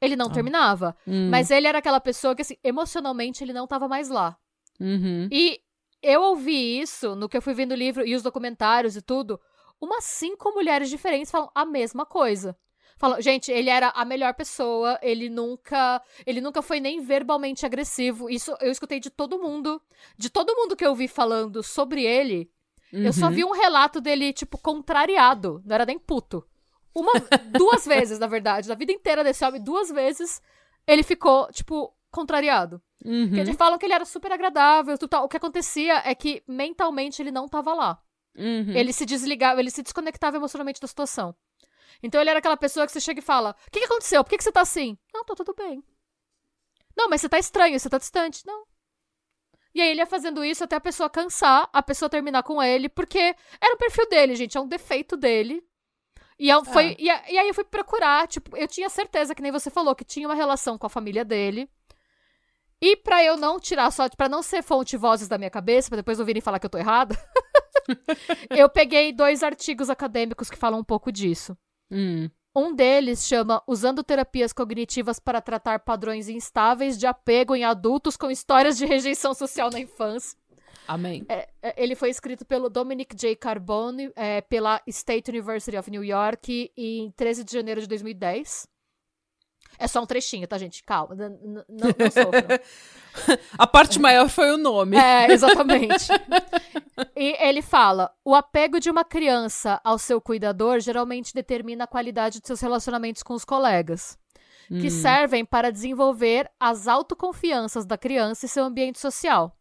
Ele 0.00 0.16
não 0.16 0.28
Ah. 0.28 0.32
terminava. 0.32 0.96
Hum. 1.06 1.28
Mas 1.28 1.50
ele 1.50 1.66
era 1.66 1.76
aquela 1.76 2.00
pessoa 2.00 2.34
que, 2.34 2.40
assim, 2.40 2.56
emocionalmente 2.64 3.44
ele 3.44 3.52
não 3.52 3.66
tava 3.66 3.86
mais 3.86 4.08
lá. 4.08 4.34
Uhum. 4.80 5.28
E 5.30 5.60
eu 6.02 6.22
ouvi 6.22 6.80
isso 6.80 7.14
no 7.14 7.28
que 7.28 7.36
eu 7.36 7.42
fui 7.42 7.52
vendo 7.52 7.72
o 7.72 7.76
livro 7.76 8.06
e 8.06 8.14
os 8.14 8.22
documentários 8.22 8.96
e 8.96 9.02
tudo. 9.02 9.38
Umas 9.78 10.04
cinco 10.04 10.52
mulheres 10.52 10.88
diferentes 10.88 11.30
falam 11.30 11.50
a 11.54 11.66
mesma 11.66 12.06
coisa. 12.06 12.56
Falam, 13.00 13.18
gente, 13.18 13.50
ele 13.50 13.70
era 13.70 13.88
a 13.96 14.04
melhor 14.04 14.34
pessoa, 14.34 14.98
ele 15.00 15.30
nunca. 15.30 16.02
Ele 16.26 16.38
nunca 16.38 16.60
foi 16.60 16.80
nem 16.80 17.00
verbalmente 17.00 17.64
agressivo. 17.64 18.28
Isso 18.28 18.54
eu 18.60 18.70
escutei 18.70 19.00
de 19.00 19.08
todo 19.08 19.38
mundo. 19.38 19.80
De 20.18 20.28
todo 20.28 20.54
mundo 20.54 20.76
que 20.76 20.84
eu 20.84 20.94
vi 20.94 21.08
falando 21.08 21.62
sobre 21.62 22.04
ele. 22.04 22.50
Eu 22.92 23.10
só 23.12 23.26
Uhum. 23.26 23.32
vi 23.32 23.44
um 23.44 23.52
relato 23.52 24.02
dele, 24.02 24.34
tipo, 24.34 24.58
contrariado. 24.58 25.62
Não 25.64 25.74
era 25.74 25.86
nem 25.86 25.98
puto. 25.98 26.44
Uma, 26.94 27.12
duas 27.58 27.86
vezes, 27.86 28.18
na 28.18 28.26
verdade. 28.26 28.68
Na 28.68 28.74
vida 28.74 28.92
inteira 28.92 29.24
desse 29.24 29.42
homem, 29.46 29.62
duas 29.62 29.88
vezes, 29.90 30.42
ele 30.86 31.02
ficou, 31.02 31.48
tipo, 31.52 31.94
contrariado. 32.10 32.82
Uhum. 33.02 33.28
Porque 33.28 33.40
eles 33.40 33.56
falam 33.56 33.78
que 33.78 33.86
ele 33.86 33.94
era 33.94 34.04
super 34.04 34.30
agradável, 34.30 34.98
tudo 34.98 35.08
tal. 35.08 35.24
O 35.24 35.28
que 35.28 35.38
acontecia 35.38 36.02
é 36.04 36.14
que 36.14 36.42
mentalmente 36.46 37.22
ele 37.22 37.30
não 37.30 37.48
tava 37.48 37.72
lá. 37.72 37.98
Uhum. 38.36 38.72
Ele 38.74 38.92
se 38.92 39.06
desligava, 39.06 39.58
ele 39.58 39.70
se 39.70 39.82
desconectava 39.82 40.36
emocionalmente 40.36 40.80
da 40.82 40.86
situação. 40.86 41.34
Então 42.02 42.20
ele 42.20 42.30
era 42.30 42.38
aquela 42.38 42.56
pessoa 42.56 42.86
que 42.86 42.92
você 42.92 43.00
chega 43.00 43.20
e 43.20 43.22
fala: 43.22 43.54
O 43.66 43.70
que, 43.70 43.80
que 43.80 43.86
aconteceu? 43.86 44.22
Por 44.24 44.30
que, 44.30 44.38
que 44.38 44.44
você 44.44 44.52
tá 44.52 44.60
assim? 44.60 44.96
Não, 45.12 45.24
tá 45.24 45.34
tudo 45.34 45.54
bem. 45.54 45.82
Não, 46.96 47.08
mas 47.08 47.20
você 47.20 47.28
tá 47.28 47.38
estranho, 47.38 47.78
você 47.78 47.88
tá 47.88 47.98
distante. 47.98 48.44
Não. 48.46 48.64
E 49.74 49.80
aí 49.80 49.88
ele 49.90 50.00
ia 50.00 50.06
fazendo 50.06 50.44
isso 50.44 50.64
até 50.64 50.76
a 50.76 50.80
pessoa 50.80 51.08
cansar, 51.08 51.68
a 51.72 51.82
pessoa 51.82 52.08
terminar 52.08 52.42
com 52.42 52.60
ele, 52.62 52.88
porque 52.88 53.18
era 53.60 53.74
o 53.74 53.78
perfil 53.78 54.08
dele, 54.08 54.34
gente, 54.34 54.56
é 54.58 54.60
um 54.60 54.66
defeito 54.66 55.16
dele. 55.16 55.62
E, 56.38 56.48
eu, 56.48 56.64
foi, 56.64 56.96
e, 56.98 57.08
a- 57.08 57.30
e 57.30 57.38
aí 57.38 57.48
eu 57.48 57.54
fui 57.54 57.64
procurar, 57.64 58.26
tipo, 58.26 58.56
eu 58.56 58.66
tinha 58.66 58.88
certeza, 58.88 59.34
que 59.34 59.42
nem 59.42 59.52
você 59.52 59.70
falou, 59.70 59.94
que 59.94 60.04
tinha 60.04 60.26
uma 60.26 60.34
relação 60.34 60.76
com 60.76 60.86
a 60.86 60.90
família 60.90 61.24
dele. 61.24 61.70
E 62.82 62.96
pra 62.96 63.22
eu 63.22 63.36
não 63.36 63.60
tirar 63.60 63.90
só, 63.92 64.08
pra 64.08 64.28
não 64.28 64.42
ser 64.42 64.62
fonte 64.62 64.96
vozes 64.96 65.28
da 65.28 65.36
minha 65.38 65.50
cabeça, 65.50 65.88
pra 65.90 65.96
depois 65.96 66.18
ouvirem 66.18 66.40
falar 66.42 66.58
que 66.58 66.64
eu 66.66 66.70
tô 66.70 66.78
errada, 66.78 67.14
eu 68.50 68.68
peguei 68.68 69.12
dois 69.12 69.42
artigos 69.42 69.90
acadêmicos 69.90 70.48
que 70.50 70.56
falam 70.56 70.80
um 70.80 70.84
pouco 70.84 71.12
disso. 71.12 71.56
Hum. 71.90 72.30
Um 72.54 72.74
deles 72.74 73.26
chama 73.26 73.62
Usando 73.66 74.02
Terapias 74.02 74.52
Cognitivas 74.52 75.20
para 75.20 75.40
Tratar 75.40 75.80
Padrões 75.80 76.28
Instáveis 76.28 76.98
de 76.98 77.06
Apego 77.06 77.54
em 77.54 77.64
Adultos 77.64 78.16
com 78.16 78.30
Histórias 78.30 78.76
de 78.76 78.84
Rejeição 78.84 79.32
Social 79.34 79.70
na 79.70 79.78
Infância. 79.78 80.36
Amém. 80.86 81.24
É, 81.28 81.48
é, 81.62 81.82
ele 81.82 81.94
foi 81.94 82.10
escrito 82.10 82.44
pelo 82.44 82.68
Dominic 82.68 83.14
J. 83.14 83.36
Carbone, 83.36 84.10
é, 84.16 84.40
pela 84.40 84.82
State 84.88 85.30
University 85.30 85.76
of 85.76 85.88
New 85.88 86.02
York, 86.02 86.72
em 86.76 87.12
13 87.12 87.44
de 87.44 87.52
janeiro 87.52 87.80
de 87.80 87.86
2010. 87.86 88.66
É 89.80 89.88
só 89.88 90.02
um 90.02 90.06
trechinho, 90.06 90.46
tá, 90.46 90.58
gente? 90.58 90.82
Calma, 90.84 91.14
n- 91.14 91.24
n- 91.42 91.64
não, 91.68 91.88
não 91.98 92.10
sofram. 92.10 93.38
A 93.58 93.66
parte 93.66 93.98
maior 93.98 94.28
foi 94.28 94.52
o 94.52 94.58
nome. 94.58 94.96
É, 94.96 95.32
exatamente. 95.32 96.06
e 97.16 97.36
ele 97.44 97.62
fala: 97.62 98.12
o 98.24 98.34
apego 98.34 98.78
de 98.78 98.90
uma 98.90 99.04
criança 99.04 99.80
ao 99.82 99.98
seu 99.98 100.20
cuidador 100.20 100.80
geralmente 100.80 101.32
determina 101.34 101.84
a 101.84 101.88
qualidade 101.88 102.40
de 102.40 102.46
seus 102.46 102.60
relacionamentos 102.60 103.22
com 103.22 103.34
os 103.34 103.44
colegas, 103.44 104.16
que 104.68 104.86
Hum. 104.86 104.90
servem 104.90 105.44
para 105.44 105.72
desenvolver 105.72 106.48
as 106.60 106.86
autoconfianças 106.86 107.84
da 107.86 107.96
criança 107.98 108.46
e 108.46 108.48
seu 108.48 108.64
ambiente 108.64 109.00
social. 109.00 109.56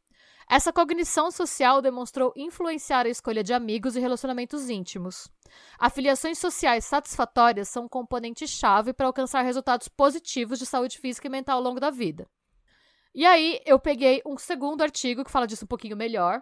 Essa 0.51 0.73
cognição 0.73 1.29
social 1.29 1.79
demonstrou 1.79 2.33
influenciar 2.35 3.05
a 3.05 3.09
escolha 3.09 3.43
de 3.43 3.53
amigos 3.53 3.95
e 3.95 3.99
relacionamentos 3.99 4.67
íntimos. 4.67 5.29
Afiliações 5.77 6.39
sociais 6.39 6.85
satisfatórias 6.85 7.69
são 7.69 7.85
um 7.85 7.87
componente-chave 7.87 8.91
para 8.91 9.05
alcançar 9.05 9.43
resultados 9.43 9.87
positivos 9.87 10.57
de 10.57 10.65
saúde 10.65 10.97
física 10.97 11.27
e 11.27 11.29
mental 11.29 11.57
ao 11.57 11.63
longo 11.63 11.79
da 11.79 11.91
vida. 11.91 12.27
E 13.13 13.27
aí, 13.27 13.61
eu 13.63 13.77
peguei 13.77 14.23
um 14.25 14.39
segundo 14.39 14.81
artigo 14.81 15.23
que 15.23 15.29
fala 15.29 15.45
disso 15.45 15.65
um 15.65 15.67
pouquinho 15.67 15.95
melhor. 15.95 16.41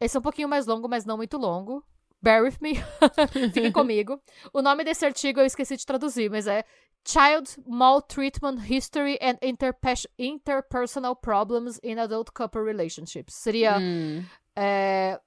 Esse 0.00 0.16
é 0.16 0.20
um 0.20 0.22
pouquinho 0.22 0.48
mais 0.48 0.66
longo, 0.66 0.88
mas 0.88 1.04
não 1.04 1.18
muito 1.18 1.36
longo. 1.36 1.84
bear 2.22 2.42
with 2.42 2.56
me. 2.62 2.74
Fiquem 3.52 3.70
comigo. 3.70 4.18
O 4.50 4.62
nome 4.62 4.82
desse 4.82 5.04
artigo 5.04 5.40
eu 5.40 5.46
esqueci 5.46 5.76
de 5.76 5.84
traduzir, 5.84 6.30
mas 6.30 6.46
é 6.46 6.64
Child 7.06 7.56
Maltreatment 7.66 8.60
History 8.68 9.16
and 9.22 9.38
Interpe 9.40 10.06
Interpersonal 10.18 11.14
Problems 11.14 11.78
in 11.82 11.98
Adult 11.98 12.32
Couple 12.32 12.62
Relationships. 12.62 13.34
Seria 13.34 13.78
Hum. 13.78 14.24
é, 14.56 15.20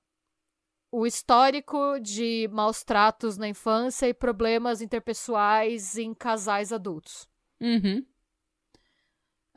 o 0.91 1.05
histórico 1.05 1.99
de 2.01 2.49
maus 2.51 2.83
tratos 2.83 3.37
na 3.37 3.47
infância 3.47 4.07
e 4.07 4.13
problemas 4.13 4.81
interpessoais 4.81 5.97
em 5.97 6.13
casais 6.13 6.73
adultos. 6.73 7.27
Uhum. 7.61 8.05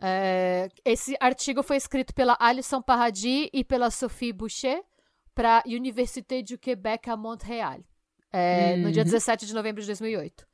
É, 0.01 0.69
esse 0.85 1.17
artigo 1.21 1.63
foi 1.63 1.77
escrito 1.77 2.13
pela 2.15 2.37
Alison 2.41 2.83
Paradis 2.83 3.49
e 3.53 3.65
pela 3.65 3.91
Sophie 3.91 4.33
Boucher 4.33 4.83
para 5.35 5.59
a 5.59 5.63
Université 5.67 6.43
du 6.43 6.59
Québec 6.59 7.09
à 7.09 7.17
Montréal, 7.17 7.81
é, 8.33 8.77
no 8.77 8.91
dia 8.93 9.03
Uhum. 9.03 9.11
17 9.11 9.47
de 9.47 9.55
novembro 9.55 9.81
de 9.81 9.87
2008. 9.87 10.47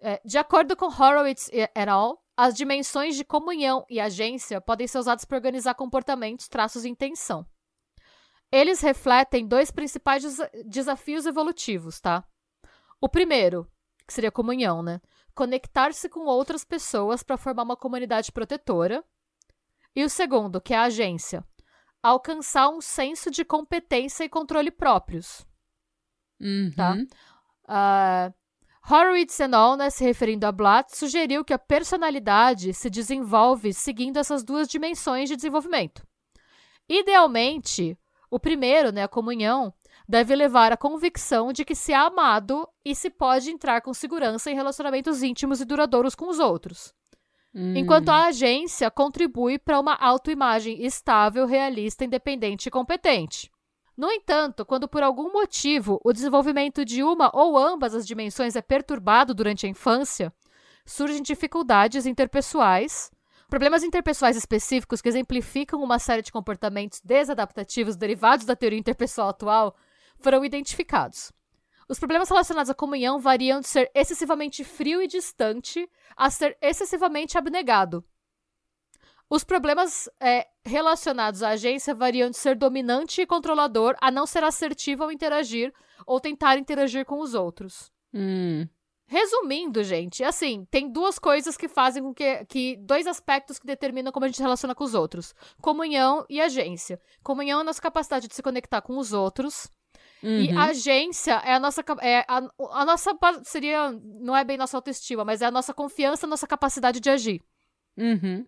É, 0.00 0.20
de 0.24 0.38
acordo 0.38 0.76
com 0.76 0.86
Horowitz 0.86 1.48
et 1.52 1.88
al., 1.88 2.22
as 2.36 2.54
dimensões 2.54 3.16
de 3.16 3.24
comunhão 3.24 3.84
e 3.88 3.98
agência 3.98 4.60
podem 4.60 4.86
ser 4.86 4.98
usadas 4.98 5.24
para 5.24 5.38
organizar 5.38 5.74
comportamentos, 5.74 6.48
traços 6.48 6.84
e 6.84 6.88
intenção. 6.88 7.46
Eles 8.52 8.80
refletem 8.80 9.46
dois 9.46 9.70
principais 9.70 10.22
desa- 10.22 10.50
desafios 10.66 11.24
evolutivos, 11.24 11.98
tá? 12.00 12.24
O 13.00 13.08
primeiro, 13.08 13.70
que 14.06 14.12
seria 14.12 14.30
comunhão, 14.30 14.82
né? 14.82 15.00
Conectar-se 15.34 16.08
com 16.08 16.26
outras 16.26 16.64
pessoas 16.64 17.22
para 17.22 17.36
formar 17.36 17.62
uma 17.62 17.76
comunidade 17.76 18.30
protetora. 18.30 19.02
E 19.94 20.04
o 20.04 20.10
segundo, 20.10 20.60
que 20.60 20.74
é 20.74 20.76
a 20.76 20.84
agência. 20.84 21.44
Alcançar 22.02 22.68
um 22.68 22.80
senso 22.80 23.30
de 23.30 23.44
competência 23.44 24.24
e 24.24 24.28
controle 24.28 24.70
próprios. 24.70 25.46
Uhum. 26.40 26.70
Tá. 26.76 26.96
Ah, 27.66 28.32
Horowitz 28.88 29.40
et 29.40 29.52
al., 29.52 29.76
né, 29.76 29.90
se 29.90 30.04
referindo 30.04 30.46
a 30.46 30.52
Blatt, 30.52 30.96
sugeriu 30.96 31.44
que 31.44 31.52
a 31.52 31.58
personalidade 31.58 32.72
se 32.72 32.88
desenvolve 32.88 33.72
seguindo 33.72 34.16
essas 34.16 34.44
duas 34.44 34.68
dimensões 34.68 35.28
de 35.28 35.34
desenvolvimento. 35.34 36.06
Idealmente, 36.88 37.98
o 38.30 38.38
primeiro, 38.38 38.92
né, 38.92 39.02
a 39.02 39.08
comunhão, 39.08 39.74
deve 40.08 40.36
levar 40.36 40.72
à 40.72 40.76
convicção 40.76 41.52
de 41.52 41.64
que 41.64 41.74
se 41.74 41.92
é 41.92 41.96
amado 41.96 42.68
e 42.84 42.94
se 42.94 43.10
pode 43.10 43.50
entrar 43.50 43.80
com 43.80 43.92
segurança 43.92 44.50
em 44.50 44.54
relacionamentos 44.54 45.22
íntimos 45.22 45.60
e 45.60 45.64
duradouros 45.64 46.14
com 46.14 46.28
os 46.28 46.38
outros. 46.38 46.94
Hum. 47.52 47.74
Enquanto 47.74 48.10
a 48.10 48.26
agência 48.26 48.88
contribui 48.88 49.58
para 49.58 49.80
uma 49.80 49.94
autoimagem 49.94 50.84
estável, 50.84 51.44
realista, 51.44 52.04
independente 52.04 52.66
e 52.66 52.70
competente. 52.70 53.50
No 53.96 54.10
entanto, 54.10 54.66
quando 54.66 54.86
por 54.86 55.02
algum 55.02 55.32
motivo 55.32 55.98
o 56.04 56.12
desenvolvimento 56.12 56.84
de 56.84 57.02
uma 57.02 57.30
ou 57.34 57.56
ambas 57.56 57.94
as 57.94 58.06
dimensões 58.06 58.54
é 58.54 58.60
perturbado 58.60 59.32
durante 59.32 59.64
a 59.64 59.68
infância, 59.68 60.30
surgem 60.84 61.22
dificuldades 61.22 62.04
interpessoais, 62.04 63.10
problemas 63.48 63.82
interpessoais 63.82 64.36
específicos 64.36 65.00
que 65.00 65.08
exemplificam 65.08 65.82
uma 65.82 65.98
série 65.98 66.20
de 66.20 66.30
comportamentos 66.30 67.00
desadaptativos 67.02 67.96
derivados 67.96 68.44
da 68.44 68.54
teoria 68.54 68.78
interpessoal 68.78 69.30
atual 69.30 69.74
foram 70.18 70.44
identificados. 70.44 71.32
Os 71.88 71.98
problemas 71.98 72.28
relacionados 72.28 72.68
à 72.68 72.74
comunhão 72.74 73.18
variam 73.18 73.60
de 73.60 73.68
ser 73.68 73.90
excessivamente 73.94 74.62
frio 74.62 75.00
e 75.00 75.06
distante 75.06 75.88
a 76.14 76.28
ser 76.28 76.58
excessivamente 76.60 77.38
abnegado. 77.38 78.04
Os 79.28 79.42
problemas 79.42 80.08
é, 80.20 80.46
relacionados 80.64 81.42
à 81.42 81.50
agência 81.50 81.94
variam 81.94 82.30
de 82.30 82.36
ser 82.36 82.54
dominante 82.54 83.20
e 83.20 83.26
controlador 83.26 83.96
a 84.00 84.10
não 84.10 84.26
ser 84.26 84.44
assertivo 84.44 85.02
ao 85.02 85.10
interagir 85.10 85.72
ou 86.06 86.20
tentar 86.20 86.58
interagir 86.58 87.04
com 87.04 87.18
os 87.20 87.34
outros. 87.34 87.90
Hum. 88.14 88.68
Resumindo, 89.08 89.84
gente, 89.84 90.24
assim, 90.24 90.66
tem 90.68 90.90
duas 90.90 91.16
coisas 91.16 91.56
que 91.56 91.68
fazem 91.68 92.02
com 92.02 92.12
que, 92.12 92.44
que. 92.46 92.76
dois 92.76 93.06
aspectos 93.06 93.56
que 93.56 93.66
determinam 93.66 94.10
como 94.10 94.24
a 94.24 94.28
gente 94.28 94.36
se 94.36 94.42
relaciona 94.42 94.74
com 94.74 94.82
os 94.82 94.94
outros: 94.94 95.32
comunhão 95.62 96.26
e 96.28 96.40
agência. 96.40 97.00
Comunhão 97.22 97.60
é 97.60 97.62
a 97.62 97.64
nossa 97.64 97.80
capacidade 97.80 98.26
de 98.26 98.34
se 98.34 98.42
conectar 98.42 98.82
com 98.82 98.98
os 98.98 99.12
outros. 99.12 99.70
E 100.22 100.50
Uhum. 100.50 100.58
agência 100.58 101.34
é 101.44 101.52
a 101.54 101.60
nossa. 101.60 101.84
É 102.00 102.24
a, 102.26 102.38
a 102.70 102.84
nossa. 102.84 103.16
Seria. 103.44 103.92
Não 103.92 104.36
é 104.36 104.42
bem 104.42 104.56
nossa 104.56 104.76
autoestima, 104.76 105.24
mas 105.24 105.40
é 105.40 105.46
a 105.46 105.52
nossa 105.52 105.72
confiança, 105.72 106.26
a 106.26 106.28
nossa 106.28 106.46
capacidade 106.46 106.98
de 106.98 107.08
agir. 107.08 107.40
Uhum. 107.96 108.44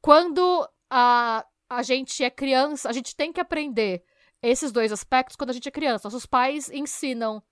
Quando 0.00 0.68
a, 0.90 1.44
a 1.68 1.82
gente 1.82 2.22
é 2.24 2.30
criança, 2.30 2.88
a 2.88 2.92
gente 2.92 3.14
tem 3.14 3.32
que 3.32 3.40
aprender 3.40 4.02
esses 4.42 4.72
dois 4.72 4.90
aspectos 4.92 5.36
quando 5.36 5.50
a 5.50 5.52
gente 5.52 5.68
é 5.68 5.70
criança. 5.72 6.06
Nossos 6.08 6.26
pais 6.26 6.70
ensinam. 6.70 7.42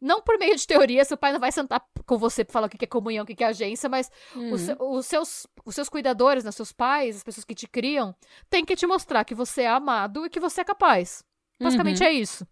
Não 0.00 0.22
por 0.22 0.38
meio 0.38 0.54
de 0.54 0.64
teoria, 0.64 1.04
seu 1.04 1.16
pai 1.16 1.32
não 1.32 1.40
vai 1.40 1.50
sentar 1.50 1.84
com 2.06 2.16
você 2.16 2.44
pra 2.44 2.52
falar 2.52 2.66
o 2.68 2.70
que 2.70 2.84
é 2.84 2.86
comunhão, 2.86 3.24
o 3.24 3.26
que 3.26 3.42
é 3.42 3.48
agência, 3.48 3.88
mas 3.88 4.08
Uhum. 4.34 4.52
os, 4.52 4.60
se- 4.60 4.76
os 4.78 5.06
seus, 5.06 5.46
os 5.64 5.74
seus 5.74 5.88
cuidadores, 5.88 6.44
né, 6.44 6.52
seus 6.52 6.70
pais, 6.72 7.16
as 7.16 7.24
pessoas 7.24 7.44
que 7.44 7.52
te 7.54 7.66
criam, 7.66 8.14
têm 8.48 8.64
que 8.64 8.76
te 8.76 8.86
mostrar 8.86 9.24
que 9.24 9.34
você 9.34 9.62
é 9.62 9.68
amado 9.68 10.24
e 10.24 10.30
que 10.30 10.38
você 10.38 10.60
é 10.60 10.64
capaz. 10.64 11.24
Basicamente 11.60 12.00
Uhum. 12.00 12.08
é 12.08 12.12
isso. 12.12 12.46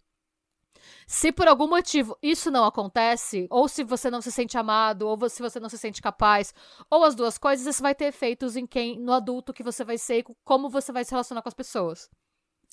Se 1.07 1.31
por 1.33 1.47
algum 1.49 1.69
motivo 1.69 2.17
isso 2.23 2.51
não 2.51 2.65
acontece, 2.65 3.47
ou 3.51 3.69
se 3.69 3.85
você 3.85 4.11
não 4.11 4.21
se 4.21 4.31
sente 4.33 4.57
amado, 4.59 5.03
ou 5.09 5.29
se 5.29 5.43
você 5.43 5.59
não 5.61 5.69
se 5.69 5.79
sente 5.79 6.03
capaz, 6.03 6.53
ou 6.91 7.05
as 7.05 7.15
duas 7.15 7.39
coisas, 7.39 7.67
isso 7.67 7.83
vai 7.83 7.95
ter 7.95 8.07
efeitos 8.07 8.57
em 8.57 8.67
quem, 8.67 8.99
no 8.99 9.13
adulto 9.13 9.53
que 9.53 9.63
você 9.63 9.85
vai 9.85 9.99
ser 9.99 10.19
e 10.19 10.23
co- 10.23 10.37
como 10.45 10.69
você 10.69 10.93
vai 10.93 11.05
se 11.05 11.11
relacionar 11.11 11.43
com 11.43 11.49
as 11.49 11.55
pessoas. 11.55 12.11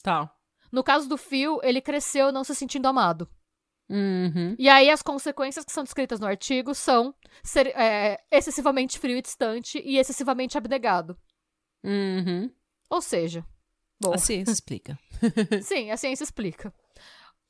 Tá. 0.02 0.34
No 0.72 0.84
caso 0.84 1.08
do 1.08 1.18
Phil, 1.18 1.60
ele 1.64 1.82
cresceu 1.82 2.32
não 2.32 2.44
se 2.44 2.56
sentindo 2.56 2.88
amado. 2.88 3.30
Uhum. 3.90 4.56
E 4.58 4.68
aí 4.70 4.90
as 4.90 5.02
consequências 5.02 5.64
que 5.66 5.72
são 5.72 5.84
descritas 5.84 6.20
no 6.20 6.26
artigo 6.26 6.74
são 6.74 7.14
ser 7.44 7.68
é, 7.78 8.24
excessivamente 8.32 8.98
frio 8.98 9.18
e 9.18 9.22
distante 9.22 9.80
e 9.86 9.98
excessivamente 9.98 10.58
abnegado. 10.58 11.18
Uhum. 11.84 12.50
Ou 12.90 13.02
seja, 13.02 13.46
bom, 14.02 14.14
A 14.14 14.18
ciência 14.18 14.52
explica. 14.54 14.98
sim, 15.62 15.92
a 15.92 15.98
ciência 15.98 16.24
explica. 16.24 16.74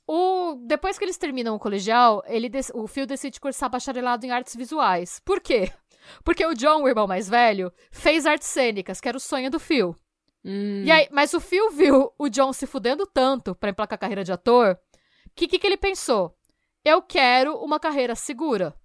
O, 0.05 0.55
depois 0.65 0.97
que 0.97 1.05
eles 1.05 1.17
terminam 1.17 1.55
o 1.55 1.59
colegial, 1.59 2.21
ele 2.27 2.49
o 2.73 2.87
Phil 2.87 3.05
decide 3.05 3.39
cursar 3.39 3.69
bacharelado 3.69 4.25
em 4.25 4.31
artes 4.31 4.55
visuais. 4.55 5.21
Por 5.23 5.39
quê? 5.39 5.71
Porque 6.23 6.45
o 6.45 6.53
John, 6.53 6.83
o 6.83 6.87
irmão 6.87 7.07
mais 7.07 7.29
velho, 7.29 7.71
fez 7.91 8.25
artes 8.25 8.47
cênicas, 8.47 8.99
que 8.99 9.07
era 9.07 9.17
o 9.17 9.21
sonho 9.21 9.49
do 9.49 9.59
Phil. 9.59 9.95
Hum. 10.43 10.83
E 10.83 10.91
aí, 10.91 11.07
mas 11.11 11.33
o 11.33 11.39
Phil 11.39 11.71
viu 11.71 12.11
o 12.17 12.27
John 12.27 12.51
se 12.51 12.67
fudendo 12.67 13.07
tanto 13.07 13.55
pra 13.55 13.69
emplacar 13.69 13.95
a 13.95 13.99
carreira 13.99 14.23
de 14.23 14.31
ator, 14.33 14.77
que 15.33 15.45
o 15.45 15.47
que, 15.47 15.57
que 15.57 15.65
ele 15.65 15.77
pensou? 15.77 16.35
Eu 16.83 17.01
quero 17.01 17.55
uma 17.57 17.79
carreira 17.79 18.13
segura. 18.13 18.75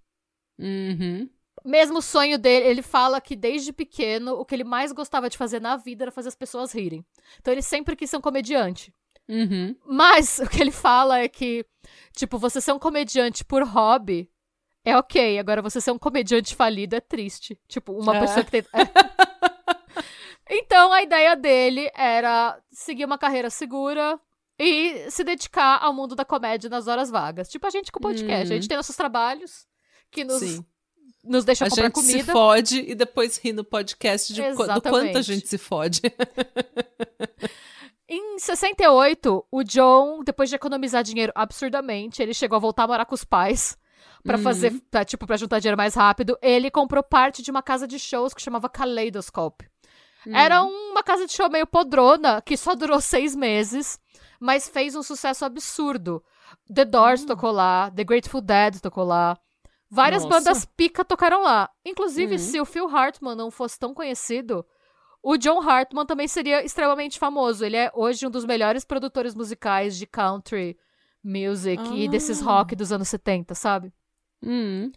Uhum. 0.57 1.29
Mesmo 1.65 1.97
o 1.97 2.01
sonho 2.01 2.37
dele, 2.39 2.65
ele 2.67 2.81
fala 2.81 3.19
que 3.19 3.35
desde 3.35 3.73
pequeno 3.73 4.33
o 4.33 4.45
que 4.45 4.55
ele 4.55 4.63
mais 4.63 4.93
gostava 4.93 5.29
de 5.29 5.37
fazer 5.37 5.59
na 5.59 5.75
vida 5.75 6.05
era 6.05 6.11
fazer 6.11 6.29
as 6.29 6.35
pessoas 6.35 6.71
rirem. 6.71 7.05
Então 7.39 7.53
ele 7.53 7.61
sempre 7.61 7.95
quis 7.95 8.09
ser 8.09 8.17
um 8.17 8.21
comediante. 8.21 8.93
Uhum. 9.29 9.75
Mas 9.85 10.39
o 10.39 10.49
que 10.49 10.59
ele 10.59 10.71
fala 10.71 11.19
é 11.19 11.27
que, 11.29 11.63
tipo, 12.15 12.39
você 12.39 12.59
ser 12.59 12.71
um 12.73 12.79
comediante 12.79 13.45
por 13.45 13.61
hobby 13.63 14.27
é 14.83 14.97
ok. 14.97 15.37
Agora, 15.37 15.61
você 15.61 15.79
ser 15.79 15.91
um 15.91 15.99
comediante 15.99 16.55
falido 16.55 16.95
é 16.95 16.99
triste. 16.99 17.59
Tipo, 17.67 17.93
uma 17.93 18.17
É. 18.17 18.19
pessoa 18.21 18.43
que 18.43 18.49
tem. 18.51 18.63
então, 20.49 20.91
a 20.91 21.03
ideia 21.03 21.35
dele 21.35 21.89
era 21.95 22.59
seguir 22.71 23.05
uma 23.05 23.17
carreira 23.19 23.49
segura 23.51 24.19
e 24.57 25.09
se 25.11 25.23
dedicar 25.23 25.77
ao 25.81 25.93
mundo 25.93 26.15
da 26.15 26.25
comédia 26.25 26.69
nas 26.69 26.87
horas 26.87 27.09
vagas. 27.11 27.49
Tipo, 27.49 27.67
a 27.67 27.69
gente 27.69 27.91
com 27.91 27.99
o 27.99 28.01
podcast. 28.01 28.47
Hum. 28.49 28.51
A 28.51 28.55
gente 28.55 28.67
tem 28.67 28.77
nossos 28.77 28.95
trabalhos 28.95 29.67
que 30.11 30.23
nos, 30.23 30.39
Sim. 30.39 30.65
nos 31.23 31.45
deixam 31.45 31.67
A 31.67 31.69
comprar 31.69 31.83
gente 31.85 31.93
comida. 31.93 32.23
se 32.23 32.31
fode 32.31 32.79
e 32.79 32.95
depois 32.95 33.37
ri 33.37 33.53
no 33.53 33.63
podcast 33.63 34.33
de 34.33 34.41
do 34.41 34.55
quanto 34.81 35.17
a 35.17 35.21
gente 35.21 35.47
se 35.47 35.57
fode. 35.59 36.01
Em 38.11 38.39
68, 38.39 39.45
o 39.51 39.63
John, 39.63 40.23
depois 40.23 40.49
de 40.49 40.55
economizar 40.55 41.03
dinheiro 41.03 41.31
absurdamente, 41.35 42.21
ele 42.23 42.33
chegou 42.33 42.55
a 42.55 42.59
voltar 42.59 42.83
a 42.85 42.87
morar 42.87 43.05
com 43.05 43.13
os 43.13 43.23
pais 43.23 43.77
pra 44.23 44.37
Uhum. 44.37 44.43
fazer, 44.43 44.73
pra, 44.89 45.05
tipo, 45.05 45.27
para 45.27 45.37
juntar 45.37 45.59
dinheiro 45.59 45.77
mais 45.77 45.93
rápido. 45.93 46.37
Ele 46.41 46.71
comprou 46.71 47.03
parte 47.03 47.43
de 47.43 47.51
uma 47.51 47.61
casa 47.61 47.87
de 47.87 47.99
shows 47.99 48.33
que 48.33 48.41
chamava 48.41 48.67
Kaleidoscope. 48.69 49.69
Era 50.27 50.63
uma 50.63 51.01
casa 51.01 51.25
de 51.25 51.31
show 51.33 51.49
meio 51.49 51.65
podrona, 51.65 52.41
que 52.41 52.57
só 52.57 52.75
durou 52.75 52.99
seis 52.99 53.33
meses, 53.35 53.97
mas 54.39 54.67
fez 54.67 54.93
um 54.95 55.01
sucesso 55.01 55.45
absurdo. 55.45 56.21
The 56.73 56.83
Doors 56.83 57.23
tocou 57.23 57.51
lá, 57.51 57.89
The 57.91 58.03
Grateful 58.03 58.41
Dead 58.41 58.79
tocou 58.81 59.05
lá. 59.05 59.37
Várias 59.89 60.23
Nossa. 60.25 60.35
bandas 60.39 60.65
pica 60.65 61.05
tocaram 61.05 61.41
lá. 61.41 61.69
Inclusive, 61.85 62.33
Uhum. 62.33 62.37
se 62.39 62.59
o 62.59 62.65
Phil 62.65 62.87
Hartman 62.87 63.33
não 63.35 63.49
fosse 63.49 63.79
tão 63.79 63.93
conhecido, 63.93 64.65
o 65.21 65.37
John 65.37 65.61
Hartman 65.61 66.05
também 66.05 66.27
seria 66.27 66.63
extremamente 66.63 67.17
famoso. 67.19 67.63
Ele 67.65 67.77
é 67.77 67.91
hoje 67.93 68.25
um 68.25 68.29
dos 68.31 68.45
melhores 68.45 68.83
produtores 68.85 69.35
musicais 69.35 69.97
de 69.97 70.05
country 70.07 70.77
music 71.23 71.81
e 71.95 72.07
desses 72.07 72.41
Ah. 72.41 72.45
rock 72.45 72.75
dos 72.75 72.91
anos 72.91 73.07
70, 73.09 73.53
sabe? 73.55 73.91
Hum. 74.43 74.91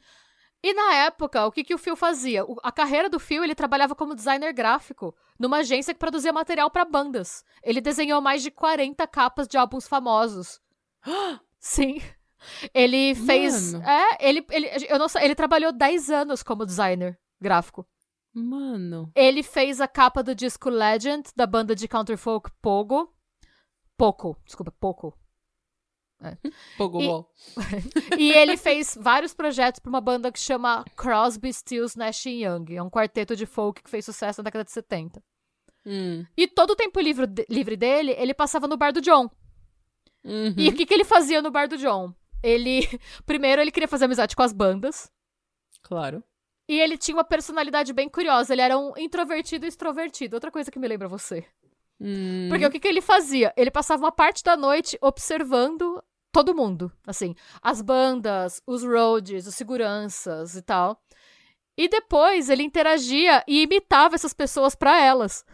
E 0.64 0.72
na 0.74 0.94
época, 0.94 1.44
o 1.44 1.50
que, 1.50 1.64
que 1.64 1.74
o 1.74 1.78
Phil 1.78 1.96
fazia? 1.96 2.44
O- 2.44 2.56
a 2.62 2.70
carreira 2.70 3.10
do 3.10 3.18
Phil, 3.18 3.42
ele 3.42 3.54
trabalhava 3.54 3.96
como 3.96 4.14
designer 4.14 4.52
gráfico 4.52 5.12
numa 5.36 5.56
agência 5.58 5.92
que 5.92 5.98
produzia 5.98 6.32
material 6.32 6.70
pra 6.70 6.84
bandas. 6.84 7.44
Ele 7.64 7.80
desenhou 7.80 8.20
mais 8.20 8.42
de 8.44 8.50
40 8.52 9.04
capas 9.08 9.48
de 9.48 9.56
álbuns 9.58 9.88
famosos. 9.88 10.60
Sim. 11.58 12.00
Ele 12.72 13.14
fez. 13.16 13.72
Mano. 13.72 13.84
É, 13.88 14.18
ele, 14.28 14.46
ele, 14.50 14.68
eu 14.88 14.98
não 14.98 15.08
sei, 15.08 15.24
ele 15.24 15.34
trabalhou 15.34 15.72
10 15.72 16.10
anos 16.10 16.42
como 16.44 16.64
designer 16.66 17.18
gráfico. 17.40 17.84
Mano. 18.34 19.10
Ele 19.14 19.42
fez 19.42 19.80
a 19.80 19.86
capa 19.86 20.22
do 20.22 20.34
disco 20.34 20.70
Legend, 20.70 21.30
da 21.36 21.46
banda 21.46 21.74
de 21.74 21.86
counterfolk 21.86 22.50
Pogo. 22.62 23.12
Poco, 23.96 24.36
desculpa, 24.44 24.72
Poco. 24.72 25.16
Pogobol. 26.76 27.28
E 28.18 28.30
ele 28.32 28.56
fez 28.56 28.96
vários 28.98 29.34
projetos 29.34 29.80
pra 29.80 29.90
uma 29.90 30.00
banda 30.00 30.30
que 30.30 30.38
chama 30.38 30.84
Crosby, 30.96 31.52
Stills, 31.52 31.98
Nash 31.98 32.26
Young. 32.26 32.76
É 32.76 32.82
um 32.82 32.90
quarteto 32.90 33.34
de 33.34 33.46
folk 33.46 33.82
que 33.82 33.90
fez 33.90 34.04
sucesso 34.04 34.40
na 34.40 34.44
década 34.44 34.64
de 34.64 34.70
70. 34.70 35.22
Hum. 35.84 36.24
E 36.36 36.46
todo 36.46 36.70
o 36.70 36.76
tempo 36.76 37.00
livre, 37.00 37.26
livre 37.48 37.76
dele, 37.76 38.12
ele 38.12 38.32
passava 38.32 38.68
no 38.68 38.76
bar 38.76 38.92
do 38.92 39.00
John. 39.00 39.28
Uhum. 40.24 40.54
E 40.56 40.68
o 40.68 40.74
que, 40.74 40.86
que 40.86 40.94
ele 40.94 41.04
fazia 41.04 41.42
no 41.42 41.50
bar 41.50 41.68
do 41.68 41.76
John? 41.76 42.14
Ele. 42.42 42.82
Primeiro, 43.26 43.60
ele 43.60 43.72
queria 43.72 43.88
fazer 43.88 44.04
amizade 44.04 44.36
com 44.36 44.42
as 44.42 44.52
bandas. 44.52 45.10
Claro. 45.82 46.22
E 46.72 46.80
ele 46.80 46.96
tinha 46.96 47.14
uma 47.14 47.22
personalidade 47.22 47.92
bem 47.92 48.08
curiosa. 48.08 48.54
Ele 48.54 48.62
era 48.62 48.78
um 48.78 48.94
introvertido 48.96 49.66
e 49.66 49.68
extrovertido. 49.68 50.36
Outra 50.36 50.50
coisa 50.50 50.70
que 50.70 50.78
me 50.78 50.88
lembra 50.88 51.06
você. 51.06 51.44
Hum. 52.00 52.48
Porque 52.48 52.64
o 52.64 52.70
que, 52.70 52.80
que 52.80 52.88
ele 52.88 53.02
fazia? 53.02 53.52
Ele 53.58 53.70
passava 53.70 54.02
uma 54.02 54.10
parte 54.10 54.42
da 54.42 54.56
noite 54.56 54.96
observando 55.02 56.02
todo 56.32 56.54
mundo. 56.54 56.90
Assim, 57.06 57.34
as 57.60 57.82
bandas, 57.82 58.62
os 58.66 58.82
roads, 58.82 59.46
os 59.46 59.54
seguranças 59.54 60.56
e 60.56 60.62
tal. 60.62 60.98
E 61.76 61.88
depois 61.88 62.48
ele 62.48 62.62
interagia 62.62 63.44
e 63.46 63.64
imitava 63.64 64.14
essas 64.14 64.32
pessoas 64.32 64.74
pra 64.74 64.98
elas. 64.98 65.44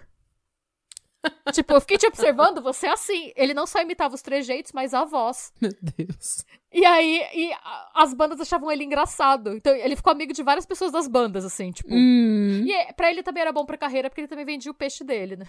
tipo, 1.52 1.72
eu 1.72 1.80
fiquei 1.80 1.98
te 1.98 2.06
observando, 2.06 2.62
você 2.62 2.86
é 2.86 2.92
assim. 2.92 3.32
Ele 3.36 3.52
não 3.54 3.66
só 3.66 3.80
imitava 3.80 4.14
os 4.14 4.22
trejeitos, 4.22 4.72
mas 4.72 4.94
a 4.94 5.04
voz. 5.04 5.52
Meu 5.60 5.72
Deus. 5.96 6.44
E 6.72 6.84
aí, 6.84 7.22
e 7.34 7.50
as 7.94 8.12
bandas 8.14 8.40
achavam 8.40 8.70
ele 8.70 8.84
engraçado. 8.84 9.54
Então, 9.54 9.74
ele 9.74 9.96
ficou 9.96 10.12
amigo 10.12 10.32
de 10.32 10.42
várias 10.42 10.66
pessoas 10.66 10.92
das 10.92 11.08
bandas, 11.08 11.44
assim, 11.44 11.72
tipo. 11.72 11.88
Hum. 11.92 12.64
E 12.66 12.72
é- 12.72 12.92
pra 12.92 13.10
ele 13.10 13.22
também 13.22 13.40
era 13.40 13.52
bom 13.52 13.64
pra 13.64 13.78
carreira, 13.78 14.08
porque 14.10 14.20
ele 14.20 14.28
também 14.28 14.44
vendia 14.44 14.70
o 14.70 14.74
peixe 14.74 15.02
dele, 15.02 15.36
né? 15.36 15.46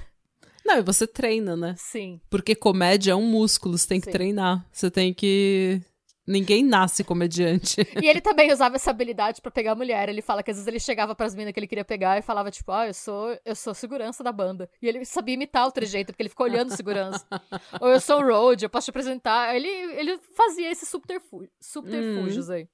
Não, 0.65 0.77
e 0.77 0.81
você 0.81 1.07
treina, 1.07 1.55
né? 1.55 1.75
Sim. 1.77 2.19
Porque 2.29 2.53
comédia 2.55 3.11
é 3.11 3.15
um 3.15 3.25
músculo, 3.25 3.77
você 3.77 3.87
tem 3.87 3.99
que 3.99 4.05
Sim. 4.05 4.11
treinar. 4.11 4.65
Você 4.71 4.89
tem 4.91 5.13
que. 5.13 5.81
Ninguém 6.31 6.63
nasce 6.63 7.03
comediante. 7.03 7.77
E 7.99 8.07
ele 8.07 8.21
também 8.21 8.51
usava 8.53 8.75
essa 8.75 8.91
habilidade 8.91 9.41
pra 9.41 9.49
pegar 9.49 9.73
mulher. 9.73 10.09
Ele 10.09 10.21
fala 10.21 10.43
que 10.43 10.51
às 10.51 10.57
vezes 10.57 10.67
ele 10.67 10.79
chegava 10.79 11.15
pras 11.15 11.33
minas 11.33 11.51
que 11.51 11.59
ele 11.59 11.65
queria 11.65 11.83
pegar 11.83 12.19
e 12.19 12.21
falava, 12.21 12.51
tipo, 12.51 12.71
ah, 12.71 12.85
eu 12.85 12.93
sou, 12.93 13.35
eu 13.43 13.55
sou 13.55 13.73
segurança 13.73 14.23
da 14.23 14.31
banda. 14.31 14.69
E 14.79 14.87
ele 14.87 15.03
sabia 15.05 15.33
imitar 15.33 15.65
o 15.67 15.71
trejeito, 15.71 16.13
porque 16.13 16.21
ele 16.21 16.29
ficou 16.29 16.45
olhando 16.45 16.75
segurança. 16.75 17.25
Ou 17.81 17.89
eu 17.89 17.99
sou 17.99 18.21
o 18.21 18.23
road, 18.25 18.63
eu 18.63 18.69
posso 18.69 18.85
te 18.85 18.89
apresentar. 18.91 19.55
Ele, 19.55 19.67
ele 19.67 20.19
fazia 20.35 20.69
esses 20.71 20.87
subterfú- 20.87 21.47
subterfúgios 21.59 22.49
aí. 22.51 22.67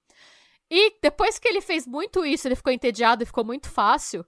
E 0.70 0.98
depois 1.02 1.40
que 1.40 1.48
ele 1.48 1.62
fez 1.62 1.88
muito 1.88 2.26
isso, 2.26 2.48
ele 2.48 2.56
ficou 2.56 2.74
entediado 2.74 3.24
e 3.24 3.26
ficou 3.26 3.46
muito 3.46 3.70
fácil, 3.70 4.26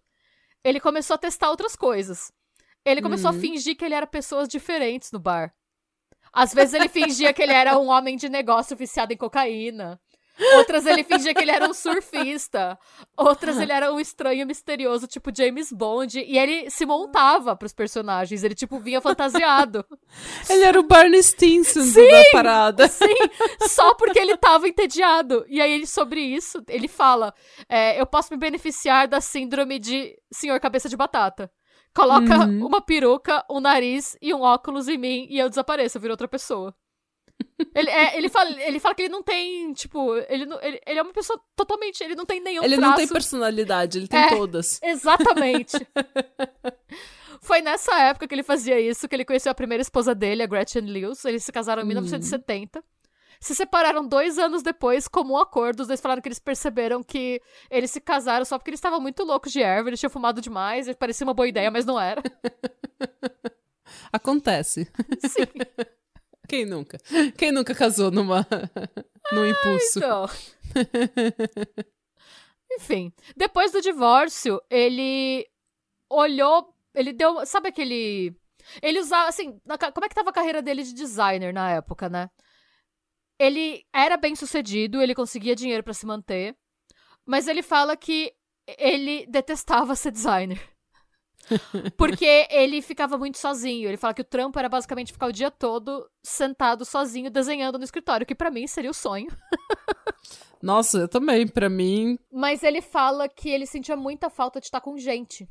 ele 0.64 0.80
começou 0.80 1.16
a 1.16 1.18
testar 1.18 1.50
outras 1.50 1.76
coisas. 1.76 2.32
Ele 2.86 3.02
começou 3.02 3.30
a 3.30 3.34
Uhum. 3.34 3.40
fingir 3.42 3.76
que 3.76 3.84
ele 3.84 3.94
era 3.96 4.08
pessoas 4.08 4.48
diferentes 4.48 5.12
no 5.12 5.20
bar. 5.20 5.54
Às 6.32 6.54
vezes 6.54 6.74
ele 6.74 6.90
fingia 6.90 7.34
que 7.34 7.42
ele 7.42 7.54
era 7.54 7.78
um 7.78 7.90
homem 7.90 8.16
de 8.16 8.30
negócio 8.30 8.76
viciado 8.76 9.14
em 9.14 9.18
cocaína. 9.18 10.00
Outras 10.56 10.86
ele 10.86 11.04
fingia 11.04 11.34
que 11.34 11.42
ele 11.42 11.52
era 11.52 11.68
um 11.68 11.74
surfista. 11.74 12.78
Outras 13.16 13.58
ele 13.58 13.72
era 13.72 13.92
um 13.92 14.00
estranho 14.00 14.46
misterioso, 14.46 15.08
tipo 15.08 15.32
James 15.36 15.72
Bond. 15.72 16.20
E 16.20 16.38
ele 16.38 16.70
se 16.70 16.86
montava 16.86 17.56
pros 17.56 17.74
personagens. 17.74 18.44
Ele, 18.44 18.54
tipo, 18.54 18.80
vinha 18.80 19.02
fantasiado. 19.02 19.84
Ele 20.50 20.64
era 20.64 20.80
o 20.80 20.84
Barney 20.84 21.22
Stinson 21.24 21.82
Sim! 21.82 22.08
da 22.08 22.24
parada. 22.32 22.88
Sim, 22.88 23.16
só 23.68 23.96
porque 23.96 24.20
ele 24.20 24.38
tava 24.38 24.68
entediado. 24.68 25.44
E 25.48 25.60
aí, 25.60 25.72
ele, 25.72 25.88
sobre 25.88 26.22
isso, 26.22 26.64
ele 26.68 26.88
fala: 26.88 27.34
é, 27.68 28.00
Eu 28.00 28.06
posso 28.06 28.32
me 28.32 28.38
beneficiar 28.38 29.08
da 29.08 29.20
síndrome 29.20 29.80
de 29.80 30.16
senhor 30.32 30.60
cabeça 30.60 30.88
de 30.88 30.96
batata. 30.96 31.52
Coloca 31.94 32.46
Uhum. 32.46 32.66
uma 32.66 32.80
peruca, 32.82 33.44
um 33.50 33.60
nariz 33.60 34.16
e 34.22 34.34
um 34.34 34.42
óculos 34.42 34.88
em 34.88 34.98
mim 34.98 35.28
e 35.30 35.40
eu 35.40 35.50
desapareço, 35.50 35.98
eu 35.98 36.02
viro 36.02 36.14
outra 36.14 36.28
pessoa. 36.28 36.74
Ele, 37.74 37.90
é, 37.90 38.18
ele, 38.18 38.30
fala, 38.30 38.50
ele 38.62 38.80
fala 38.80 38.94
que 38.96 39.04
ele 39.04 39.10
não 39.10 39.22
tem, 39.24 39.72
tipo, 39.74 40.16
ele, 40.28 40.46
não- 40.46 40.60
ele, 40.62 40.80
ele 40.86 41.00
é 41.00 41.02
uma 41.02 41.14
pessoa 41.14 41.40
totalmente. 41.56 42.04
Ele 42.04 42.16
não 42.16 42.26
tem 42.26 42.40
nenhum 42.40 42.64
Ele 42.64 42.76
traço. 42.76 42.90
não 42.92 42.98
tem 42.98 43.08
personalidade, 43.08 43.98
ele 44.00 44.08
tem 44.08 44.20
É. 44.20 44.30
todas. 44.30 44.80
Exatamente. 44.84 45.78
Foi 47.42 47.62
nessa 47.62 47.96
época 48.00 48.28
que 48.28 48.34
ele 48.36 48.44
fazia 48.44 48.80
isso 48.80 49.08
que 49.08 49.16
ele 49.16 49.26
conheceu 49.26 49.52
a 49.52 49.56
primeira 49.56 49.82
esposa 49.82 50.14
dele, 50.16 50.44
a 50.44 50.48
Gretchen 50.48 50.82
Lewis. 50.82 51.24
Eles 51.26 51.44
se 51.44 51.52
casaram 51.52 51.82
em 51.82 51.86
Hum. 51.86 51.90
1970. 51.90 52.84
Se 53.40 53.54
separaram 53.54 54.08
dois 54.08 54.38
anos 54.38 54.64
depois, 54.64 55.08
como 55.08 55.34
um 55.34 55.38
acordo. 55.38 55.82
Os 55.82 55.88
dois 55.88 56.02
falaram 56.02 56.22
que 56.22 56.28
eles 56.28 56.40
perceberam 56.40 57.04
que 57.04 57.42
eles 57.70 57.92
se 57.92 58.02
casaram 58.02 58.46
só 58.46 58.58
porque 58.58 58.72
eles 58.72 58.80
estavam 58.80 59.00
muito 59.00 59.24
loucos 59.24 59.52
de 59.52 59.62
erva, 59.62 59.90
eles 59.90 60.00
tinham 60.00 60.10
fumado 60.10 60.42
demais, 60.42 60.88
e 60.88 60.96
parecia 60.96 61.26
uma 61.26 61.34
boa 61.34 61.48
ideia, 61.48 61.70
mas 61.70 61.86
não 61.86 62.00
era. 62.00 62.22
Acontece. 64.12 64.90
Sim, 65.28 65.48
Quem 66.48 66.66
nunca? 66.66 66.98
Quem 67.38 67.52
nunca 67.52 67.76
casou 67.76 68.10
numa. 68.10 68.46
num 69.32 69.46
impulso? 69.46 70.00
então. 70.00 70.30
Enfim, 72.72 73.14
depois 73.36 73.72
do 73.72 73.82
divórcio, 73.82 74.62
ele 74.70 75.48
olhou. 76.10 76.74
Ele 76.94 77.14
deu. 77.14 77.46
Sabe 77.46 77.70
aquele. 77.70 78.36
Ele 78.82 79.00
usava, 79.00 79.30
assim, 79.30 79.60
na 79.66 79.78
como 79.78 80.06
é 80.06 80.10
que 80.10 80.16
tava 80.16 80.30
a 80.30 80.34
carreira 80.34 80.62
dele 80.62 80.84
de 80.84 80.94
designer 80.94 81.54
na 81.54 81.72
época, 81.72 82.10
né? 82.10 82.30
Ele 83.40 83.86
era 83.94 84.18
bem 84.18 84.36
sucedido, 84.36 85.02
ele 85.02 85.14
conseguia 85.14 85.56
dinheiro 85.56 85.84
pra 85.84 85.94
se 85.94 86.06
manter, 86.06 86.56
mas 87.26 87.48
ele 87.48 87.62
fala 87.62 87.96
que 87.96 88.34
ele 88.78 89.26
detestava 89.28 89.96
ser 89.96 90.12
designer. 90.12 90.60
Porque 91.98 92.48
ele 92.50 92.82
ficava 92.82 93.18
muito 93.18 93.38
sozinho. 93.38 93.88
Ele 93.88 93.98
fala 93.98 94.14
que 94.14 94.22
o 94.22 94.26
trampo 94.26 94.60
era 94.60 94.68
basicamente 94.68 95.14
ficar 95.14 95.28
o 95.28 95.32
dia 95.32 95.50
todo 95.50 96.10
sentado 96.24 96.84
sozinho 96.84 97.32
desenhando 97.32 97.78
no 97.78 97.84
escritório, 97.84 98.26
que 98.26 98.36
pra 98.36 98.52
mim 98.52 98.68
seria 98.68 98.92
o 98.92 98.94
sonho. 98.94 99.28
Nossa, 100.62 100.98
eu 100.98 101.08
também. 101.08 101.48
Pra 101.48 101.70
mim. 101.70 102.18
Mas 102.32 102.64
ele 102.64 102.82
fala 102.82 103.30
que 103.30 103.50
ele 103.50 103.66
sentia 103.66 103.96
muita 103.96 104.30
falta 104.30 104.60
de 104.60 104.66
estar 104.66 104.82
com 104.82 104.98
gente. 104.98 105.48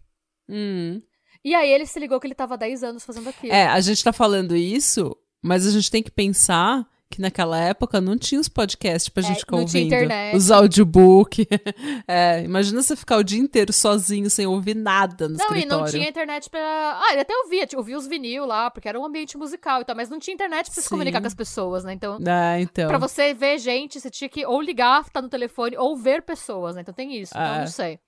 hum. 0.49 1.01
E 1.45 1.55
aí 1.55 1.71
ele 1.71 1.87
se 1.87 2.01
ligou 2.01 2.19
que 2.19 2.27
ele 2.27 2.35
tava 2.35 2.55
há 2.55 2.57
10 2.57 2.83
anos 2.83 3.05
fazendo 3.05 3.29
aquilo. 3.29 3.53
É, 3.53 3.69
a 3.69 3.81
gente 3.81 4.03
tá 4.03 4.13
falando 4.13 4.57
isso, 4.57 5.17
mas 5.41 5.65
a 5.65 5.71
gente 5.71 5.89
tem 5.89 6.03
que 6.03 6.11
pensar 6.11 6.85
que 7.09 7.21
naquela 7.21 7.59
época 7.59 8.01
não 8.01 8.19
tinha 8.19 8.41
os 8.41 8.49
podcasts 8.49 9.09
pra 9.09 9.23
É, 9.23 9.27
gente 9.27 9.41
ficar 9.41 9.57
não 9.57 9.65
tinha 9.65 9.83
ouvindo. 9.85 9.95
internet. 9.95 10.37
Os 10.37 10.51
audiobook. 10.51 11.47
é, 12.07 12.43
imagina 12.43 12.83
você 12.83 12.97
ficar 12.97 13.17
o 13.19 13.23
dia 13.25 13.39
inteiro 13.39 13.73
sozinho, 13.73 14.29
sem 14.29 14.47
ouvir 14.47 14.75
nada 14.75 15.29
no 15.29 15.37
Não, 15.37 15.47
e 15.55 15.59
escritório. 15.59 15.69
não 15.85 15.91
tinha 15.91 16.09
internet 16.09 16.51
pra. 16.51 16.61
Ah, 16.61 17.13
ele 17.13 17.21
até 17.21 17.33
ouvia, 17.45 17.67
ouvia 17.77 17.97
os 17.97 18.07
vinil 18.07 18.45
lá, 18.45 18.71
porque 18.71 18.89
era 18.89 18.99
um 18.99 19.05
ambiente 19.05 19.39
musical 19.39 19.81
e 19.81 19.85
tal, 19.85 19.95
mas 19.97 20.11
não 20.11 20.19
tinha 20.19 20.35
internet 20.35 20.67
pra 20.67 20.75
se 20.75 20.83
Sim. 20.83 20.89
comunicar 20.91 21.21
com 21.21 21.27
as 21.29 21.35
pessoas, 21.35 21.85
né? 21.85 21.93
Então, 21.93 22.19
Ah, 22.27 22.61
então. 22.61 22.89
pra 22.89 22.99
você 22.99 23.33
ver 23.33 23.59
gente, 23.59 24.01
você 24.01 24.11
tinha 24.11 24.29
que 24.29 24.45
ou 24.45 24.61
ligar, 24.61 25.09
tá 25.11 25.23
no 25.23 25.29
telefone, 25.29 25.77
ou 25.77 25.97
ver 25.97 26.23
pessoas, 26.23 26.75
né? 26.75 26.81
Então 26.83 26.93
tem 26.95 27.17
isso, 27.21 27.33
então 27.35 27.55
É. 27.55 27.59
não 27.61 27.67
sei. 27.69 27.99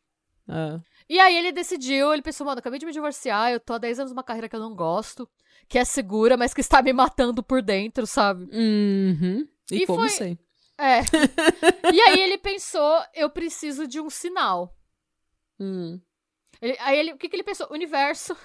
Ah. 0.49 0.81
E 1.09 1.19
aí 1.21 1.37
ele 1.39 1.53
decidiu, 1.53 2.13
ele 2.13 2.21
pensou, 2.23 2.47
mano, 2.47 2.59
acabei 2.59 2.79
de 2.79 2.85
me 2.85 2.93
divorciar, 2.93 3.51
eu 3.53 3.61
tô 3.61 3.75
há 3.75 3.79
10 3.79 3.99
anos 4.01 4.13
numa 4.13 4.23
carreira 4.25 4.49
que 4.49 4.57
eu 4.57 4.61
não 4.61 4.75
gosto, 4.75 5.27
que 5.69 5.79
é 5.79 5.85
segura, 5.85 6.37
mas 6.37 6.55
que 6.55 6.61
está 6.61 6.81
me 6.83 6.93
matando 6.93 7.43
por 7.43 7.61
dentro, 7.63 8.07
sabe? 8.07 8.45
Uhum. 8.53 9.47
E, 9.71 9.83
E 9.83 9.87
como 9.87 10.01
foi- 10.01 10.09
sei? 10.11 10.39
É. 10.79 11.01
e 11.93 12.01
aí 12.01 12.21
ele 12.21 12.39
pensou, 12.39 13.03
eu 13.15 13.29
preciso 13.29 13.87
de 13.87 14.01
um 14.01 14.09
sinal. 14.09 14.75
Hum. 15.61 16.01
Ele- 16.63 16.77
aí 16.81 16.99
ele, 16.99 17.13
o 17.13 17.19
que, 17.19 17.29
que 17.29 17.37
ele 17.37 17.43
pensou? 17.43 17.67
Universo, 17.71 18.37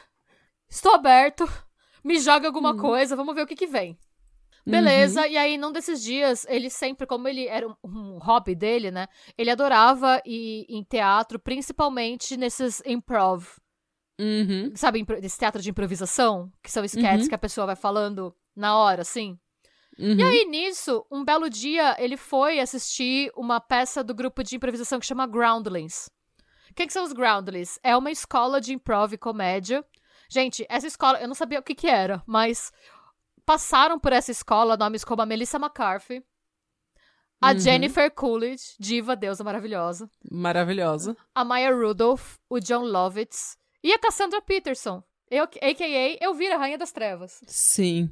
estou 0.70 0.94
aberto, 0.96 1.48
me 2.04 2.20
joga 2.20 2.48
alguma 2.48 2.72
Hum. 2.74 2.78
coisa, 2.78 3.16
vamos 3.16 3.36
ver 3.36 3.44
o 3.44 3.48
que 3.48 3.56
que 3.56 3.68
vem. 3.68 3.92
Uhum. 4.66 4.72
Beleza, 4.72 5.28
e 5.28 5.36
aí 5.38 5.58
num 5.58 5.72
desses 5.72 6.02
dias, 6.02 6.46
ele 6.50 6.70
sempre, 6.70 7.06
como 7.06 7.28
ele 7.28 7.48
era 7.48 7.68
um, 7.68 7.76
um 7.84 8.18
hobby 8.20 8.56
dele, 8.56 8.92
né? 8.92 9.08
Ele 9.38 9.52
adorava 9.52 10.22
ir 10.26 10.66
em 10.70 10.84
teatro, 10.84 11.38
principalmente 11.38 12.36
nesses 12.38 12.82
improv. 12.86 13.46
Uhum. 14.20 14.72
Sabe, 14.76 15.06
esse 15.22 15.38
teatro 15.38 15.62
de 15.62 15.70
improvisação? 15.70 16.52
Que 16.62 16.72
são 16.72 16.84
sketches 16.86 17.24
Uhum. 17.24 17.30
que 17.30 17.36
a 17.36 17.40
pessoa 17.40 17.66
vai 17.68 17.76
falando 17.76 18.36
na 18.56 18.78
hora, 18.78 19.02
assim. 19.02 19.38
Uhum. 19.98 20.16
E 20.18 20.24
aí, 20.24 20.46
nisso, 20.46 21.06
um 21.12 21.24
belo 21.24 21.50
dia, 21.50 21.96
ele 22.00 22.18
foi 22.18 22.60
assistir 22.60 23.32
uma 23.36 23.60
peça 23.60 24.04
do 24.04 24.14
grupo 24.14 24.44
de 24.44 24.56
improvisação 24.56 25.00
que 25.00 25.06
chama 25.06 25.28
Groundlings. 25.28 26.10
O 26.70 26.74
que, 26.74 26.88
que 26.88 26.94
são 26.94 27.04
os 27.04 27.14
Groundlings? 27.14 27.80
É 27.84 27.96
uma 27.96 28.10
escola 28.12 28.60
de 28.60 28.74
improv 28.74 29.14
e 29.14 29.18
comédia. 29.18 29.86
Gente, 30.30 30.66
essa 30.70 30.88
escola, 30.88 31.20
eu 31.20 31.28
não 31.28 31.36
sabia 31.36 31.60
o 31.60 31.64
que 31.64 31.76
que 31.76 31.88
era, 31.88 32.24
mas 32.26 32.72
passaram 33.46 34.00
por 34.00 34.12
essa 34.14 34.32
escola 34.32 34.76
nomes 34.78 35.04
como 35.04 35.22
a 35.22 35.26
Melissa 35.26 35.58
McCarthy, 35.58 36.24
a 37.42 37.52
Uhum. 37.52 37.60
Jennifer 37.60 38.10
Coolidge, 38.10 38.74
diva, 38.80 39.16
deusa 39.16 39.44
maravilhosa, 39.44 40.10
Maravilhosa. 40.32 41.16
a 41.36 41.44
Maya 41.44 41.72
Rudolph, 41.76 42.38
o 42.50 42.60
John 42.60 42.84
Lovitz 42.86 43.58
e 43.84 43.92
a 43.92 44.00
Cassandra 44.00 44.42
Peterson, 44.42 45.04
eu, 45.30 45.44
a.k.a. 45.44 46.24
Elvira, 46.24 46.58
Rainha 46.58 46.78
das 46.78 46.92
Trevas. 46.92 47.42
Sim. 47.48 48.10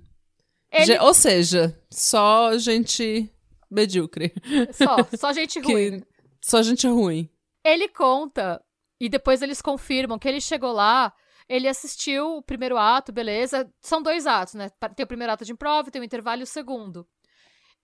Ele 0.71 0.97
Ou 0.99 1.13
seja, 1.13 1.77
só 1.89 2.57
gente 2.57 3.31
medíocre. 3.69 4.33
Só, 4.73 4.95
só 5.17 5.33
gente 5.33 5.59
ruim. 5.59 5.99
Que... 5.99 6.07
Só 6.41 6.61
gente 6.61 6.87
ruim. 6.87 7.29
Ele 7.63 7.87
conta, 7.87 8.63
e 8.99 9.09
depois 9.09 9.41
eles 9.41 9.61
confirmam 9.61 10.17
que 10.17 10.27
ele 10.27 10.41
chegou 10.41 10.71
lá, 10.71 11.13
ele 11.47 11.67
assistiu 11.67 12.37
o 12.37 12.41
primeiro 12.41 12.77
ato, 12.77 13.11
beleza. 13.11 13.71
São 13.81 14.01
dois 14.01 14.25
atos, 14.25 14.53
né? 14.53 14.69
Tem 14.95 15.03
o 15.03 15.07
primeiro 15.07 15.33
ato 15.33 15.43
de 15.43 15.51
improv, 15.51 15.89
tem 15.89 16.01
o 16.01 16.05
intervalo 16.05 16.41
e 16.41 16.43
o 16.43 16.47
segundo. 16.47 17.07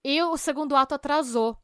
E 0.03 0.21
o 0.23 0.37
segundo 0.37 0.75
ato 0.75 0.95
atrasou. 0.95 1.57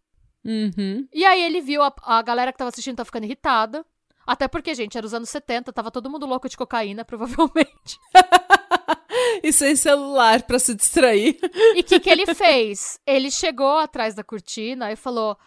Uhum. 0.44 1.08
E 1.14 1.24
aí 1.24 1.42
ele 1.42 1.62
viu 1.62 1.82
a, 1.82 1.94
a 2.04 2.22
galera 2.22 2.52
que 2.52 2.58
tava 2.58 2.70
assistindo 2.70 2.98
tá 2.98 3.06
ficando 3.06 3.24
irritada. 3.24 3.86
Até 4.26 4.48
porque, 4.48 4.74
gente, 4.74 4.98
era 4.98 5.06
os 5.06 5.14
anos 5.14 5.30
70, 5.30 5.74
tava 5.74 5.92
todo 5.92 6.10
mundo 6.10 6.26
louco 6.26 6.48
de 6.48 6.58
cocaína, 6.58 7.04
provavelmente. 7.06 8.00
e 9.44 9.52
sem 9.52 9.76
celular 9.76 10.44
para 10.44 10.60
se 10.60 10.74
distrair. 10.74 11.38
E 11.76 11.82
o 11.82 11.84
que, 11.84 12.00
que 12.00 12.10
ele 12.10 12.34
fez? 12.34 13.00
Ele 13.06 13.30
chegou 13.30 13.78
atrás 13.78 14.16
da 14.16 14.24
cortina 14.24 14.92
e 14.92 14.96
falou: 14.96 15.38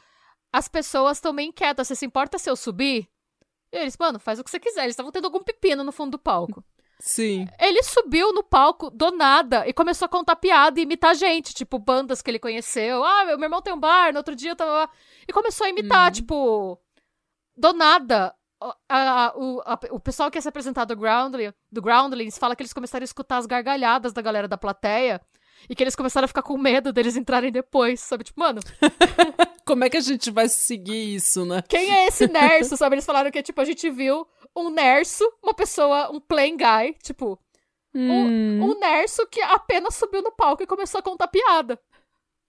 As 0.53 0.69
pessoas 0.69 1.19
estão 1.19 1.33
meio 1.33 1.49
inquietas, 1.49 1.89
você 1.89 1.95
se 1.95 2.07
importa 2.07 2.39
se 2.39 2.51
eu 2.51 2.57
subir? 2.57 3.09
E 3.73 3.77
eles, 3.79 3.97
mano, 3.97 4.19
faz 4.19 4.39
o 4.39 4.45
que 4.45 4.51
você 4.51 4.61
quiser. 4.61 4.83
Eles 4.83 4.93
estavam 4.93 5.13
tendo 5.13 5.25
algum 5.25 5.43
pepino 5.43 5.83
no 5.83 5.93
fundo 5.93 6.13
do 6.13 6.19
palco. 6.19 6.65
Sim. 6.99 7.47
Ele 7.59 7.83
subiu 7.83 8.33
no 8.33 8.43
palco 8.43 8.91
do 8.91 9.11
nada 9.11 9.69
e 9.69 9.73
começou 9.73 10.07
a 10.07 10.09
contar 10.09 10.37
piada 10.37 10.81
e 10.81 10.85
imitar 10.85 11.15
gente, 11.15 11.55
tipo, 11.55 11.79
bandas 11.79 12.23
que 12.23 12.31
ele 12.31 12.39
conheceu. 12.39 13.05
Ah, 13.05 13.25
meu 13.27 13.39
irmão 13.39 13.61
tem 13.61 13.73
um 13.73 13.81
bar, 13.81 14.13
no 14.13 14.19
outro 14.19 14.35
dia 14.35 14.53
eu 14.53 14.57
tava. 14.57 14.91
E 15.29 15.33
começou 15.33 15.67
a 15.67 15.71
imitar, 15.71 16.07
uhum. 16.07 16.13
tipo, 16.13 16.81
do 17.57 17.73
nada. 17.73 18.35
A, 18.61 18.75
a, 18.89 19.33
o, 19.37 19.61
a, 19.65 19.79
o 19.91 20.01
pessoal 20.01 20.31
que 20.31 20.39
ia 20.39 20.43
se 20.43 20.49
apresentar 20.49 20.85
do, 20.87 20.97
Groundling, 20.97 21.53
do 21.71 21.83
Groundlings 21.83 22.39
fala 22.39 22.57
que 22.57 22.63
eles 22.63 22.73
começaram 22.73 23.03
a 23.03 23.05
escutar 23.05 23.37
as 23.37 23.47
gargalhadas 23.47 24.13
da 24.13 24.23
galera 24.23 24.49
da 24.49 24.57
plateia 24.57 25.21
e 25.69 25.75
que 25.75 25.83
eles 25.83 25.97
começaram 25.97 26.25
a 26.25 26.29
ficar 26.29 26.43
com 26.43 26.57
medo 26.57 26.93
deles 26.93 27.17
entrarem 27.17 27.51
depois, 27.51 28.01
sabe? 28.01 28.25
Tipo, 28.25 28.41
mano. 28.41 28.61
Como 29.67 29.85
é 29.85 29.91
que 29.91 29.97
a 29.97 30.01
gente 30.01 30.31
vai 30.31 30.49
seguir 30.49 31.17
isso, 31.17 31.45
né? 31.45 31.63
Quem 31.69 31.93
é 31.93 32.07
esse 32.07 32.29
Nerso, 32.29 32.77
sabe? 32.77 32.95
Eles 32.95 33.05
falaram 33.05 33.31
que, 33.31 33.43
tipo, 33.43 33.61
a 33.61 33.65
gente 33.65 33.91
viu 33.91 34.27
um 34.55 34.71
Nerso, 34.71 35.25
uma 35.43 35.53
pessoa, 35.53 36.11
um 36.11 36.21
plain 36.21 36.57
guy, 36.57 36.95
tipo. 37.03 37.39
Hum. 37.95 38.11
Um, 38.11 38.71
um 38.71 38.79
Nerso 38.79 39.27
que 39.27 39.41
apenas 39.41 39.95
subiu 39.97 40.23
no 40.23 40.31
palco 40.31 40.63
e 40.63 40.67
começou 40.67 41.01
a 41.01 41.03
contar 41.03 41.29
piada. 41.29 41.81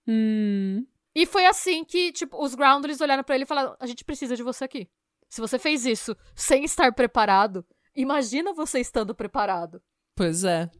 Hum. 0.06 0.86
E 1.14 1.26
foi 1.26 1.44
assim 1.46 1.82
que, 1.84 2.12
tipo, 2.12 2.40
os 2.42 2.54
Groundlings 2.54 3.00
olharam 3.00 3.24
para 3.24 3.34
ele 3.34 3.44
e 3.44 3.46
falaram: 3.46 3.76
a 3.80 3.86
gente 3.86 4.04
precisa 4.04 4.36
de 4.36 4.42
você 4.42 4.64
aqui. 4.64 4.88
Se 5.28 5.40
você 5.40 5.58
fez 5.58 5.84
isso 5.84 6.16
sem 6.34 6.64
estar 6.64 6.92
preparado, 6.94 7.64
imagina 7.94 8.52
você 8.52 8.80
estando 8.80 9.14
preparado. 9.14 9.82
Pois 10.14 10.44
é. 10.44 10.70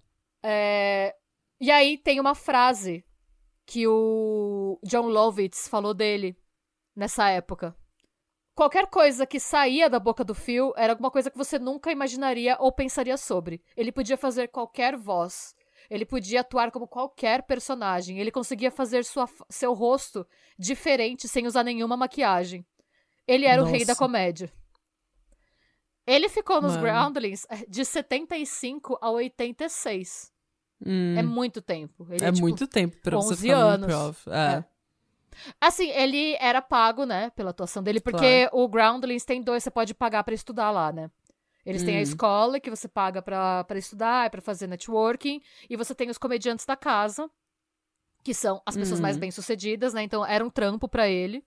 é... 0.42 1.14
E 1.60 1.70
aí 1.70 1.98
tem 1.98 2.20
uma 2.20 2.34
frase 2.34 3.04
que 3.66 3.86
o 3.86 4.78
John 4.82 5.08
Lovitz 5.08 5.68
falou 5.68 5.92
dele 5.92 6.36
nessa 6.96 7.28
época. 7.28 7.76
Qualquer 8.54 8.88
coisa 8.88 9.26
que 9.26 9.38
saía 9.38 9.88
da 9.88 10.00
boca 10.00 10.24
do 10.24 10.34
Phil 10.34 10.72
era 10.76 10.92
alguma 10.92 11.10
coisa 11.10 11.30
que 11.30 11.38
você 11.38 11.58
nunca 11.58 11.92
imaginaria 11.92 12.56
ou 12.58 12.72
pensaria 12.72 13.16
sobre. 13.16 13.62
Ele 13.76 13.92
podia 13.92 14.16
fazer 14.16 14.48
qualquer 14.48 14.96
voz. 14.96 15.54
Ele 15.88 16.04
podia 16.04 16.40
atuar 16.40 16.72
como 16.72 16.88
qualquer 16.88 17.42
personagem. 17.44 18.18
Ele 18.18 18.32
conseguia 18.32 18.70
fazer 18.70 19.04
sua, 19.04 19.28
seu 19.48 19.72
rosto 19.74 20.26
diferente 20.58 21.28
sem 21.28 21.46
usar 21.46 21.62
nenhuma 21.62 21.96
maquiagem. 21.96 22.66
Ele 23.28 23.44
era 23.44 23.60
Nossa. 23.60 23.70
o 23.70 23.76
rei 23.76 23.84
da 23.84 23.94
comédia. 23.94 24.50
Ele 26.06 26.30
ficou 26.30 26.62
nos 26.62 26.72
Mano. 26.72 26.84
Groundlings 26.84 27.46
eh, 27.50 27.66
de 27.68 27.84
75 27.84 28.98
a 28.98 29.10
86. 29.10 30.32
Hum. 30.84 31.14
É 31.18 31.22
muito 31.22 31.60
tempo. 31.60 32.06
Ele, 32.10 32.24
é 32.24 32.32
tipo, 32.32 32.40
muito 32.40 32.66
tempo 32.66 32.96
pra 33.02 33.18
você 33.18 33.36
ficar 33.36 33.56
anos. 33.56 33.80
no 33.80 33.84
improv. 33.84 34.16
É. 34.28 34.54
é. 34.54 34.64
Assim, 35.60 35.90
ele 35.90 36.34
era 36.40 36.62
pago, 36.62 37.04
né, 37.04 37.30
pela 37.30 37.50
atuação 37.50 37.82
dele, 37.82 38.00
porque 38.00 38.48
claro. 38.48 38.64
o 38.64 38.66
Groundlings 38.66 39.24
tem 39.24 39.42
dois, 39.42 39.62
você 39.62 39.70
pode 39.70 39.94
pagar 39.94 40.24
para 40.24 40.34
estudar 40.34 40.70
lá, 40.70 40.90
né? 40.90 41.10
Eles 41.64 41.82
hum. 41.82 41.86
têm 41.86 41.96
a 41.96 41.98
hum. 41.98 42.02
escola 42.02 42.58
que 42.58 42.70
você 42.70 42.88
paga 42.88 43.20
para 43.20 43.66
estudar, 43.76 44.30
para 44.30 44.40
fazer 44.40 44.66
networking, 44.66 45.42
e 45.68 45.76
você 45.76 45.94
tem 45.94 46.08
os 46.08 46.16
comediantes 46.16 46.64
da 46.64 46.74
casa, 46.74 47.30
que 48.24 48.32
são 48.32 48.62
as 48.64 48.76
pessoas 48.76 48.98
hum. 48.98 49.02
mais 49.02 49.18
bem-sucedidas, 49.18 49.92
né? 49.92 50.02
Então 50.02 50.24
era 50.24 50.42
um 50.42 50.50
trampo 50.50 50.88
para 50.88 51.06
ele. 51.06 51.44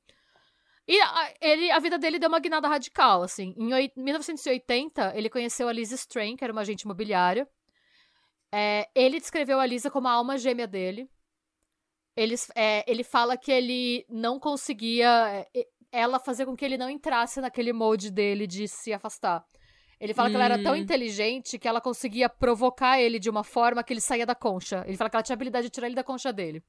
E 0.87 0.99
a, 0.99 1.33
ele, 1.39 1.71
a 1.71 1.79
vida 1.79 1.97
dele 1.97 2.19
deu 2.19 2.29
uma 2.29 2.39
guinada 2.39 2.67
radical, 2.67 3.23
assim. 3.23 3.53
Em 3.57 3.91
1980, 3.95 5.13
ele 5.15 5.29
conheceu 5.29 5.67
a 5.67 5.73
Liz 5.73 5.91
Strain, 5.91 6.35
que 6.35 6.43
era 6.43 6.51
uma 6.51 6.61
agente 6.61 6.83
imobiliária. 6.83 7.47
É, 8.51 8.89
ele 8.93 9.19
descreveu 9.19 9.59
a 9.59 9.65
Lisa 9.65 9.89
como 9.89 10.07
a 10.07 10.11
alma 10.11 10.37
gêmea 10.37 10.67
dele. 10.67 11.09
Ele, 12.15 12.35
é, 12.55 12.83
ele 12.91 13.03
fala 13.03 13.37
que 13.37 13.51
ele 13.51 14.05
não 14.09 14.39
conseguia. 14.39 15.47
É, 15.53 15.67
ela 15.91 16.19
fazer 16.19 16.45
com 16.45 16.55
que 16.55 16.63
ele 16.63 16.77
não 16.77 16.89
entrasse 16.89 17.41
naquele 17.41 17.73
molde 17.73 18.09
dele 18.09 18.47
de 18.47 18.67
se 18.67 18.93
afastar. 18.93 19.45
Ele 19.99 20.13
fala 20.13 20.29
hum. 20.29 20.31
que 20.31 20.35
ela 20.35 20.45
era 20.45 20.63
tão 20.63 20.73
hum. 20.73 20.77
inteligente 20.77 21.59
que 21.59 21.67
ela 21.67 21.81
conseguia 21.81 22.27
provocar 22.27 22.99
ele 22.99 23.19
de 23.19 23.29
uma 23.29 23.43
forma 23.43 23.83
que 23.83 23.93
ele 23.93 24.01
saía 24.01 24.25
da 24.25 24.33
concha. 24.33 24.83
Ele 24.87 24.97
fala 24.97 25.09
que 25.09 25.15
ela 25.15 25.23
tinha 25.23 25.35
habilidade 25.35 25.67
de 25.67 25.69
tirar 25.69 25.87
ele 25.87 25.95
da 25.95 26.03
concha 26.03 26.31
dele. 26.33 26.63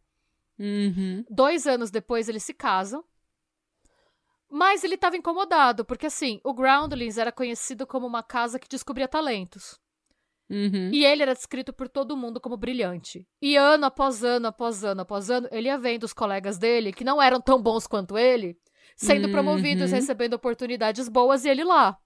Uhum. 0.58 1.24
Dois 1.30 1.66
anos 1.66 1.90
depois, 1.90 2.28
eles 2.28 2.42
se 2.42 2.52
casam. 2.52 3.02
Mas 4.54 4.84
ele 4.84 4.96
estava 4.96 5.16
incomodado, 5.16 5.82
porque 5.82 6.04
assim, 6.04 6.38
o 6.44 6.52
Groundlings 6.52 7.16
era 7.16 7.32
conhecido 7.32 7.86
como 7.86 8.06
uma 8.06 8.22
casa 8.22 8.58
que 8.58 8.68
descobria 8.68 9.08
talentos. 9.08 9.80
Uhum. 10.50 10.90
E 10.92 11.06
ele 11.06 11.22
era 11.22 11.34
descrito 11.34 11.72
por 11.72 11.88
todo 11.88 12.18
mundo 12.18 12.38
como 12.38 12.58
brilhante. 12.58 13.26
E 13.40 13.56
ano 13.56 13.86
após 13.86 14.22
ano, 14.22 14.48
após 14.48 14.84
ano, 14.84 15.00
após 15.00 15.30
ano, 15.30 15.48
ele 15.50 15.68
ia 15.68 15.78
vendo 15.78 16.04
os 16.04 16.12
colegas 16.12 16.58
dele, 16.58 16.92
que 16.92 17.02
não 17.02 17.20
eram 17.22 17.40
tão 17.40 17.62
bons 17.62 17.86
quanto 17.86 18.18
ele, 18.18 18.54
sendo 18.94 19.24
uhum. 19.24 19.32
promovidos, 19.32 19.90
recebendo 19.90 20.34
oportunidades 20.34 21.08
boas, 21.08 21.46
e 21.46 21.48
ele 21.48 21.64
lá. 21.64 21.96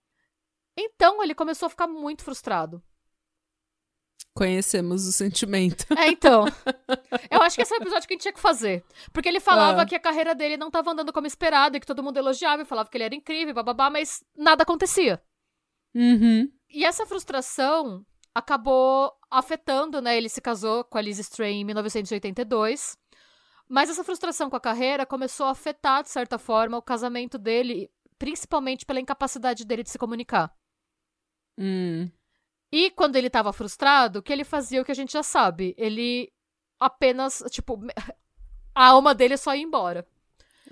Então 0.76 1.20
ele 1.24 1.34
começou 1.34 1.66
a 1.66 1.70
ficar 1.70 1.88
muito 1.88 2.22
frustrado. 2.22 2.80
Conhecemos 4.36 5.06
o 5.06 5.12
sentimento. 5.12 5.86
É, 5.96 6.08
então. 6.08 6.44
Eu 7.30 7.40
acho 7.40 7.56
que 7.56 7.62
esse 7.62 7.72
é 7.72 7.78
o 7.78 7.80
episódio 7.80 8.06
que 8.06 8.12
a 8.12 8.16
gente 8.16 8.22
tinha 8.22 8.34
que 8.34 8.40
fazer. 8.40 8.84
Porque 9.10 9.30
ele 9.30 9.40
falava 9.40 9.80
ah. 9.80 9.86
que 9.86 9.94
a 9.94 10.00
carreira 10.00 10.34
dele 10.34 10.58
não 10.58 10.66
estava 10.66 10.90
andando 10.90 11.10
como 11.10 11.26
esperado 11.26 11.76
e 11.76 11.80
que 11.80 11.86
todo 11.86 12.02
mundo 12.02 12.18
elogiava 12.18 12.60
e 12.60 12.66
falava 12.66 12.90
que 12.90 12.98
ele 12.98 13.04
era 13.04 13.14
incrível, 13.14 13.54
bababá, 13.54 13.88
mas 13.88 14.22
nada 14.36 14.62
acontecia. 14.62 15.22
Uhum. 15.94 16.52
E 16.68 16.84
essa 16.84 17.06
frustração 17.06 18.04
acabou 18.34 19.10
afetando, 19.30 20.02
né? 20.02 20.18
Ele 20.18 20.28
se 20.28 20.42
casou 20.42 20.84
com 20.84 20.98
a 20.98 21.00
Liz 21.00 21.18
Strain 21.18 21.62
em 21.62 21.64
1982. 21.64 22.94
Mas 23.66 23.88
essa 23.88 24.04
frustração 24.04 24.50
com 24.50 24.56
a 24.56 24.60
carreira 24.60 25.06
começou 25.06 25.46
a 25.46 25.52
afetar, 25.52 26.02
de 26.02 26.10
certa 26.10 26.38
forma, 26.38 26.76
o 26.76 26.82
casamento 26.82 27.38
dele, 27.38 27.90
principalmente 28.18 28.84
pela 28.84 29.00
incapacidade 29.00 29.64
dele 29.64 29.82
de 29.82 29.88
se 29.88 29.98
comunicar. 29.98 30.54
Hum. 31.58 32.10
E 32.76 32.90
quando 32.90 33.16
ele 33.16 33.28
estava 33.28 33.54
frustrado, 33.54 34.18
o 34.18 34.22
que 34.22 34.30
ele 34.30 34.44
fazia, 34.44 34.82
o 34.82 34.84
que 34.84 34.92
a 34.92 34.94
gente 34.94 35.10
já 35.10 35.22
sabe, 35.22 35.74
ele 35.78 36.30
apenas, 36.78 37.42
tipo, 37.50 37.80
a 38.74 38.88
alma 38.88 39.14
dele 39.14 39.38
só 39.38 39.54
ia 39.54 39.62
embora. 39.62 40.06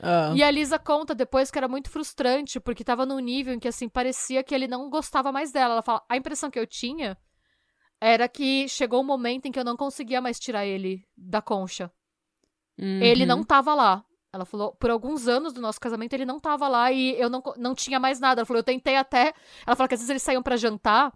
Ah. 0.02 0.30
E 0.36 0.42
a 0.42 0.50
Lisa 0.50 0.78
conta 0.78 1.14
depois 1.14 1.50
que 1.50 1.56
era 1.56 1.66
muito 1.66 1.88
frustrante, 1.88 2.60
porque 2.60 2.84
tava 2.84 3.06
num 3.06 3.18
nível 3.20 3.54
em 3.54 3.58
que, 3.58 3.68
assim, 3.68 3.88
parecia 3.88 4.44
que 4.44 4.54
ele 4.54 4.68
não 4.68 4.90
gostava 4.90 5.32
mais 5.32 5.50
dela. 5.50 5.72
Ela 5.72 5.82
fala, 5.82 6.04
a 6.06 6.14
impressão 6.14 6.50
que 6.50 6.58
eu 6.58 6.66
tinha 6.66 7.16
era 7.98 8.28
que 8.28 8.68
chegou 8.68 9.00
um 9.00 9.06
momento 9.06 9.46
em 9.46 9.50
que 9.50 9.58
eu 9.58 9.64
não 9.64 9.74
conseguia 9.74 10.20
mais 10.20 10.38
tirar 10.38 10.66
ele 10.66 11.08
da 11.16 11.40
concha. 11.40 11.90
Uhum. 12.78 13.00
Ele 13.00 13.24
não 13.24 13.42
tava 13.42 13.74
lá. 13.74 14.04
Ela 14.30 14.44
falou, 14.44 14.74
por 14.74 14.90
alguns 14.90 15.26
anos 15.26 15.54
do 15.54 15.60
nosso 15.62 15.80
casamento 15.80 16.12
ele 16.12 16.26
não 16.26 16.38
tava 16.38 16.68
lá 16.68 16.92
e 16.92 17.18
eu 17.18 17.30
não, 17.30 17.42
não 17.56 17.74
tinha 17.74 17.98
mais 17.98 18.20
nada. 18.20 18.40
Ela 18.40 18.46
falou, 18.46 18.58
eu 18.58 18.64
tentei 18.64 18.96
até. 18.96 19.32
Ela 19.66 19.74
falou 19.74 19.88
que 19.88 19.94
às 19.94 20.00
vezes 20.00 20.10
eles 20.10 20.22
saíam 20.22 20.42
para 20.42 20.58
jantar 20.58 21.10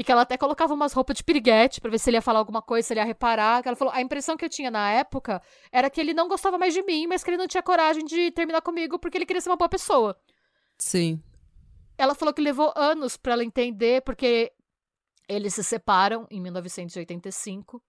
e 0.00 0.02
que 0.02 0.10
ela 0.10 0.22
até 0.22 0.38
colocava 0.38 0.72
umas 0.72 0.94
roupas 0.94 1.14
de 1.14 1.22
piriguete 1.22 1.78
para 1.78 1.90
ver 1.90 1.98
se 1.98 2.08
ele 2.08 2.16
ia 2.16 2.22
falar 2.22 2.38
alguma 2.38 2.62
coisa, 2.62 2.88
se 2.88 2.94
ele 2.94 3.00
ia 3.00 3.04
reparar. 3.04 3.60
Ela 3.66 3.76
falou, 3.76 3.92
a 3.92 4.00
impressão 4.00 4.34
que 4.34 4.42
eu 4.42 4.48
tinha 4.48 4.70
na 4.70 4.90
época 4.90 5.42
era 5.70 5.90
que 5.90 6.00
ele 6.00 6.14
não 6.14 6.26
gostava 6.26 6.56
mais 6.56 6.72
de 6.72 6.82
mim, 6.82 7.06
mas 7.06 7.22
que 7.22 7.28
ele 7.28 7.36
não 7.36 7.46
tinha 7.46 7.62
coragem 7.62 8.02
de 8.02 8.30
terminar 8.30 8.62
comigo 8.62 8.98
porque 8.98 9.18
ele 9.18 9.26
queria 9.26 9.42
ser 9.42 9.50
uma 9.50 9.58
boa 9.58 9.68
pessoa. 9.68 10.16
Sim. 10.78 11.22
Ela 11.98 12.14
falou 12.14 12.32
que 12.32 12.40
levou 12.40 12.72
anos 12.74 13.18
para 13.18 13.34
ela 13.34 13.44
entender, 13.44 14.00
porque 14.00 14.50
eles 15.28 15.52
se 15.52 15.62
separam 15.62 16.26
em 16.30 16.40
1985, 16.40 17.82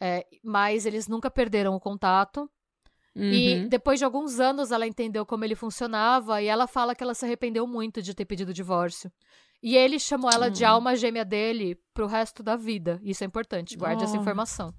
é, 0.00 0.26
mas 0.42 0.86
eles 0.86 1.06
nunca 1.06 1.30
perderam 1.30 1.76
o 1.76 1.80
contato. 1.80 2.50
Uhum. 3.14 3.30
E 3.30 3.68
depois 3.68 4.00
de 4.00 4.04
alguns 4.04 4.40
anos 4.40 4.72
ela 4.72 4.88
entendeu 4.88 5.24
como 5.24 5.44
ele 5.44 5.54
funcionava 5.54 6.42
e 6.42 6.48
ela 6.48 6.66
fala 6.66 6.96
que 6.96 7.04
ela 7.04 7.14
se 7.14 7.24
arrependeu 7.24 7.64
muito 7.64 8.02
de 8.02 8.12
ter 8.12 8.24
pedido 8.24 8.52
divórcio. 8.52 9.08
E 9.62 9.76
ele 9.76 9.98
chamou 9.98 10.30
ela 10.30 10.46
uhum. 10.46 10.52
de 10.52 10.64
hum. 10.64 10.68
alma 10.68 10.96
gêmea 10.96 11.24
dele 11.24 11.78
pro 11.94 12.06
resto 12.06 12.42
da 12.42 12.56
vida. 12.56 13.00
Isso 13.02 13.22
é 13.22 13.26
importante, 13.26 13.76
guarde 13.76 14.02
oh. 14.02 14.04
essa 14.04 14.16
informação. 14.16 14.74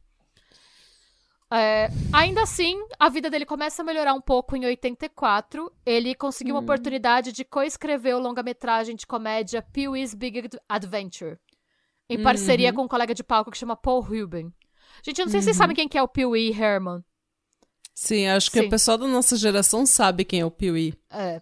É, 1.52 1.88
ainda 2.12 2.42
assim, 2.42 2.76
a 3.00 3.10
vida 3.10 3.30
dele 3.30 3.46
começa 3.46 3.84
a 3.84 3.86
melhorar 3.86 4.14
um 4.14 4.22
pouco 4.22 4.56
em 4.56 4.66
84. 4.66 5.72
Ele 5.86 6.16
conseguiu 6.16 6.56
uma 6.56 6.62
hum. 6.62 6.64
oportunidade 6.64 7.32
de 7.32 7.46
coescrever 7.46 8.16
o 8.16 8.20
longa-metragem 8.20 8.96
de 8.96 9.06
comédia 9.06 9.62
Pee-wee's 9.62 10.14
Big 10.14 10.50
Adventure 10.68 11.38
em 12.10 12.22
parceria 12.22 12.70
uhum. 12.70 12.76
com 12.76 12.84
um 12.84 12.88
colega 12.88 13.14
de 13.14 13.24
palco 13.24 13.52
que 13.52 13.58
chama 13.58 13.76
Paul 13.76 14.02
Ruben. 14.02 14.54
Gente, 15.04 15.20
eu 15.20 15.26
não 15.26 15.32
sei 15.32 15.40
uhum. 15.40 15.42
se 15.42 15.46
vocês 15.46 15.58
uhum. 15.58 15.64
sabem 15.64 15.76
quem 15.76 15.88
que 15.88 15.98
é 15.98 16.04
o 16.04 16.08
Pee 16.08 16.26
Wee 16.26 16.52
Herman. 16.52 17.04
Sim, 17.94 18.28
acho 18.28 18.50
que 18.52 18.60
Sim. 18.60 18.66
o 18.66 18.70
pessoal 18.70 18.98
da 18.98 19.08
nossa 19.08 19.36
geração 19.36 19.86
sabe 19.86 20.26
quem 20.26 20.40
é 20.40 20.46
o 20.46 20.52
Piuí. 20.52 20.94
É. 21.12 21.42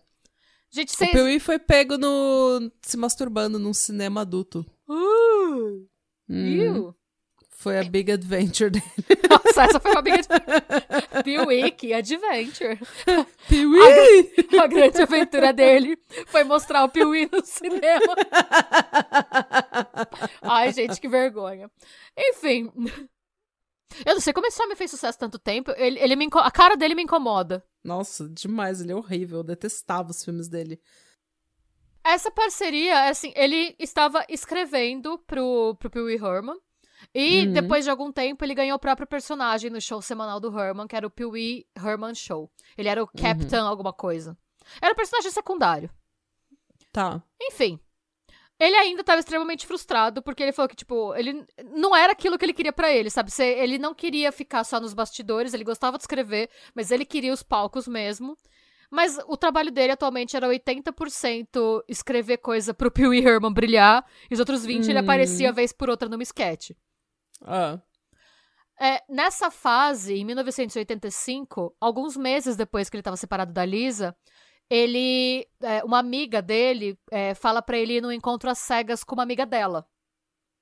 Gente, 0.71 0.95
O. 0.95 1.11
Piuí 1.11 1.39
foi 1.39 1.59
pego 1.59 1.97
no 1.97 2.71
se 2.81 2.95
masturbando 2.97 3.59
num 3.59 3.73
cinema 3.73 4.21
adulto. 4.21 4.65
Uh, 4.87 5.85
Hum? 6.29 6.93
Foi 7.49 7.77
a 7.77 7.83
Big 7.83 8.11
Adventure 8.11 8.71
dele. 8.71 8.83
Nossa, 9.29 9.63
essa 9.65 9.79
foi 9.79 9.91
uma 9.91 10.01
big 10.01 10.17
Piuí, 11.23 11.93
Adventure. 11.93 12.79
Piuí! 13.47 14.33
A 14.59 14.65
grande 14.65 14.99
aventura 15.01 15.53
dele 15.53 15.95
foi 16.25 16.43
mostrar 16.43 16.83
o 16.85 16.89
Piuí 16.89 17.29
no 17.31 17.45
cinema. 17.45 18.15
Ai, 20.41 20.73
gente, 20.73 20.99
que 20.99 21.07
vergonha. 21.07 21.69
Enfim. 22.17 22.71
Eu 24.05 24.13
não 24.13 24.21
sei 24.21 24.33
como 24.33 24.47
esse 24.47 24.61
homem 24.61 24.75
fez 24.75 24.91
sucesso 24.91 25.17
tanto 25.17 25.37
tempo. 25.39 25.71
Ele, 25.77 25.99
ele 25.99 26.15
me 26.15 26.27
A 26.33 26.51
cara 26.51 26.75
dele 26.75 26.95
me 26.95 27.03
incomoda. 27.03 27.63
Nossa, 27.83 28.29
demais, 28.29 28.81
ele 28.81 28.91
é 28.91 28.95
horrível. 28.95 29.39
Eu 29.39 29.43
detestava 29.43 30.11
os 30.11 30.23
filmes 30.23 30.47
dele. 30.47 30.79
Essa 32.03 32.31
parceria, 32.31 33.09
assim, 33.09 33.31
ele 33.35 33.75
estava 33.77 34.25
escrevendo 34.27 35.19
pro, 35.19 35.75
pro 35.75 35.89
Pee 35.89 36.01
Wee 36.01 36.15
Herman. 36.15 36.57
E 37.13 37.45
Uhum. 37.47 37.53
depois 37.53 37.83
de 37.83 37.89
algum 37.89 38.11
tempo, 38.11 38.43
ele 38.43 38.53
ganhou 38.55 38.75
o 38.75 38.79
próprio 38.79 39.07
personagem 39.07 39.69
no 39.69 39.81
show 39.81 40.01
semanal 40.01 40.39
do 40.39 40.57
Herman, 40.57 40.87
que 40.87 40.95
era 40.95 41.05
o 41.05 41.09
Pee 41.11 41.25
Wee 41.25 41.67
Herman 41.75 42.13
Show. 42.13 42.51
Ele 42.77 42.89
era 42.89 43.03
o 43.03 43.07
Captain 43.07 43.59
alguma 43.59 43.91
coisa. 43.91 44.37
Era 44.81 44.93
um 44.93 44.95
personagem 44.95 45.31
secundário. 45.31 45.89
Tá. 46.91 47.21
Enfim. 47.41 47.79
Ele 48.63 48.75
ainda 48.75 49.01
estava 49.01 49.19
extremamente 49.19 49.65
frustrado, 49.65 50.21
porque 50.21 50.43
ele 50.43 50.51
falou 50.51 50.69
que, 50.69 50.75
tipo, 50.75 51.15
ele 51.15 51.43
não 51.73 51.95
era 51.95 52.13
aquilo 52.13 52.37
que 52.37 52.45
ele 52.45 52.53
queria 52.53 52.71
pra 52.71 52.91
ele, 52.91 53.09
sabe? 53.09 53.31
Ele 53.39 53.79
não 53.79 53.91
queria 53.91 54.31
ficar 54.31 54.63
só 54.63 54.79
nos 54.79 54.93
bastidores, 54.93 55.51
ele 55.55 55.63
gostava 55.63 55.97
de 55.97 56.03
escrever, 56.03 56.47
mas 56.75 56.91
ele 56.91 57.03
queria 57.03 57.33
os 57.33 57.41
palcos 57.41 57.87
mesmo. 57.87 58.37
Mas 58.91 59.17
o 59.27 59.35
trabalho 59.35 59.71
dele 59.71 59.93
atualmente 59.93 60.35
era 60.37 60.47
80% 60.47 61.83
escrever 61.87 62.37
coisa 62.37 62.71
pro 62.71 62.91
Pee 62.91 63.07
Wee 63.07 63.25
Herman 63.25 63.51
brilhar, 63.51 64.05
e 64.29 64.33
os 64.35 64.39
outros 64.39 64.63
20% 64.63 64.89
ele 64.89 64.99
Hum. 64.99 65.01
aparecia 65.03 65.51
vez 65.51 65.73
por 65.73 65.89
outra 65.89 66.07
numa 66.07 66.21
sketch. 66.21 66.71
Ah. 67.43 67.79
É, 68.79 69.01
nessa 69.09 69.49
fase, 69.49 70.13
em 70.15 70.25
1985, 70.25 71.75
alguns 71.79 72.15
meses 72.15 72.55
depois 72.55 72.89
que 72.89 72.95
ele 72.95 73.01
estava 73.01 73.17
separado 73.17 73.51
da 73.53 73.65
Lisa, 73.65 74.15
ele, 74.71 75.45
é, 75.61 75.83
uma 75.83 75.99
amiga 75.99 76.41
dele, 76.41 76.97
é, 77.11 77.33
fala 77.35 77.61
pra 77.61 77.77
ele 77.77 77.97
ir 77.97 78.01
num 78.01 78.11
encontro 78.11 78.49
às 78.49 78.57
cegas 78.57 79.03
com 79.03 79.13
uma 79.15 79.23
amiga 79.23 79.45
dela. 79.45 79.85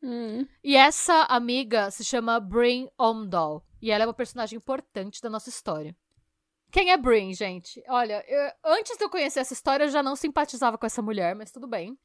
Hum. 0.02 0.48
E 0.64 0.76
essa 0.76 1.24
amiga 1.30 1.92
se 1.92 2.04
chama 2.04 2.40
Bryn 2.40 2.88
Omdahl. 2.98 3.64
E 3.80 3.92
ela 3.92 4.04
é 4.06 4.08
uma 4.08 4.14
personagem 4.14 4.58
importante 4.58 5.22
da 5.22 5.30
nossa 5.30 5.50
história. 5.50 5.96
Quem 6.72 6.90
é 6.92 6.98
Bryn, 6.98 7.34
gente? 7.34 7.84
Olha, 7.88 8.24
eu- 8.28 8.52
antes 8.74 8.98
de 8.98 9.04
eu 9.04 9.10
conhecer 9.12 9.42
essa 9.42 9.54
história, 9.54 9.84
eu 9.84 9.90
já 9.90 10.02
não 10.02 10.16
simpatizava 10.16 10.76
com 10.78 10.86
essa 10.88 11.02
mulher, 11.04 11.36
mas 11.36 11.52
tudo 11.52 11.68
bem. 11.68 11.96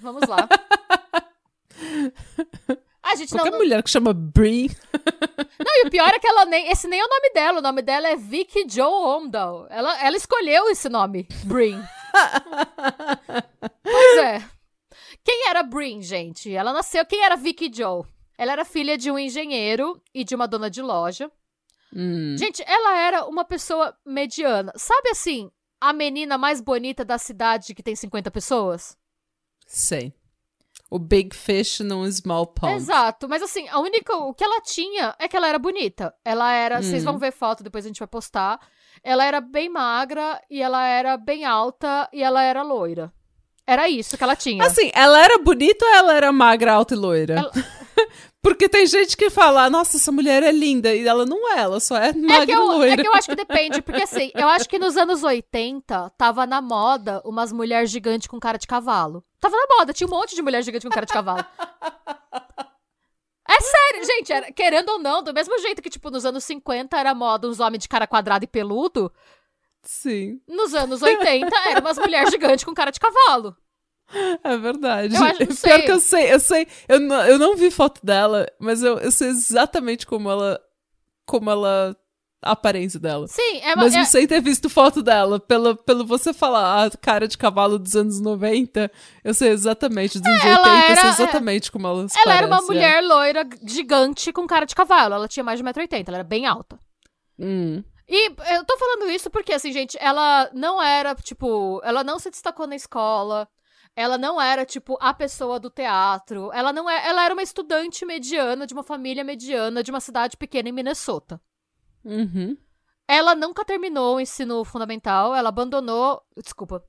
Vamos 0.00 0.26
lá. 0.26 0.48
A 3.10 3.14
gente 3.16 3.30
Qualquer 3.30 3.50
não, 3.50 3.58
mulher 3.58 3.82
que 3.82 3.90
chama 3.90 4.12
Brie. 4.12 4.70
Não, 5.58 5.84
e 5.84 5.86
o 5.86 5.90
pior 5.90 6.08
é 6.08 6.18
que 6.18 6.26
ela 6.26 6.46
nem. 6.46 6.70
Esse 6.70 6.88
nem 6.88 6.98
é 6.98 7.04
o 7.04 7.08
nome 7.08 7.30
dela. 7.34 7.58
O 7.58 7.62
nome 7.62 7.82
dela 7.82 8.08
é 8.08 8.16
Vicky 8.16 8.64
Joe 8.68 8.86
Omdahl. 8.86 9.66
Ela, 9.68 10.02
ela 10.02 10.16
escolheu 10.16 10.70
esse 10.70 10.88
nome, 10.88 11.28
Bryn. 11.44 11.78
pois 13.82 14.18
é. 14.18 14.42
Quem 15.22 15.48
era 15.48 15.62
Bryn, 15.62 16.00
gente? 16.00 16.54
Ela 16.54 16.72
nasceu. 16.72 17.04
Quem 17.04 17.22
era 17.22 17.36
Vicky 17.36 17.70
Joe? 17.72 18.04
Ela 18.38 18.52
era 18.52 18.64
filha 18.64 18.96
de 18.96 19.10
um 19.10 19.18
engenheiro 19.18 20.00
e 20.14 20.24
de 20.24 20.34
uma 20.34 20.48
dona 20.48 20.70
de 20.70 20.80
loja. 20.80 21.30
Hum. 21.94 22.36
Gente, 22.38 22.62
ela 22.66 22.98
era 22.98 23.26
uma 23.26 23.44
pessoa 23.44 23.94
mediana. 24.06 24.72
Sabe 24.76 25.10
assim, 25.10 25.50
a 25.80 25.92
menina 25.92 26.38
mais 26.38 26.60
bonita 26.60 27.04
da 27.04 27.18
cidade 27.18 27.74
que 27.74 27.82
tem 27.82 27.94
50 27.94 28.30
pessoas? 28.30 28.96
Sei. 29.66 30.12
O 30.90 30.98
Big 30.98 31.34
Fish 31.36 31.80
num 31.80 32.10
Small 32.10 32.46
Pond. 32.48 32.74
Exato, 32.74 33.28
mas 33.28 33.42
assim, 33.42 33.68
a 33.68 33.78
única. 33.78 34.14
O 34.16 34.34
que 34.34 34.42
ela 34.42 34.60
tinha 34.60 35.14
é 35.20 35.28
que 35.28 35.36
ela 35.36 35.46
era 35.48 35.58
bonita. 35.58 36.12
Ela 36.24 36.52
era. 36.52 36.82
Vocês 36.82 37.02
Hum. 37.02 37.12
vão 37.12 37.18
ver 37.18 37.30
foto, 37.32 37.62
depois 37.62 37.84
a 37.84 37.88
gente 37.88 38.00
vai 38.00 38.08
postar. 38.08 38.58
Ela 39.02 39.24
era 39.24 39.40
bem 39.40 39.68
magra, 39.68 40.40
e 40.50 40.60
ela 40.60 40.84
era 40.84 41.16
bem 41.16 41.44
alta, 41.44 42.08
e 42.12 42.22
ela 42.22 42.42
era 42.42 42.62
loira. 42.62 43.12
Era 43.66 43.88
isso 43.88 44.18
que 44.18 44.24
ela 44.24 44.34
tinha. 44.34 44.64
Assim, 44.64 44.90
ela 44.92 45.22
era 45.22 45.38
bonita 45.38 45.84
ou 45.84 45.94
ela 45.94 46.12
era 46.14 46.32
magra, 46.32 46.72
alta 46.72 46.94
e 46.94 46.96
loira? 46.96 47.34
Ela- 47.34 47.52
Porque 48.42 48.68
tem 48.70 48.86
gente 48.86 49.16
que 49.18 49.28
fala, 49.28 49.68
nossa, 49.68 49.98
essa 49.98 50.10
mulher 50.10 50.42
é 50.42 50.50
linda. 50.50 50.94
E 50.94 51.06
ela 51.06 51.26
não 51.26 51.52
é, 51.52 51.58
ela 51.60 51.78
só 51.78 51.96
é 51.96 52.08
É 52.08 52.12
magra 52.14 52.46
que, 52.46 52.52
eu, 52.52 52.62
loira. 52.64 52.92
é 52.94 52.96
que 52.96 53.06
eu 53.06 53.14
acho 53.14 53.28
que 53.28 53.34
depende, 53.36 53.82
porque 53.82 54.02
assim, 54.02 54.30
eu 54.34 54.48
acho 54.48 54.66
que 54.68 54.78
nos 54.78 54.96
anos 54.96 55.22
80 55.22 56.10
tava 56.16 56.46
na 56.46 56.62
moda 56.62 57.20
umas 57.24 57.52
mulheres 57.52 57.90
gigantes 57.90 58.26
com 58.28 58.40
cara 58.40 58.56
de 58.58 58.66
cavalo. 58.66 59.22
Tava 59.38 59.56
na 59.56 59.76
moda, 59.76 59.92
tinha 59.92 60.06
um 60.06 60.10
monte 60.10 60.34
de 60.34 60.40
mulher 60.42 60.62
gigante 60.62 60.86
com 60.86 60.92
cara 60.92 61.04
de 61.06 61.12
cavalo. 61.12 61.44
É 63.48 63.60
sério, 63.60 64.04
gente, 64.06 64.32
era- 64.32 64.52
querendo 64.52 64.90
ou 64.90 64.98
não, 64.98 65.22
do 65.22 65.34
mesmo 65.34 65.58
jeito 65.58 65.82
que, 65.82 65.90
tipo, 65.90 66.08
nos 66.10 66.24
anos 66.24 66.44
50 66.44 66.96
era 66.96 67.14
moda 67.14 67.48
uns 67.48 67.58
homens 67.58 67.82
de 67.82 67.88
cara 67.88 68.06
quadrada 68.06 68.44
e 68.44 68.48
peludo, 68.48 69.12
Sim, 69.82 70.40
nos 70.46 70.74
anos 70.74 71.02
80 71.02 71.48
eram 71.68 71.80
umas 71.80 71.98
mulheres 71.98 72.30
gigantes 72.30 72.64
com 72.64 72.72
cara 72.72 72.90
de 72.90 73.00
cavalo. 73.00 73.56
é 74.44 74.56
verdade. 74.56 75.14
Eu 75.14 75.22
acho- 75.24 75.40
não 75.40 75.46
Pior 75.48 75.54
sei. 75.56 75.82
que 75.82 75.92
eu 75.92 76.00
sei, 76.00 76.32
eu 76.34 76.40
sei. 76.40 76.66
Eu 76.88 77.00
não, 77.00 77.24
eu 77.26 77.38
não 77.38 77.56
vi 77.56 77.70
foto 77.70 78.00
dela, 78.04 78.46
mas 78.58 78.82
eu, 78.82 78.98
eu 78.98 79.10
sei 79.12 79.28
exatamente 79.28 80.06
como 80.06 80.30
ela. 80.30 80.60
Como 81.26 81.50
ela. 81.50 81.96
A 82.42 82.52
aparência 82.52 82.98
dela. 82.98 83.28
Sim, 83.28 83.60
é 83.62 83.74
uma. 83.74 83.84
Mesmo 83.84 84.00
é- 84.00 84.04
sem 84.06 84.26
ter 84.26 84.40
visto 84.40 84.70
foto 84.70 85.02
dela, 85.02 85.38
pelo, 85.38 85.76
pelo 85.76 86.06
você 86.06 86.32
falar 86.32 86.86
a 86.86 86.90
cara 86.96 87.28
de 87.28 87.36
cavalo 87.36 87.78
dos 87.78 87.94
anos 87.94 88.18
90, 88.18 88.90
eu 89.22 89.34
sei 89.34 89.50
exatamente. 89.50 90.18
Dos 90.18 90.26
anos 90.26 90.44
É, 90.44 90.48
ela 90.48 90.60
80, 90.60 90.72
eu 90.86 90.90
era- 90.92 91.00
sei 91.00 91.10
exatamente 91.10 91.70
como 91.70 91.86
ela 91.86 92.08
se 92.08 92.18
ela 92.18 92.34
era 92.34 92.46
uma 92.46 92.56
parece, 92.56 92.72
é. 92.72 92.74
mulher 92.74 93.00
loira 93.04 93.46
gigante 93.62 94.32
com 94.32 94.46
cara 94.46 94.64
de 94.64 94.74
cavalo. 94.74 95.14
Ela 95.16 95.28
tinha 95.28 95.44
mais 95.44 95.58
de 95.58 95.64
1,80m, 95.64 96.04
ela 96.08 96.16
era 96.16 96.24
bem 96.24 96.46
alta. 96.46 96.78
Hum. 97.38 97.84
E 98.08 98.26
eu 98.54 98.64
tô 98.64 98.76
falando 98.78 99.10
isso 99.10 99.28
porque, 99.30 99.52
assim, 99.52 99.70
gente, 99.70 99.98
ela 100.00 100.50
não 100.54 100.82
era, 100.82 101.14
tipo, 101.16 101.80
ela 101.84 102.02
não 102.02 102.18
se 102.18 102.30
destacou 102.30 102.66
na 102.66 102.74
escola. 102.74 103.46
Ela 103.96 104.16
não 104.16 104.40
era, 104.40 104.64
tipo, 104.64 104.96
a 105.00 105.12
pessoa 105.12 105.58
do 105.60 105.68
teatro. 105.70 106.50
Ela 106.52 106.72
não 106.72 106.88
é. 106.88 107.06
Ela 107.08 107.24
era 107.24 107.34
uma 107.34 107.42
estudante 107.42 108.06
mediana 108.06 108.66
de 108.66 108.72
uma 108.72 108.82
família 108.82 109.24
mediana 109.24 109.82
de 109.82 109.90
uma 109.90 110.00
cidade 110.00 110.36
pequena 110.36 110.68
em 110.68 110.72
Minnesota. 110.72 111.40
Uhum. 112.04 112.56
Ela 113.06 113.34
nunca 113.34 113.64
terminou 113.64 114.16
o 114.16 114.20
ensino 114.20 114.64
fundamental, 114.64 115.34
ela 115.34 115.48
abandonou. 115.48 116.22
Desculpa. 116.36 116.82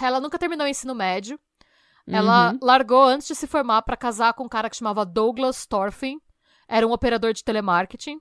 Ela 0.00 0.20
nunca 0.20 0.38
terminou 0.38 0.66
o 0.66 0.70
ensino 0.70 0.94
médio. 0.94 1.38
Ela 2.06 2.50
Uhum. 2.52 2.58
largou 2.62 3.04
antes 3.04 3.28
de 3.28 3.34
se 3.34 3.46
formar 3.46 3.82
pra 3.82 3.96
casar 3.96 4.32
com 4.34 4.44
um 4.44 4.48
cara 4.48 4.68
que 4.68 4.76
chamava 4.76 5.04
Douglas 5.04 5.66
Thorfinn. 5.66 6.18
Era 6.66 6.86
um 6.86 6.92
operador 6.92 7.32
de 7.32 7.44
telemarketing. 7.44 8.18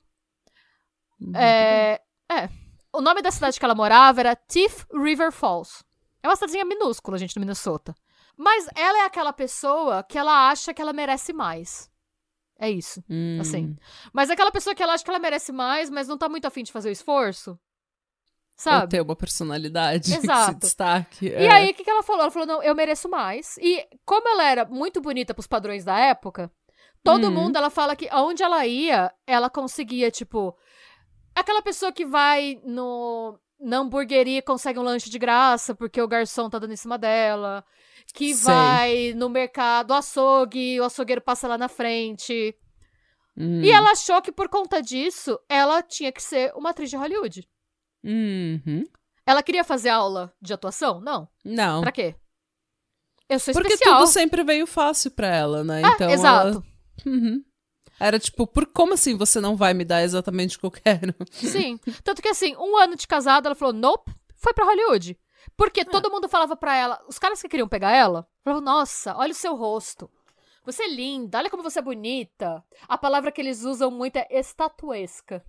É, 1.36 2.02
é. 2.30 2.50
O 2.94 3.02
nome 3.02 3.22
da 3.22 3.32
cidade 3.32 3.58
que 3.60 3.66
ela 3.66 3.76
morava 3.76 4.20
era 4.20 4.36
Thief 4.36 4.86
River 4.94 5.32
Falls. 5.32 5.84
É 6.24 6.28
uma 6.28 6.36
cidadezinha 6.36 6.66
minúscula, 6.66 7.18
gente, 7.18 7.36
no 7.36 7.40
Minnesota. 7.40 7.96
Mas 8.38 8.68
ela 8.76 9.00
é 9.00 9.06
aquela 9.06 9.34
pessoa 9.34 10.04
que 10.04 10.18
ela 10.18 10.50
acha 10.50 10.74
que 10.74 10.82
ela 10.82 10.94
merece 10.94 11.34
mais. 11.34 11.90
É 12.60 12.70
isso. 12.70 13.04
Hum. 13.10 13.40
assim. 13.42 13.76
Mas 14.14 14.30
é 14.30 14.34
aquela 14.34 14.52
pessoa 14.52 14.76
que 14.76 14.84
ela 14.84 14.94
acha 14.94 15.04
que 15.04 15.10
ela 15.10 15.20
merece 15.20 15.52
mais, 15.52 15.90
mas 15.90 16.08
não 16.08 16.18
tá 16.18 16.30
muito 16.30 16.46
afim 16.46 16.64
de 16.64 16.72
fazer 16.72 16.90
o 16.90 16.92
esforço. 16.92 17.52
Ou 17.52 17.60
Sabe? 18.56 18.92
ter 18.92 19.02
uma 19.02 19.16
personalidade 19.16 20.04
que 20.14 20.20
se 20.20 20.26
Exato. 20.26 20.60
destaque. 20.60 21.26
E 21.26 21.34
é. 21.34 21.52
aí, 21.52 21.72
o 21.72 21.74
que, 21.74 21.84
que 21.84 21.90
ela 21.90 22.04
falou? 22.04 22.22
Ela 22.22 22.32
falou, 22.32 22.48
não, 22.48 22.62
eu 22.64 22.76
mereço 22.76 23.10
mais. 23.10 23.58
E 23.58 23.88
como 24.06 24.28
ela 24.30 24.44
era 24.44 24.66
muito 24.66 25.02
bonita 25.02 25.34
pros 25.34 25.48
padrões 25.48 25.84
da 25.84 25.98
época, 25.98 26.52
todo 27.04 27.26
Uhum. 27.26 27.32
mundo, 27.32 27.56
ela 27.56 27.72
fala 27.72 27.96
que 27.96 28.08
aonde 28.12 28.44
ela 28.44 28.66
ia, 28.68 29.12
ela 29.26 29.50
conseguia, 29.50 30.12
tipo... 30.12 30.56
Aquela 31.34 31.62
pessoa 31.64 31.92
que 31.92 32.06
vai 32.06 32.62
no, 32.64 33.40
na 33.62 33.78
hamburgueria 33.78 34.42
consegue 34.42 34.80
um 34.80 34.84
lanche 34.84 35.10
de 35.10 35.20
graça 35.20 35.74
porque 35.76 36.02
o 36.02 36.08
garçom 36.08 36.50
tá 36.50 36.58
dando 36.60 36.74
em 36.74 36.78
cima 36.78 36.98
dela. 36.98 37.64
Que 38.14 38.34
Sei. 38.34 38.54
vai 38.54 39.14
no 39.16 39.30
mercado, 39.30 39.94
açougue, 39.94 40.80
o 40.82 40.84
açougueiro 40.84 41.22
passa 41.22 41.48
lá 41.48 41.58
na 41.58 41.68
frente. 41.70 42.56
Hum. 43.38 43.62
E 43.62 43.72
ela 43.72 43.92
achou 43.92 44.22
que 44.22 44.32
por 44.32 44.50
conta 44.50 44.82
disso, 44.82 45.40
ela 45.48 45.82
tinha 45.82 46.12
que 46.12 46.22
ser 46.22 46.52
uma 46.56 46.72
atriz 46.72 46.90
de 46.90 46.98
Hollywood. 46.98 47.48
Uhum. 48.04 48.84
Ela 49.26 49.42
queria 49.44 49.64
fazer 49.64 49.90
aula 49.90 50.34
de 50.42 50.52
atuação? 50.54 51.00
Não. 51.00 51.30
Não. 51.46 51.82
Pra 51.82 51.92
quê? 51.92 52.16
Eu 53.30 53.40
sou 53.40 53.54
Porque 53.54 53.74
especial. 53.74 54.00
tudo 54.00 54.08
sempre 54.10 54.44
veio 54.44 54.68
fácil 54.68 55.12
pra 55.12 55.28
ela, 55.28 55.64
né? 55.64 55.82
Ah, 55.86 55.92
então 55.94 56.10
exato. 56.10 56.48
ela- 56.48 56.64
Uhum. 57.06 57.42
Era 58.02 58.18
tipo, 58.18 58.48
por 58.48 58.66
como 58.66 58.96
assim 58.96 59.16
você 59.16 59.40
não 59.40 59.56
vai 59.56 59.76
me 59.76 59.86
dar 59.86 60.02
exatamente 60.02 60.58
o 60.58 60.60
que 60.60 60.66
eu 60.66 60.72
quero? 60.72 61.14
Sim. 61.30 61.80
Tanto 62.04 62.20
que 62.20 62.30
assim, 62.30 62.56
um 62.58 62.76
ano 62.76 62.96
de 62.96 63.08
casada, 63.08 63.48
ela 63.48 63.56
falou, 63.56 63.74
nope, 63.74 64.12
foi 64.36 64.54
pra 64.54 64.66
Hollywood. 64.66 65.16
Porque 65.56 65.86
todo 65.86 66.10
mundo 66.10 66.28
falava 66.28 66.56
pra 66.56 66.76
ela, 66.76 67.00
os 67.08 67.20
caras 67.20 67.40
que 67.40 67.48
queriam 67.48 67.68
pegar 67.68 67.92
ela, 67.92 68.28
falavam, 68.44 68.64
nossa, 68.64 69.16
olha 69.16 69.32
o 69.32 69.36
seu 69.36 69.56
rosto. 69.56 70.10
Você 70.66 70.84
é 70.84 70.88
linda, 70.88 71.38
olha 71.38 71.50
como 71.50 71.62
você 71.62 71.78
é 71.78 71.82
bonita. 71.84 72.64
A 72.88 72.98
palavra 72.98 73.32
que 73.32 73.40
eles 73.40 73.64
usam 73.64 73.92
muito 73.92 74.18
é 74.18 74.28
estatuesca. 74.32 75.44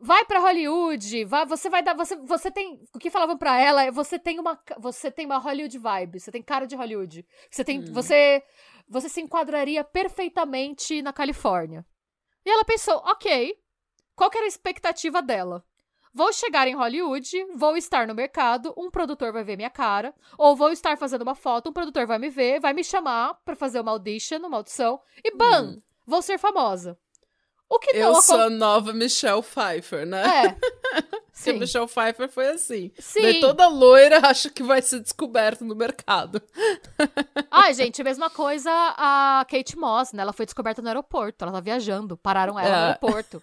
vai 0.00 0.24
para 0.24 0.40
Hollywood, 0.40 1.24
vai, 1.26 1.44
você 1.44 1.68
vai 1.68 1.82
dar, 1.82 1.94
você, 1.94 2.16
você 2.16 2.50
tem, 2.50 2.80
o 2.94 2.98
que 2.98 3.10
falavam 3.10 3.36
para 3.36 3.60
ela 3.60 3.84
é, 3.84 3.90
você 3.90 4.18
tem 4.18 4.40
uma, 4.40 4.58
você 4.78 5.10
tem 5.10 5.26
uma 5.26 5.36
Hollywood 5.38 5.78
vibe, 5.78 6.18
você 6.18 6.30
tem 6.30 6.42
cara 6.42 6.66
de 6.66 6.74
Hollywood, 6.74 7.26
você 7.50 7.62
tem, 7.62 7.80
hum. 7.80 7.92
você, 7.92 8.42
você 8.88 9.08
se 9.08 9.20
enquadraria 9.20 9.84
perfeitamente 9.84 11.02
na 11.02 11.12
Califórnia. 11.12 11.84
E 12.50 12.52
ela 12.52 12.64
pensou, 12.64 12.96
ok, 13.04 13.56
qual 14.16 14.28
era 14.34 14.44
a 14.44 14.48
expectativa 14.48 15.22
dela? 15.22 15.64
Vou 16.12 16.32
chegar 16.32 16.66
em 16.66 16.74
Hollywood, 16.74 17.46
vou 17.54 17.76
estar 17.76 18.08
no 18.08 18.14
mercado, 18.14 18.74
um 18.76 18.90
produtor 18.90 19.32
vai 19.32 19.44
ver 19.44 19.56
minha 19.56 19.70
cara, 19.70 20.12
ou 20.36 20.56
vou 20.56 20.72
estar 20.72 20.98
fazendo 20.98 21.22
uma 21.22 21.36
foto, 21.36 21.70
um 21.70 21.72
produtor 21.72 22.08
vai 22.08 22.18
me 22.18 22.28
ver, 22.28 22.58
vai 22.58 22.72
me 22.72 22.82
chamar 22.82 23.34
para 23.44 23.54
fazer 23.54 23.78
uma 23.78 23.92
audition, 23.92 24.38
uma 24.38 24.56
audição, 24.56 25.00
e 25.24 25.32
bam, 25.36 25.76
hum. 25.76 25.82
vou 26.04 26.20
ser 26.20 26.38
famosa. 26.38 26.98
O 27.70 27.78
que 27.78 27.92
não 27.92 28.08
Eu 28.08 28.14
sou 28.20 28.40
a 28.40 28.50
nova 28.50 28.92
Michelle 28.92 29.42
Pfeiffer, 29.42 30.04
né? 30.04 30.24
É. 30.44 30.56
Sim. 31.32 31.52
Porque 31.52 31.60
Michelle 31.60 31.86
Pfeiffer 31.86 32.28
foi 32.28 32.48
assim. 32.48 32.90
Sim. 32.98 33.22
Daí 33.22 33.40
toda 33.40 33.68
loira 33.68 34.18
acha 34.28 34.50
que 34.50 34.62
vai 34.62 34.82
ser 34.82 34.98
descoberta 34.98 35.64
no 35.64 35.76
mercado. 35.76 36.42
Ai, 37.48 37.72
gente, 37.72 38.02
mesma 38.02 38.28
coisa 38.28 38.70
a 38.72 39.46
Kate 39.48 39.78
Moss, 39.78 40.12
né? 40.12 40.22
Ela 40.22 40.32
foi 40.32 40.44
descoberta 40.44 40.82
no 40.82 40.88
aeroporto. 40.88 41.44
Ela 41.44 41.52
tá 41.52 41.60
viajando. 41.60 42.16
Pararam 42.16 42.58
ela 42.58 42.68
é. 42.68 42.72
no 42.72 42.86
aeroporto. 42.88 43.40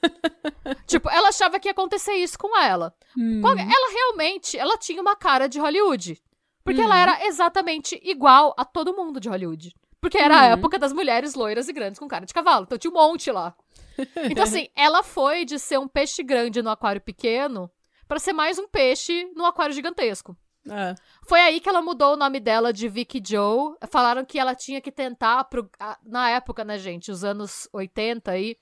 tipo, 0.85 1.09
ela 1.09 1.29
achava 1.29 1.57
que 1.57 1.69
ia 1.69 1.71
acontecer 1.71 2.13
isso 2.15 2.37
com 2.37 2.55
ela. 2.59 2.93
Hum. 3.17 3.41
Ela 3.41 3.91
realmente, 3.91 4.57
ela 4.57 4.77
tinha 4.77 5.01
uma 5.01 5.15
cara 5.15 5.47
de 5.47 5.57
Hollywood. 5.57 6.21
Porque 6.65 6.81
hum. 6.81 6.83
ela 6.83 6.99
era 6.99 7.25
exatamente 7.25 7.97
igual 8.03 8.53
a 8.57 8.65
todo 8.65 8.93
mundo 8.93 9.21
de 9.21 9.29
Hollywood. 9.29 9.73
Porque 10.01 10.17
era 10.17 10.35
hum. 10.35 10.39
a 10.39 10.45
época 10.47 10.77
das 10.77 10.93
mulheres 10.93 11.33
loiras 11.33 11.67
e 11.67 11.73
grandes 11.73 11.97
com 11.97 12.07
cara 12.07 12.25
de 12.25 12.33
cavalo. 12.33 12.65
Então 12.65 12.77
tinha 12.77 12.91
um 12.91 12.93
monte 12.93 13.31
lá. 13.31 13.55
Então, 14.29 14.43
assim, 14.43 14.67
ela 14.75 15.03
foi 15.03 15.45
de 15.45 15.57
ser 15.57 15.79
um 15.79 15.87
peixe 15.87 16.23
grande 16.23 16.61
no 16.61 16.69
aquário 16.69 17.01
pequeno 17.01 17.71
para 18.07 18.19
ser 18.19 18.33
mais 18.33 18.57
um 18.59 18.67
peixe 18.67 19.29
no 19.35 19.45
aquário 19.45 19.73
gigantesco. 19.73 20.37
É. 20.69 20.95
Foi 21.25 21.39
aí 21.39 21.59
que 21.59 21.69
ela 21.69 21.81
mudou 21.81 22.13
o 22.13 22.17
nome 22.17 22.39
dela 22.39 22.73
de 22.73 22.87
Vicky 22.87 23.21
Joe. 23.25 23.75
Falaram 23.89 24.25
que 24.25 24.37
ela 24.39 24.53
tinha 24.53 24.81
que 24.81 24.91
tentar, 24.91 25.45
pro... 25.45 25.69
na 26.03 26.29
época, 26.29 26.63
né, 26.63 26.77
gente, 26.77 27.11
os 27.11 27.23
anos 27.23 27.67
80 27.73 28.31
aí, 28.31 28.57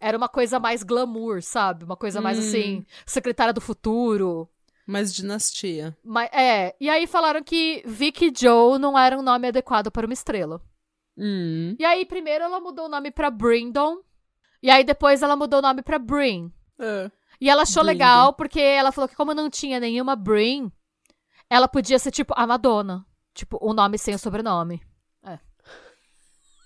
era 0.00 0.16
uma 0.16 0.28
coisa 0.28 0.60
mais 0.60 0.82
glamour, 0.82 1.42
sabe? 1.42 1.84
Uma 1.84 1.96
coisa 1.96 2.20
mais 2.20 2.38
hum. 2.38 2.42
assim, 2.42 2.86
secretária 3.04 3.52
do 3.52 3.60
futuro. 3.60 4.48
Mais 4.86 5.12
dinastia. 5.12 5.96
Mas, 6.04 6.30
é, 6.32 6.74
e 6.80 6.88
aí 6.88 7.06
falaram 7.06 7.42
que 7.42 7.82
Vicky 7.84 8.32
Joe 8.34 8.78
não 8.78 8.98
era 8.98 9.18
um 9.18 9.22
nome 9.22 9.48
adequado 9.48 9.90
para 9.90 10.06
uma 10.06 10.14
estrela. 10.14 10.62
Hum. 11.16 11.74
E 11.78 11.84
aí, 11.84 12.06
primeiro 12.06 12.44
ela 12.44 12.60
mudou 12.60 12.86
o 12.86 12.88
nome 12.88 13.10
pra 13.10 13.30
Brindon, 13.30 13.98
e 14.62 14.70
aí 14.70 14.84
depois 14.84 15.22
ela 15.22 15.36
mudou 15.36 15.60
o 15.60 15.62
nome 15.62 15.82
pra 15.82 15.98
Brin. 15.98 16.52
É. 16.78 17.10
E 17.40 17.48
ela 17.48 17.62
achou 17.62 17.82
legal 17.82 18.32
porque 18.32 18.60
ela 18.60 18.90
falou 18.90 19.08
que 19.08 19.14
como 19.14 19.34
não 19.34 19.48
tinha 19.48 19.78
nenhuma 19.78 20.16
Brin, 20.16 20.72
ela 21.48 21.68
podia 21.68 21.98
ser 21.98 22.10
tipo 22.10 22.34
a 22.36 22.46
Madonna. 22.46 23.06
Tipo, 23.32 23.58
o 23.60 23.70
um 23.70 23.74
nome 23.74 23.98
sem 23.98 24.14
o 24.14 24.18
sobrenome. 24.18 24.82
É. 25.22 25.38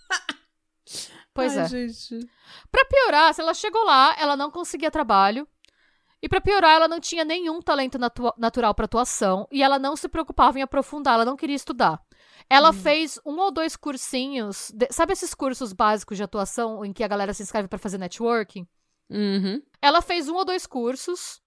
pois 1.34 1.56
Ai, 1.56 1.64
é. 1.64 1.68
Gente. 1.68 2.26
Pra 2.70 2.84
piorar, 2.86 3.34
se 3.34 3.42
ela 3.42 3.52
chegou 3.52 3.84
lá, 3.84 4.16
ela 4.18 4.36
não 4.36 4.50
conseguia 4.50 4.90
trabalho. 4.90 5.46
E 6.22 6.28
para 6.28 6.40
piorar, 6.40 6.76
ela 6.76 6.88
não 6.88 7.00
tinha 7.00 7.24
nenhum 7.24 7.60
talento 7.60 7.98
natu 7.98 8.32
natural 8.38 8.74
para 8.74 8.84
atuação 8.84 9.46
e 9.50 9.62
ela 9.62 9.78
não 9.78 9.96
se 9.96 10.08
preocupava 10.08 10.58
em 10.58 10.62
aprofundar, 10.62 11.14
ela 11.14 11.24
não 11.24 11.36
queria 11.36 11.56
estudar. 11.56 12.00
Ela 12.52 12.68
hum. 12.68 12.74
fez 12.74 13.18
um 13.24 13.38
ou 13.38 13.50
dois 13.50 13.76
cursinhos, 13.76 14.70
de, 14.74 14.86
sabe 14.90 15.14
esses 15.14 15.32
cursos 15.32 15.72
básicos 15.72 16.18
de 16.18 16.22
atuação 16.22 16.84
em 16.84 16.92
que 16.92 17.02
a 17.02 17.08
galera 17.08 17.32
se 17.32 17.42
inscreve 17.42 17.66
para 17.66 17.78
fazer 17.78 17.96
networking? 17.96 18.68
Uhum. 19.08 19.62
Ela 19.80 20.02
fez 20.02 20.28
um 20.28 20.34
ou 20.34 20.44
dois 20.44 20.66
cursos, 20.66 21.40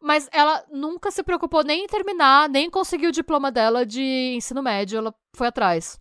mas 0.00 0.28
ela 0.30 0.64
nunca 0.70 1.10
se 1.10 1.24
preocupou 1.24 1.64
nem 1.64 1.82
em 1.82 1.88
terminar, 1.88 2.48
nem 2.48 2.70
conseguiu 2.70 3.08
o 3.08 3.12
diploma 3.12 3.50
dela 3.50 3.84
de 3.84 4.34
ensino 4.36 4.62
médio, 4.62 4.98
ela 4.98 5.12
foi 5.34 5.48
atrás. 5.48 6.00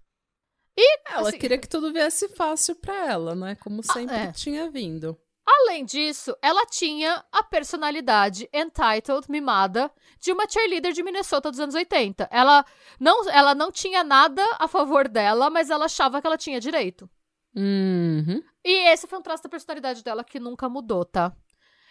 E 0.77 0.99
ela 1.09 1.29
assim, 1.29 1.39
queria 1.39 1.57
que 1.57 1.67
tudo 1.67 1.91
viesse 1.91 2.29
fácil 2.29 2.75
para 2.75 3.09
ela, 3.09 3.33
né? 3.33 3.55
Como 3.55 3.81
ah, 3.81 3.93
sempre 3.93 4.15
é. 4.15 4.31
tinha 4.31 4.69
vindo. 4.69 5.19
Além 5.59 5.83
disso, 5.83 6.35
ela 6.41 6.65
tinha 6.65 7.25
a 7.31 7.43
personalidade 7.43 8.49
entitled, 8.53 9.29
mimada, 9.29 9.91
de 10.19 10.31
uma 10.31 10.47
cheerleader 10.47 10.93
de 10.93 11.03
Minnesota 11.03 11.51
dos 11.51 11.59
anos 11.59 11.75
80. 11.75 12.29
Ela 12.31 12.65
não, 12.99 13.29
ela 13.29 13.53
não 13.53 13.71
tinha 13.71 14.03
nada 14.03 14.43
a 14.59 14.67
favor 14.67 15.09
dela, 15.09 15.49
mas 15.49 15.69
ela 15.69 15.85
achava 15.85 16.21
que 16.21 16.27
ela 16.27 16.37
tinha 16.37 16.59
direito. 16.59 17.09
Uhum. 17.53 18.41
E 18.63 18.89
esse 18.89 19.07
foi 19.07 19.19
um 19.19 19.21
traço 19.21 19.43
da 19.43 19.49
personalidade 19.49 20.03
dela 20.03 20.23
que 20.23 20.39
nunca 20.39 20.69
mudou, 20.69 21.03
tá? 21.03 21.35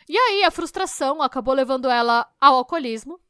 E 0.08 0.16
aí, 0.16 0.42
a 0.42 0.50
frustração 0.50 1.20
acabou 1.20 1.52
levando 1.52 1.88
ela 1.88 2.26
ao 2.40 2.56
alcoolismo. 2.56 3.20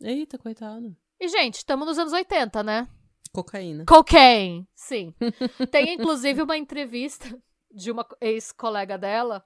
Eita, 0.00 0.38
coitada. 0.38 0.96
E, 1.20 1.28
gente, 1.28 1.56
estamos 1.56 1.86
nos 1.86 1.98
anos 1.98 2.12
80, 2.12 2.62
né? 2.62 2.88
Cocaína. 3.32 3.84
Cocaine, 3.84 4.66
sim. 4.74 5.14
Tem, 5.70 5.94
inclusive, 5.94 6.42
uma 6.42 6.56
entrevista 6.56 7.38
de 7.72 7.90
uma 7.90 8.06
ex-colega 8.20 8.98
dela, 8.98 9.44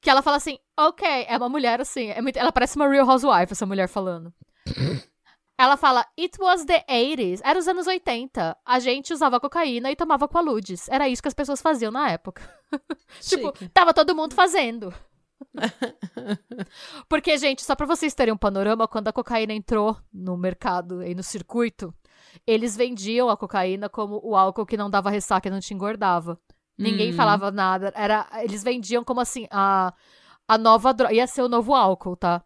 que 0.00 0.08
ela 0.08 0.22
fala 0.22 0.36
assim, 0.36 0.58
ok, 0.78 1.26
é 1.28 1.36
uma 1.36 1.48
mulher 1.48 1.80
assim, 1.80 2.10
é 2.10 2.20
muito, 2.20 2.38
ela 2.38 2.52
parece 2.52 2.76
uma 2.76 2.88
real 2.88 3.08
housewife, 3.08 3.52
essa 3.52 3.66
mulher 3.66 3.88
falando. 3.88 4.32
ela 5.58 5.76
fala, 5.76 6.06
it 6.18 6.40
was 6.40 6.64
the 6.64 6.84
80s, 6.88 7.40
era 7.44 7.58
os 7.58 7.66
anos 7.66 7.86
80, 7.86 8.56
a 8.64 8.78
gente 8.78 9.12
usava 9.12 9.40
cocaína 9.40 9.90
e 9.90 9.96
tomava 9.96 10.28
qualudes, 10.28 10.88
era 10.88 11.08
isso 11.08 11.22
que 11.22 11.28
as 11.28 11.34
pessoas 11.34 11.60
faziam 11.60 11.90
na 11.90 12.10
época. 12.10 12.42
tipo, 13.20 13.52
tava 13.70 13.92
todo 13.92 14.14
mundo 14.14 14.34
fazendo. 14.34 14.94
Porque, 17.08 17.36
gente, 17.38 17.64
só 17.64 17.74
pra 17.74 17.86
vocês 17.86 18.14
terem 18.14 18.34
um 18.34 18.38
panorama, 18.38 18.88
quando 18.88 19.08
a 19.08 19.12
cocaína 19.12 19.52
entrou 19.52 19.96
no 20.12 20.36
mercado 20.36 21.02
e 21.02 21.14
no 21.14 21.22
circuito, 21.22 21.94
eles 22.46 22.76
vendiam 22.76 23.28
a 23.28 23.36
cocaína 23.36 23.88
como 23.88 24.20
o 24.22 24.36
álcool 24.36 24.66
que 24.66 24.76
não 24.76 24.90
dava 24.90 25.10
ressaca 25.10 25.48
e 25.48 25.50
não 25.50 25.60
te 25.60 25.74
engordava. 25.74 26.38
Ninguém 26.78 27.10
hum. 27.10 27.16
falava 27.16 27.50
nada. 27.50 27.92
Era, 27.96 28.26
eles 28.42 28.62
vendiam 28.62 29.02
como 29.02 29.20
assim, 29.20 29.46
a, 29.50 29.92
a 30.46 30.56
nova 30.56 30.94
droga. 30.94 31.12
Ia 31.12 31.26
ser 31.26 31.42
o 31.42 31.48
novo 31.48 31.74
álcool, 31.74 32.16
tá? 32.16 32.44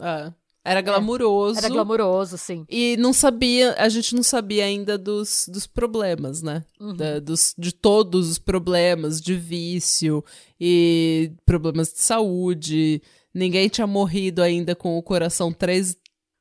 É. 0.00 0.32
Era 0.62 0.82
glamuroso. 0.82 1.58
É, 1.58 1.64
era 1.64 1.68
glamuroso, 1.72 2.36
sim. 2.36 2.66
E 2.68 2.96
não 2.98 3.14
sabia, 3.14 3.74
a 3.78 3.88
gente 3.88 4.14
não 4.14 4.22
sabia 4.22 4.66
ainda 4.66 4.98
dos, 4.98 5.48
dos 5.50 5.66
problemas, 5.66 6.42
né? 6.42 6.64
Uhum. 6.78 6.94
Da, 6.94 7.18
dos, 7.18 7.54
de 7.56 7.72
todos 7.72 8.28
os 8.28 8.38
problemas 8.38 9.20
de 9.22 9.34
vício 9.34 10.22
e 10.60 11.32
problemas 11.46 11.92
de 11.92 12.02
saúde. 12.02 13.00
Ninguém 13.32 13.68
tinha 13.68 13.86
morrido 13.86 14.42
ainda 14.42 14.76
com 14.76 14.98
o 14.98 15.02
coração 15.02 15.50
três, 15.50 15.96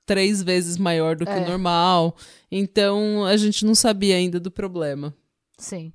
três 0.06 0.44
vezes 0.44 0.78
maior 0.78 1.16
do 1.16 1.26
que 1.26 1.32
é. 1.32 1.38
o 1.38 1.48
normal. 1.48 2.14
Então 2.52 3.24
a 3.26 3.38
gente 3.38 3.66
não 3.66 3.74
sabia 3.74 4.18
ainda 4.18 4.38
do 4.38 4.52
problema. 4.52 5.16
Sim. 5.58 5.94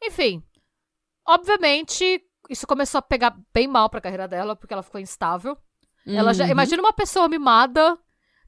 Enfim, 0.00 0.42
Obviamente, 1.26 2.22
isso 2.50 2.66
começou 2.66 2.98
a 2.98 3.02
pegar 3.02 3.36
bem 3.52 3.66
mal 3.66 3.88
pra 3.88 4.00
carreira 4.00 4.28
dela, 4.28 4.54
porque 4.54 4.72
ela 4.72 4.82
ficou 4.82 5.00
instável. 5.00 5.56
Uhum. 6.06 6.14
Ela 6.16 6.34
já. 6.34 6.44
Uhum. 6.44 6.50
Imagina 6.50 6.82
uma 6.82 6.92
pessoa 6.92 7.28
mimada 7.28 7.98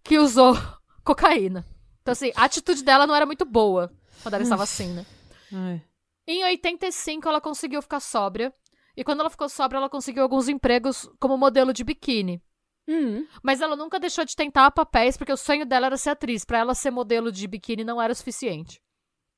que 0.03 0.19
usou 0.19 0.55
cocaína. 1.05 1.65
Então, 2.03 2.13
assim, 2.13 2.31
a 2.37 2.45
atitude 2.45 2.85
dela 2.85 3.07
não 3.07 3.15
era 3.15 3.27
muito 3.27 3.45
boa 3.45 3.93
quando 4.23 4.35
ela 4.35 4.43
estava 4.43 4.63
assim, 4.63 4.93
né? 4.93 5.07
Ai. 5.53 5.83
Em 6.27 6.45
85, 6.45 7.29
ela 7.29 7.41
conseguiu 7.41 7.81
ficar 7.81 8.01
sóbria. 8.01 8.53
E 8.97 9.05
quando 9.05 9.21
ela 9.21 9.31
ficou 9.31 9.49
sóbria, 9.49 9.79
ela 9.79 9.91
conseguiu 9.91 10.23
alguns 10.23 10.49
empregos 10.49 11.09
como 11.21 11.37
modelo 11.37 11.73
de 11.73 11.85
biquíni. 11.85 12.43
Uhum. 12.89 13.27
Mas 13.43 13.61
ela 13.61 13.77
nunca 13.77 13.99
deixou 13.99 14.25
de 14.25 14.35
tentar 14.35 14.71
papéis, 14.71 15.17
porque 15.17 15.33
o 15.33 15.37
sonho 15.37 15.67
dela 15.67 15.87
era 15.87 15.97
ser 15.97 16.11
atriz. 16.11 16.45
Para 16.45 16.59
ela 16.59 16.75
ser 16.75 16.91
modelo 16.91 17.31
de 17.31 17.47
biquíni 17.47 17.85
não 17.85 18.01
era 18.01 18.15
suficiente. 18.15 18.81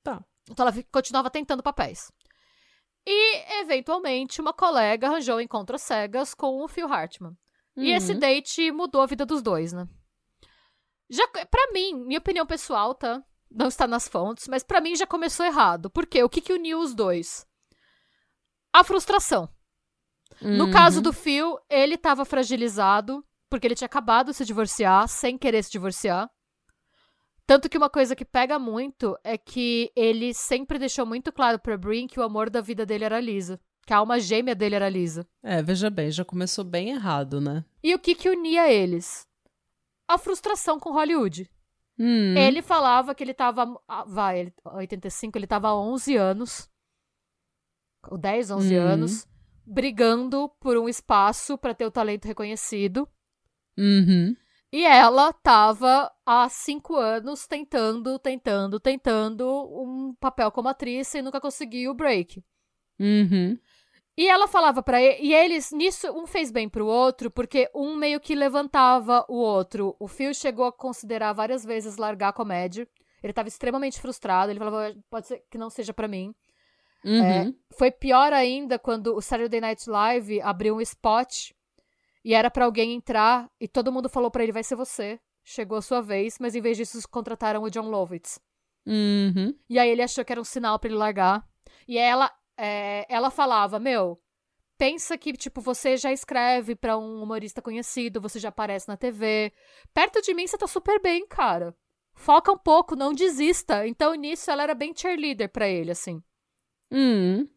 Tá. 0.03 0.23
Então 0.51 0.67
ela 0.67 0.85
continuava 0.93 1.31
tentando 1.31 1.63
papéis. 1.63 2.11
E, 3.11 3.61
eventualmente, 3.63 4.39
uma 4.39 4.53
colega 4.53 5.07
arranjou 5.07 5.39
um 5.39 5.41
encontro 5.41 5.79
cegas 5.79 6.35
com 6.35 6.63
o 6.63 6.69
Phil 6.69 6.87
Hartman. 6.87 7.31
Uhum. 7.75 7.83
E 7.85 7.93
esse 7.93 8.13
date 8.13 8.71
mudou 8.71 9.01
a 9.01 9.07
vida 9.07 9.25
dos 9.25 9.41
dois, 9.41 9.73
né? 9.73 9.89
Já, 11.09 11.27
pra 11.27 11.73
mim, 11.73 11.95
minha 11.95 12.19
opinião 12.19 12.45
pessoal, 12.45 12.95
tá? 12.95 13.25
Não 13.51 13.69
está 13.69 13.87
nas 13.87 14.07
fontes, 14.07 14.47
mas 14.47 14.63
para 14.63 14.83
mim 14.83 14.95
já 14.95 15.07
começou 15.07 15.47
errado. 15.47 15.89
Por 15.89 16.07
quê? 16.07 16.23
O 16.23 16.29
que, 16.29 16.43
que 16.43 16.53
uniu 16.53 16.81
os 16.81 16.95
dois? 16.95 17.47
A 18.75 18.85
frustração. 18.85 19.49
Uhum. 20.43 20.59
No 20.59 20.71
caso 20.71 21.01
do 21.01 21.11
Phil, 21.11 21.59
ele 21.71 21.95
estava 21.95 22.27
fragilizado, 22.27 23.25
porque 23.49 23.67
ele 23.67 23.75
tinha 23.75 23.87
acabado 23.87 24.33
de 24.33 24.37
se 24.37 24.45
divorciar, 24.45 25.09
sem 25.09 25.39
querer 25.39 25.63
se 25.63 25.71
divorciar. 25.71 26.31
Tanto 27.49 27.67
que 27.67 27.79
uma 27.79 27.89
coisa 27.89 28.15
que 28.15 28.27
pega 28.27 28.59
muito 28.59 29.19
é 29.25 29.39
que 29.39 29.91
ele 29.97 30.35
sempre 30.35 30.79
deixou 30.79 31.07
muito 31.07 31.33
claro 31.33 31.59
pra 31.59 31.79
Brin 31.79 32.07
que 32.07 32.21
o 32.21 32.23
amor 32.23 32.51
da 32.51 32.61
vida 32.61 32.85
dele 32.85 33.07
era 33.07 33.19
Lisa. 33.19 33.59
Que 33.87 33.95
a 33.95 33.97
alma 33.97 34.21
gêmea 34.21 34.55
dele 34.55 34.75
era 34.75 34.87
Lisa. 34.87 35.27
É, 35.43 35.63
veja 35.63 35.89
bem, 35.89 36.11
já 36.11 36.27
começou 36.27 36.63
bem 36.63 36.91
errado, 36.91 37.41
né? 37.41 37.65
E 37.83 37.95
o 37.95 37.99
que 37.99 38.15
que 38.15 38.29
unia 38.29 38.71
eles? 38.71 39.27
A 40.07 40.19
frustração 40.19 40.79
com 40.79 40.93
Hollywood. 40.93 41.51
Hum. 41.99 42.37
Ele 42.37 42.61
falava 42.61 43.15
que 43.15 43.25
ele 43.25 43.33
tava. 43.33 43.81
Ah, 43.89 44.05
vai, 44.05 44.41
ele, 44.41 44.55
85, 44.67 45.39
ele 45.39 45.47
tava 45.47 45.69
há 45.69 45.75
11 45.75 46.17
anos. 46.17 46.69
10, 48.13 48.51
11 48.51 48.75
hum. 48.75 48.83
anos. 48.83 49.27
brigando 49.65 50.51
por 50.61 50.77
um 50.77 50.87
espaço 50.87 51.57
para 51.57 51.73
ter 51.73 51.87
o 51.87 51.91
talento 51.91 52.27
reconhecido. 52.27 53.09
Uhum. 53.79 54.37
E 54.71 54.85
ela 54.85 55.33
tava 55.33 56.13
há 56.27 56.49
cinco 56.49 56.95
anos 56.95 57.47
tentando, 57.47 58.19
tentando, 58.19 58.79
tentando 58.79 59.47
um 59.73 60.15
papel 60.21 60.51
como 60.53 60.69
atriz 60.69 61.15
e 61.15 61.23
nunca 61.23 61.41
conseguiu 61.41 61.93
o 61.93 61.95
break. 61.95 62.45
Uhum. 63.01 63.59
E 64.17 64.29
ela 64.29 64.49
falava 64.49 64.83
para 64.83 65.01
ele, 65.01 65.23
e 65.23 65.33
eles 65.33 65.71
nisso 65.71 66.11
um 66.11 66.27
fez 66.27 66.51
bem 66.51 66.69
pro 66.69 66.85
outro, 66.85 67.31
porque 67.31 67.71
um 67.73 67.95
meio 67.97 68.19
que 68.21 68.35
levantava 68.35 69.25
o 69.29 69.37
outro. 69.37 69.97
O 69.99 70.09
Phil 70.09 70.35
chegou 70.35 70.67
a 70.67 70.73
considerar 70.73 71.33
várias 71.33 71.65
vezes 71.65 71.97
largar 71.97 72.31
a 72.31 72.33
comédia. 72.33 72.87
Ele 73.23 73.33
tava 73.33 73.49
extremamente 73.49 74.01
frustrado, 74.01 74.51
ele 74.51 74.59
falava, 74.59 74.95
pode 75.09 75.29
ser 75.29 75.45
que 75.49 75.57
não 75.57 75.71
seja 75.71 75.95
para 75.95 76.09
mim. 76.09 76.35
Uhum. 77.05 77.23
É, 77.23 77.55
foi 77.71 77.91
pior 77.93 78.33
ainda 78.33 78.79
quando 78.79 79.15
o 79.15 79.23
Saturday 79.23 79.61
Night 79.61 79.89
Live 79.89 80.41
abriu 80.43 80.77
um 80.77 80.81
spot 80.81 81.53
e 82.25 82.35
era 82.35 82.51
para 82.51 82.65
alguém 82.65 82.95
entrar 82.95 83.51
e 83.61 83.69
todo 83.69 83.93
mundo 83.93 84.09
falou 84.09 84.31
para 84.31 84.43
ele 84.43 84.53
vai 84.53 84.63
ser 84.63 84.75
você. 84.77 85.21
Chegou 85.45 85.79
a 85.79 85.83
sua 85.83 86.03
vez, 86.03 86.39
mas 86.39 86.55
em 86.55 86.61
vez 86.61 86.77
disso 86.77 87.09
contrataram 87.09 87.63
o 87.63 87.71
John 87.71 87.89
Lovitz. 87.89 88.39
Uhum. 88.87 89.55
E 89.69 89.79
aí 89.79 89.89
ele 89.89 90.03
achou 90.03 90.25
que 90.25 90.33
era 90.33 90.41
um 90.41 90.45
sinal 90.45 90.79
para 90.79 90.89
ele 90.89 90.99
largar. 90.99 91.47
E 91.87 91.97
ela 91.97 92.31
é, 92.57 93.07
ela 93.09 93.31
falava, 93.31 93.79
meu, 93.79 94.21
pensa 94.77 95.17
que 95.17 95.33
tipo 95.33 95.61
você 95.61 95.97
já 95.97 96.13
escreve 96.13 96.75
para 96.75 96.99
um 96.99 97.23
humorista 97.23 97.63
conhecido, 97.63 98.21
você 98.21 98.39
já 98.39 98.49
aparece 98.49 98.89
na 98.89 98.97
TV. 98.97 99.53
Perto 99.95 100.21
de 100.21 100.35
mim 100.35 100.47
você 100.47 100.59
tá 100.59 100.67
super 100.67 101.01
bem, 101.01 101.27
cara. 101.27 101.75
Foca 102.15 102.53
um 102.53 102.59
pouco, 102.59 102.97
não 102.97 103.13
desista. 103.13 103.87
Então 103.87 104.15
nisso 104.15 104.51
ela 104.51 104.63
era 104.63 104.75
bem 104.75 104.93
cheerleader 104.95 105.51
para 105.51 105.69
ele, 105.69 105.93
assim. 105.93 106.23
Uhum. 106.91 107.49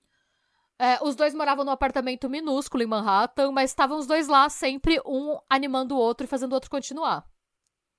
É, 0.83 0.97
os 1.03 1.15
dois 1.15 1.33
moravam 1.35 1.63
num 1.63 1.71
apartamento 1.71 2.27
minúsculo 2.27 2.81
em 2.81 2.87
Manhattan, 2.87 3.51
mas 3.51 3.69
estavam 3.69 3.99
os 3.99 4.07
dois 4.07 4.27
lá, 4.27 4.49
sempre 4.49 4.99
um 5.05 5.37
animando 5.47 5.95
o 5.95 5.99
outro 5.99 6.25
e 6.25 6.27
fazendo 6.27 6.53
o 6.53 6.55
outro 6.55 6.71
continuar. 6.71 7.23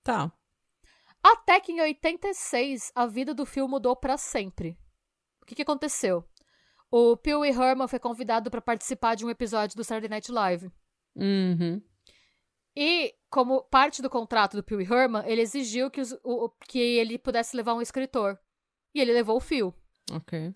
Tá. 0.02 0.32
Até 1.22 1.60
que 1.60 1.70
em 1.70 1.80
86, 1.80 2.90
a 2.94 3.06
vida 3.06 3.32
do 3.32 3.46
Phil 3.46 3.68
mudou 3.68 3.94
para 3.94 4.16
sempre. 4.16 4.76
O 5.40 5.46
que, 5.46 5.54
que 5.54 5.62
aconteceu? 5.62 6.24
O 6.90 7.16
Pee 7.16 7.32
Herman 7.32 7.86
foi 7.86 8.00
convidado 8.00 8.50
para 8.50 8.60
participar 8.60 9.14
de 9.14 9.24
um 9.24 9.30
episódio 9.30 9.76
do 9.76 9.84
Saturday 9.84 10.10
Night 10.10 10.32
Live. 10.32 10.70
Uhum. 11.14 11.80
E, 12.74 13.14
como 13.30 13.62
parte 13.64 14.02
do 14.02 14.10
contrato 14.10 14.56
do 14.56 14.62
Pee 14.64 14.82
Herman, 14.82 15.22
ele 15.26 15.40
exigiu 15.40 15.88
que, 15.90 16.00
os- 16.00 16.18
o- 16.24 16.50
que 16.68 16.78
ele 16.80 17.16
pudesse 17.18 17.56
levar 17.56 17.74
um 17.74 17.80
escritor. 17.82 18.36
E 18.94 19.00
ele 19.00 19.12
levou 19.12 19.36
o 19.36 19.40
Phil. 19.40 19.72
Ok. 20.10 20.52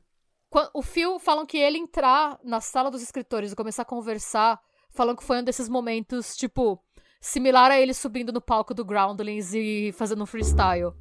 O 0.73 0.83
Phil 0.83 1.19
falam 1.19 1.45
que 1.45 1.59
ele 1.59 1.79
entrar 1.79 2.39
na 2.43 2.61
sala 2.61 2.91
dos 2.91 3.03
escritores 3.03 3.53
e 3.53 3.57
começar 3.57 3.83
a 3.83 3.87
conversar, 3.87 4.61
falam 4.91 5.15
que 5.15 5.25
foi 5.25 5.41
um 5.41 5.45
desses 5.45 5.69
momentos, 5.69 6.37
tipo, 6.37 6.81
similar 7.21 7.71
a 7.71 7.81
ele 7.81 7.93
subindo 7.93 8.33
no 8.33 8.41
palco 8.41 8.73
do 8.73 8.85
Groundlings 8.85 9.53
e 9.55 9.93
fazendo 9.93 10.23
um 10.23 10.27
freestyle. 10.27 10.93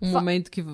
Um 0.00 0.12
Fa- 0.12 0.20
momento 0.20 0.50
que 0.50 0.64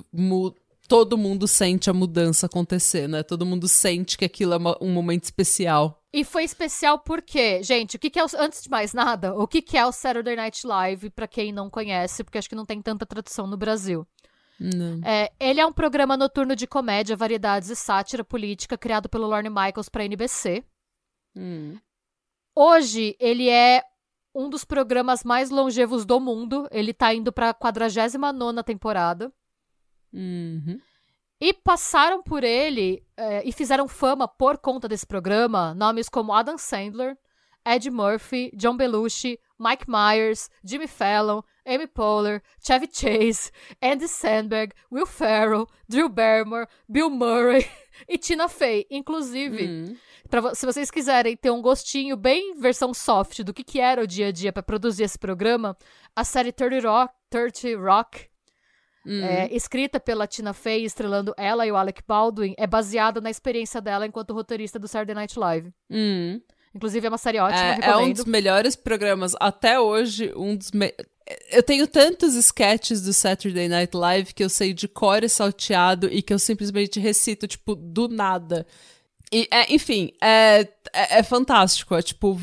todo 0.87 1.17
mundo 1.17 1.47
sente 1.49 1.89
a 1.89 1.93
mudança 1.93 2.47
acontecer, 2.47 3.09
né? 3.09 3.23
Todo 3.23 3.47
mundo 3.47 3.69
sente 3.69 4.19
que 4.19 4.25
aquilo 4.25 4.55
é 4.55 4.59
um 4.81 4.91
momento 4.93 5.25
especial. 5.25 6.03
E 6.13 6.25
foi 6.25 6.43
especial 6.45 6.99
porque, 6.99 7.63
gente, 7.63 7.97
o 7.97 7.99
que, 7.99 8.11
que 8.11 8.19
é 8.19 8.25
o, 8.25 8.29
antes 8.37 8.63
de 8.63 8.69
mais 8.69 8.93
nada, 8.93 9.35
o 9.35 9.47
que, 9.47 9.63
que 9.63 9.79
é 9.79 9.87
o 9.87 9.93
Saturday 9.93 10.35
Night 10.35 10.67
Live, 10.67 11.11
pra 11.11 11.29
quem 11.29 11.53
não 11.53 11.71
conhece, 11.71 12.25
porque 12.25 12.39
acho 12.39 12.49
que 12.49 12.57
não 12.57 12.67
tem 12.67 12.83
tanta 12.83 13.07
tradução 13.07 13.47
no 13.47 13.57
Brasil. 13.57 14.05
É, 15.05 15.33
ele 15.41 15.61
é 15.61 15.67
um 15.67 15.73
programa 15.73 16.17
noturno 16.17 16.55
de 16.55 16.67
comédia, 16.67 17.17
variedades 17.17 17.71
e 17.71 17.77
sátira 17.77 18.23
política 18.23 18.77
criado 18.77 19.09
pelo 19.09 19.27
Lorne 19.27 19.49
Michaels 19.49 19.89
pra 19.89 20.05
NBC. 20.05 20.63
Hum. 21.35 21.79
Hoje, 22.55 23.17
ele 23.19 23.49
é 23.49 23.83
um 24.35 24.51
dos 24.51 24.65
programas 24.65 25.25
mais 25.25 25.51
longevos 25.51 26.05
do 26.05 26.21
mundo. 26.21 26.69
Ele 26.71 26.93
tá 26.93 27.15
indo 27.15 27.33
pra 27.33 27.55
49 27.55 28.63
temporada. 28.63 29.33
Uhum. 30.13 30.79
E 31.41 31.55
passaram 31.55 32.23
por 32.23 32.45
ele 32.45 33.03
é, 33.17 33.49
e 33.49 33.53
fizeram 33.53 33.89
fama 33.89 34.29
por 34.29 34.59
conta 34.59 34.87
desse 34.87 35.07
programa 35.07 35.73
nomes 35.75 36.09
como 36.09 36.35
Adam 36.35 36.59
Sandler, 36.59 37.17
Ed 37.65 37.91
Murphy, 37.91 38.51
John 38.55 38.77
Belushi, 38.77 39.39
Mike 39.59 39.87
Myers, 39.89 40.51
Jimmy 40.63 40.87
Fallon, 40.87 41.43
Amy 41.67 41.87
Poehler, 41.87 42.43
Chevy 42.61 42.89
Chase, 42.93 43.51
Andy 43.83 44.09
Samberg, 44.09 44.73
Will 44.91 45.07
Ferrell, 45.07 45.67
Drew 45.89 46.09
Barrymore, 46.09 46.67
Bill 46.89 47.11
Murray 47.11 47.67
e 48.09 48.17
Tina 48.19 48.49
Fey. 48.49 48.87
Inclusive, 48.91 49.67
Hum. 49.67 49.97
Pra 50.29 50.55
se 50.55 50.65
vocês 50.65 50.91
quiserem 50.93 51.37
ter 51.37 51.51
um 51.51 51.61
gostinho 51.61 52.17
bem 52.17 52.55
versão 52.55 52.95
soft 52.95 53.43
do 53.43 53.53
que, 53.53 53.65
que 53.65 53.81
era 53.81 54.01
o 54.03 54.07
dia 54.07 54.29
a 54.29 54.33
dia 54.33 54.53
pra 54.53 54.63
produzir 54.63 55.03
esse 55.03 55.19
programa, 55.19 55.77
a 56.15 56.23
série 56.25 56.53
30 56.53 56.89
Rock, 56.89 57.15
30 57.29 57.79
Rock 57.81 58.31
Hum. 59.07 59.25
é, 59.25 59.49
escrita 59.51 59.99
pela 59.99 60.27
Tina 60.27 60.53
Fey, 60.53 60.85
estrelando 60.85 61.33
ela 61.39 61.67
e 61.67 61.73
o 61.73 61.77
Alec 61.77 62.03
Baldwin, 62.07 62.55
é 62.59 62.67
baseada 62.67 63.19
na 63.19 63.31
experiência 63.31 63.81
dela 63.81 64.07
enquanto 64.07 64.35
roteirista 64.35 64.79
do 64.79 64.87
Saturday 64.87 65.15
Night 65.15 65.39
Live. 65.39 65.73
Hum. 65.91 66.39
Inclusive, 66.75 67.07
é 67.07 67.09
uma 67.09 67.19
série 67.19 67.39
ótima, 67.39 67.61
É, 67.61 67.91
é 67.91 67.97
um 67.97 68.13
dos 68.13 68.25
melhores 68.25 68.77
programas. 68.77 69.35
Até 69.41 69.81
hoje, 69.81 70.33
um 70.37 70.57
dos. 70.57 70.71
Me... 70.71 70.95
Eu 71.51 71.63
tenho 71.63 71.87
tantos 71.87 72.35
sketches 72.35 73.03
do 73.03 73.13
Saturday 73.13 73.69
Night 73.69 73.97
Live 73.97 74.35
que 74.35 74.43
eu 74.43 74.49
sei 74.49 74.73
de 74.73 74.89
cor 74.89 75.23
e 75.23 75.29
salteado 75.29 76.09
e 76.11 76.23
que 76.23 76.33
eu 76.33 76.39
simplesmente 76.39 76.99
recito, 76.99 77.47
tipo, 77.47 77.75
do 77.75 78.09
nada. 78.09 78.67
E, 79.33 79.49
é, 79.51 79.73
enfim, 79.73 80.13
é, 80.21 80.69
é, 80.93 81.19
é 81.19 81.23
fantástico. 81.23 81.95
É 81.95 82.03
tipo, 82.03 82.39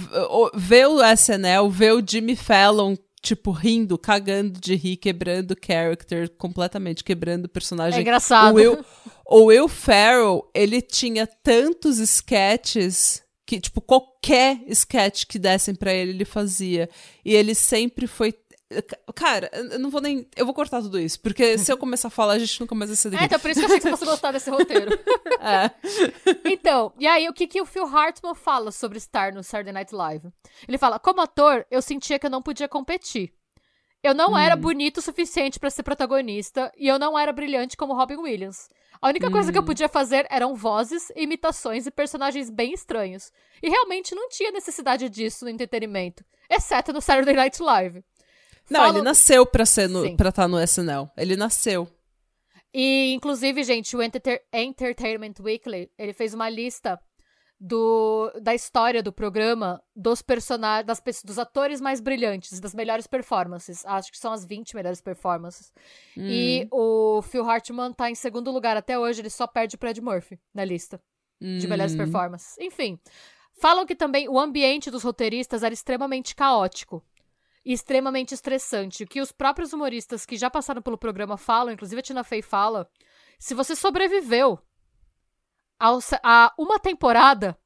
ver 0.53 0.88
o 0.88 1.01
SNL, 1.01 1.69
ver 1.69 1.93
o 1.93 2.03
Jimmy 2.05 2.36
Fallon, 2.36 2.95
tipo, 3.21 3.51
rindo, 3.51 3.97
cagando 3.97 4.59
de 4.59 4.75
rir, 4.75 4.97
quebrando 4.97 5.55
character 5.65 6.30
completamente, 6.38 7.03
quebrando 7.03 7.45
o 7.45 7.49
personagem. 7.49 7.99
É 7.99 8.01
engraçado. 8.01 8.53
O 8.53 8.55
Will, 8.55 8.86
o 9.25 9.43
Will 9.45 9.67
Ferrell, 9.67 10.49
ele 10.53 10.82
tinha 10.82 11.28
tantos 11.28 11.97
sketches 11.97 13.21
que, 13.47 13.59
tipo, 13.61 13.79
qualquer 13.81 14.59
sketch 14.67 15.25
que 15.25 15.39
dessem 15.39 15.73
pra 15.73 15.93
ele, 15.93 16.11
ele 16.11 16.25
fazia. 16.25 16.89
E 17.23 17.33
ele 17.33 17.55
sempre 17.55 18.05
foi. 18.05 18.35
Cara, 19.15 19.49
eu 19.53 19.79
não 19.79 19.89
vou 19.89 20.01
nem. 20.01 20.27
Eu 20.35 20.45
vou 20.45 20.53
cortar 20.53 20.81
tudo 20.81 20.99
isso, 20.99 21.17
porque 21.21 21.57
se 21.57 21.71
eu 21.71 21.77
começar 21.77 22.09
a 22.09 22.11
falar, 22.11 22.33
a 22.33 22.39
gente 22.39 22.59
nunca 22.59 22.75
mais 22.75 22.89
vai 22.89 22.97
ser 22.97 23.07
É, 23.07 23.11
daqui. 23.11 23.23
então 23.23 23.39
por 23.39 23.49
isso 23.49 23.59
que 23.61 23.65
eu 23.65 23.69
achei 23.69 23.79
que 23.79 23.89
você 23.97 24.05
gostar 24.05 24.31
desse 24.33 24.49
roteiro. 24.49 24.91
É. 25.39 25.71
Então, 26.43 26.91
e 26.99 27.07
aí 27.07 27.29
o 27.29 27.33
que, 27.33 27.47
que 27.47 27.61
o 27.61 27.65
Phil 27.65 27.85
Hartman 27.85 28.33
fala 28.35 28.71
sobre 28.71 28.97
estar 28.97 29.31
no 29.31 29.43
Saturday 29.43 29.71
Night 29.71 29.95
Live? 29.95 30.27
Ele 30.67 30.77
fala: 30.77 30.99
como 30.99 31.21
ator, 31.21 31.65
eu 31.71 31.81
sentia 31.81 32.19
que 32.19 32.25
eu 32.25 32.29
não 32.29 32.41
podia 32.41 32.67
competir. 32.67 33.31
Eu 34.03 34.13
não 34.13 34.37
era 34.37 34.55
bonito 34.55 34.97
o 34.97 35.01
suficiente 35.01 35.59
pra 35.59 35.69
ser 35.69 35.83
protagonista 35.83 36.71
e 36.77 36.87
eu 36.87 36.99
não 36.99 37.17
era 37.17 37.31
brilhante 37.31 37.77
como 37.77 37.95
Robin 37.95 38.17
Williams. 38.17 38.67
A 39.01 39.07
única 39.09 39.29
coisa 39.29 39.51
que 39.51 39.57
eu 39.57 39.63
podia 39.63 39.87
fazer 39.87 40.25
eram 40.29 40.55
vozes, 40.55 41.11
imitações 41.15 41.85
e 41.85 41.91
personagens 41.91 42.49
bem 42.49 42.73
estranhos. 42.73 43.31
E 43.61 43.69
realmente 43.69 44.15
não 44.15 44.29
tinha 44.29 44.51
necessidade 44.51 45.09
disso 45.09 45.45
no 45.45 45.51
entretenimento, 45.51 46.23
exceto 46.49 46.91
no 46.93 47.01
Saturday 47.01 47.35
Night 47.35 47.61
Live. 47.61 48.03
Não, 48.69 48.81
Falam- 48.81 48.95
ele 48.97 49.03
nasceu 49.03 49.45
pra 49.45 49.65
ser 49.65 49.87
no, 49.87 50.03
Sim. 50.03 50.15
pra 50.17 50.29
estar 50.29 50.47
no 50.47 50.59
SNL. 50.59 51.09
Ele 51.15 51.35
nasceu. 51.35 51.87
E, 52.73 53.13
inclusive, 53.13 53.63
gente, 53.63 53.95
o 53.95 54.01
Enter- 54.03 54.43
Entertainment 54.53 55.35
Weekly, 55.39 55.89
ele 55.97 56.13
fez 56.13 56.33
uma 56.33 56.49
lista 56.49 56.99
do, 57.60 58.32
da 58.41 58.53
história 58.53 59.01
do 59.01 59.12
programa, 59.12 59.82
dos 59.95 60.22
personagens, 60.22 60.86
das, 60.86 61.01
dos 61.24 61.39
atores 61.39 61.82
mais 61.82 61.99
brilhantes, 61.99 62.60
das 62.60 62.76
melhores 62.76 63.08
performances. 63.08 63.86
Acho 63.86 64.12
que 64.12 64.18
são 64.18 64.32
as 64.32 64.45
20 64.45 64.76
melhores 64.76 65.01
performances. 65.01 65.74
E 66.16 66.68
o 66.72 67.22
Phil 67.24 67.49
Hartman 67.49 67.93
tá 67.93 68.10
em 68.10 68.16
segundo 68.16 68.51
lugar 68.51 68.78
até 68.78 68.97
hoje, 68.97 69.22
ele 69.22 69.30
só 69.30 69.47
perde 69.47 69.78
pro 69.78 69.89
Ed 69.89 69.99
Murphy 70.01 70.39
na 70.53 70.64
lista 70.64 71.01
de 71.39 71.68
melhores 71.68 71.93
Hum. 71.93 71.97
performances. 71.97 72.55
Enfim, 72.60 72.99
falam 73.60 73.86
que 73.86 73.95
também 73.95 74.28
o 74.30 74.39
ambiente 74.39 74.91
dos 74.91 75.03
roteiristas 75.03 75.64
era 75.64 75.74
extremamente 75.74 76.36
caótico 76.36 77.03
e 77.66 77.74
extremamente 77.74 78.34
estressante. 78.34 79.03
O 79.03 79.08
que 79.08 79.20
os 79.22 79.32
próprios 79.32 79.74
humoristas 79.74 80.26
que 80.26 80.38
já 80.38 80.49
passaram 80.49 80.82
pelo 80.82 80.97
programa 80.97 81.38
falam, 81.38 81.74
inclusive 81.74 81.99
a 81.99 82.03
Tina 82.03 82.24
Fey 82.24 82.41
fala, 82.41 82.89
se 83.39 83.53
você 83.53 83.76
sobreviveu 83.76 84.60
ao 85.80 85.99
a 86.23 86.53
uma 86.57 86.80
temporada, 86.80 87.57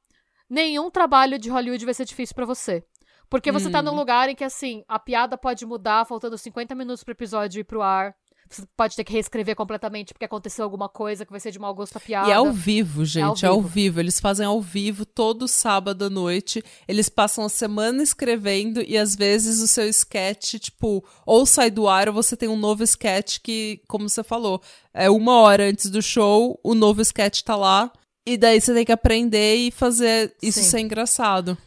nenhum 0.50 0.92
trabalho 0.92 1.40
de 1.40 1.50
Hollywood 1.50 1.86
vai 1.86 1.94
ser 1.94 2.06
difícil 2.06 2.36
pra 2.36 2.46
você. 2.46 2.84
Porque 3.30 3.50
você 3.50 3.70
tá 3.70 3.82
num 3.82 3.96
lugar 3.96 4.28
em 4.28 4.36
que, 4.36 4.44
assim, 4.44 4.84
a 4.90 5.00
piada 5.00 5.38
pode 5.38 5.66
mudar, 5.66 6.06
faltando 6.06 6.38
50 6.38 6.76
minutos 6.76 7.02
pro 7.02 7.14
episódio 7.14 7.62
ir 7.62 7.64
pro 7.64 7.82
ar. 7.82 8.14
Você 8.50 8.64
pode 8.76 8.98
ter 8.98 9.06
que 9.06 9.14
reescrever 9.14 9.56
completamente 9.56 10.14
porque 10.14 10.26
aconteceu 10.26 10.66
alguma 10.66 10.90
coisa 10.90 11.26
que 11.26 11.32
vai 11.32 11.40
ser 11.40 11.52
de 11.52 11.58
mau 11.58 11.74
gosto 11.74 11.96
a 11.96 12.00
piada. 12.02 12.28
E 12.28 12.32
é 12.32 12.36
ao 12.36 12.52
vivo, 12.52 13.06
gente. 13.06 13.46
É 13.46 13.48
ao 13.48 13.54
ao, 13.54 13.62
vivo. 13.62 13.74
vivo. 13.74 14.00
Eles 14.02 14.20
fazem 14.20 14.46
ao 14.46 14.62
vivo 14.62 15.06
todo 15.06 15.48
sábado 15.48 16.04
à 16.04 16.10
noite. 16.10 16.62
Eles 16.86 17.08
passam 17.08 17.46
a 17.46 17.50
semana 17.50 18.04
escrevendo 18.04 18.82
e 18.82 18.98
às 18.98 19.16
vezes 19.16 19.62
o 19.62 19.68
seu 19.68 19.88
sketch, 19.88 20.56
tipo, 20.56 21.02
ou 21.26 21.46
sai 21.46 21.72
do 21.72 21.88
ar 21.88 22.10
ou 22.10 22.14
você 22.14 22.36
tem 22.36 22.50
um 22.50 22.58
novo 22.58 22.84
sketch 22.84 23.40
que, 23.42 23.82
como 23.88 24.10
você 24.10 24.22
falou, 24.22 24.62
é 24.94 25.10
uma 25.10 25.40
hora 25.40 25.70
antes 25.70 25.90
do 25.90 26.02
show, 26.02 26.60
o 26.62 26.76
novo 26.76 27.02
sketch 27.02 27.44
tá 27.44 27.56
lá 27.56 27.90
E 28.28 28.38
daí 28.38 28.62
você 28.62 28.74
tem 28.74 28.86
que 28.86 28.92
aprender 28.92 29.56
e 29.56 29.72
fazer 29.72 30.36
isso 30.42 30.60
Sim. 30.60 30.70
ser 30.70 30.80
engraçado. 30.80 31.58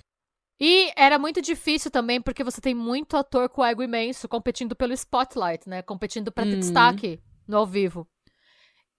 E 0.61 0.93
era 0.97 1.19
muito 1.19 1.43
difícil 1.43 1.91
também, 1.91 2.21
porque 2.21 2.45
você 2.45 2.61
tem 2.61 2.75
muito 2.75 3.17
ator 3.17 3.49
com 3.49 3.65
ego 3.65 3.83
imenso 3.83 4.29
competindo 4.29 4.77
pelo 4.77 4.93
spotlight, 4.93 5.69
né? 5.69 5.83
Competindo 5.83 6.31
pra 6.31 6.45
ter 6.45 6.57
Hum. 6.57 6.61
destaque 6.61 7.21
no 7.47 7.57
ao 7.59 7.67
vivo. 7.67 8.07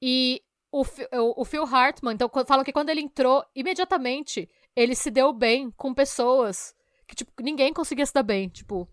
E 0.01 0.41
o, 0.71 0.81
o, 0.81 1.41
o 1.41 1.45
Phil 1.45 1.63
Hartman, 1.63 2.13
então, 2.13 2.29
falam 2.45 2.65
que 2.65 2.73
quando 2.73 2.89
ele 2.89 3.01
entrou, 3.01 3.43
imediatamente, 3.55 4.49
ele 4.75 4.93
se 4.93 5.09
deu 5.09 5.31
bem 5.31 5.71
com 5.71 5.93
pessoas 5.93 6.75
que, 7.07 7.15
tipo, 7.15 7.31
ninguém 7.41 7.71
conseguia 7.73 8.05
se 8.05 8.13
dar 8.13 8.23
bem, 8.23 8.49
tipo... 8.49 8.87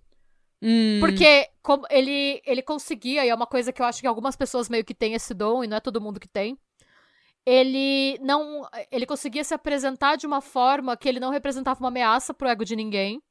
Hum, 0.62 1.00
Porque 1.00 1.48
como 1.60 1.84
ele, 1.90 2.40
ele 2.46 2.62
conseguia, 2.62 3.24
e 3.26 3.28
é 3.28 3.34
uma 3.34 3.48
coisa 3.48 3.72
que 3.72 3.82
eu 3.82 3.86
acho 3.86 4.00
que 4.00 4.06
algumas 4.06 4.36
pessoas 4.36 4.68
meio 4.68 4.84
que 4.84 4.94
têm 4.94 5.14
esse 5.14 5.34
dom, 5.34 5.64
e 5.64 5.66
não 5.66 5.76
é 5.76 5.80
todo 5.80 6.00
mundo 6.00 6.20
que 6.20 6.28
tem. 6.28 6.56
Ele 7.44 8.18
não. 8.20 8.62
Ele 8.90 9.04
conseguia 9.06 9.42
se 9.44 9.52
apresentar 9.54 10.16
de 10.16 10.26
uma 10.26 10.40
forma 10.40 10.96
que 10.96 11.08
ele 11.08 11.18
não 11.20 11.30
representava 11.30 11.80
uma 11.80 11.88
ameaça 11.88 12.32
pro 12.32 12.48
ego 12.48 12.64
de 12.64 12.76
ninguém. 12.76 13.22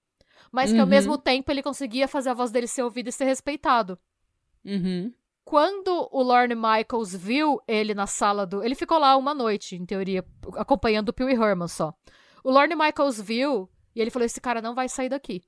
Mas 0.51 0.71
que 0.73 0.77
ao 0.79 0.83
Uhum. 0.83 0.89
mesmo 0.89 1.17
tempo 1.17 1.49
ele 1.49 1.63
conseguia 1.63 2.07
fazer 2.07 2.29
a 2.29 2.33
voz 2.33 2.51
dele 2.51 2.67
ser 2.67 2.83
ouvida 2.83 3.09
e 3.09 3.11
ser 3.13 3.25
respeitado. 3.25 3.97
uhum. 4.65 5.13
Quando 5.43 6.07
o 6.11 6.21
Lorne 6.21 6.53
Michaels 6.55 7.15
viu 7.15 7.59
ele 7.67 7.95
na 7.95 8.05
sala 8.05 8.45
do. 8.45 8.63
Ele 8.63 8.75
ficou 8.75 8.99
lá 8.99 9.17
uma 9.17 9.33
noite, 9.33 9.75
em 9.75 9.85
teoria, 9.85 10.23
acompanhando 10.55 11.09
o 11.09 11.13
Pee 11.13 11.25
Herman 11.33 11.67
só. 11.67 11.93
O 12.43 12.51
Lorne 12.51 12.75
Michaels 12.75 13.19
viu 13.19 13.67
e 13.95 13.99
ele 14.01 14.11
falou: 14.11 14.25
esse 14.25 14.39
cara 14.39 14.61
não 14.61 14.75
vai 14.75 14.87
sair 14.87 15.09
daqui. 15.09 15.41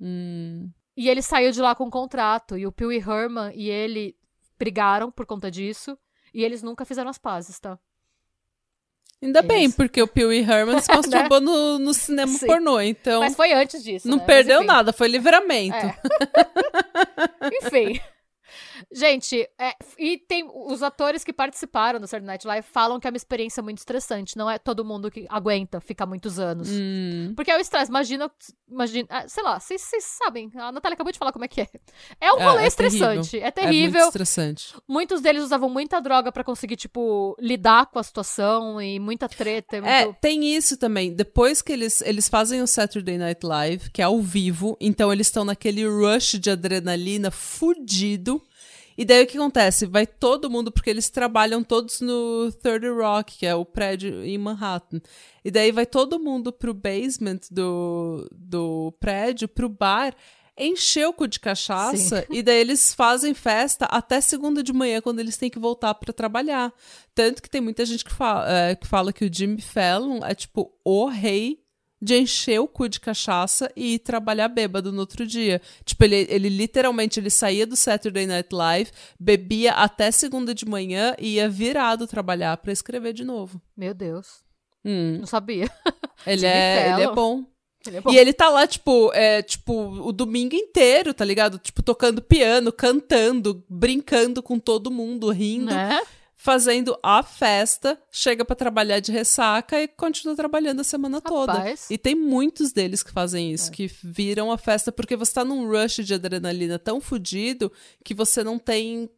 Hum. 0.00 0.70
E 0.96 1.08
ele 1.08 1.22
saiu 1.22 1.50
de 1.50 1.60
lá 1.62 1.74
com 1.74 1.84
um 1.84 1.90
contrato. 1.90 2.58
E 2.58 2.66
o 2.66 2.72
Pee 2.72 2.98
Herman 2.98 3.52
e 3.54 3.70
ele 3.70 4.16
brigaram 4.58 5.10
por 5.10 5.24
conta 5.24 5.50
disso. 5.50 5.96
E 6.34 6.44
eles 6.44 6.62
nunca 6.62 6.84
fizeram 6.84 7.08
as 7.08 7.18
pazes, 7.18 7.58
tá? 7.58 7.78
Ainda 9.22 9.42
bem, 9.42 9.64
Eles- 9.64 9.74
porque 9.74 10.00
o 10.00 10.06
Pee 10.06 10.24
Wee 10.24 10.40
Herman 10.48 10.80
se 10.80 10.88
masturbou 10.94 11.40
no, 11.40 11.78
no 11.78 11.92
cinema 11.92 12.32
Sim. 12.32 12.46
pornô, 12.46 12.80
então 12.80 13.20
Mas 13.20 13.34
foi 13.34 13.52
antes 13.52 13.82
disso. 13.82 14.06
não 14.08 14.18
né? 14.18 14.24
Perdeu 14.24 14.62
nada, 14.62 14.92
foi 14.92 15.08
livramento. 15.08 15.74
É. 15.76 15.94
Enfim. 17.66 18.00
Gente, 18.90 19.46
é, 19.58 19.74
e 19.98 20.16
tem 20.16 20.48
os 20.50 20.82
atores 20.82 21.22
que 21.22 21.32
participaram 21.32 22.00
do 22.00 22.06
Saturday 22.06 22.26
Night 22.26 22.46
Live 22.46 22.66
falam 22.72 22.98
que 22.98 23.06
é 23.06 23.10
uma 23.10 23.16
experiência 23.18 23.62
muito 23.62 23.78
estressante. 23.78 24.36
Não 24.36 24.48
é 24.50 24.58
todo 24.58 24.82
mundo 24.84 25.10
que 25.10 25.26
aguenta 25.28 25.78
ficar 25.78 26.06
muitos 26.06 26.38
anos. 26.38 26.68
Hum. 26.70 27.34
Porque 27.36 27.50
é 27.50 27.56
o 27.56 27.60
estresse. 27.60 27.90
Imagina, 27.90 28.30
imagina 28.66 29.06
ah, 29.10 29.28
sei 29.28 29.42
lá, 29.44 29.60
vocês 29.60 29.82
sabem. 30.00 30.50
A 30.54 30.72
Natália 30.72 30.94
acabou 30.94 31.12
de 31.12 31.18
falar 31.18 31.32
como 31.32 31.44
é 31.44 31.48
que 31.48 31.60
é. 31.60 31.68
É 32.18 32.32
um 32.32 32.38
É, 32.38 32.44
rolê 32.44 32.62
é 32.62 32.66
estressante. 32.66 33.36
É 33.38 33.40
É 33.40 33.42
muito 33.44 33.54
terrível. 33.54 34.06
estressante. 34.06 34.74
Muitos 34.88 35.20
deles 35.20 35.42
usavam 35.44 35.68
muita 35.68 36.00
droga 36.00 36.32
pra 36.32 36.42
conseguir, 36.42 36.76
tipo, 36.76 37.36
lidar 37.38 37.86
com 37.86 37.98
a 37.98 38.02
situação 38.02 38.80
e 38.80 38.98
muita 38.98 39.28
treta. 39.28 39.76
e 39.76 39.80
É, 39.80 40.04
muito- 40.06 40.18
tem 40.20 40.54
isso 40.56 40.78
também. 40.78 41.12
Depois 41.14 41.60
que 41.60 41.72
eles, 41.72 42.00
eles 42.00 42.26
fazem 42.28 42.62
o 42.62 42.66
Saturday 42.66 43.18
Night 43.18 43.44
Live, 43.44 43.90
que 43.90 44.00
é 44.00 44.04
ao 44.06 44.18
vivo, 44.22 44.76
então 44.80 45.12
eles 45.12 45.26
estão 45.26 45.44
naquele 45.44 45.86
rush 45.86 46.38
de 46.38 46.50
adrenalina 46.50 47.30
fudido. 47.30 48.42
E 48.98 49.04
daí 49.04 49.22
o 49.22 49.26
que 49.28 49.38
acontece? 49.38 49.86
Vai 49.86 50.04
todo 50.04 50.50
mundo, 50.50 50.72
porque 50.72 50.90
eles 50.90 51.08
trabalham 51.08 51.62
todos 51.62 52.00
no 52.00 52.50
Third 52.60 52.88
Rock, 52.88 53.38
que 53.38 53.46
é 53.46 53.54
o 53.54 53.64
prédio 53.64 54.24
em 54.24 54.36
Manhattan. 54.36 55.00
E 55.44 55.52
daí 55.52 55.70
vai 55.70 55.86
todo 55.86 56.18
mundo 56.18 56.52
pro 56.52 56.74
basement 56.74 57.38
do, 57.48 58.28
do 58.32 58.92
prédio, 58.98 59.46
pro 59.46 59.68
bar, 59.68 60.16
encher 60.58 61.06
o 61.06 61.12
cu 61.12 61.28
de 61.28 61.38
cachaça, 61.38 62.26
e 62.28 62.42
daí 62.42 62.58
eles 62.58 62.92
fazem 62.92 63.34
festa 63.34 63.84
até 63.84 64.20
segunda 64.20 64.64
de 64.64 64.72
manhã, 64.72 65.00
quando 65.00 65.20
eles 65.20 65.36
têm 65.36 65.48
que 65.48 65.60
voltar 65.60 65.94
pra 65.94 66.12
trabalhar. 66.12 66.72
Tanto 67.14 67.40
que 67.40 67.48
tem 67.48 67.60
muita 67.60 67.86
gente 67.86 68.04
que 68.04 68.12
fala, 68.12 68.52
é, 68.52 68.74
que 68.74 68.86
fala 68.86 69.12
que 69.12 69.24
o 69.24 69.32
Jimmy 69.32 69.62
Fallon 69.62 70.24
é 70.24 70.34
tipo 70.34 70.72
o 70.84 71.06
rei 71.06 71.60
de 72.00 72.16
encher 72.16 72.60
o 72.60 72.68
cu 72.68 72.88
de 72.88 73.00
cachaça 73.00 73.70
e 73.74 73.94
ir 73.94 73.98
trabalhar 73.98 74.48
bêbado 74.48 74.92
no 74.92 75.00
outro 75.00 75.26
dia. 75.26 75.60
Tipo, 75.84 76.04
ele, 76.04 76.26
ele 76.30 76.48
literalmente 76.48 77.18
ele 77.18 77.30
saía 77.30 77.66
do 77.66 77.76
Saturday 77.76 78.26
Night 78.26 78.48
Live, 78.54 78.90
bebia 79.18 79.72
até 79.72 80.10
segunda 80.10 80.54
de 80.54 80.64
manhã 80.64 81.14
e 81.18 81.34
ia 81.34 81.48
virado 81.48 82.06
trabalhar 82.06 82.56
pra 82.58 82.72
escrever 82.72 83.12
de 83.12 83.24
novo. 83.24 83.60
Meu 83.76 83.92
Deus. 83.92 84.42
Hum, 84.84 85.18
Não 85.18 85.26
sabia. 85.26 85.68
ele, 86.26 86.46
é, 86.46 86.92
ele 86.92 87.02
é 87.02 87.12
bom. 87.12 87.44
Ele 87.86 87.96
é 87.96 88.00
bom. 88.00 88.10
E 88.12 88.16
ele 88.16 88.32
tá 88.32 88.48
lá, 88.48 88.66
tipo, 88.66 89.12
é, 89.12 89.42
tipo, 89.42 89.72
o 89.72 90.12
domingo 90.12 90.54
inteiro, 90.54 91.12
tá 91.12 91.24
ligado? 91.24 91.58
Tipo, 91.58 91.82
tocando 91.82 92.22
piano, 92.22 92.72
cantando, 92.72 93.64
brincando 93.68 94.42
com 94.42 94.58
todo 94.58 94.90
mundo, 94.90 95.30
rindo, 95.30 95.74
Né? 95.74 96.00
Fazendo 96.40 96.96
a 97.02 97.20
festa, 97.20 98.00
chega 98.12 98.44
pra 98.44 98.54
trabalhar 98.54 99.00
de 99.00 99.10
ressaca 99.10 99.82
e 99.82 99.88
continua 99.88 100.36
trabalhando 100.36 100.80
a 100.80 100.84
semana 100.84 101.20
toda. 101.20 101.52
Rapaz. 101.54 101.90
E 101.90 101.98
tem 101.98 102.14
muitos 102.14 102.70
deles 102.72 103.02
que 103.02 103.10
fazem 103.10 103.50
É. 103.50 103.54
isso, 103.54 103.72
que 103.72 103.90
viram 104.04 104.52
a 104.52 104.56
festa 104.56 104.92
porque 104.92 105.16
você 105.16 105.34
tá 105.34 105.44
num 105.44 105.66
rush 105.68 105.96
de 106.04 106.14
adrenalina 106.14 106.78
tão 106.78 107.00
fudido 107.00 107.72
que 108.04 108.14
você 108.14 108.44
não 108.44 108.56
tem. 108.56 109.10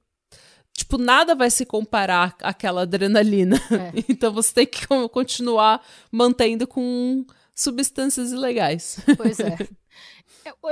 Tipo, 0.73 0.97
nada 0.97 1.35
vai 1.35 1.51
se 1.51 1.67
comparar 1.67 2.35
àquela 2.41 2.83
adrenalina. 2.83 3.57
É. 3.71 3.93
Então 4.09 4.33
você 4.33 4.55
tem 4.55 4.67
que 4.67 4.87
co- 4.89 5.09
continuar 5.11 5.85
mantendo 6.11 6.67
com 6.67 7.27
substâncias 7.55 8.33
ilegais. 8.33 8.99
Pois 9.19 9.39
é. 9.41 9.59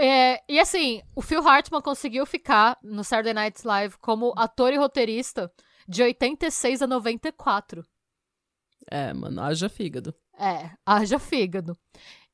É, 0.00 0.40
E 0.48 0.58
assim, 0.58 1.02
o 1.14 1.20
Phil 1.20 1.46
Hartman 1.46 1.82
conseguiu 1.82 2.24
ficar 2.24 2.78
no 2.82 3.04
Saturday 3.04 3.34
Night 3.34 3.66
Live 3.66 3.96
como 4.00 4.32
ator 4.36 4.72
e 4.72 4.76
roteirista 4.78 5.52
de 5.88 6.02
86 6.02 6.82
a 6.82 6.86
94. 6.86 7.84
É, 8.90 9.12
mano, 9.12 9.40
haja 9.42 9.68
fígado. 9.68 10.14
É, 10.38 10.70
haja 10.84 11.18
fígado. 11.18 11.76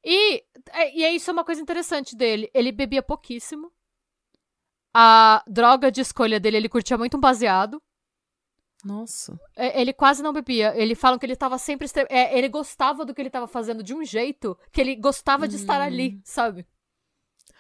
E, 0.05 0.45
é, 0.71 0.97
e 0.97 1.05
é 1.05 1.13
isso 1.13 1.31
é 1.31 1.33
uma 1.33 1.45
coisa 1.45 1.63
interessante 1.63 2.15
dele. 2.17 2.51
Ele 2.53 2.71
bebia 2.73 3.03
pouquíssimo. 3.03 3.73
A 4.93 5.43
droga 5.47 5.91
de 5.91 6.01
escolha 6.01 6.39
dele, 6.39 6.59
ele 6.59 6.69
curtia 6.69 6.99
muito 6.99 7.17
um 7.17 7.21
baseado. 7.21 7.83
Nossa. 8.85 9.41
É, 9.57 9.81
Ele 9.81 9.95
quase 9.95 10.23
não 10.23 10.33
bebia. 10.33 10.75
Ele 10.77 10.95
falam 10.95 11.19
que 11.19 11.25
ele 11.25 11.35
tava 11.35 11.57
sempre. 11.57 11.89
ele 12.11 12.49
gostava 12.49 13.05
do 13.05 13.15
que 13.15 13.23
ele 13.23 13.31
tava 13.31 13.49
fazendo 13.49 13.83
de 13.83 13.95
um 13.95 14.05
jeito 14.05 14.57
que 14.71 14.81
ele 14.81 14.95
gostava 14.95 15.49
de 15.49 15.57
estar 15.57 15.81
ali, 15.81 16.21
sabe? 16.23 16.67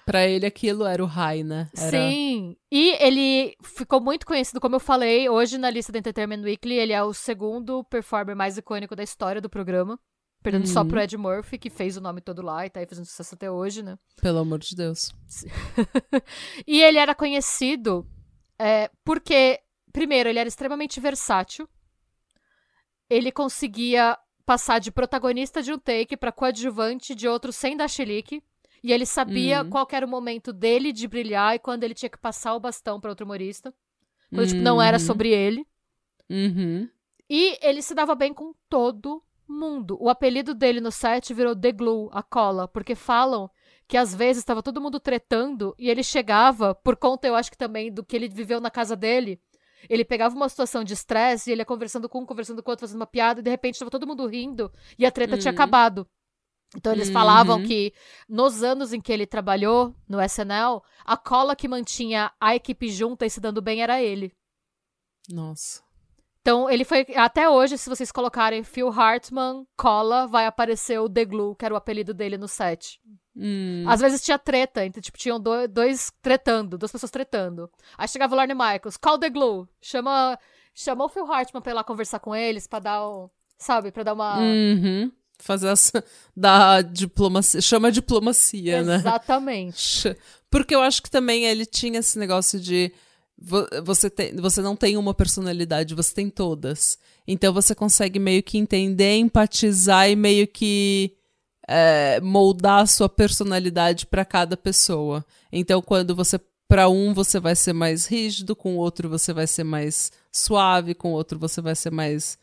Pra 0.06 0.26
ele 0.26 0.44
aquilo 0.44 0.84
era 0.84 1.02
o 1.02 1.06
high, 1.06 1.42
né? 1.42 1.70
Era... 1.76 1.90
Sim. 1.90 2.56
E 2.70 2.90
ele 3.00 3.56
ficou 3.62 4.00
muito 4.00 4.26
conhecido, 4.26 4.60
como 4.60 4.76
eu 4.76 4.80
falei, 4.80 5.28
hoje 5.28 5.56
na 5.56 5.70
lista 5.70 5.90
do 5.90 5.96
Entertainment 5.98 6.42
Weekly, 6.42 6.74
ele 6.74 6.92
é 6.92 7.02
o 7.02 7.14
segundo 7.14 7.82
performer 7.84 8.36
mais 8.36 8.58
icônico 8.58 8.94
da 8.94 9.02
história 9.02 9.40
do 9.40 9.48
programa. 9.48 9.98
Perdendo 10.42 10.66
só 10.66 10.82
Uhum. 10.82 10.88
pro 10.88 11.00
Ed 11.00 11.16
Murphy, 11.16 11.56
que 11.56 11.70
fez 11.70 11.96
o 11.96 12.02
nome 12.02 12.20
todo 12.20 12.42
lá 12.42 12.66
e 12.66 12.70
tá 12.70 12.80
aí 12.80 12.86
fazendo 12.86 13.06
sucesso 13.06 13.34
até 13.34 13.50
hoje, 13.50 13.82
né? 13.82 13.96
Pelo 14.20 14.40
amor 14.40 14.58
de 14.58 14.76
Deus. 14.76 15.10
E 16.66 16.82
ele 16.82 16.98
era 16.98 17.14
conhecido 17.14 18.06
é, 18.58 18.90
porque, 19.02 19.58
primeiro, 19.90 20.28
ele 20.28 20.38
era 20.38 20.48
extremamente 20.48 21.00
versátil. 21.00 21.66
Ele 23.08 23.32
conseguia 23.32 24.18
passar 24.44 24.78
de 24.78 24.90
protagonista 24.92 25.62
de 25.62 25.72
um 25.72 25.78
take 25.78 26.14
pra 26.16 26.30
coadjuvante 26.32 27.14
de 27.14 27.26
outro 27.26 27.50
sem 27.52 27.74
dar 27.76 27.88
chilique. 27.88 28.42
E 28.84 28.92
ele 28.92 29.06
sabia 29.06 29.62
Hum. 29.62 29.70
qual 29.70 29.88
era 29.90 30.04
o 30.04 30.08
momento 30.08 30.52
dele 30.52 30.92
de 30.92 31.08
brilhar 31.08 31.54
e 31.54 31.58
quando 31.58 31.82
ele 31.84 31.94
tinha 31.94 32.10
que 32.10 32.18
passar 32.18 32.54
o 32.54 32.60
bastão 32.60 33.00
pra 33.00 33.08
outro 33.10 33.24
humorista. 33.24 33.72
Quando, 34.30 34.46
tipo, 34.46 34.60
não 34.60 34.80
era 34.82 34.96
Uhum. 34.98 35.04
sobre 35.06 35.30
ele. 35.30 35.66
Uhum. 36.28 36.86
E 37.28 37.58
ele 37.66 37.80
se 37.80 37.94
dava 37.94 38.14
bem 38.14 38.34
com 38.34 38.52
todo 38.68 39.22
mundo. 39.48 39.96
O 40.00 40.10
apelido 40.10 40.54
dele 40.54 40.80
no 40.82 40.90
set 40.92 41.32
virou 41.32 41.56
The 41.56 41.72
Glue, 41.72 42.10
a 42.12 42.22
cola, 42.22 42.68
porque 42.68 42.94
falam 42.94 43.50
que 43.88 43.96
às 43.96 44.14
vezes 44.14 44.42
estava 44.42 44.62
todo 44.62 44.80
mundo 44.80 45.00
tretando 45.00 45.74
e 45.78 45.88
ele 45.88 46.02
chegava, 46.02 46.74
por 46.74 46.96
conta, 46.96 47.26
eu 47.26 47.34
acho 47.34 47.50
que 47.50 47.56
também, 47.56 47.90
do 47.92 48.04
que 48.04 48.14
ele 48.14 48.28
viveu 48.28 48.60
na 48.60 48.70
casa 48.70 48.94
dele. 48.94 49.40
Ele 49.88 50.04
pegava 50.04 50.34
uma 50.34 50.48
situação 50.48 50.82
de 50.84 50.94
estresse 50.94 51.50
e 51.50 51.52
ele 51.52 51.60
ia 51.62 51.66
conversando 51.66 52.08
com 52.08 52.20
um, 52.20 52.26
conversando 52.26 52.62
com 52.62 52.70
o 52.70 52.72
outro, 52.72 52.86
fazendo 52.86 53.00
uma 53.00 53.06
piada, 53.06 53.40
e 53.40 53.42
de 53.42 53.50
repente 53.50 53.74
estava 53.74 53.90
todo 53.90 54.06
mundo 54.06 54.26
rindo 54.26 54.70
e 54.98 55.04
a 55.04 55.10
treta 55.10 55.36
tinha 55.38 55.50
Uhum. 55.52 55.54
acabado. 55.56 56.06
Então 56.76 56.92
eles 56.92 57.08
Uhum. 57.08 57.14
falavam 57.14 57.62
que 57.62 57.92
nos 58.28 58.62
anos 58.62 58.92
em 58.92 59.00
que 59.00 59.12
ele 59.12 59.26
trabalhou 59.26 59.94
no 60.08 60.20
SNL, 60.20 60.82
a 61.04 61.16
cola 61.16 61.54
que 61.54 61.68
mantinha 61.68 62.32
a 62.40 62.54
equipe 62.54 62.88
junta 62.90 63.24
e 63.24 63.30
se 63.30 63.40
dando 63.40 63.62
bem 63.62 63.82
era 63.82 64.02
ele. 64.02 64.32
Nossa. 65.30 65.82
Então, 66.40 66.68
ele 66.68 66.84
foi. 66.84 67.06
Até 67.16 67.48
hoje, 67.48 67.78
se 67.78 67.88
vocês 67.88 68.12
colocarem 68.12 68.62
Phil 68.62 68.88
Hartman, 68.90 69.66
cola, 69.76 70.26
vai 70.26 70.44
aparecer 70.44 70.98
o 71.00 71.08
The 71.08 71.24
Glue, 71.24 71.56
que 71.56 71.64
era 71.64 71.72
o 71.72 71.76
apelido 71.76 72.12
dele 72.12 72.36
no 72.36 72.46
set. 72.46 73.00
Hum. 73.34 73.84
Às 73.88 74.00
vezes 74.00 74.22
tinha 74.22 74.38
treta, 74.38 74.84
então, 74.84 75.00
tipo, 75.00 75.16
tinham 75.16 75.40
do- 75.40 75.66
dois 75.66 76.12
tretando, 76.20 76.76
duas 76.76 76.92
pessoas 76.92 77.10
tretando. 77.10 77.70
Aí 77.96 78.06
chegava 78.06 78.34
o 78.34 78.36
Lorne 78.36 78.52
Michaels, 78.54 78.98
call 78.98 79.18
The 79.18 79.30
Glue, 79.30 79.66
chama, 79.80 80.38
chama 80.74 81.04
o 81.04 81.08
Phil 81.08 81.24
Hartman 81.32 81.62
pra 81.62 81.72
ir 81.72 81.74
lá 81.74 81.82
conversar 81.82 82.18
com 82.20 82.34
eles, 82.36 82.66
pra 82.66 82.78
dar 82.78 83.08
um. 83.08 83.30
Sabe, 83.56 83.90
pra 83.90 84.02
dar 84.02 84.12
uma. 84.12 84.38
Uhum. 84.38 85.10
Fazer 85.38 85.68
essa. 85.68 86.04
Da 86.36 86.82
diplomacia. 86.82 87.60
Chama 87.60 87.92
diplomacia, 87.92 88.82
né? 88.82 88.96
Exatamente. 88.96 90.16
Porque 90.50 90.74
eu 90.74 90.80
acho 90.80 91.00
que 91.00 91.10
também 91.10 91.44
ele 91.44 91.64
tinha 91.64 92.00
esse 92.00 92.18
negócio 92.18 92.58
de. 92.58 92.92
você, 93.84 94.10
tem, 94.10 94.34
você 94.36 94.60
não 94.60 94.74
tem 94.74 94.96
uma 94.96 95.14
personalidade, 95.14 95.94
você 95.94 96.12
tem 96.12 96.28
todas. 96.28 96.98
Então 97.26 97.52
você 97.52 97.74
consegue 97.74 98.18
meio 98.18 98.42
que 98.42 98.58
entender, 98.58 99.16
empatizar 99.16 100.10
e 100.10 100.16
meio 100.16 100.48
que 100.48 101.16
é, 101.68 102.20
moldar 102.20 102.82
a 102.82 102.86
sua 102.86 103.08
personalidade 103.08 104.06
para 104.06 104.24
cada 104.24 104.56
pessoa. 104.56 105.24
Então 105.52 105.80
quando 105.80 106.14
você 106.14 106.38
para 106.68 106.88
um 106.88 107.12
você 107.14 107.38
vai 107.38 107.54
ser 107.54 107.72
mais 107.72 108.06
rígido, 108.06 108.56
com 108.56 108.76
o 108.76 108.78
outro 108.78 109.08
você 109.08 109.32
vai 109.32 109.46
ser 109.46 109.64
mais 109.64 110.10
suave, 110.32 110.94
com 110.94 111.12
o 111.12 111.14
outro 111.14 111.38
você 111.38 111.60
vai 111.60 111.74
ser 111.74 111.90
mais 111.90 112.38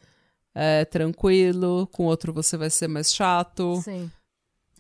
é, 0.54 0.86
tranquilo, 0.86 1.88
com 1.92 2.06
outro 2.06 2.34
você 2.34 2.58
vai 2.58 2.70
ser 2.70 2.88
mais 2.88 3.14
chato. 3.14 3.78
Sim. 3.82 4.12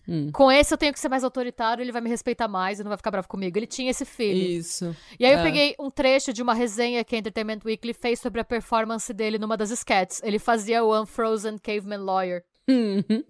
Hum. 0.07 0.31
Com 0.31 0.52
esse 0.52 0.73
eu 0.73 0.77
tenho 0.77 0.91
que 0.91 0.99
ser 0.99 1.10
mais 1.10 1.23
autoritário, 1.23 1.81
ele 1.81 1.91
vai 1.91 2.02
me 2.02 2.10
respeitar 2.10 2.48
mais 2.48 2.80
e 2.80 2.84
não 2.84 2.89
vai 2.89 2.98
ficar 2.98 3.11
bravo 3.11 3.27
comigo. 3.27 3.57
Ele 3.57 3.68
tinha 3.68 3.91
esse 3.91 4.03
feeling. 4.03 4.57
Isso. 4.57 4.95
E 5.19 5.26
aí 5.26 5.34
é. 5.34 5.35
eu 5.35 5.43
peguei 5.43 5.76
um 5.80 5.89
trecho 5.89 6.34
de 6.34 6.41
uma 6.41 6.53
resenha 6.53 7.03
que 7.03 7.15
a 7.15 7.19
Entertainment 7.19 7.60
Weekly 7.64 7.93
fez 7.93 8.19
sobre 8.19 8.41
a 8.41 8.43
performance 8.43 9.14
dele 9.14 9.38
numa 9.38 9.56
das 9.56 9.72
sketches. 9.72 10.22
Ele 10.23 10.39
fazia 10.39 10.84
o 10.84 10.99
Unfrozen 10.99 11.57
Caveman 11.60 12.03
Lawyer. 12.03 12.43
Uhum. 12.68 13.23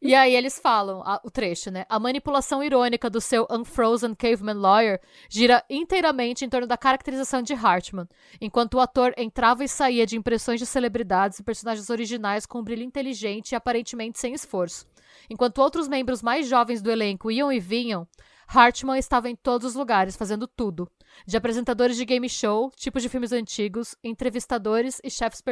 E 0.00 0.14
aí 0.14 0.36
eles 0.36 0.58
falam, 0.58 1.02
a, 1.02 1.20
o 1.24 1.30
trecho, 1.30 1.70
né? 1.70 1.86
A 1.88 1.98
manipulação 1.98 2.62
irônica 2.62 3.08
do 3.08 3.20
seu 3.20 3.46
Unfrozen 3.50 4.14
Caveman 4.14 4.54
Lawyer 4.54 5.00
gira 5.28 5.64
inteiramente 5.70 6.44
em 6.44 6.48
torno 6.48 6.66
da 6.66 6.76
caracterização 6.76 7.42
de 7.42 7.54
Hartman, 7.54 8.06
enquanto 8.40 8.74
o 8.74 8.80
ator 8.80 9.14
entrava 9.16 9.64
e 9.64 9.68
saía 9.68 10.06
de 10.06 10.16
impressões 10.16 10.60
de 10.60 10.66
celebridades 10.66 11.38
e 11.38 11.42
personagens 11.42 11.88
originais 11.88 12.44
com 12.44 12.60
um 12.60 12.64
brilho 12.64 12.82
inteligente 12.82 13.52
e 13.52 13.56
aparentemente 13.56 14.18
sem 14.18 14.34
esforço. 14.34 14.86
Enquanto 15.30 15.58
outros 15.58 15.88
membros 15.88 16.22
mais 16.22 16.46
jovens 16.46 16.82
do 16.82 16.90
elenco 16.90 17.30
iam 17.30 17.50
e 17.50 17.58
vinham, 17.58 18.06
Hartman 18.46 18.98
estava 18.98 19.28
em 19.28 19.34
todos 19.34 19.66
os 19.66 19.74
lugares, 19.74 20.14
fazendo 20.14 20.46
tudo. 20.46 20.88
De 21.26 21.36
apresentadores 21.36 21.96
de 21.96 22.04
game 22.04 22.28
show, 22.28 22.70
tipos 22.76 23.02
de 23.02 23.08
filmes 23.08 23.32
antigos, 23.32 23.96
entrevistadores 24.04 25.00
e 25.02 25.10
chefes 25.10 25.42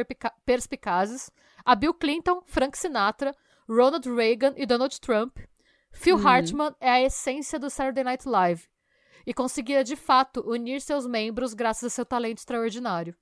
perspicazes, 0.45 1.29
a 1.65 1.75
Bill 1.75 1.93
Clinton, 1.93 2.41
Frank 2.45 2.77
Sinatra, 2.77 3.35
Ronald 3.67 4.07
Reagan 4.09 4.53
e 4.57 4.65
Donald 4.65 4.99
Trump. 4.99 5.37
Phil 5.91 6.17
uhum. 6.17 6.27
Hartman 6.27 6.75
é 6.79 6.89
a 6.89 7.01
essência 7.01 7.57
do 7.57 7.69
Saturday 7.69 8.03
Night 8.03 8.27
Live 8.27 8.67
e 9.25 9.33
conseguia 9.33 9.83
de 9.83 9.95
fato 9.95 10.41
unir 10.47 10.81
seus 10.81 11.07
membros 11.07 11.53
graças 11.53 11.85
a 11.85 11.89
seu 11.89 12.05
talento 12.05 12.39
extraordinário. 12.39 13.15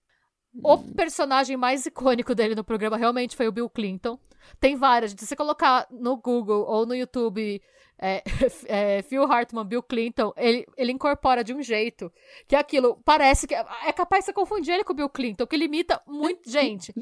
O 0.61 0.75
hum. 0.75 0.93
personagem 0.93 1.57
mais 1.57 1.85
icônico 1.85 2.35
dele 2.35 2.53
no 2.53 2.63
programa 2.63 2.97
realmente 2.97 3.35
foi 3.35 3.47
o 3.47 3.51
Bill 3.51 3.69
Clinton. 3.69 4.19
Tem 4.59 4.75
várias. 4.75 5.11
Se 5.11 5.25
você 5.25 5.35
colocar 5.35 5.87
no 5.89 6.17
Google 6.17 6.65
ou 6.67 6.85
no 6.85 6.93
YouTube 6.93 7.61
é, 7.97 8.21
é, 8.67 9.01
Phil 9.01 9.23
Hartman, 9.23 9.65
Bill 9.65 9.81
Clinton, 9.81 10.33
ele, 10.35 10.65
ele 10.77 10.91
incorpora 10.91 11.43
de 11.43 11.53
um 11.53 11.61
jeito 11.61 12.11
que 12.47 12.55
aquilo 12.55 13.01
parece 13.03 13.47
que. 13.47 13.55
É 13.55 13.91
capaz 13.93 14.23
de 14.23 14.25
você 14.25 14.33
confundir 14.33 14.73
ele 14.73 14.83
com 14.83 14.93
o 14.93 14.95
Bill 14.95 15.09
Clinton, 15.09 15.47
que 15.47 15.55
ele 15.55 15.65
imita 15.65 16.01
muito. 16.05 16.47
Gente, 16.49 16.93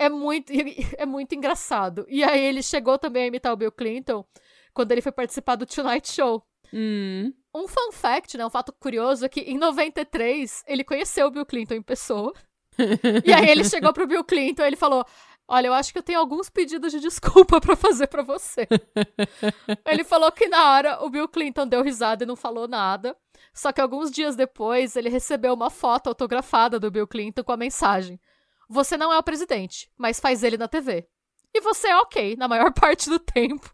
é 0.00 0.08
muito, 0.08 0.50
é 0.96 1.04
muito 1.04 1.34
engraçado. 1.34 2.06
E 2.08 2.24
aí 2.24 2.42
ele 2.42 2.62
chegou 2.62 2.98
também 2.98 3.24
a 3.24 3.26
imitar 3.26 3.52
o 3.52 3.56
Bill 3.56 3.70
Clinton 3.70 4.24
quando 4.72 4.92
ele 4.92 5.02
foi 5.02 5.12
participar 5.12 5.56
do 5.56 5.66
Tonight 5.66 6.10
Show. 6.10 6.42
Hum. 6.72 7.32
Um 7.54 7.68
fun 7.68 7.92
fact, 7.92 8.38
né? 8.38 8.46
Um 8.46 8.50
fato 8.50 8.72
curioso 8.72 9.26
é 9.26 9.28
que 9.28 9.40
em 9.40 9.58
93 9.58 10.64
ele 10.66 10.84
conheceu 10.84 11.26
o 11.26 11.30
Bill 11.30 11.44
Clinton 11.44 11.74
em 11.74 11.82
pessoa. 11.82 12.32
e 13.24 13.32
aí 13.32 13.50
ele 13.50 13.64
chegou 13.64 13.92
pro 13.92 14.06
Bill 14.06 14.24
Clinton 14.24 14.62
e 14.62 14.66
ele 14.68 14.76
falou: 14.76 15.04
Olha, 15.46 15.66
eu 15.66 15.74
acho 15.74 15.92
que 15.92 15.98
eu 15.98 16.02
tenho 16.02 16.20
alguns 16.20 16.48
pedidos 16.48 16.92
de 16.92 17.00
desculpa 17.00 17.60
para 17.60 17.76
fazer 17.76 18.06
para 18.06 18.22
você. 18.22 18.66
ele 19.84 20.04
falou 20.04 20.30
que 20.32 20.48
na 20.48 20.72
hora 20.72 21.04
o 21.04 21.10
Bill 21.10 21.28
Clinton 21.28 21.66
deu 21.66 21.82
risada 21.82 22.24
e 22.24 22.26
não 22.26 22.36
falou 22.36 22.66
nada. 22.68 23.16
Só 23.52 23.72
que 23.72 23.80
alguns 23.80 24.10
dias 24.10 24.36
depois 24.36 24.96
ele 24.96 25.08
recebeu 25.08 25.52
uma 25.52 25.68
foto 25.68 26.06
autografada 26.06 26.78
do 26.78 26.90
Bill 26.90 27.06
Clinton 27.06 27.42
com 27.42 27.52
a 27.52 27.56
mensagem: 27.56 28.18
Você 28.70 28.96
não 28.96 29.12
é 29.12 29.18
o 29.18 29.22
presidente, 29.22 29.90
mas 29.98 30.20
faz 30.20 30.44
ele 30.44 30.56
na 30.56 30.68
TV. 30.68 31.04
E 31.52 31.60
você 31.60 31.88
é 31.88 31.96
ok 31.96 32.36
na 32.36 32.46
maior 32.46 32.72
parte 32.72 33.10
do 33.10 33.18
tempo. 33.18 33.68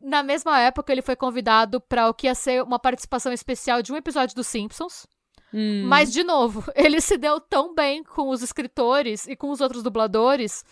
na 0.00 0.22
mesma 0.22 0.58
época, 0.58 0.90
ele 0.90 1.02
foi 1.02 1.14
convidado 1.14 1.78
para 1.78 2.08
o 2.08 2.14
que 2.14 2.26
ia 2.26 2.34
ser 2.34 2.62
uma 2.62 2.78
participação 2.78 3.34
especial 3.34 3.82
de 3.82 3.92
um 3.92 3.96
episódio 3.96 4.34
dos 4.34 4.46
Simpsons. 4.46 5.06
Hum. 5.52 5.84
Mas, 5.88 6.10
de 6.10 6.24
novo, 6.24 6.64
ele 6.74 7.02
se 7.02 7.18
deu 7.18 7.38
tão 7.38 7.74
bem 7.74 8.02
com 8.02 8.30
os 8.30 8.40
escritores 8.40 9.26
e 9.26 9.36
com 9.36 9.50
os 9.50 9.60
outros 9.60 9.82
dubladores 9.82 10.64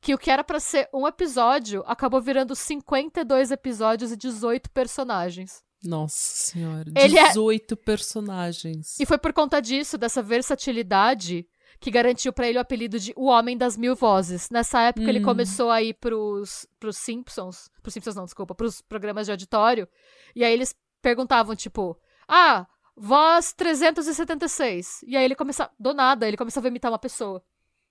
que 0.00 0.12
o 0.12 0.18
que 0.18 0.32
era 0.32 0.42
para 0.42 0.58
ser 0.58 0.88
um 0.92 1.06
episódio 1.06 1.84
acabou 1.86 2.20
virando 2.20 2.56
52 2.56 3.52
episódios 3.52 4.10
e 4.10 4.16
18 4.16 4.68
personagens. 4.70 5.62
Nossa 5.84 6.16
senhora, 6.16 6.90
ele 6.96 7.22
18 7.22 7.74
é... 7.74 7.76
personagens. 7.76 8.98
E 8.98 9.06
foi 9.06 9.18
por 9.18 9.32
conta 9.32 9.60
disso, 9.60 9.96
dessa 9.96 10.20
versatilidade, 10.22 11.46
que 11.82 11.90
garantiu 11.90 12.32
para 12.32 12.48
ele 12.48 12.58
o 12.58 12.60
apelido 12.60 12.98
de 12.98 13.12
O 13.16 13.26
Homem 13.26 13.58
das 13.58 13.76
Mil 13.76 13.96
Vozes. 13.96 14.48
Nessa 14.50 14.80
época, 14.82 15.04
hum. 15.04 15.08
ele 15.08 15.20
começou 15.20 15.68
a 15.68 15.82
ir 15.82 15.94
pros, 15.94 16.66
pros 16.78 16.96
Simpsons. 16.96 17.68
Pros 17.82 17.92
Simpsons, 17.92 18.14
não, 18.14 18.24
desculpa, 18.24 18.54
pros 18.54 18.80
programas 18.80 19.26
de 19.26 19.32
auditório. 19.32 19.88
E 20.34 20.44
aí 20.44 20.52
eles 20.52 20.74
perguntavam, 21.02 21.56
tipo, 21.56 21.98
ah, 22.28 22.66
voz 22.96 23.52
376. 23.52 25.02
E 25.06 25.16
aí 25.16 25.24
ele 25.24 25.34
começa, 25.34 25.68
do 25.78 25.92
nada, 25.92 26.28
ele 26.28 26.36
começava 26.36 26.68
a 26.68 26.70
imitar 26.70 26.90
uma 26.90 26.98
pessoa. 26.98 27.42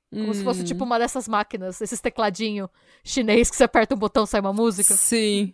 Como 0.09 0.29
hum. 0.29 0.33
se 0.33 0.43
fosse 0.43 0.63
tipo 0.63 0.83
hum. 0.83 0.87
uma 0.87 0.97
dessas 0.97 1.27
máquinas, 1.27 1.81
esses 1.81 1.99
tecladinho 1.99 2.69
chinês 3.03 3.49
que 3.49 3.57
você 3.57 3.65
aperta 3.65 3.93
um 3.93 3.99
botão 3.99 4.23
e 4.23 4.27
sai 4.27 4.39
uma 4.39 4.53
música. 4.53 4.93
Sim. 4.93 5.53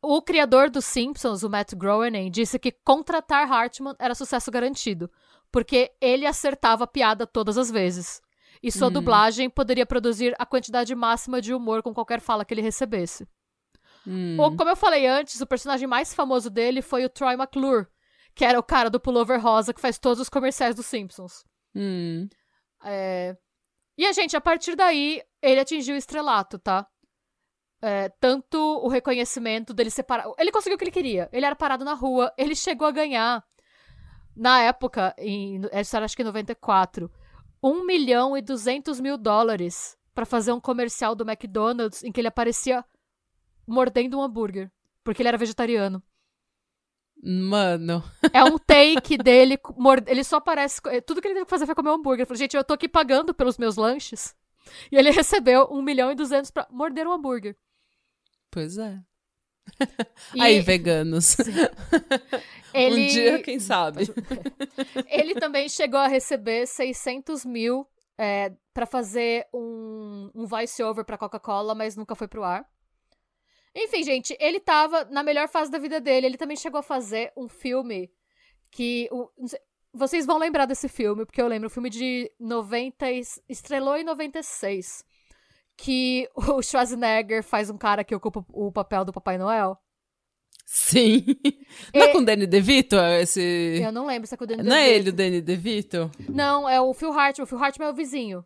O 0.00 0.22
criador 0.22 0.70
dos 0.70 0.84
Simpsons, 0.84 1.42
o 1.42 1.50
Matt 1.50 1.74
Groening, 1.74 2.30
disse 2.30 2.58
que 2.58 2.70
contratar 2.70 3.50
Hartman 3.50 3.96
era 3.98 4.14
sucesso 4.14 4.50
garantido, 4.50 5.10
porque 5.54 5.92
ele 6.00 6.26
acertava 6.26 6.82
a 6.82 6.86
piada 6.86 7.28
todas 7.28 7.56
as 7.56 7.70
vezes. 7.70 8.20
E 8.60 8.72
sua 8.72 8.88
hum. 8.88 8.90
dublagem 8.90 9.48
poderia 9.48 9.86
produzir 9.86 10.34
a 10.36 10.44
quantidade 10.44 10.92
máxima 10.96 11.40
de 11.40 11.54
humor 11.54 11.80
com 11.80 11.94
qualquer 11.94 12.20
fala 12.20 12.44
que 12.44 12.52
ele 12.52 12.60
recebesse. 12.60 13.24
Hum. 14.04 14.36
O, 14.36 14.56
como 14.56 14.70
eu 14.70 14.74
falei 14.74 15.06
antes, 15.06 15.40
o 15.40 15.46
personagem 15.46 15.86
mais 15.86 16.12
famoso 16.12 16.50
dele 16.50 16.82
foi 16.82 17.04
o 17.04 17.08
Troy 17.08 17.34
McClure, 17.34 17.86
que 18.34 18.44
era 18.44 18.58
o 18.58 18.64
cara 18.64 18.90
do 18.90 18.98
pullover 18.98 19.40
rosa 19.40 19.72
que 19.72 19.80
faz 19.80 19.96
todos 19.96 20.18
os 20.18 20.28
comerciais 20.28 20.74
dos 20.74 20.86
Simpsons. 20.86 21.44
Hum. 21.72 22.28
É... 22.84 23.36
E 23.96 24.06
a 24.06 24.12
gente, 24.12 24.36
a 24.36 24.40
partir 24.40 24.74
daí, 24.74 25.22
ele 25.40 25.60
atingiu 25.60 25.94
o 25.94 25.98
estrelato, 25.98 26.58
tá? 26.58 26.84
É, 27.80 28.08
tanto 28.18 28.58
o 28.58 28.88
reconhecimento 28.88 29.72
dele 29.72 29.90
separar. 29.90 30.26
Ele 30.36 30.50
conseguiu 30.50 30.74
o 30.74 30.78
que 30.78 30.82
ele 30.82 30.90
queria. 30.90 31.28
Ele 31.32 31.46
era 31.46 31.54
parado 31.54 31.84
na 31.84 31.94
rua. 31.94 32.32
Ele 32.36 32.56
chegou 32.56 32.88
a 32.88 32.90
ganhar, 32.90 33.44
na 34.36 34.62
época, 34.62 35.14
em, 35.18 35.62
essa 35.70 35.98
era 35.98 36.04
acho 36.04 36.16
que 36.16 36.22
em 36.22 36.26
94, 36.26 37.10
1 37.62 37.86
milhão 37.86 38.36
e 38.36 38.42
200 38.42 39.00
mil 39.00 39.16
dólares 39.16 39.96
para 40.14 40.26
fazer 40.26 40.52
um 40.52 40.60
comercial 40.60 41.14
do 41.14 41.28
McDonald's 41.28 42.02
em 42.02 42.12
que 42.12 42.20
ele 42.20 42.28
aparecia 42.28 42.84
mordendo 43.66 44.18
um 44.18 44.22
hambúrguer. 44.22 44.70
Porque 45.02 45.22
ele 45.22 45.28
era 45.28 45.38
vegetariano. 45.38 46.02
Mano. 47.22 48.02
É 48.32 48.44
um 48.44 48.58
take 48.60 49.16
dele. 49.16 49.58
Ele 50.06 50.24
só 50.24 50.36
aparece. 50.36 50.80
Tudo 51.06 51.20
que 51.20 51.28
ele 51.28 51.34
teve 51.34 51.46
que 51.46 51.50
fazer 51.50 51.66
foi 51.66 51.74
comer 51.74 51.90
um 51.90 51.94
hambúrguer. 51.94 52.20
Ele 52.20 52.26
falou, 52.26 52.38
gente, 52.38 52.56
eu 52.56 52.64
tô 52.64 52.74
aqui 52.74 52.88
pagando 52.88 53.34
pelos 53.34 53.58
meus 53.58 53.76
lanches. 53.76 54.34
E 54.90 54.96
ele 54.96 55.10
recebeu 55.12 55.68
1 55.70 55.82
milhão 55.82 56.10
e 56.10 56.14
200 56.14 56.50
pra 56.50 56.66
morder 56.70 57.06
um 57.06 57.12
hambúrguer. 57.12 57.56
Pois 58.50 58.78
é. 58.78 59.00
E... 60.34 60.40
Aí, 60.40 60.60
veganos. 60.60 61.36
Ele... 62.74 63.04
Um 63.04 63.06
dia, 63.06 63.42
quem 63.42 63.60
sabe. 63.60 64.04
ele 65.08 65.36
também 65.36 65.68
chegou 65.68 66.00
a 66.00 66.08
receber 66.08 66.66
600 66.66 67.44
mil 67.44 67.86
é, 68.18 68.52
para 68.72 68.84
fazer 68.84 69.46
um, 69.54 70.28
um 70.34 70.44
voice-over 70.44 71.04
pra 71.04 71.16
Coca-Cola, 71.16 71.72
mas 71.72 71.94
nunca 71.94 72.16
foi 72.16 72.26
pro 72.26 72.42
ar. 72.42 72.68
Enfim, 73.74 74.02
gente, 74.02 74.36
ele 74.40 74.58
tava 74.58 75.04
na 75.04 75.22
melhor 75.22 75.48
fase 75.48 75.70
da 75.70 75.78
vida 75.78 76.00
dele. 76.00 76.26
Ele 76.26 76.36
também 76.36 76.56
chegou 76.56 76.80
a 76.80 76.82
fazer 76.82 77.32
um 77.36 77.48
filme 77.48 78.10
que. 78.70 79.08
O, 79.12 79.30
vocês 79.92 80.26
vão 80.26 80.38
lembrar 80.38 80.66
desse 80.66 80.88
filme, 80.88 81.24
porque 81.24 81.40
eu 81.40 81.46
lembro. 81.46 81.68
O 81.68 81.70
filme 81.70 81.90
de 81.90 82.30
90. 82.38 83.06
Estrelou 83.48 83.96
em 83.96 84.04
96. 84.04 85.04
Que 85.76 86.28
o 86.34 86.62
Schwarzenegger 86.62 87.42
faz 87.42 87.70
um 87.70 87.78
cara 87.78 88.04
que 88.04 88.14
ocupa 88.14 88.44
o 88.52 88.70
papel 88.72 89.04
do 89.04 89.12
Papai 89.12 89.38
Noel. 89.38 89.78
Sim. 90.66 91.24
Não 91.94 92.02
é 92.02 92.08
com 92.08 92.18
o 92.18 92.24
Danny 92.24 92.46
DeVito? 92.46 92.96
Esse... 92.96 93.80
Eu 93.82 93.92
não 93.92 94.06
lembro 94.06 94.26
se 94.26 94.34
é 94.34 94.36
com 94.36 94.44
o 94.44 94.46
Danny 94.46 94.62
Não 94.62 94.70
DeVito. 94.70 94.88
é 94.88 94.94
ele 94.94 95.10
o 95.10 95.12
Danny 95.12 95.40
DeVito? 95.42 96.10
Não, 96.28 96.68
é 96.68 96.80
o 96.80 96.94
Phil 96.94 97.12
Hartman. 97.12 97.44
O 97.44 97.46
Phil 97.46 97.62
Hartman 97.62 97.88
é 97.88 97.90
o 97.90 97.94
vizinho. 97.94 98.44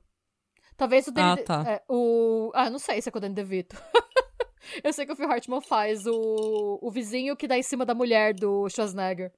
Talvez 0.76 1.06
o 1.06 1.12
Danny... 1.12 1.40
Ah, 1.40 1.44
tá. 1.44 1.64
É, 1.66 1.82
o... 1.88 2.50
Ah, 2.54 2.68
não 2.70 2.78
sei 2.78 3.00
se 3.00 3.08
é 3.08 3.12
com 3.12 3.18
o 3.18 3.20
Danny 3.20 3.34
DeVito. 3.34 3.76
Eu 4.82 4.92
sei 4.92 5.06
que 5.06 5.12
o 5.12 5.16
Phil 5.16 5.30
Hartman 5.30 5.60
faz 5.60 6.06
o, 6.06 6.78
o 6.82 6.90
vizinho 6.90 7.36
que 7.36 7.46
dá 7.48 7.56
em 7.56 7.62
cima 7.62 7.86
da 7.86 7.94
mulher 7.94 8.34
do 8.34 8.68
Schwarzenegger. 8.68 9.32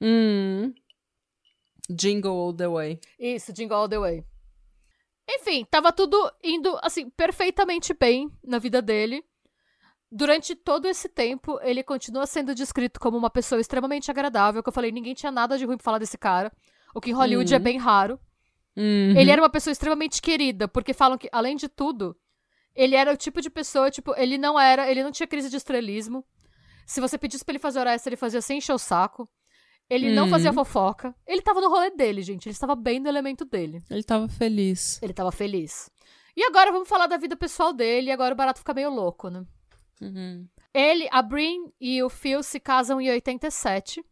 Hum. 0.00 0.72
Jingle 1.88 2.32
All 2.32 2.52
the 2.54 2.66
Way. 2.68 2.98
Isso, 3.18 3.52
Jingle 3.52 3.76
All 3.76 3.88
the 3.88 3.98
Way. 3.98 4.24
Enfim, 5.28 5.64
tava 5.70 5.92
tudo 5.92 6.16
indo, 6.42 6.78
assim, 6.82 7.10
perfeitamente 7.10 7.92
bem 7.94 8.30
na 8.44 8.58
vida 8.58 8.80
dele. 8.80 9.24
durante 10.10 10.54
todo 10.54 10.86
esse 10.86 11.08
tempo, 11.08 11.58
ele 11.62 11.82
continua 11.82 12.26
sendo 12.26 12.54
descrito 12.54 13.00
como 13.00 13.18
uma 13.18 13.28
pessoa 13.28 13.60
extremamente 13.60 14.08
agradável, 14.10 14.62
que 14.62 14.68
eu 14.68 14.72
falei, 14.72 14.92
ninguém 14.92 15.14
tinha 15.14 15.32
nada 15.32 15.58
de 15.58 15.64
ruim 15.64 15.76
pra 15.76 15.84
falar 15.84 15.98
desse 15.98 16.16
cara, 16.16 16.52
o 16.94 17.00
que 17.00 17.10
em 17.10 17.12
Hollywood 17.12 17.52
é 17.52 17.56
Uhum. 17.58 17.62
bem 17.62 17.76
raro. 17.76 18.18
Uhum. 18.76 19.14
Ele 19.16 19.30
era 19.30 19.42
uma 19.42 19.50
pessoa 19.50 19.72
extremamente 19.72 20.22
querida, 20.22 20.68
porque 20.68 20.94
falam 20.94 21.18
que, 21.18 21.28
além 21.32 21.56
de 21.56 21.68
tudo, 21.68 22.16
ele 22.74 22.94
era 22.94 23.12
o 23.12 23.16
tipo 23.16 23.40
de 23.40 23.50
pessoa, 23.50 23.90
tipo, 23.90 24.14
ele 24.16 24.38
não 24.38 24.58
era, 24.58 24.88
ele 24.88 25.02
não 25.02 25.10
tinha 25.10 25.26
crise 25.26 25.50
de 25.50 25.56
estrelismo. 25.56 26.24
Se 26.86 27.00
você 27.00 27.18
pedisse 27.18 27.44
pra 27.44 27.52
ele 27.52 27.58
fazer 27.58 27.80
hora 27.80 27.92
extra, 27.92 28.10
ele 28.10 28.16
fazia 28.16 28.40
sem 28.40 28.58
encher 28.58 28.72
o 28.74 28.78
saco. 28.78 29.28
Ele 29.88 30.12
não 30.12 30.28
fazia 30.28 30.52
fofoca. 30.52 31.14
Ele 31.26 31.40
tava 31.40 31.60
no 31.60 31.68
rolê 31.68 31.90
dele, 31.90 32.22
gente. 32.22 32.46
Ele 32.46 32.54
estava 32.54 32.74
bem 32.74 32.98
no 32.98 33.08
elemento 33.08 33.44
dele. 33.44 33.82
Ele 33.88 34.02
tava 34.02 34.28
feliz. 34.28 35.00
Ele 35.02 35.12
tava 35.12 35.30
feliz. 35.30 35.90
E 36.36 36.42
agora 36.44 36.72
vamos 36.72 36.88
falar 36.88 37.06
da 37.06 37.16
vida 37.16 37.36
pessoal 37.36 37.72
dele, 37.72 38.08
e 38.08 38.12
agora 38.12 38.34
o 38.34 38.36
barato 38.36 38.58
fica 38.58 38.74
meio 38.74 38.90
louco, 38.90 39.30
né? 39.30 39.44
Uhum. 40.02 40.46
Ele, 40.74 41.08
a 41.10 41.22
Brin 41.22 41.72
e 41.80 42.02
o 42.02 42.10
Phil 42.10 42.42
se 42.42 42.60
casam 42.60 43.00
em 43.00 43.10
87. 43.10 44.04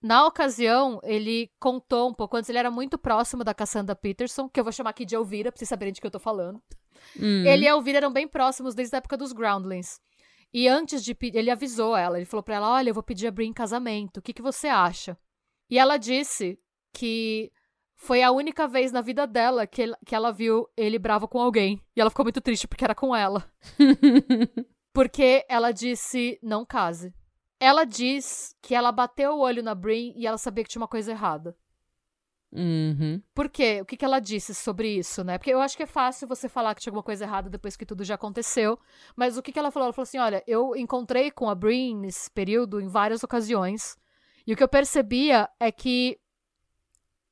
Na 0.00 0.26
ocasião, 0.26 1.00
ele 1.02 1.50
contou 1.60 2.08
um 2.08 2.14
pouco 2.14 2.36
antes, 2.36 2.48
ele 2.48 2.58
era 2.58 2.70
muito 2.70 2.96
próximo 2.96 3.44
da 3.44 3.52
Cassandra 3.52 3.94
Peterson, 3.94 4.48
que 4.48 4.58
eu 4.58 4.64
vou 4.64 4.72
chamar 4.72 4.90
aqui 4.90 5.04
de 5.04 5.14
Elvira, 5.14 5.52
pra 5.52 5.58
vocês 5.58 5.68
saberem 5.68 5.92
de 5.92 6.00
que 6.00 6.06
eu 6.06 6.10
tô 6.10 6.20
falando. 6.20 6.62
Uhum. 7.16 7.44
Ele 7.44 7.64
e 7.64 7.68
a 7.68 7.72
Elvira 7.72 7.98
eram 7.98 8.12
bem 8.12 8.26
próximos 8.26 8.74
desde 8.74 8.94
a 8.96 8.98
época 8.98 9.16
dos 9.16 9.32
Groundlings. 9.32 10.00
E 10.52 10.66
antes 10.66 11.04
de 11.04 11.14
pedir, 11.14 11.38
ele 11.38 11.50
avisou 11.50 11.96
ela, 11.96 12.16
ele 12.18 12.24
falou 12.24 12.42
pra 12.42 12.54
ela: 12.56 12.70
Olha, 12.72 12.90
eu 12.90 12.94
vou 12.94 13.02
pedir 13.02 13.26
a 13.26 13.30
Brin 13.30 13.48
em 13.48 13.52
casamento, 13.52 14.16
o 14.18 14.22
que, 14.22 14.32
que 14.32 14.42
você 14.42 14.68
acha? 14.68 15.16
E 15.70 15.78
ela 15.78 15.96
disse 15.98 16.58
que 16.94 17.52
foi 17.96 18.22
a 18.22 18.30
única 18.30 18.66
vez 18.66 18.90
na 18.92 19.00
vida 19.02 19.26
dela 19.26 19.66
que, 19.66 19.82
ele- 19.82 19.96
que 20.06 20.14
ela 20.14 20.32
viu 20.32 20.66
ele 20.76 20.98
bravo 20.98 21.28
com 21.28 21.40
alguém. 21.40 21.82
E 21.96 22.00
ela 22.00 22.10
ficou 22.10 22.24
muito 22.24 22.40
triste 22.40 22.66
porque 22.66 22.84
era 22.84 22.94
com 22.94 23.14
ela. 23.14 23.50
Porque 24.92 25.44
ela 25.48 25.70
disse: 25.70 26.38
Não 26.42 26.64
case. 26.64 27.14
Ela 27.60 27.84
diz 27.84 28.54
que 28.62 28.74
ela 28.74 28.90
bateu 28.92 29.32
o 29.34 29.40
olho 29.40 29.62
na 29.62 29.74
Brin 29.74 30.12
e 30.16 30.26
ela 30.26 30.38
sabia 30.38 30.64
que 30.64 30.70
tinha 30.70 30.80
uma 30.80 30.88
coisa 30.88 31.10
errada. 31.12 31.56
Uhum. 32.50 33.22
Por 33.34 33.48
quê? 33.48 33.80
O 33.82 33.84
que, 33.84 33.96
que 33.96 34.04
ela 34.04 34.20
disse 34.20 34.54
sobre 34.54 34.88
isso, 34.88 35.22
né? 35.22 35.36
Porque 35.36 35.52
eu 35.52 35.60
acho 35.60 35.76
que 35.76 35.82
é 35.82 35.86
fácil 35.86 36.26
você 36.26 36.48
falar 36.48 36.74
que 36.74 36.80
tinha 36.80 36.90
alguma 36.90 37.02
coisa 37.02 37.24
errada 37.24 37.50
depois 37.50 37.76
que 37.76 37.84
tudo 37.84 38.04
já 38.04 38.14
aconteceu. 38.14 38.78
Mas 39.14 39.36
o 39.36 39.42
que, 39.42 39.52
que 39.52 39.58
ela 39.58 39.70
falou? 39.70 39.86
Ela 39.86 39.92
falou 39.92 40.04
assim: 40.04 40.18
olha, 40.18 40.42
eu 40.46 40.74
encontrei 40.74 41.30
com 41.30 41.50
a 41.50 41.54
Brin 41.54 41.96
nesse 41.96 42.30
período 42.30 42.80
em 42.80 42.88
várias 42.88 43.22
ocasiões. 43.22 43.96
E 44.46 44.52
o 44.52 44.56
que 44.56 44.62
eu 44.62 44.68
percebia 44.68 45.48
é 45.60 45.70
que 45.70 46.18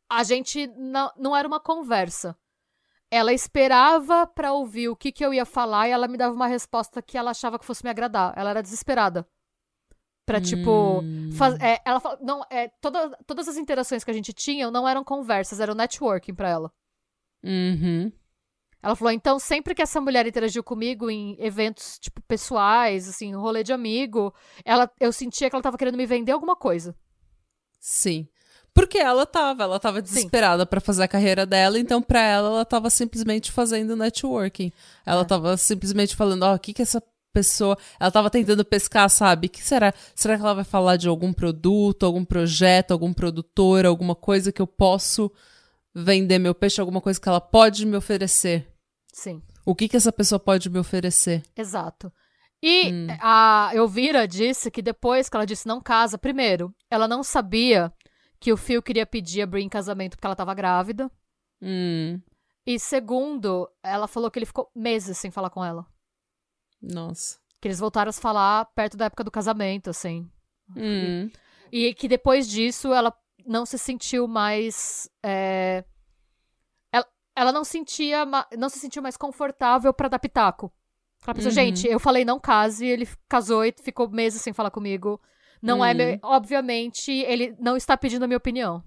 a 0.08 0.22
gente 0.22 0.66
não, 0.76 1.10
não 1.16 1.36
era 1.36 1.48
uma 1.48 1.60
conversa. 1.60 2.36
Ela 3.10 3.32
esperava 3.32 4.26
pra 4.26 4.52
ouvir 4.52 4.88
o 4.88 4.96
que, 4.96 5.12
que 5.12 5.24
eu 5.24 5.32
ia 5.32 5.44
falar 5.44 5.88
e 5.88 5.92
ela 5.92 6.08
me 6.08 6.18
dava 6.18 6.34
uma 6.34 6.46
resposta 6.46 7.00
que 7.00 7.16
ela 7.16 7.30
achava 7.30 7.58
que 7.58 7.64
fosse 7.64 7.84
me 7.84 7.90
agradar. 7.90 8.34
Ela 8.36 8.50
era 8.50 8.62
desesperada. 8.62 9.26
Pra, 10.26 10.40
tipo, 10.40 11.00
Hum. 11.04 11.30
Faz- 11.32 11.54
é, 11.60 11.80
ela 11.84 12.00
fala, 12.00 12.18
não, 12.20 12.44
é, 12.50 12.68
toda, 12.80 13.16
todas 13.26 13.46
as 13.46 13.56
interações 13.56 14.02
que 14.02 14.10
a 14.10 14.14
gente 14.14 14.32
tinha 14.32 14.68
não 14.72 14.86
eram 14.88 15.04
conversas, 15.04 15.60
eram 15.60 15.72
networking 15.74 16.34
pra 16.34 16.48
ela. 16.48 16.72
Uhum. 17.44 18.10
Ela 18.82 18.94
falou, 18.96 19.12
então, 19.12 19.38
sempre 19.38 19.74
que 19.74 19.82
essa 19.82 20.00
mulher 20.00 20.26
interagiu 20.26 20.62
comigo 20.64 21.08
em 21.10 21.36
eventos, 21.40 21.98
tipo, 22.00 22.20
pessoais, 22.22 23.08
assim, 23.08 23.34
rolê 23.34 23.62
de 23.62 23.72
amigo, 23.72 24.34
ela, 24.64 24.90
eu 25.00 25.12
sentia 25.12 25.48
que 25.48 25.54
ela 25.56 25.62
tava 25.62 25.78
querendo 25.78 25.96
me 25.96 26.06
vender 26.06 26.32
alguma 26.32 26.56
coisa. 26.56 26.94
Sim. 27.80 28.28
Porque 28.74 28.98
ela 28.98 29.24
tava, 29.24 29.62
ela 29.62 29.80
tava 29.80 30.02
desesperada 30.02 30.66
pra 30.66 30.80
fazer 30.80 31.04
a 31.04 31.08
carreira 31.08 31.46
dela, 31.46 31.78
então 31.78 32.02
pra 32.02 32.20
ela 32.20 32.48
ela 32.48 32.64
tava 32.64 32.90
simplesmente 32.90 33.50
fazendo 33.50 33.96
networking. 33.96 34.70
Ela 35.04 35.22
É. 35.22 35.24
tava 35.24 35.56
simplesmente 35.56 36.14
falando, 36.14 36.42
ó, 36.42 36.54
o 36.54 36.58
que 36.58 36.74
que 36.74 36.82
essa 36.82 37.02
pessoa, 37.36 37.76
ela 38.00 38.10
tava 38.10 38.30
tentando 38.30 38.64
pescar, 38.64 39.08
sabe? 39.10 39.48
Que 39.48 39.62
será? 39.62 39.92
Será 40.14 40.36
que 40.36 40.42
ela 40.42 40.54
vai 40.54 40.64
falar 40.64 40.96
de 40.96 41.08
algum 41.08 41.32
produto, 41.32 42.06
algum 42.06 42.24
projeto, 42.24 42.92
algum 42.92 43.12
produtor, 43.12 43.84
alguma 43.84 44.14
coisa 44.14 44.50
que 44.52 44.62
eu 44.62 44.66
posso 44.66 45.30
vender 45.94 46.38
meu 46.38 46.54
peixe, 46.54 46.80
alguma 46.80 47.00
coisa 47.00 47.20
que 47.20 47.28
ela 47.28 47.40
pode 47.40 47.84
me 47.86 47.96
oferecer? 47.96 48.66
Sim, 49.12 49.42
O 49.64 49.74
que 49.74 49.88
que 49.88 49.96
essa 49.96 50.12
pessoa 50.12 50.38
pode 50.38 50.70
me 50.70 50.78
oferecer? 50.78 51.42
exato. 51.56 52.12
E 52.62 52.90
Hum. 52.90 53.06
a 53.20 53.70
Elvira 53.74 54.26
disse 54.26 54.70
que 54.70 54.80
depois 54.82 55.28
que 55.28 55.36
ela 55.36 55.44
disse 55.46 55.66
não 55.68 55.80
casa, 55.80 56.16
primeiro, 56.18 56.74
ela 56.90 57.06
não 57.06 57.22
sabia 57.22 57.92
que 58.40 58.52
o 58.52 58.56
Phil 58.56 58.82
queria 58.82 59.04
pedir 59.06 59.42
a 59.42 59.46
Brie 59.46 59.62
em 59.64 59.68
casamento 59.68 60.16
porque 60.16 60.26
ela 60.26 60.36
tava 60.36 60.54
grávida. 60.54 61.10
Hum, 61.60 62.20
E 62.66 62.78
segundo, 62.78 63.68
ela 63.82 64.06
falou 64.08 64.30
que 64.30 64.38
ele 64.38 64.46
ficou 64.46 64.68
meses 64.74 65.16
sem 65.18 65.30
falar 65.30 65.50
com 65.50 65.64
ela. 65.64 65.86
Nossa. 66.80 67.38
Que 67.60 67.68
eles 67.68 67.78
voltaram 67.78 68.08
a 68.08 68.12
se 68.12 68.20
falar 68.20 68.64
perto 68.74 68.96
da 68.96 69.06
época 69.06 69.24
do 69.24 69.30
casamento, 69.30 69.90
assim. 69.90 70.30
Hum, 70.76 71.30
E 71.72 71.94
que 71.94 72.06
depois 72.08 72.48
disso 72.48 72.92
ela 72.92 73.12
não 73.46 73.64
se 73.66 73.78
sentiu 73.78 74.26
mais. 74.28 75.08
é, 75.24 75.84
Ela, 76.92 77.06
ela 77.36 77.52
não 77.52 77.64
sentia 77.64 78.24
ma- 78.26 78.46
não 78.56 78.68
se 78.68 78.78
sentiu 78.78 79.02
mais 79.02 79.16
confortável 79.16 79.92
pra 79.92 80.08
dar 80.08 80.18
pitaco. 80.18 80.72
Ela 81.26 81.34
pensou, 81.34 81.50
Uhum. 81.50 81.54
gente, 81.54 81.86
eu 81.88 81.98
falei 81.98 82.24
não 82.24 82.38
case, 82.38 82.86
ele 82.86 83.08
casou 83.28 83.64
e 83.64 83.72
ficou 83.80 84.08
meses 84.08 84.40
sem 84.42 84.52
falar 84.52 84.70
comigo. 84.70 85.20
Não 85.62 85.84
é 85.84 85.90
Uhum. 85.90 85.96
meu. 85.96 86.18
Obviamente, 86.22 87.10
ele 87.10 87.56
não 87.58 87.76
está 87.76 87.96
pedindo 87.96 88.24
a 88.24 88.28
minha 88.28 88.36
opinião. 88.38 88.82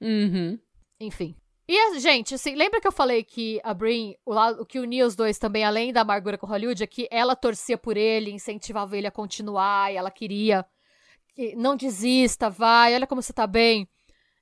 uhum. 0.00 0.58
Enfim. 1.00 1.36
E, 1.66 1.98
gente, 1.98 2.34
assim, 2.34 2.54
lembra 2.54 2.80
que 2.80 2.86
eu 2.86 2.92
falei 2.92 3.24
que 3.24 3.58
a 3.64 3.72
Brin, 3.72 4.14
o, 4.24 4.34
o 4.34 4.66
que 4.66 4.78
unia 4.78 5.06
os 5.06 5.16
dois 5.16 5.38
também, 5.38 5.64
além 5.64 5.92
da 5.92 6.02
amargura 6.02 6.36
com 6.36 6.46
Hollywood, 6.46 6.82
é 6.82 6.86
que 6.86 7.08
ela 7.10 7.34
torcia 7.34 7.78
por 7.78 7.96
ele, 7.96 8.30
incentivava 8.30 8.96
ele 8.98 9.06
a 9.06 9.10
continuar, 9.10 9.90
e 9.92 9.96
ela 9.96 10.10
queria 10.10 10.64
que 11.34 11.56
não 11.56 11.74
desista, 11.74 12.50
vai, 12.50 12.94
olha 12.94 13.06
como 13.06 13.22
você 13.22 13.32
tá 13.32 13.46
bem. 13.46 13.88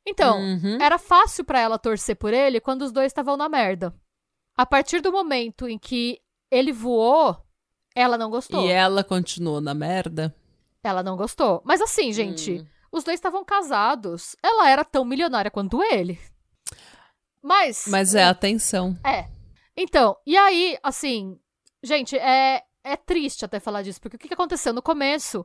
Então, 0.04 0.36
Uhum. 0.40 0.78
era 0.82 0.98
fácil 0.98 1.44
pra 1.44 1.60
ela 1.60 1.78
torcer 1.78 2.16
por 2.16 2.34
ele 2.34 2.60
quando 2.60 2.82
os 2.82 2.90
dois 2.90 3.06
estavam 3.06 3.36
na 3.36 3.48
merda. 3.48 3.94
A 4.56 4.66
partir 4.66 5.00
do 5.00 5.12
momento 5.12 5.68
em 5.68 5.78
que 5.78 6.18
ele 6.50 6.72
voou, 6.72 7.36
ela 7.94 8.18
não 8.18 8.30
gostou. 8.30 8.66
E 8.66 8.68
ela 8.70 9.04
continuou 9.04 9.60
na 9.60 9.72
merda? 9.74 10.34
Ela 10.82 11.02
não 11.04 11.16
gostou. 11.16 11.62
Mas 11.64 11.80
assim, 11.80 12.12
gente, 12.12 12.54
Hum. 12.60 12.66
os 12.90 13.04
dois 13.04 13.14
estavam 13.14 13.44
casados. 13.44 14.34
Ela 14.42 14.68
era 14.68 14.84
tão 14.84 15.04
milionária 15.04 15.50
quanto 15.52 15.80
ele. 15.84 16.18
Mas. 17.42 17.84
Mas 17.88 18.14
é 18.14 18.24
atenção. 18.24 18.96
É. 19.04 19.26
Então, 19.76 20.16
e 20.26 20.36
aí, 20.36 20.78
assim, 20.82 21.38
gente, 21.82 22.16
é, 22.16 22.62
é 22.84 22.96
triste 22.96 23.44
até 23.44 23.58
falar 23.58 23.82
disso, 23.82 24.00
porque 24.00 24.16
o 24.16 24.18
que, 24.18 24.28
que 24.28 24.34
aconteceu? 24.34 24.72
No 24.72 24.82
começo, 24.82 25.44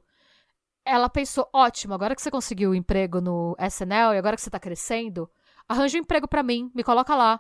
ela 0.86 1.10
pensou: 1.10 1.50
ótimo, 1.54 1.94
agora 1.94 2.16
que 2.16 2.22
você 2.22 2.32
conseguiu 2.32 2.72
o 2.72 2.76
emprego 2.76 3.20
no 3.20 3.56
SNL 3.60 4.14
e 4.14 4.18
agora 4.18 4.36
que 4.36 4.42
você 4.42 4.50
tá 4.50 4.60
crescendo, 4.60 5.30
arranja 5.68 5.98
um 5.98 6.02
emprego 6.02 6.28
pra 6.28 6.44
mim, 6.44 6.72
me 6.76 6.84
coloca 6.84 7.16
lá. 7.16 7.40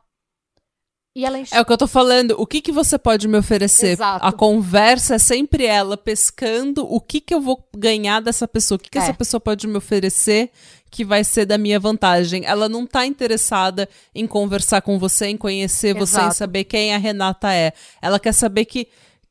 E 1.17 1.25
ela 1.25 1.39
encheu. 1.39 1.57
É 1.57 1.61
o 1.61 1.65
que 1.65 1.73
eu 1.73 1.77
tô 1.79 1.87
falando. 1.87 2.35
O 2.37 2.45
que 2.45 2.61
que 2.61 2.71
você 2.71 2.95
pode 2.95 3.27
me 3.27 3.39
oferecer? 3.39 3.93
Exato. 3.93 4.23
A 4.23 4.31
conversa 4.31 5.15
é 5.15 5.17
sempre 5.17 5.65
ela 5.65 5.97
pescando 5.97 6.85
o 6.85 7.01
que 7.01 7.19
que 7.19 7.33
eu 7.33 7.41
vou 7.41 7.67
ganhar 7.75 8.21
dessa 8.21 8.47
pessoa. 8.47 8.75
O 8.75 8.79
que 8.79 8.87
que 8.87 8.99
É. 8.99 9.01
essa 9.01 9.15
pessoa 9.15 9.41
pode 9.41 9.65
me 9.65 9.75
oferecer 9.75 10.51
que 10.91 11.03
vai 11.03 11.23
ser 11.23 11.47
da 11.47 11.57
minha 11.57 11.79
vantagem. 11.79 12.45
Ela 12.45 12.69
não 12.69 12.85
tá 12.85 13.03
interessada 13.03 13.89
em 14.13 14.27
conversar 14.27 14.83
com 14.83 14.99
você, 14.99 15.25
em 15.25 15.37
conhecer 15.37 15.95
você, 15.95 16.17
em 16.17 16.21
Exato. 16.21 16.35
saber 16.35 16.65
quem 16.65 16.93
a 16.93 16.99
Renata 16.99 17.51
é. 17.51 17.73
Ela 17.99 18.19
quer 18.19 18.31
saber 18.33 18.65
que 18.65 18.87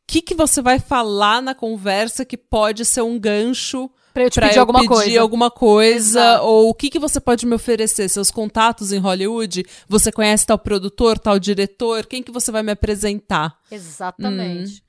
que 0.08 0.20
que 0.22 0.34
você 0.34 0.60
vai 0.60 0.80
falar 0.80 1.40
na 1.40 1.54
conversa 1.54 2.24
que 2.24 2.36
pode 2.36 2.84
ser 2.84 3.02
um 3.02 3.16
gancho 3.16 3.88
pra 4.16 4.24
eu 4.24 4.30
te 4.30 4.34
pra 4.34 4.46
pedir 4.48 4.56
eu 4.56 4.62
alguma 4.62 4.78
pedir 4.80 4.88
coisa. 4.94 5.20
alguma 5.20 5.50
coisa, 5.50 6.20
Exato. 6.20 6.44
ou 6.46 6.70
o 6.70 6.74
que, 6.74 6.88
que 6.88 6.98
você 6.98 7.20
pode 7.20 7.44
me 7.44 7.54
oferecer? 7.54 8.08
Seus 8.08 8.30
contatos 8.30 8.90
em 8.90 8.98
Hollywood? 8.98 9.62
Você 9.86 10.10
conhece 10.10 10.46
tal 10.46 10.58
produtor, 10.58 11.18
tal 11.18 11.38
diretor? 11.38 12.06
Quem 12.06 12.22
que 12.22 12.32
você 12.32 12.50
vai 12.50 12.62
me 12.62 12.72
apresentar? 12.72 13.58
Exatamente. 13.70 14.82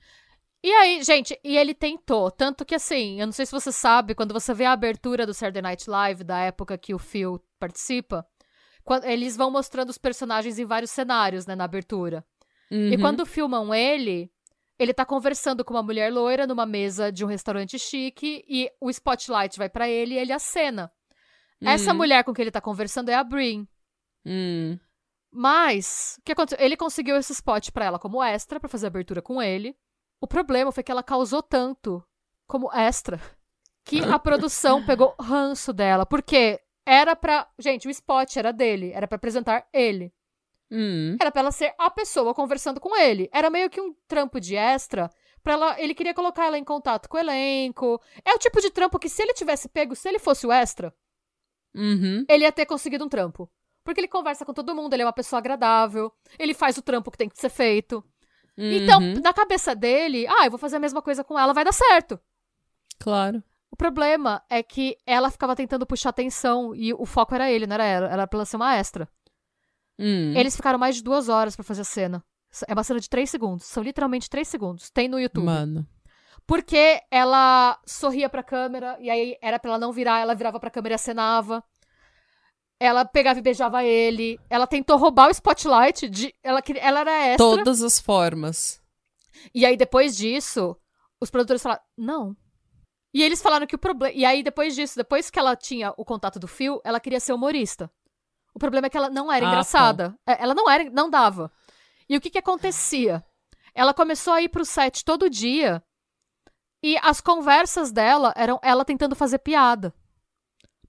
E 0.64 0.70
aí, 0.72 1.02
gente, 1.02 1.38
e 1.44 1.56
ele 1.58 1.74
tentou. 1.74 2.30
Tanto 2.30 2.64
que, 2.64 2.74
assim, 2.74 3.20
eu 3.20 3.26
não 3.26 3.32
sei 3.32 3.44
se 3.44 3.52
você 3.52 3.70
sabe, 3.70 4.14
quando 4.14 4.32
você 4.32 4.54
vê 4.54 4.64
a 4.64 4.72
abertura 4.72 5.26
do 5.26 5.34
Saturday 5.34 5.60
Night 5.62 5.88
Live, 5.88 6.24
da 6.24 6.38
época 6.38 6.78
que 6.78 6.94
o 6.94 6.98
Phil 6.98 7.38
participa, 7.60 8.24
quando, 8.82 9.04
eles 9.04 9.36
vão 9.36 9.50
mostrando 9.50 9.90
os 9.90 9.98
personagens 9.98 10.58
em 10.58 10.64
vários 10.64 10.90
cenários, 10.90 11.44
né, 11.46 11.54
na 11.54 11.64
abertura. 11.64 12.24
E 12.70 12.94
Uhum. 12.94 13.00
quando 13.00 13.26
filmam 13.26 13.74
ele, 13.74 14.30
ele 14.78 14.94
tá 14.94 15.04
conversando 15.04 15.64
com 15.64 15.74
uma 15.74 15.82
mulher 15.82 16.12
loira 16.12 16.46
numa 16.46 16.64
mesa 16.66 17.10
de 17.10 17.24
um 17.24 17.28
restaurante 17.28 17.78
chique 17.78 18.44
e 18.48 18.70
o 18.80 18.88
spotlight 18.90 19.58
vai 19.58 19.68
pra 19.68 19.88
ele 19.88 20.14
e 20.14 20.18
ele 20.18 20.32
acena. 20.32 20.90
Essa 21.60 21.90
Uhum. 21.90 21.96
mulher 21.96 22.22
com 22.24 22.32
quem 22.32 22.42
ele 22.44 22.50
tá 22.52 22.60
conversando 22.60 23.08
é 23.08 23.14
a 23.14 23.24
Brin. 23.24 23.66
Hum. 24.24 24.78
Mas, 25.32 26.16
o 26.18 26.22
que 26.22 26.32
aconteceu? 26.32 26.64
Ele 26.64 26.76
conseguiu 26.76 27.16
esse 27.16 27.32
spot 27.32 27.70
pra 27.70 27.84
ela 27.84 27.98
como 27.98 28.22
extra, 28.22 28.58
pra 28.60 28.68
fazer 28.68 28.86
a 28.86 28.88
abertura 28.88 29.20
com 29.20 29.42
ele. 29.42 29.76
O 30.20 30.26
problema 30.26 30.72
foi 30.72 30.82
que 30.82 30.90
ela 30.90 31.02
causou 31.02 31.42
tanto 31.42 32.02
como 32.46 32.72
extra 32.72 33.20
que 33.84 34.00
a 34.02 34.18
produção 34.18 34.84
pegou 34.86 35.14
ranço 35.20 35.72
dela. 35.72 36.06
Porque 36.06 36.60
era 36.86 37.14
pra. 37.14 37.46
Gente, 37.58 37.86
o 37.86 37.90
spot 37.90 38.36
era 38.36 38.52
dele, 38.52 38.90
era 38.92 39.06
pra 39.06 39.16
apresentar 39.16 39.66
ele. 39.72 40.12
Hum. 40.70 41.16
Era 41.20 41.30
pra 41.30 41.40
ela 41.40 41.50
ser 41.52 41.74
a 41.78 41.90
pessoa 41.90 42.34
conversando 42.34 42.78
com 42.80 42.94
ele. 42.96 43.28
Era 43.32 43.48
meio 43.50 43.70
que 43.70 43.80
um 43.80 43.94
trampo 44.06 44.38
de 44.40 44.54
extra. 44.56 45.10
Pra 45.42 45.54
ela, 45.54 45.80
ele 45.80 45.94
queria 45.94 46.12
colocar 46.12 46.46
ela 46.46 46.58
em 46.58 46.64
contato 46.64 47.08
com 47.08 47.16
o 47.16 47.20
elenco. 47.20 48.00
É 48.24 48.34
o 48.34 48.38
tipo 48.38 48.60
de 48.60 48.70
trampo 48.70 48.98
que 48.98 49.08
se 49.08 49.22
ele 49.22 49.32
tivesse 49.32 49.68
pego, 49.68 49.96
se 49.96 50.08
ele 50.08 50.18
fosse 50.18 50.46
o 50.46 50.52
extra, 50.52 50.92
Uhum. 51.74 52.24
ele 52.28 52.44
ia 52.44 52.52
ter 52.52 52.66
conseguido 52.66 53.04
um 53.04 53.08
trampo. 53.08 53.50
Porque 53.84 54.00
ele 54.00 54.08
conversa 54.08 54.44
com 54.44 54.52
todo 54.52 54.74
mundo, 54.74 54.92
ele 54.92 55.02
é 55.02 55.06
uma 55.06 55.12
pessoa 55.12 55.38
agradável, 55.38 56.12
ele 56.38 56.52
faz 56.52 56.76
o 56.76 56.82
trampo 56.82 57.10
que 57.10 57.16
tem 57.16 57.28
que 57.28 57.38
ser 57.40 57.48
feito. 57.48 58.04
Então, 58.58 59.00
Uhum. 59.00 59.14
na 59.22 59.32
cabeça 59.32 59.74
dele, 59.74 60.26
ah, 60.26 60.44
eu 60.44 60.50
vou 60.50 60.58
fazer 60.58 60.76
a 60.76 60.80
mesma 60.80 61.00
coisa 61.00 61.22
com 61.24 61.38
ela, 61.38 61.54
vai 61.54 61.64
dar 61.64 61.72
certo. 61.72 62.18
Claro. 62.98 63.42
O 63.70 63.76
problema 63.76 64.42
é 64.50 64.62
que 64.62 64.96
ela 65.06 65.30
ficava 65.30 65.54
tentando 65.54 65.86
puxar 65.86 66.08
atenção 66.10 66.74
e 66.74 66.92
o 66.92 67.06
foco 67.06 67.34
era 67.34 67.50
ele, 67.50 67.66
não 67.66 67.74
era 67.74 67.84
ela. 67.84 68.08
Era 68.10 68.26
pra 68.26 68.38
ela 68.38 68.44
ser 68.44 68.56
uma 68.56 68.74
extra. 68.74 69.08
Hum. 69.98 70.32
Eles 70.36 70.54
ficaram 70.54 70.78
mais 70.78 70.96
de 70.96 71.02
duas 71.02 71.28
horas 71.28 71.56
pra 71.56 71.64
fazer 71.64 71.82
a 71.82 71.84
cena. 71.84 72.24
É 72.66 72.72
uma 72.72 72.84
cena 72.84 73.00
de 73.00 73.08
três 73.08 73.30
segundos. 73.30 73.66
São 73.66 73.82
literalmente 73.82 74.30
três 74.30 74.48
segundos. 74.48 74.90
Tem 74.90 75.08
no 75.08 75.18
YouTube. 75.18 75.44
Mano. 75.44 75.86
Porque 76.46 77.02
ela 77.10 77.78
sorria 77.84 78.28
pra 78.28 78.42
câmera, 78.42 78.96
e 79.00 79.10
aí 79.10 79.36
era 79.42 79.58
pra 79.58 79.72
ela 79.72 79.78
não 79.78 79.92
virar, 79.92 80.20
ela 80.20 80.34
virava 80.34 80.58
pra 80.58 80.70
câmera 80.70 80.94
e 80.94 80.96
acenava. 80.96 81.62
Ela 82.80 83.04
pegava 83.04 83.38
e 83.38 83.42
beijava 83.42 83.84
ele. 83.84 84.38
Ela 84.48 84.66
tentou 84.66 84.96
roubar 84.96 85.28
o 85.28 85.32
spotlight 85.32 86.08
de. 86.08 86.34
Ela, 86.42 86.62
ela 86.80 87.00
era 87.00 87.26
extra. 87.26 87.36
Todas 87.36 87.82
as 87.82 87.98
formas. 87.98 88.80
E 89.54 89.66
aí, 89.66 89.76
depois 89.76 90.16
disso, 90.16 90.76
os 91.20 91.30
produtores 91.30 91.62
falaram, 91.62 91.82
não. 91.96 92.36
E 93.12 93.22
eles 93.22 93.42
falaram 93.42 93.66
que 93.66 93.74
o 93.74 93.78
problema. 93.78 94.14
E 94.14 94.24
aí, 94.24 94.42
depois 94.42 94.74
disso, 94.74 94.96
depois 94.96 95.28
que 95.28 95.38
ela 95.38 95.56
tinha 95.56 95.92
o 95.96 96.04
contato 96.04 96.38
do 96.38 96.46
Phil, 96.46 96.80
ela 96.84 97.00
queria 97.00 97.20
ser 97.20 97.32
humorista. 97.32 97.90
O 98.58 98.60
problema 98.60 98.88
é 98.88 98.90
que 98.90 98.96
ela 98.96 99.08
não 99.08 99.32
era 99.32 99.46
Ah, 99.46 99.48
engraçada. 99.50 100.18
É, 100.26 100.42
Ela 100.42 100.52
não 100.52 100.68
era, 100.68 100.90
não 100.90 101.08
dava. 101.08 101.50
E 102.08 102.16
o 102.16 102.20
que 102.20 102.28
que 102.28 102.38
acontecia? 102.38 103.24
Ela 103.72 103.94
começou 103.94 104.32
a 104.34 104.42
ir 104.42 104.48
pro 104.48 104.64
set 104.64 105.04
todo 105.04 105.30
dia 105.30 105.80
e 106.82 106.96
as 107.02 107.20
conversas 107.20 107.92
dela 107.92 108.32
eram 108.36 108.58
ela 108.62 108.84
tentando 108.84 109.14
fazer 109.14 109.38
piada. 109.38 109.94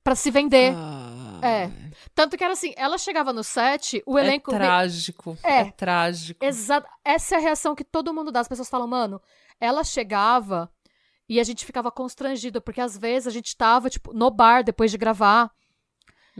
Pra 0.03 0.15
se 0.15 0.31
vender. 0.31 0.73
Ah, 0.75 1.39
É. 1.43 1.69
Tanto 2.15 2.35
que 2.37 2.43
era 2.43 2.53
assim, 2.53 2.73
ela 2.75 2.97
chegava 2.97 3.31
no 3.31 3.43
set, 3.43 4.01
o 4.05 4.17
É 4.17 4.23
elenco. 4.25 4.49
trágico. 4.51 5.37
É. 5.43 5.59
É, 5.59 5.71
trágico. 5.71 6.43
Exato. 6.43 6.87
Essa 7.05 7.35
é 7.35 7.37
a 7.37 7.41
reação 7.41 7.75
que 7.75 7.83
todo 7.83 8.13
mundo 8.13 8.31
dá. 8.31 8.39
As 8.39 8.47
pessoas 8.47 8.67
falam, 8.69 8.87
mano, 8.87 9.21
ela 9.59 9.83
chegava 9.83 10.69
e 11.29 11.39
a 11.39 11.43
gente 11.43 11.65
ficava 11.65 11.91
constrangido, 11.91 12.61
porque 12.61 12.81
às 12.81 12.97
vezes 12.97 13.27
a 13.27 13.31
gente 13.31 13.55
tava, 13.55 13.89
tipo, 13.89 14.11
no 14.13 14.31
bar 14.31 14.63
depois 14.63 14.89
de 14.89 14.97
gravar. 14.97 15.51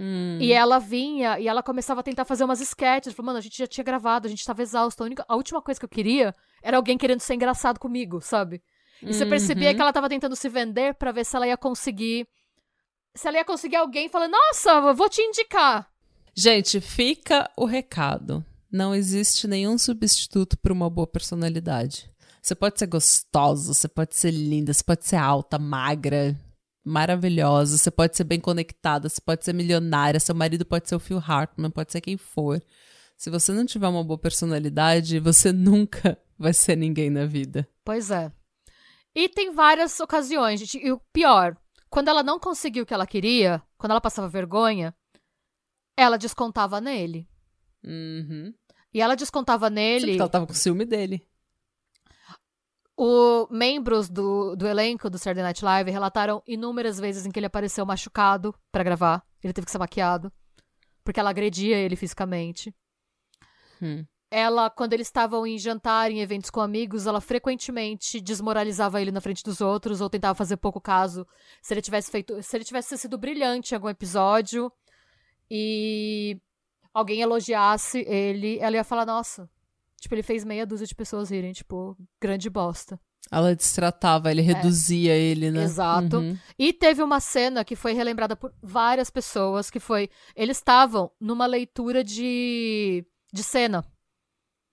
Hum. 0.02 0.38
E 0.40 0.54
ela 0.54 0.80
vinha 0.80 1.38
e 1.40 1.48
ela 1.50 1.62
começava 1.62 2.00
a 2.00 2.04
tentar 2.04 2.24
fazer 2.24 2.46
umas 2.46 2.62
sketches. 2.62 3.14
Falou, 3.14 3.28
mano, 3.28 3.40
a 3.40 3.42
gente 3.42 3.58
já 3.58 3.68
tinha 3.68 3.84
gravado, 3.84 4.28
a 4.28 4.30
gente 4.30 4.46
tava 4.46 4.62
exausto. 4.62 5.04
A, 5.04 5.06
única, 5.06 5.26
a 5.28 5.36
última 5.36 5.62
coisa 5.62 5.78
que 5.78 5.84
eu 5.86 5.90
queria 5.90 6.34
era 6.64 6.78
alguém 6.78 6.98
querendo 6.98 7.20
ser 7.20 7.34
engraçado 7.34 7.80
comigo, 7.80 8.22
sabe? 8.22 8.62
E 9.02 9.14
você 9.14 9.26
percebia 9.26 9.70
Uhum. 9.70 9.76
que 9.76 9.82
ela 9.82 9.92
tava 9.94 10.08
tentando 10.08 10.36
se 10.38 10.48
vender 10.48 10.94
pra 10.96 11.12
ver 11.12 11.26
se 11.26 11.36
ela 11.36 11.46
ia 11.48 11.58
conseguir. 11.58 12.26
Se 13.14 13.28
ela 13.28 13.38
ia 13.38 13.46
conseguir 13.46 13.76
alguém 13.76 14.08
falando, 14.08 14.32
nossa, 14.32 14.94
vou 14.94 15.10
te 15.10 15.22
indicar. 15.22 15.90
Gente, 16.34 16.80
fica 16.80 17.50
o 17.58 17.66
recado. 17.66 18.46
Não 18.72 18.94
existe 18.96 19.48
nenhum 19.48 19.78
substituto 19.78 20.58
para 20.58 20.72
uma 20.72 20.90
boa 20.90 21.08
personalidade. 21.08 22.10
Você 22.42 22.56
pode 22.56 22.80
ser 22.80 22.88
gostosa, 22.88 23.74
você 23.74 23.88
pode 23.88 24.16
ser 24.16 24.32
linda, 24.32 24.72
você 24.74 24.84
pode 24.84 25.06
ser 25.06 25.18
alta, 25.18 25.60
magra, 25.60 26.36
maravilhosa, 26.84 27.78
você 27.78 27.92
pode 27.92 28.16
ser 28.16 28.24
bem 28.24 28.40
conectada, 28.40 29.10
você 29.10 29.22
pode 29.22 29.44
ser 29.44 29.54
milionária, 29.54 30.20
seu 30.20 30.36
marido 30.36 30.66
pode 30.66 30.88
ser 30.88 30.96
o 30.96 31.00
Phil 31.00 31.20
Hartman, 31.20 31.72
pode 31.72 31.92
ser 31.92 32.02
quem 32.02 32.18
for. 32.18 32.62
Se 33.18 33.30
você 33.30 33.52
não 33.52 33.66
tiver 33.66 33.88
uma 33.88 34.04
boa 34.04 34.18
personalidade, 34.18 35.20
você 35.20 35.52
nunca 35.54 36.18
vai 36.38 36.54
ser 36.54 36.76
ninguém 36.76 37.10
na 37.10 37.26
vida. 37.26 37.68
Pois 37.84 38.10
é. 38.10 38.32
E 39.14 39.28
tem 39.28 39.52
várias 39.54 40.00
ocasiões, 40.00 40.60
gente. 40.60 40.78
E 40.78 40.92
o 40.92 41.02
pior, 41.12 41.58
quando 41.90 42.08
ela 42.08 42.24
não 42.24 42.40
conseguiu 42.40 42.84
o 42.84 42.86
que 42.86 42.94
ela 42.94 43.08
queria, 43.08 43.62
quando 43.78 43.92
ela 43.92 44.02
passava 44.02 44.30
vergonha, 44.30 44.96
ela 45.98 46.18
descontava 46.18 46.80
nele. 46.80 47.28
Uhum. 47.84 48.54
E 48.94 49.02
ela 49.02 49.16
descontava 49.16 49.70
nele. 49.70 50.14
que 50.14 50.20
ela 50.20 50.30
tava 50.30 50.48
com 50.48 50.54
ciúme 50.54 50.86
dele. 50.86 51.28
Os 53.02 53.48
membros 53.50 54.10
do, 54.10 54.58
do 54.58 54.68
elenco 54.68 55.10
do 55.10 55.18
Saturday 55.18 55.42
Night 55.42 55.64
Live 55.64 55.90
relataram 55.90 56.44
inúmeras 56.46 57.00
vezes 57.00 57.26
em 57.26 57.32
que 57.32 57.40
ele 57.40 57.46
apareceu 57.46 57.86
machucado 57.86 58.54
pra 58.74 58.84
gravar. 58.84 59.26
Ele 59.42 59.54
teve 59.54 59.64
que 59.64 59.72
ser 59.72 59.78
maquiado. 59.78 60.30
Porque 61.02 61.18
ela 61.18 61.30
agredia 61.30 61.78
ele 61.78 61.96
fisicamente. 61.96 62.76
Hum. 63.82 64.06
Ela, 64.30 64.70
quando 64.70 64.92
eles 64.92 65.08
estavam 65.08 65.48
em 65.48 65.58
jantar, 65.58 66.12
em 66.12 66.20
eventos 66.20 66.50
com 66.50 66.60
amigos, 66.60 67.08
ela 67.08 67.22
frequentemente 67.22 68.20
desmoralizava 68.20 69.02
ele 69.02 69.14
na 69.14 69.22
frente 69.22 69.46
dos 69.46 69.62
outros 69.62 70.02
ou 70.02 70.10
tentava 70.10 70.36
fazer 70.36 70.58
pouco 70.58 70.82
caso 70.82 71.26
se 71.62 71.74
ele 71.74 71.82
tivesse 71.82 72.12
feito, 72.12 72.44
se 72.44 72.58
ele 72.58 72.66
tivesse 72.66 72.98
sido 72.98 73.18
brilhante 73.18 73.74
em 73.74 73.76
algum 73.76 73.88
episódio 73.88 74.70
e 75.50 76.38
alguém 76.94 77.22
elogiasse 77.22 78.00
ele, 78.00 78.60
ela 78.60 78.76
ia 78.76 78.84
falar, 78.84 79.06
nossa, 79.06 79.50
tipo, 80.00 80.14
ele 80.16 80.24
fez 80.24 80.44
meia 80.44 80.66
dúzia 80.66 80.88
de 80.88 80.96
pessoas 80.96 81.30
rirem, 81.30 81.54
tipo, 81.54 81.98
grande 82.22 82.50
bosta. 82.50 83.00
Ela 83.32 83.56
destratava, 83.56 84.32
ele 84.32 84.42
reduzia 84.42 85.14
ele, 85.16 85.52
né? 85.52 85.64
Exato. 85.64 86.18
Uhum. 86.18 86.38
E 86.58 86.74
teve 86.74 87.04
uma 87.04 87.20
cena 87.20 87.64
que 87.64 87.76
foi 87.76 87.94
relembrada 87.94 88.36
por 88.36 88.52
várias 88.62 89.10
pessoas, 89.10 89.70
que 89.70 89.80
foi, 89.80 90.10
eles 90.36 90.58
estavam 90.58 91.12
numa 91.20 91.46
leitura 91.46 92.04
de 92.04 93.06
de 93.32 93.44
cena. 93.44 93.86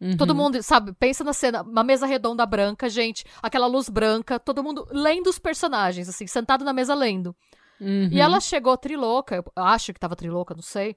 Uhum. 0.01 0.17
Todo 0.17 0.35
mundo, 0.35 0.63
sabe, 0.63 0.93
pensa 0.93 1.25
na 1.25 1.33
cena, 1.33 1.63
uma 1.63 1.83
mesa 1.83 2.07
redonda 2.07 2.45
branca, 2.45 2.89
gente, 2.89 3.25
aquela 3.43 3.67
luz 3.67 3.89
branca, 3.89 4.39
todo 4.39 4.63
mundo 4.63 4.87
lendo 4.91 5.29
os 5.29 5.39
personagens, 5.39 6.09
assim, 6.09 6.27
sentado 6.27 6.65
na 6.65 6.73
mesa 6.73 6.95
lendo. 6.95 7.35
Uhum. 7.81 8.09
E 8.11 8.21
ela 8.21 8.41
chegou 8.41 8.77
trilouca, 8.77 9.37
eu 9.37 9.45
acho 9.57 9.93
que 9.93 10.01
tava 10.01 10.17
trilouca, 10.17 10.55
não 10.55 10.63
sei. 10.63 10.97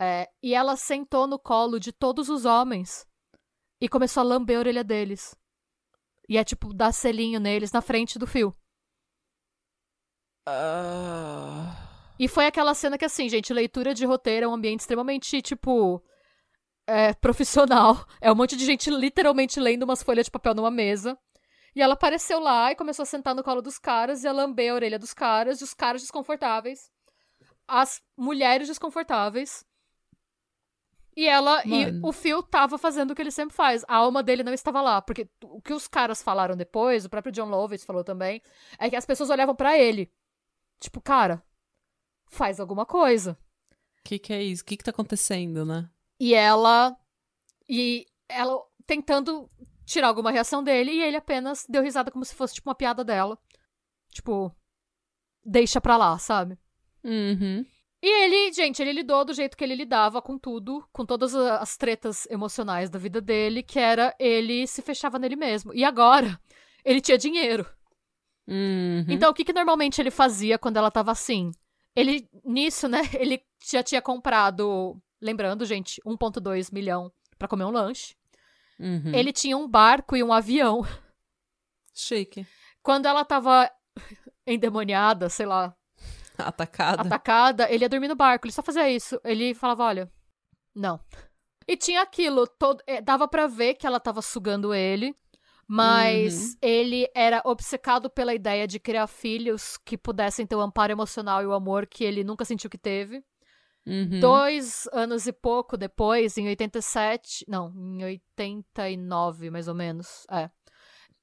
É, 0.00 0.28
e 0.42 0.54
ela 0.54 0.76
sentou 0.76 1.26
no 1.26 1.38
colo 1.38 1.78
de 1.78 1.92
todos 1.92 2.28
os 2.28 2.44
homens 2.44 3.06
e 3.82 3.88
começou 3.88 4.20
a 4.20 4.24
lamber 4.24 4.56
a 4.56 4.60
orelha 4.60 4.84
deles. 4.84 5.34
E 6.28 6.38
é 6.38 6.44
tipo, 6.44 6.72
dar 6.72 6.92
selinho 6.92 7.40
neles 7.40 7.72
na 7.72 7.82
frente 7.82 8.16
do 8.16 8.28
fio. 8.28 8.56
Ah. 10.46 12.14
E 12.16 12.28
foi 12.28 12.46
aquela 12.46 12.74
cena 12.74 12.96
que, 12.96 13.04
assim, 13.04 13.28
gente, 13.28 13.52
leitura 13.52 13.92
de 13.92 14.06
roteiro 14.06 14.46
é 14.46 14.48
um 14.48 14.54
ambiente 14.54 14.80
extremamente, 14.80 15.42
tipo. 15.42 16.00
É, 16.86 17.12
profissional. 17.14 18.06
É 18.22 18.30
um 18.30 18.36
monte 18.36 18.56
de 18.56 18.64
gente 18.64 18.88
literalmente 18.88 19.58
lendo 19.58 19.82
umas 19.82 20.00
folhas 20.00 20.26
de 20.26 20.30
papel 20.30 20.54
numa 20.54 20.70
mesa. 20.70 21.18
E 21.74 21.82
ela 21.82 21.94
apareceu 21.94 22.38
lá 22.38 22.70
e 22.70 22.76
começou 22.76 23.02
a 23.02 23.06
sentar 23.06 23.34
no 23.34 23.42
colo 23.42 23.60
dos 23.60 23.78
caras 23.78 24.22
e 24.22 24.28
a 24.28 24.32
lamber 24.32 24.70
a 24.70 24.74
orelha 24.76 24.98
dos 24.98 25.12
caras, 25.12 25.60
e 25.60 25.64
os 25.64 25.74
caras 25.74 26.02
desconfortáveis. 26.02 26.88
As 27.66 28.00
mulheres 28.16 28.68
desconfortáveis. 28.68 29.64
E 31.16 31.26
ela. 31.28 31.62
E 31.64 31.86
Mano. 31.86 32.08
o 32.08 32.12
Phil 32.12 32.42
tava 32.42 32.78
fazendo 32.78 33.10
o 33.10 33.14
que 33.14 33.22
ele 33.22 33.30
sempre 33.30 33.54
faz. 33.54 33.84
A 33.86 33.96
alma 33.96 34.22
dele 34.22 34.42
não 34.42 34.52
estava 34.52 34.80
lá. 34.80 35.02
Porque 35.02 35.28
o 35.42 35.60
que 35.60 35.72
os 35.72 35.86
caras 35.86 36.22
falaram 36.22 36.56
depois, 36.56 37.04
o 37.04 37.10
próprio 37.10 37.32
John 37.32 37.48
Lovitz 37.48 37.84
falou 37.84 38.02
também, 38.02 38.42
é 38.78 38.88
que 38.88 38.96
as 38.96 39.06
pessoas 39.06 39.30
olhavam 39.30 39.54
pra 39.54 39.78
ele. 39.78 40.10
Tipo, 40.80 41.00
cara, 41.00 41.42
faz 42.26 42.58
alguma 42.58 42.86
coisa. 42.86 43.38
O 44.00 44.02
que, 44.04 44.18
que 44.18 44.32
é 44.32 44.42
isso? 44.42 44.62
O 44.62 44.66
que, 44.66 44.76
que 44.76 44.84
tá 44.84 44.90
acontecendo, 44.90 45.64
né? 45.64 45.88
E 46.18 46.34
ela. 46.34 46.96
E 47.68 48.06
ela 48.28 48.60
tentando 48.86 49.50
tirar 49.84 50.08
alguma 50.08 50.30
reação 50.30 50.62
dele, 50.62 50.92
e 50.92 51.02
ele 51.02 51.16
apenas 51.16 51.66
deu 51.68 51.82
risada 51.82 52.10
como 52.10 52.24
se 52.24 52.34
fosse, 52.34 52.54
tipo, 52.54 52.68
uma 52.68 52.74
piada 52.74 53.04
dela. 53.04 53.38
Tipo, 54.10 54.54
deixa 55.44 55.80
pra 55.80 55.96
lá, 55.96 56.18
sabe? 56.18 56.58
Uhum. 57.04 57.64
E 58.02 58.24
ele, 58.24 58.52
gente, 58.52 58.82
ele 58.82 58.92
lidou 58.92 59.24
do 59.24 59.32
jeito 59.32 59.56
que 59.56 59.62
ele 59.62 59.76
lidava 59.76 60.20
com 60.20 60.36
tudo, 60.36 60.84
com 60.92 61.06
todas 61.06 61.36
as 61.36 61.76
tretas 61.76 62.26
emocionais 62.26 62.90
da 62.90 62.98
vida 62.98 63.20
dele, 63.20 63.62
que 63.62 63.78
era 63.78 64.12
ele 64.18 64.66
se 64.66 64.82
fechava 64.82 65.20
nele 65.20 65.36
mesmo. 65.36 65.72
E 65.72 65.84
agora, 65.84 66.36
ele 66.84 67.00
tinha 67.00 67.16
dinheiro. 67.16 67.64
Uhum. 68.48 69.06
Então, 69.08 69.30
o 69.30 69.34
que, 69.34 69.44
que 69.44 69.52
normalmente 69.52 70.00
ele 70.00 70.10
fazia 70.10 70.58
quando 70.58 70.78
ela 70.78 70.90
tava 70.90 71.12
assim? 71.12 71.52
Ele, 71.94 72.28
nisso, 72.44 72.88
né, 72.88 73.02
ele 73.14 73.40
já 73.64 73.84
tinha 73.84 74.02
comprado, 74.02 75.00
lembrando, 75.20 75.64
gente, 75.64 76.00
1,2 76.04 76.72
milhão 76.72 77.12
pra 77.38 77.46
comer 77.46 77.64
um 77.64 77.70
lanche. 77.70 78.16
Uhum. 78.80 79.14
Ele 79.14 79.32
tinha 79.32 79.56
um 79.56 79.68
barco 79.68 80.16
e 80.16 80.24
um 80.24 80.32
avião. 80.32 80.84
Chique. 81.94 82.44
Quando 82.82 83.06
ela 83.06 83.24
tava 83.24 83.70
endemoniada, 84.44 85.28
sei 85.28 85.46
lá, 85.46 85.72
Atacada. 86.38 87.02
atacada, 87.02 87.72
ele 87.72 87.84
ia 87.84 87.88
dormir 87.88 88.08
no 88.08 88.16
barco. 88.16 88.46
Ele 88.46 88.52
só 88.52 88.62
fazia 88.62 88.88
isso. 88.90 89.20
Ele 89.24 89.54
falava, 89.54 89.84
olha, 89.84 90.12
não. 90.74 91.00
E 91.66 91.76
tinha 91.76 92.02
aquilo, 92.02 92.46
todo, 92.46 92.82
eh, 92.86 93.00
dava 93.00 93.28
pra 93.28 93.46
ver 93.46 93.74
que 93.74 93.86
ela 93.86 94.00
tava 94.00 94.20
sugando 94.20 94.74
ele, 94.74 95.14
mas 95.68 96.56
ele 96.60 97.08
era 97.14 97.40
obcecado 97.44 98.10
pela 98.10 98.34
ideia 98.34 98.66
de 98.66 98.80
criar 98.80 99.06
filhos 99.06 99.78
que 99.78 99.96
pudessem 99.96 100.46
ter 100.46 100.56
o 100.56 100.60
amparo 100.60 100.92
emocional 100.92 101.42
e 101.42 101.46
o 101.46 101.52
amor 101.52 101.86
que 101.86 102.04
ele 102.04 102.24
nunca 102.24 102.44
sentiu 102.44 102.68
que 102.68 102.78
teve. 102.78 103.24
Uhum. 103.86 104.20
Dois 104.20 104.88
anos 104.92 105.26
e 105.26 105.32
pouco 105.32 105.76
depois, 105.76 106.36
em 106.38 106.46
87. 106.48 107.44
Não, 107.48 107.72
em 107.74 108.04
89, 108.04 109.50
mais 109.50 109.68
ou 109.68 109.74
menos. 109.74 110.24
É. 110.30 110.50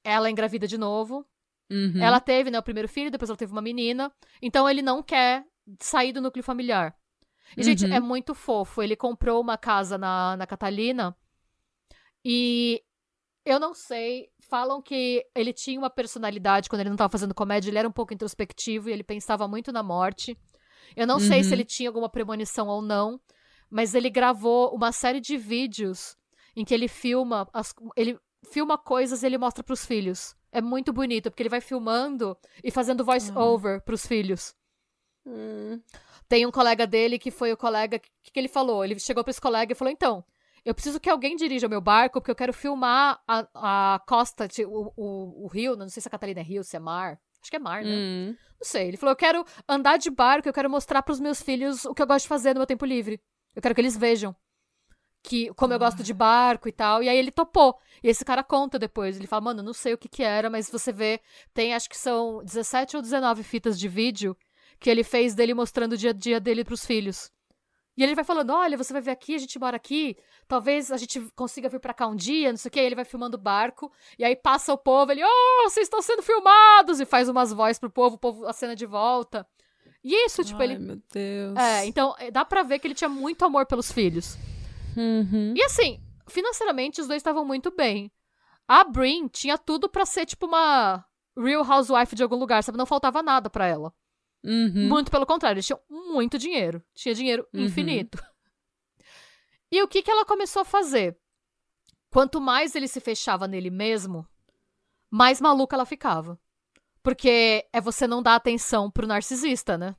Ela 0.04 0.30
engravida 0.30 0.66
de 0.66 0.78
novo. 0.78 1.26
Uhum. 1.70 2.02
Ela 2.02 2.18
teve, 2.20 2.50
né, 2.50 2.58
o 2.58 2.62
primeiro 2.62 2.88
filho, 2.88 3.10
depois 3.10 3.30
ela 3.30 3.36
teve 3.36 3.52
uma 3.52 3.62
menina. 3.62 4.12
Então 4.42 4.68
ele 4.68 4.82
não 4.82 5.02
quer 5.02 5.44
sair 5.78 6.12
do 6.12 6.20
núcleo 6.20 6.42
familiar. 6.42 6.94
E, 7.56 7.62
gente, 7.62 7.84
Uhum. 7.84 7.92
é 7.92 8.00
muito 8.00 8.34
fofo. 8.34 8.82
Ele 8.82 8.96
comprou 8.96 9.40
uma 9.40 9.56
casa 9.58 9.96
na, 9.98 10.36
na 10.36 10.46
Catalina. 10.46 11.16
E 12.24 12.82
eu 13.44 13.58
não 13.58 13.74
sei. 13.74 14.28
Falam 14.48 14.82
que 14.82 15.24
ele 15.34 15.52
tinha 15.52 15.78
uma 15.78 15.90
personalidade 15.90 16.68
quando 16.68 16.80
ele 16.80 16.90
não 16.90 16.96
tava 16.96 17.10
fazendo 17.12 17.34
comédia. 17.34 17.70
Ele 17.70 17.78
era 17.78 17.88
um 17.88 17.92
pouco 17.92 18.12
introspectivo 18.12 18.88
e 18.88 18.92
ele 18.92 19.02
pensava 19.04 19.46
muito 19.48 19.72
na 19.72 19.82
morte. 19.82 20.36
Eu 20.96 21.06
não 21.06 21.20
sei 21.20 21.38
Uhum. 21.38 21.44
se 21.44 21.54
ele 21.54 21.64
tinha 21.64 21.88
alguma 21.88 22.08
premonição 22.08 22.66
ou 22.68 22.82
não. 22.82 23.20
Mas 23.70 23.94
ele 23.94 24.10
gravou 24.10 24.74
uma 24.74 24.90
série 24.90 25.20
de 25.20 25.36
vídeos 25.36 26.16
em 26.56 26.64
que 26.64 26.74
ele 26.74 26.88
filma. 26.88 27.48
As, 27.52 27.72
ele 27.96 28.18
filma 28.50 28.76
coisas 28.76 29.22
e 29.22 29.26
ele 29.26 29.38
mostra 29.38 29.62
pros 29.62 29.84
filhos. 29.86 30.34
É 30.52 30.60
muito 30.60 30.92
bonito, 30.92 31.30
porque 31.30 31.42
ele 31.42 31.48
vai 31.48 31.60
filmando 31.60 32.36
e 32.62 32.70
fazendo 32.70 33.04
voice 33.04 33.30
over 33.36 33.80
pros 33.82 34.06
filhos. 34.06 34.54
Hum. 35.24 35.80
Tem 36.28 36.46
um 36.46 36.50
colega 36.50 36.86
dele 36.86 37.18
que 37.18 37.30
foi 37.30 37.52
o 37.52 37.56
colega. 37.56 37.96
O 37.96 38.00
que, 38.00 38.32
que 38.32 38.38
ele 38.38 38.48
falou? 38.48 38.84
Ele 38.84 38.98
chegou 38.98 39.22
pra 39.22 39.30
esse 39.30 39.40
colega 39.40 39.72
e 39.72 39.76
falou: 39.76 39.92
então, 39.92 40.24
eu 40.64 40.74
preciso 40.74 41.00
que 41.00 41.10
alguém 41.10 41.36
dirija 41.36 41.66
o 41.66 41.70
meu 41.70 41.80
barco, 41.80 42.20
porque 42.20 42.30
eu 42.30 42.36
quero 42.36 42.52
filmar 42.52 43.20
a, 43.26 43.94
a 43.94 43.98
costa, 44.06 44.48
o, 44.66 44.92
o, 44.96 45.44
o 45.44 45.46
rio. 45.48 45.76
Não 45.76 45.88
sei 45.88 46.00
se 46.00 46.08
a 46.08 46.10
Catarina 46.10 46.40
é 46.40 46.44
rio, 46.44 46.64
se 46.64 46.76
é 46.76 46.80
mar. 46.80 47.18
Acho 47.40 47.50
que 47.50 47.56
é 47.56 47.60
mar, 47.60 47.82
né? 47.82 47.90
Hum. 47.90 48.26
Não 48.28 48.64
sei. 48.64 48.88
Ele 48.88 48.96
falou: 48.96 49.12
eu 49.12 49.16
quero 49.16 49.44
andar 49.68 49.98
de 49.98 50.10
barco, 50.10 50.48
eu 50.48 50.52
quero 50.52 50.70
mostrar 50.70 51.02
pros 51.02 51.20
meus 51.20 51.40
filhos 51.40 51.84
o 51.84 51.94
que 51.94 52.02
eu 52.02 52.06
gosto 52.06 52.24
de 52.24 52.28
fazer 52.28 52.54
no 52.54 52.60
meu 52.60 52.66
tempo 52.66 52.84
livre. 52.84 53.20
Eu 53.54 53.62
quero 53.62 53.74
que 53.74 53.80
eles 53.80 53.96
vejam. 53.96 54.34
Que, 55.22 55.52
como 55.54 55.74
eu 55.74 55.78
gosto 55.78 56.02
de 56.02 56.14
barco 56.14 56.68
e 56.68 56.72
tal. 56.72 57.02
E 57.02 57.08
aí 57.08 57.16
ele 57.16 57.30
topou. 57.30 57.78
E 58.02 58.08
esse 58.08 58.24
cara 58.24 58.42
conta 58.42 58.78
depois. 58.78 59.16
Ele 59.16 59.26
fala, 59.26 59.42
mano, 59.42 59.62
não 59.62 59.74
sei 59.74 59.92
o 59.92 59.98
que 59.98 60.08
que 60.08 60.22
era, 60.22 60.48
mas 60.48 60.70
você 60.70 60.92
vê, 60.92 61.20
tem 61.52 61.74
acho 61.74 61.88
que 61.88 61.96
são 61.96 62.42
17 62.42 62.96
ou 62.96 63.02
19 63.02 63.42
fitas 63.42 63.78
de 63.78 63.88
vídeo 63.88 64.36
que 64.80 64.88
ele 64.88 65.04
fez 65.04 65.34
dele 65.34 65.52
mostrando 65.52 65.92
o 65.92 65.96
dia 65.96 66.10
a 66.10 66.14
dia 66.14 66.40
dele 66.40 66.64
pros 66.64 66.84
filhos. 66.86 67.30
E 67.96 68.02
ele 68.02 68.14
vai 68.14 68.24
falando: 68.24 68.50
olha, 68.50 68.78
você 68.78 68.94
vai 68.94 69.02
ver 69.02 69.10
aqui, 69.10 69.34
a 69.34 69.38
gente 69.38 69.58
mora 69.58 69.76
aqui, 69.76 70.16
talvez 70.48 70.90
a 70.90 70.96
gente 70.96 71.20
consiga 71.36 71.68
vir 71.68 71.80
pra 71.80 71.92
cá 71.92 72.06
um 72.06 72.16
dia, 72.16 72.50
não 72.50 72.56
sei 72.56 72.70
o 72.70 72.72
que. 72.72 72.80
Aí 72.80 72.86
ele 72.86 72.94
vai 72.94 73.04
filmando 73.04 73.36
o 73.36 73.40
barco, 73.40 73.92
e 74.18 74.24
aí 74.24 74.34
passa 74.34 74.72
o 74.72 74.78
povo, 74.78 75.12
ele, 75.12 75.22
oh, 75.22 75.68
vocês 75.68 75.84
estão 75.86 76.00
sendo 76.00 76.22
filmados! 76.22 76.98
E 76.98 77.04
faz 77.04 77.28
umas 77.28 77.52
vozes 77.52 77.78
pro 77.78 77.90
povo, 77.90 78.16
o 78.16 78.18
povo 78.18 78.46
acena 78.46 78.74
de 78.74 78.86
volta. 78.86 79.46
E 80.02 80.14
isso, 80.24 80.42
tipo, 80.42 80.58
Ai, 80.60 80.68
ele. 80.68 80.78
meu 80.78 80.98
Deus. 81.12 81.58
É, 81.58 81.84
então 81.84 82.14
eh, 82.18 82.30
dá 82.30 82.42
pra 82.42 82.62
ver 82.62 82.78
que 82.78 82.86
ele 82.86 82.94
tinha 82.94 83.08
muito 83.08 83.44
amor 83.44 83.66
pelos 83.66 83.92
filhos. 83.92 84.38
Uhum. 85.00 85.54
E 85.56 85.62
assim, 85.62 86.02
financeiramente 86.28 87.00
os 87.00 87.06
dois 87.08 87.18
estavam 87.20 87.44
muito 87.44 87.70
bem. 87.74 88.12
A 88.68 88.84
Brin 88.84 89.26
tinha 89.28 89.56
tudo 89.56 89.88
pra 89.88 90.04
ser 90.04 90.26
tipo 90.26 90.46
uma 90.46 91.04
Real 91.36 91.64
Housewife 91.64 92.14
de 92.14 92.22
algum 92.22 92.36
lugar, 92.36 92.62
sabe? 92.62 92.76
Não 92.78 92.86
faltava 92.86 93.22
nada 93.22 93.48
pra 93.48 93.66
ela. 93.66 93.92
Uhum. 94.44 94.88
Muito 94.88 95.10
pelo 95.10 95.26
contrário, 95.26 95.56
eles 95.56 95.66
tinham 95.66 95.80
muito 95.88 96.38
dinheiro. 96.38 96.82
Tinha 96.94 97.14
dinheiro 97.14 97.46
Uhum. 97.52 97.64
infinito. 97.64 98.22
E 99.72 99.82
o 99.82 99.88
que, 99.88 100.02
que 100.02 100.10
ela 100.10 100.24
começou 100.24 100.62
a 100.62 100.64
fazer? 100.64 101.16
Quanto 102.10 102.40
mais 102.40 102.74
ele 102.74 102.88
se 102.88 103.00
fechava 103.00 103.46
nele 103.46 103.70
mesmo, 103.70 104.26
mais 105.10 105.40
maluca 105.40 105.76
ela 105.76 105.86
ficava. 105.86 106.38
Porque 107.02 107.66
é 107.72 107.80
você 107.80 108.06
não 108.06 108.22
dar 108.22 108.34
atenção 108.34 108.90
pro 108.90 109.06
narcisista, 109.06 109.78
né? 109.78 109.94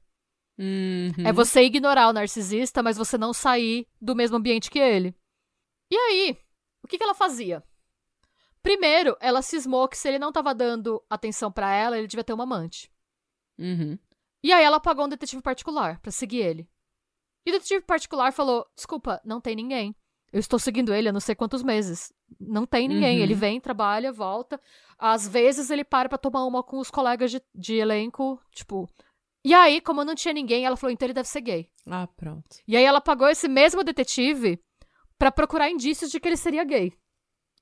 Uhum. 0.62 1.26
É 1.26 1.34
você 1.34 1.64
ignorar 1.64 2.08
o 2.08 2.14
narcisista, 2.14 2.84
mas 2.84 2.96
você 2.96 3.18
não 3.18 3.34
sair 3.34 3.88
do 4.00 4.16
mesmo 4.16 4.38
ambiente 4.38 4.70
que 4.70 4.78
ele. 4.78 5.16
E 5.90 5.98
aí, 5.98 6.38
o 6.84 6.88
que, 6.88 7.00
que 7.00 7.04
ela 7.04 7.16
fazia? 7.16 7.64
Primeiro, 8.62 9.18
ela 9.20 9.42
cismou 9.42 9.88
que 9.88 9.98
se 9.98 10.08
ele 10.08 10.20
não 10.20 10.32
tava 10.32 10.54
dando 10.54 11.04
atenção 11.10 11.52
pra 11.52 11.74
ela, 11.74 11.98
ele 11.98 12.06
devia 12.06 12.24
ter 12.24 12.34
uma 12.34 12.44
amante. 12.44 12.92
Uhum. 13.58 13.98
E 14.44 14.54
aí 14.54 14.64
ela 14.64 14.80
pagou 14.80 15.06
um 15.06 15.10
detetive 15.10 15.42
particular 15.42 16.00
pra 16.00 16.12
seguir 16.12 16.42
ele. 16.42 16.70
E 17.44 17.50
o 17.50 17.54
detetive 17.54 17.82
particular 17.82 18.32
falou: 18.32 18.68
Desculpa, 18.76 19.20
não 19.26 19.42
tem 19.42 19.56
ninguém. 19.56 19.96
Eu 20.32 20.40
estou 20.40 20.60
seguindo 20.60 20.94
ele 20.94 21.10
há 21.10 21.12
não 21.12 21.20
sei 21.20 21.36
quantos 21.36 21.64
meses. 21.64 22.14
Não 22.40 22.66
tem 22.66 22.88
ninguém. 22.88 23.18
Uhum. 23.18 23.24
Ele 23.24 23.34
vem, 23.34 23.60
trabalha, 23.60 24.14
volta. 24.14 24.62
Às 24.98 25.28
vezes 25.28 25.70
ele 25.72 25.84
para 25.84 26.08
pra 26.08 26.18
tomar 26.18 26.46
uma 26.46 26.64
com 26.64 26.78
os 26.78 26.92
colegas 26.92 27.32
de, 27.32 27.42
de 27.54 27.76
elenco, 27.76 28.40
tipo. 28.52 28.88
E 29.44 29.54
aí, 29.54 29.82
como 29.82 30.04
não 30.06 30.14
tinha 30.16 30.34
ninguém, 30.34 30.66
ela 30.66 30.78
falou: 30.78 30.92
então 30.94 31.06
ele 31.06 31.14
deve 31.14 31.28
ser 31.28 31.42
gay. 31.42 31.70
Ah, 31.90 32.08
pronto. 32.16 32.58
E 32.68 32.78
aí 32.78 32.84
ela 32.84 33.02
pagou 33.02 33.28
esse 33.28 33.48
mesmo 33.48 33.84
detetive 33.84 34.60
pra 35.18 35.32
procurar 35.32 35.70
indícios 35.70 36.12
de 36.12 36.20
que 36.20 36.28
ele 36.28 36.38
seria 36.38 36.64
gay. 36.64 36.94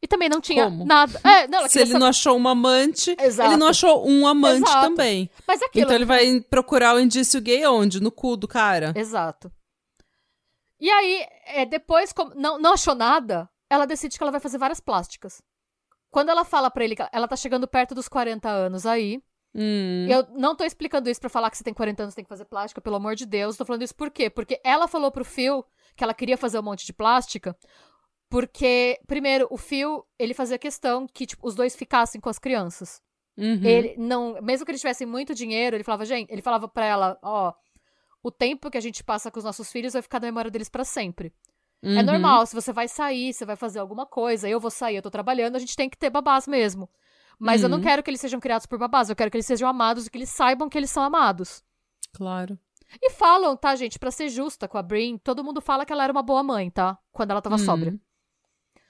E 0.01 0.07
também 0.07 0.29
não 0.29 0.39
tinha 0.39 0.63
Como? 0.65 0.85
nada. 0.85 1.19
É, 1.25 1.47
não, 1.47 1.67
Se 1.69 1.79
ele 1.79 1.87
saber- 1.87 1.99
não 1.99 2.07
achou 2.07 2.37
uma 2.37 2.51
amante, 2.51 3.15
Exato. 3.19 3.49
ele 3.49 3.57
não 3.57 3.67
achou 3.67 4.07
um 4.09 4.25
amante 4.27 4.63
Exato. 4.69 4.87
também. 4.87 5.29
Mas 5.47 5.61
é 5.61 5.65
aquilo. 5.65 5.83
Então 5.85 5.95
ele 5.95 6.05
vai 6.05 6.39
procurar 6.41 6.95
o 6.95 6.99
indício 6.99 7.41
gay 7.41 7.65
onde? 7.65 7.99
No 8.01 8.11
cu 8.11 8.37
do 8.37 8.47
cara? 8.47 8.93
Exato. 8.95 9.51
E 10.79 10.89
aí, 10.89 11.25
é, 11.45 11.65
depois, 11.65 12.13
como 12.13 12.33
não, 12.35 12.57
não 12.57 12.73
achou 12.73 12.95
nada, 12.95 13.49
ela 13.69 13.85
decide 13.85 14.17
que 14.17 14.23
ela 14.23 14.31
vai 14.31 14.39
fazer 14.39 14.57
várias 14.57 14.79
plásticas. 14.79 15.41
Quando 16.09 16.29
ela 16.29 16.45
fala 16.45 16.71
pra 16.71 16.83
ele 16.83 16.95
que 16.95 17.03
ela 17.11 17.27
tá 17.27 17.35
chegando 17.35 17.67
perto 17.67 17.93
dos 17.93 18.07
40 18.07 18.49
anos 18.49 18.85
aí, 18.85 19.21
Hum. 19.55 20.05
eu 20.07 20.27
não 20.37 20.55
tô 20.55 20.63
explicando 20.63 21.09
isso 21.09 21.19
pra 21.19 21.29
falar 21.29 21.49
que 21.49 21.57
você 21.57 21.63
tem 21.63 21.73
40 21.73 22.03
anos, 22.03 22.13
tem 22.15 22.23
que 22.23 22.29
fazer 22.29 22.45
plástica, 22.45 22.79
pelo 22.81 22.95
amor 22.97 23.15
de 23.15 23.25
Deus. 23.25 23.57
Tô 23.57 23.65
falando 23.65 23.81
isso 23.81 23.95
por 23.95 24.11
quê? 24.11 24.29
Porque 24.29 24.59
ela 24.63 24.87
falou 24.87 25.11
pro 25.11 25.25
Phil 25.25 25.65
que 25.95 26.03
ela 26.03 26.13
queria 26.13 26.37
fazer 26.37 26.59
um 26.59 26.63
monte 26.63 26.85
de 26.85 26.93
plástica, 26.93 27.57
porque, 28.29 28.99
primeiro, 29.07 29.47
o 29.49 29.57
Phil, 29.57 30.05
ele 30.17 30.33
fazia 30.33 30.57
questão 30.59 31.07
que, 31.07 31.25
tipo, 31.25 31.47
os 31.47 31.55
dois 31.55 31.75
ficassem 31.75 32.21
com 32.21 32.29
as 32.29 32.37
crianças. 32.37 33.01
Uhum. 33.37 33.63
Ele 33.63 33.95
não, 33.97 34.39
mesmo 34.41 34.65
que 34.65 34.71
eles 34.71 34.81
tivessem 34.81 35.07
muito 35.07 35.33
dinheiro, 35.33 35.75
ele 35.75 35.83
falava, 35.83 36.05
gente, 36.05 36.31
ele 36.31 36.41
falava 36.41 36.67
pra 36.67 36.85
ela, 36.85 37.17
ó, 37.23 37.53
o 38.21 38.29
tempo 38.29 38.69
que 38.69 38.77
a 38.77 38.81
gente 38.81 39.03
passa 39.03 39.31
com 39.31 39.39
os 39.39 39.45
nossos 39.45 39.71
filhos 39.71 39.93
vai 39.93 40.01
ficar 40.01 40.19
na 40.19 40.27
memória 40.27 40.51
deles 40.51 40.69
pra 40.69 40.83
sempre. 40.83 41.33
É 41.81 41.87
Uhum. 41.87 42.03
normal, 42.03 42.45
se 42.45 42.53
você 42.53 42.73
vai 42.73 42.87
sair, 42.89 43.33
você 43.33 43.45
vai 43.45 43.55
fazer 43.55 43.79
alguma 43.79 44.05
coisa, 44.05 44.47
eu 44.49 44.59
vou 44.59 44.69
sair, 44.69 44.97
eu 44.97 45.01
tô 45.01 45.09
trabalhando, 45.09 45.55
a 45.55 45.59
gente 45.59 45.75
tem 45.75 45.89
que 45.89 45.97
ter 45.97 46.09
babás 46.09 46.45
mesmo. 46.45 46.89
Mas 47.39 47.63
eu 47.63 47.69
não 47.69 47.77
Uhum. 47.77 47.83
quero 47.83 48.03
que 48.03 48.09
eles 48.09 48.19
sejam 48.19 48.39
criados 48.39 48.65
por 48.65 48.77
babás, 48.77 49.09
eu 49.09 49.15
quero 49.15 49.31
que 49.31 49.37
eles 49.37 49.45
sejam 49.45 49.67
amados 49.69 50.05
e 50.05 50.09
que 50.11 50.17
eles 50.17 50.29
saibam 50.29 50.67
que 50.69 50.77
eles 50.77 50.91
são 50.91 51.01
amados. 51.01 51.63
Claro. 52.13 52.59
E 53.01 53.11
falam, 53.11 53.55
tá, 53.55 53.75
gente, 53.75 53.97
pra 53.99 54.11
ser 54.11 54.29
justa 54.29 54.67
com 54.67 54.77
a 54.77 54.81
Brin, 54.83 55.17
todo 55.17 55.43
mundo 55.43 55.61
fala 55.61 55.85
que 55.85 55.93
ela 55.93 56.03
era 56.03 56.11
uma 56.11 56.23
boa 56.23 56.43
mãe, 56.43 56.69
tá? 56.69 56.97
Quando 57.11 57.31
ela 57.31 57.41
tava 57.41 57.55
Uhum. 57.55 57.65
sóbria. 57.65 57.99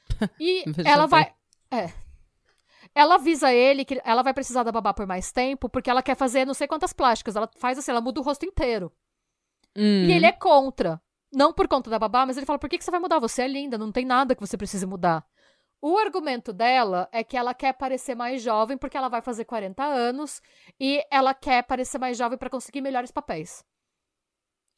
E 0.40 0.64
ela 0.86 1.06
vai. 1.06 1.34
É. 1.72 1.92
Ela 2.96 3.16
avisa 3.16 3.54
ele 3.54 3.86
que 3.86 4.02
ela 4.04 4.24
vai 4.24 4.34
precisar 4.34 4.64
da 4.64 4.72
babá 4.72 4.94
por 4.94 5.06
mais 5.06 5.32
tempo, 5.32 5.70
porque 5.70 5.90
ela 5.90 6.02
quer 6.02 6.16
fazer 6.16 6.46
não 6.46 6.54
sei 6.56 6.68
quantas 6.68 6.92
plásticas. 6.92 7.36
Ela 7.36 7.50
faz 7.58 7.78
assim, 7.78 7.92
ela 7.92 8.02
muda 8.02 8.20
o 8.20 8.24
rosto 8.24 8.44
inteiro. 8.46 8.92
Hum. 9.78 10.06
E 10.08 10.12
ele 10.12 10.26
é 10.26 10.32
contra. 10.32 11.00
Não 11.32 11.54
por 11.54 11.68
conta 11.68 11.90
da 11.92 12.00
babá, 12.00 12.26
mas 12.26 12.36
ele 12.38 12.46
fala: 12.48 12.58
por 12.58 12.68
que, 12.68 12.78
que 12.80 12.84
você 12.84 12.90
vai 12.90 13.00
mudar? 13.00 13.20
Você 13.20 13.44
é 13.44 13.48
linda, 13.48 13.78
não 13.78 13.92
tem 13.92 14.04
nada 14.04 14.34
que 14.34 14.42
você 14.42 14.58
precise 14.58 14.86
mudar. 14.86 15.24
O 15.82 15.98
argumento 15.98 16.52
dela 16.52 17.08
é 17.12 17.24
que 17.24 17.38
ela 17.38 17.54
quer 17.54 17.74
parecer 17.74 18.14
mais 18.14 18.42
jovem 18.42 18.78
porque 18.78 18.98
ela 18.98 19.08
vai 19.08 19.22
fazer 19.22 19.46
40 19.46 19.82
anos 19.82 20.42
e 20.80 21.02
ela 21.10 21.34
quer 21.34 21.64
parecer 21.64 21.98
mais 21.98 22.18
jovem 22.18 22.38
pra 22.38 22.50
conseguir 22.50 22.82
melhores 22.82 23.12
papéis. 23.12 23.64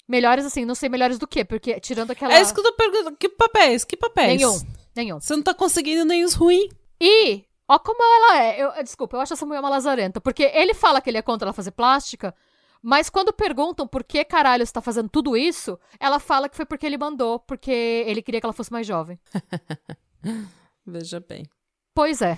Melhores, 0.07 0.45
assim, 0.45 0.65
não 0.65 0.75
sei 0.75 0.89
melhores 0.89 1.17
do 1.17 1.27
que, 1.27 1.43
porque 1.43 1.79
tirando 1.79 2.11
aquela. 2.11 2.33
É 2.33 2.41
isso 2.41 2.53
que 2.53 2.59
eu 2.59 2.63
tô 2.63 2.73
perguntando. 2.73 3.17
Que 3.17 3.29
papéis? 3.29 3.83
Que 3.83 3.97
papéis? 3.97 4.39
Nenhum, 4.39 4.59
nenhum. 4.95 5.19
Você 5.19 5.35
não 5.35 5.41
tá 5.41 5.53
conseguindo 5.53 6.05
nem 6.05 6.23
os 6.23 6.33
ruins. 6.33 6.69
E, 6.99 7.45
ó 7.67 7.79
como 7.79 8.03
ela 8.03 8.43
é. 8.43 8.61
Eu, 8.61 8.83
desculpa, 8.83 9.15
eu 9.15 9.21
acho 9.21 9.33
essa 9.33 9.45
mulher 9.45 9.61
uma 9.61 9.69
lazarenta. 9.69 10.19
Porque 10.21 10.43
ele 10.43 10.73
fala 10.73 11.01
que 11.01 11.09
ele 11.09 11.17
é 11.17 11.21
contra 11.21 11.47
ela 11.47 11.53
fazer 11.53 11.71
plástica, 11.71 12.35
mas 12.81 13.09
quando 13.09 13.33
perguntam 13.33 13.87
por 13.87 14.03
que 14.03 14.23
caralho 14.23 14.65
você 14.65 14.73
tá 14.73 14.81
fazendo 14.81 15.09
tudo 15.09 15.35
isso, 15.37 15.79
ela 15.99 16.19
fala 16.19 16.49
que 16.49 16.55
foi 16.57 16.65
porque 16.65 16.85
ele 16.85 16.97
mandou, 16.97 17.39
porque 17.39 17.71
ele 18.05 18.21
queria 18.21 18.39
que 18.39 18.45
ela 18.45 18.53
fosse 18.53 18.71
mais 18.71 18.85
jovem. 18.85 19.19
Veja 20.91 21.19
bem. 21.19 21.45
Pois 21.95 22.21
é. 22.21 22.37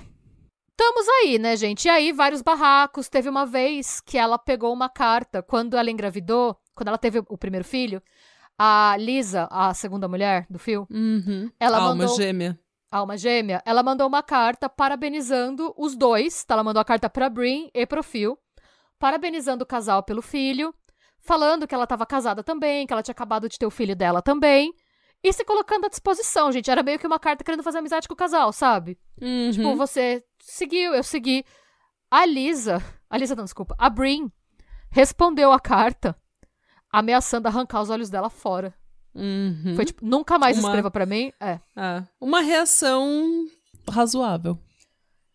Estamos 0.72 1.08
aí, 1.22 1.38
né, 1.40 1.56
gente? 1.56 1.86
E 1.86 1.90
aí, 1.90 2.12
vários 2.12 2.42
barracos. 2.42 3.10
Teve 3.10 3.30
uma 3.30 3.46
vez 3.46 4.02
que 4.02 4.18
ela 4.18 4.38
pegou 4.38 4.74
uma 4.74 4.90
carta 4.90 5.42
quando 5.42 5.78
ela 5.78 5.90
engravidou, 5.92 6.58
quando 6.76 6.88
ela 6.90 6.98
teve 6.98 7.20
o 7.30 7.38
primeiro 7.38 7.66
filho. 7.66 8.02
A 8.58 8.96
Lisa, 9.00 9.48
a 9.52 9.74
segunda 9.74 10.08
mulher 10.08 10.46
do 10.50 10.60
fio, 10.60 10.88
Uhum. 10.92 11.50
Ela 11.60 11.78
Alma 11.78 11.96
mandou- 11.96 12.16
gêmea. 12.16 12.60
alma 12.92 13.18
gêmea, 13.18 13.62
ela 13.66 13.82
mandou 13.82 14.08
uma 14.08 14.22
carta 14.22 14.70
parabenizando 14.70 15.74
os 15.78 15.96
dois. 15.96 16.44
Tá? 16.46 16.54
Ela 16.54 16.64
mandou 16.64 16.80
a 16.82 16.86
carta 16.86 17.10
pra 17.10 17.30
Brin 17.30 17.70
e 17.74 17.86
pro 17.88 18.04
Phil, 18.04 18.38
parabenizando 19.00 19.64
o 19.64 19.68
casal 19.68 20.04
pelo 20.04 20.22
filho, 20.22 20.74
falando 21.20 21.68
que 21.68 21.74
ela 21.74 21.88
tava 21.88 22.06
casada 22.06 22.44
também, 22.44 22.86
que 22.86 22.94
ela 22.94 23.02
tinha 23.04 23.14
acabado 23.14 23.50
de 23.50 23.58
ter 23.58 23.66
o 23.66 23.72
filho 23.72 23.96
dela 23.96 24.22
também. 24.22 24.74
E 25.24 25.32
se 25.32 25.46
colocando 25.46 25.86
à 25.86 25.90
disposição, 25.90 26.52
gente. 26.52 26.70
Era 26.70 26.84
meio 26.84 27.00
que 27.00 27.08
uma 27.08 27.20
carta 27.20 27.44
querendo 27.44 27.64
fazer 27.64 27.78
amizade 27.78 28.08
com 28.08 28.14
o 28.14 28.18
casal, 28.18 28.52
sabe? 28.52 28.98
Uhum. 29.22 29.52
Tipo, 29.52 29.76
você 29.76 30.24
seguiu, 30.40 30.94
eu 30.94 31.04
segui. 31.04 31.46
A 32.12 32.26
Lisa, 32.26 32.84
a 33.10 33.18
Lisa 33.18 33.36
não, 33.36 33.44
desculpa, 33.46 33.76
a 33.80 33.90
Brin 33.90 34.30
respondeu 34.92 35.52
a 35.52 35.60
carta 35.60 36.16
ameaçando 36.92 37.48
arrancar 37.48 37.82
os 37.82 37.90
olhos 37.90 38.10
dela 38.10 38.30
fora. 38.30 38.74
Uhum. 39.16 39.74
Foi 39.76 39.86
tipo, 39.86 40.06
nunca 40.06 40.38
mais 40.38 40.58
Uma- 40.60 40.68
escreva 40.70 40.92
pra 40.92 41.06
mim. 41.06 41.32
É, 41.40 41.60
É. 41.76 42.04
Uma 42.20 42.42
reação 42.42 43.46
razoável. 43.90 44.60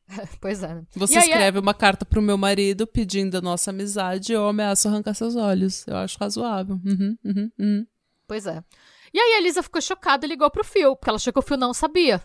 pois 0.41 0.63
é. 0.63 0.75
né? 0.75 0.83
Você 0.95 1.17
é- 1.17 1.21
escreve 1.21 1.59
uma 1.59 1.75
carta 1.75 2.05
pro 2.05 2.23
meu 2.23 2.37
marido 2.39 2.87
pedindo 2.87 3.37
a 3.39 3.41
nossa 3.41 3.71
amizade 3.71 4.33
e 4.33 4.35
eu 4.37 4.47
ameaço 4.49 4.87
arrancar 4.89 5.15
seus 5.15 5.35
olhos. 5.37 5.87
Eu 5.87 5.97
acho 5.97 6.17
razoável. 6.19 6.77
Uhum, 6.85 7.17
uhum, 7.25 7.51
uhum. 7.59 7.87
Pois 8.27 8.47
é. 8.47 8.63
E 9.13 9.19
aí 9.21 9.35
a 9.35 9.39
Elisa 9.39 9.63
ficou 9.63 9.81
chocada 9.81 10.27
e 10.27 10.29
ligou 10.29 10.51
pro 10.51 10.65
Phil, 10.65 10.97
porque 10.97 11.11
ela 11.11 11.17
achou 11.17 11.33
que 11.33 11.39
o 11.39 11.43
Phil 11.43 11.57
não 11.57 11.73
sabia. 11.75 12.23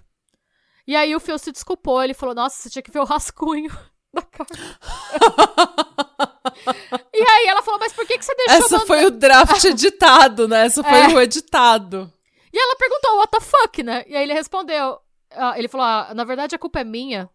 E 0.85 0.95
aí 0.95 1.15
o 1.15 1.19
Phil 1.19 1.37
se 1.37 1.51
desculpou, 1.51 2.03
ele 2.03 2.13
falou, 2.13 2.35
nossa, 2.35 2.57
você 2.61 2.69
tinha 2.69 2.83
que 2.83 2.91
ver 2.91 2.99
o 2.99 3.05
rascunho 3.05 3.71
da 4.13 4.21
carta. 4.21 4.57
e 7.13 7.21
aí 7.21 7.47
ela 7.47 7.61
falou, 7.61 7.79
mas 7.79 7.93
por 7.93 8.05
que, 8.05 8.17
que 8.17 8.25
você 8.25 8.35
deixou 8.35 8.55
Essa 8.57 8.79
foi 8.81 9.05
o 9.05 9.11
draft 9.11 9.63
editado, 9.65 10.47
né? 10.47 10.65
Essa 10.65 10.83
foi 10.83 10.99
É. 10.99 11.07
o 11.07 11.21
editado. 11.21 12.11
E 12.51 12.57
ela 12.57 12.75
perguntou, 12.75 13.17
what 13.17 13.31
the 13.31 13.39
fuck, 13.39 13.83
né? 13.83 14.03
E 14.07 14.15
aí 14.15 14.23
ele 14.23 14.33
respondeu, 14.33 14.99
ah, 15.31 15.57
ele 15.57 15.67
falou, 15.67 15.85
ah, 15.85 16.11
na 16.13 16.23
verdade 16.23 16.55
a 16.55 16.59
culpa 16.59 16.81
é 16.81 16.83
minha, 16.83 17.29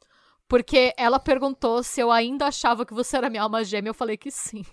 porque 0.46 0.92
ela 0.96 1.18
perguntou 1.18 1.82
se 1.82 2.00
eu 2.00 2.12
ainda 2.12 2.46
achava 2.46 2.86
que 2.86 2.94
você 2.94 3.16
era 3.16 3.30
minha 3.30 3.42
alma 3.42 3.64
gêmea, 3.64 3.90
eu 3.90 3.94
falei 3.94 4.16
que 4.16 4.30
sim. 4.30 4.64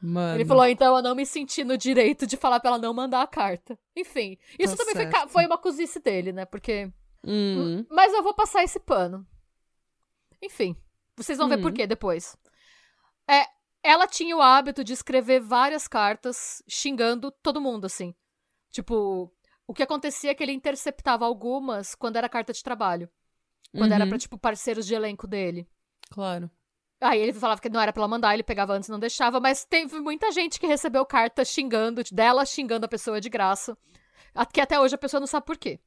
Mano. 0.00 0.36
Ele 0.36 0.44
falou, 0.44 0.64
então 0.66 0.96
eu 0.96 1.02
não 1.02 1.14
me 1.14 1.26
senti 1.26 1.64
no 1.64 1.76
direito 1.76 2.26
de 2.26 2.36
falar 2.36 2.60
pra 2.60 2.70
ela 2.70 2.78
não 2.78 2.94
mandar 2.94 3.22
a 3.22 3.26
carta. 3.26 3.78
Enfim, 3.96 4.38
isso 4.58 4.76
Tá 4.76 4.84
também 4.84 5.10
foi, 5.10 5.28
foi 5.28 5.46
uma 5.46 5.58
cozice 5.58 5.98
dele, 6.00 6.32
né? 6.32 6.44
Porque... 6.44 6.92
Hum. 7.26 7.84
Mas 7.90 8.12
eu 8.14 8.22
vou 8.22 8.32
passar 8.32 8.62
esse 8.62 8.78
pano. 8.78 9.26
Enfim, 10.40 10.76
vocês 11.16 11.36
vão 11.38 11.48
ver 11.48 11.58
Hum. 11.58 11.62
por 11.62 11.72
quê 11.72 11.86
depois. 11.86 12.36
É, 13.28 13.44
ela 13.82 14.06
tinha 14.06 14.36
o 14.36 14.40
hábito 14.40 14.84
de 14.84 14.92
escrever 14.92 15.40
várias 15.40 15.88
cartas 15.88 16.62
xingando 16.68 17.30
todo 17.42 17.60
mundo, 17.60 17.86
assim. 17.86 18.14
Tipo, 18.70 19.32
o 19.66 19.74
que 19.74 19.82
acontecia 19.82 20.30
é 20.30 20.34
que 20.34 20.42
ele 20.42 20.52
interceptava 20.52 21.24
algumas 21.26 21.94
quando 21.96 22.16
era 22.16 22.28
carta 22.28 22.52
de 22.52 22.62
trabalho. 22.62 23.10
Quando 23.76 23.92
era 23.92 24.04
Uhum. 24.04 24.10
pra, 24.10 24.18
tipo, 24.18 24.38
parceiros 24.38 24.86
de 24.86 24.94
elenco 24.94 25.26
dele. 25.26 25.68
Claro. 26.10 26.48
Aí 27.00 27.20
ele 27.20 27.32
falava 27.32 27.60
que 27.60 27.68
não 27.68 27.80
era 27.80 27.92
pra 27.92 28.00
ela 28.00 28.08
mandar, 28.08 28.34
ele 28.34 28.42
pegava 28.42 28.72
antes 28.72 28.88
e 28.88 28.92
não 28.92 28.98
deixava, 28.98 29.38
mas 29.38 29.64
teve 29.64 30.00
muita 30.00 30.32
gente 30.32 30.58
que 30.58 30.66
recebeu 30.66 31.06
carta 31.06 31.44
xingando, 31.44 32.02
dela 32.10 32.44
xingando 32.44 32.86
a 32.86 32.88
pessoa 32.88 33.20
de 33.20 33.28
graça. 33.28 33.76
Que 34.52 34.60
até 34.60 34.78
hoje 34.80 34.94
a 34.94 34.98
pessoa 34.98 35.20
não 35.20 35.26
sabe 35.26 35.46
por 35.46 35.56
quê. 35.56 35.80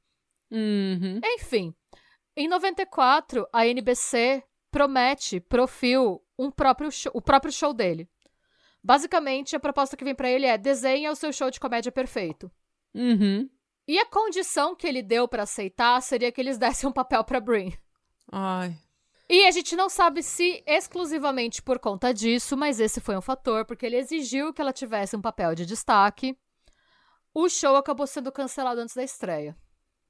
Uhum. 0.50 1.20
Enfim, 1.24 1.74
em 2.36 2.48
94, 2.48 3.48
a 3.52 3.66
NBC 3.68 4.44
promete 4.70 5.40
pro 5.40 5.68
Phil 5.68 6.22
um 6.40 6.50
próprio 6.50 6.90
show- 6.92 7.12
o 7.14 7.22
próprio 7.22 7.52
show 7.52 7.74
dele. 7.74 8.10
Basicamente, 8.84 9.56
a 9.56 9.60
proposta 9.60 9.96
que 9.96 10.04
vem 10.04 10.16
pra 10.16 10.30
ele 10.30 10.46
é 10.46 10.58
desenha 10.58 11.12
o 11.12 11.16
seu 11.16 11.32
show 11.32 11.52
de 11.52 11.60
comédia 11.60 11.92
perfeito. 11.92 12.50
Uhum. 12.96 13.50
E 13.88 14.00
a 14.00 14.06
condição 14.06 14.76
que 14.76 14.88
ele 14.88 15.02
deu 15.04 15.28
pra 15.28 15.44
aceitar 15.44 16.02
seria 16.02 16.32
que 16.32 16.40
eles 16.42 16.58
dessem 16.60 16.90
um 16.90 16.94
papel 16.94 17.24
pra 17.24 17.40
Brin. 17.40 17.74
Ai. 18.32 18.74
E 19.32 19.46
a 19.46 19.52
gente 19.52 19.78
não 19.78 19.88
sabe 19.88 20.22
se 20.22 20.62
exclusivamente 20.68 21.62
por 21.62 21.80
conta 21.80 22.14
disso, 22.14 22.58
mas 22.58 22.82
esse 22.82 23.00
foi 23.00 23.16
um 23.16 23.22
fator, 23.22 23.64
porque 23.64 23.86
ele 23.86 23.96
exigiu 23.96 24.54
que 24.54 24.62
ela 24.62 24.74
tivesse 24.74 25.16
um 25.16 25.22
papel 25.22 25.56
de 25.56 25.66
destaque. 25.66 26.38
O 27.34 27.48
show 27.48 27.78
acabou 27.78 28.06
sendo 28.06 28.30
cancelado 28.30 28.82
antes 28.82 28.94
da 28.94 29.02
estreia. 29.02 29.56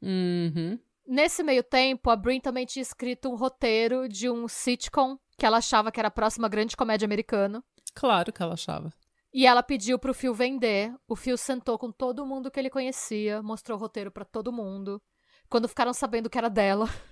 Uhum. 0.01 0.79
Nesse 1.05 1.43
meio 1.43 1.61
tempo, 1.61 2.09
a 2.09 2.15
Brin 2.15 2.39
também 2.39 2.65
tinha 2.65 2.81
escrito 2.81 3.29
um 3.29 3.35
roteiro 3.35 4.09
de 4.09 4.27
um 4.27 4.47
sitcom 4.47 5.19
que 5.37 5.45
ela 5.45 5.57
achava 5.57 5.91
que 5.91 5.99
era 5.99 6.07
a 6.07 6.11
próxima 6.11 6.49
grande 6.49 6.75
comédia 6.75 7.05
americana. 7.05 7.63
Claro 7.93 8.33
que 8.33 8.41
ela 8.41 8.55
achava. 8.55 8.91
E 9.31 9.45
ela 9.45 9.61
pediu 9.61 9.99
pro 9.99 10.15
Phil 10.15 10.33
vender. 10.33 10.95
O 11.07 11.15
Phil 11.15 11.37
sentou 11.37 11.77
com 11.77 11.91
todo 11.91 12.25
mundo 12.25 12.49
que 12.49 12.59
ele 12.59 12.71
conhecia, 12.71 13.43
mostrou 13.43 13.77
o 13.77 13.81
roteiro 13.81 14.09
pra 14.09 14.25
todo 14.25 14.51
mundo. 14.51 14.99
Quando 15.47 15.67
ficaram 15.67 15.93
sabendo 15.93 16.27
que 16.27 16.39
era 16.39 16.49
dela. 16.49 16.89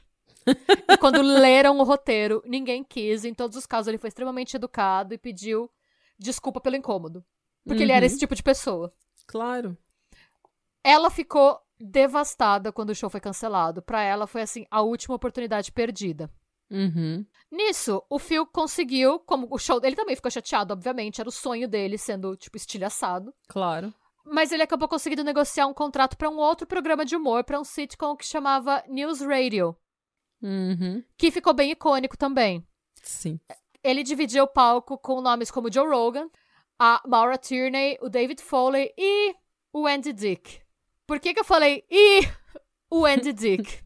e 0.87 0.97
quando 0.97 1.21
leram 1.21 1.77
o 1.79 1.83
roteiro, 1.83 2.41
ninguém 2.45 2.83
quis. 2.83 3.25
Em 3.25 3.33
todos 3.33 3.57
os 3.57 3.65
casos, 3.65 3.87
ele 3.87 3.97
foi 3.97 4.07
extremamente 4.09 4.55
educado 4.55 5.13
e 5.13 5.17
pediu 5.17 5.69
desculpa 6.17 6.59
pelo 6.59 6.75
incômodo. 6.75 7.23
Porque 7.65 7.83
ele 7.83 7.91
era 7.91 8.01
Uhum. 8.03 8.07
esse 8.07 8.17
tipo 8.19 8.35
de 8.35 8.43
pessoa. 8.43 8.93
Claro. 9.27 9.77
Ela 10.83 11.09
ficou 11.09 11.59
devastada 11.79 12.71
quando 12.71 12.89
o 12.91 12.95
show 12.95 13.09
foi 13.09 13.19
cancelado. 13.19 13.81
Pra 13.81 14.01
ela, 14.01 14.27
foi 14.27 14.41
assim, 14.41 14.65
a 14.71 14.81
última 14.81 15.15
oportunidade 15.15 15.71
perdida. 15.71 16.29
Uhum. 16.71 17.25
Nisso, 17.51 18.03
o 18.09 18.19
Phil 18.19 18.45
conseguiu, 18.45 19.19
como 19.19 19.47
o 19.49 19.57
show 19.57 19.79
dele 19.79 19.95
também 19.95 20.15
ficou 20.15 20.29
chateado, 20.29 20.73
obviamente, 20.73 21.19
era 21.19 21.27
o 21.29 21.31
sonho 21.31 21.67
dele 21.67 21.97
sendo, 21.97 22.35
tipo, 22.35 22.57
estilhaçado. 22.57 23.33
Claro. 23.47 23.93
Mas 24.23 24.51
ele 24.51 24.61
acabou 24.61 24.87
conseguindo 24.87 25.23
negociar 25.23 25.65
um 25.65 25.73
contrato 25.73 26.15
pra 26.15 26.29
um 26.29 26.37
outro 26.37 26.67
programa 26.67 27.03
de 27.03 27.15
humor, 27.15 27.43
pra 27.43 27.59
um 27.59 27.63
sitcom 27.63 28.15
que 28.15 28.25
chamava 28.25 28.83
News 28.87 29.21
Radio, 29.21 29.75
Uhum. 30.41 31.03
que 31.17 31.31
ficou 31.31 31.53
bem 31.53 31.71
icônico 31.71 32.17
também. 32.17 32.65
Sim. 33.03 33.39
Ele 33.83 34.03
dividia 34.03 34.43
o 34.43 34.47
palco 34.47 34.97
com 34.97 35.21
nomes 35.21 35.51
como 35.51 35.71
Joe 35.71 35.87
Rogan, 35.87 36.29
a 36.77 37.01
Maura 37.05 37.37
Tierney, 37.37 37.97
o 38.01 38.09
David 38.09 38.41
Foley 38.41 38.93
e 38.97 39.35
o 39.73 39.85
Andy 39.87 40.13
Dick. 40.13 40.61
Por 41.05 41.19
que, 41.19 41.33
que 41.33 41.39
eu 41.39 41.45
falei 41.45 41.83
e 41.89 42.21
o 42.89 43.05
Andy 43.05 43.31
Dick? 43.33 43.83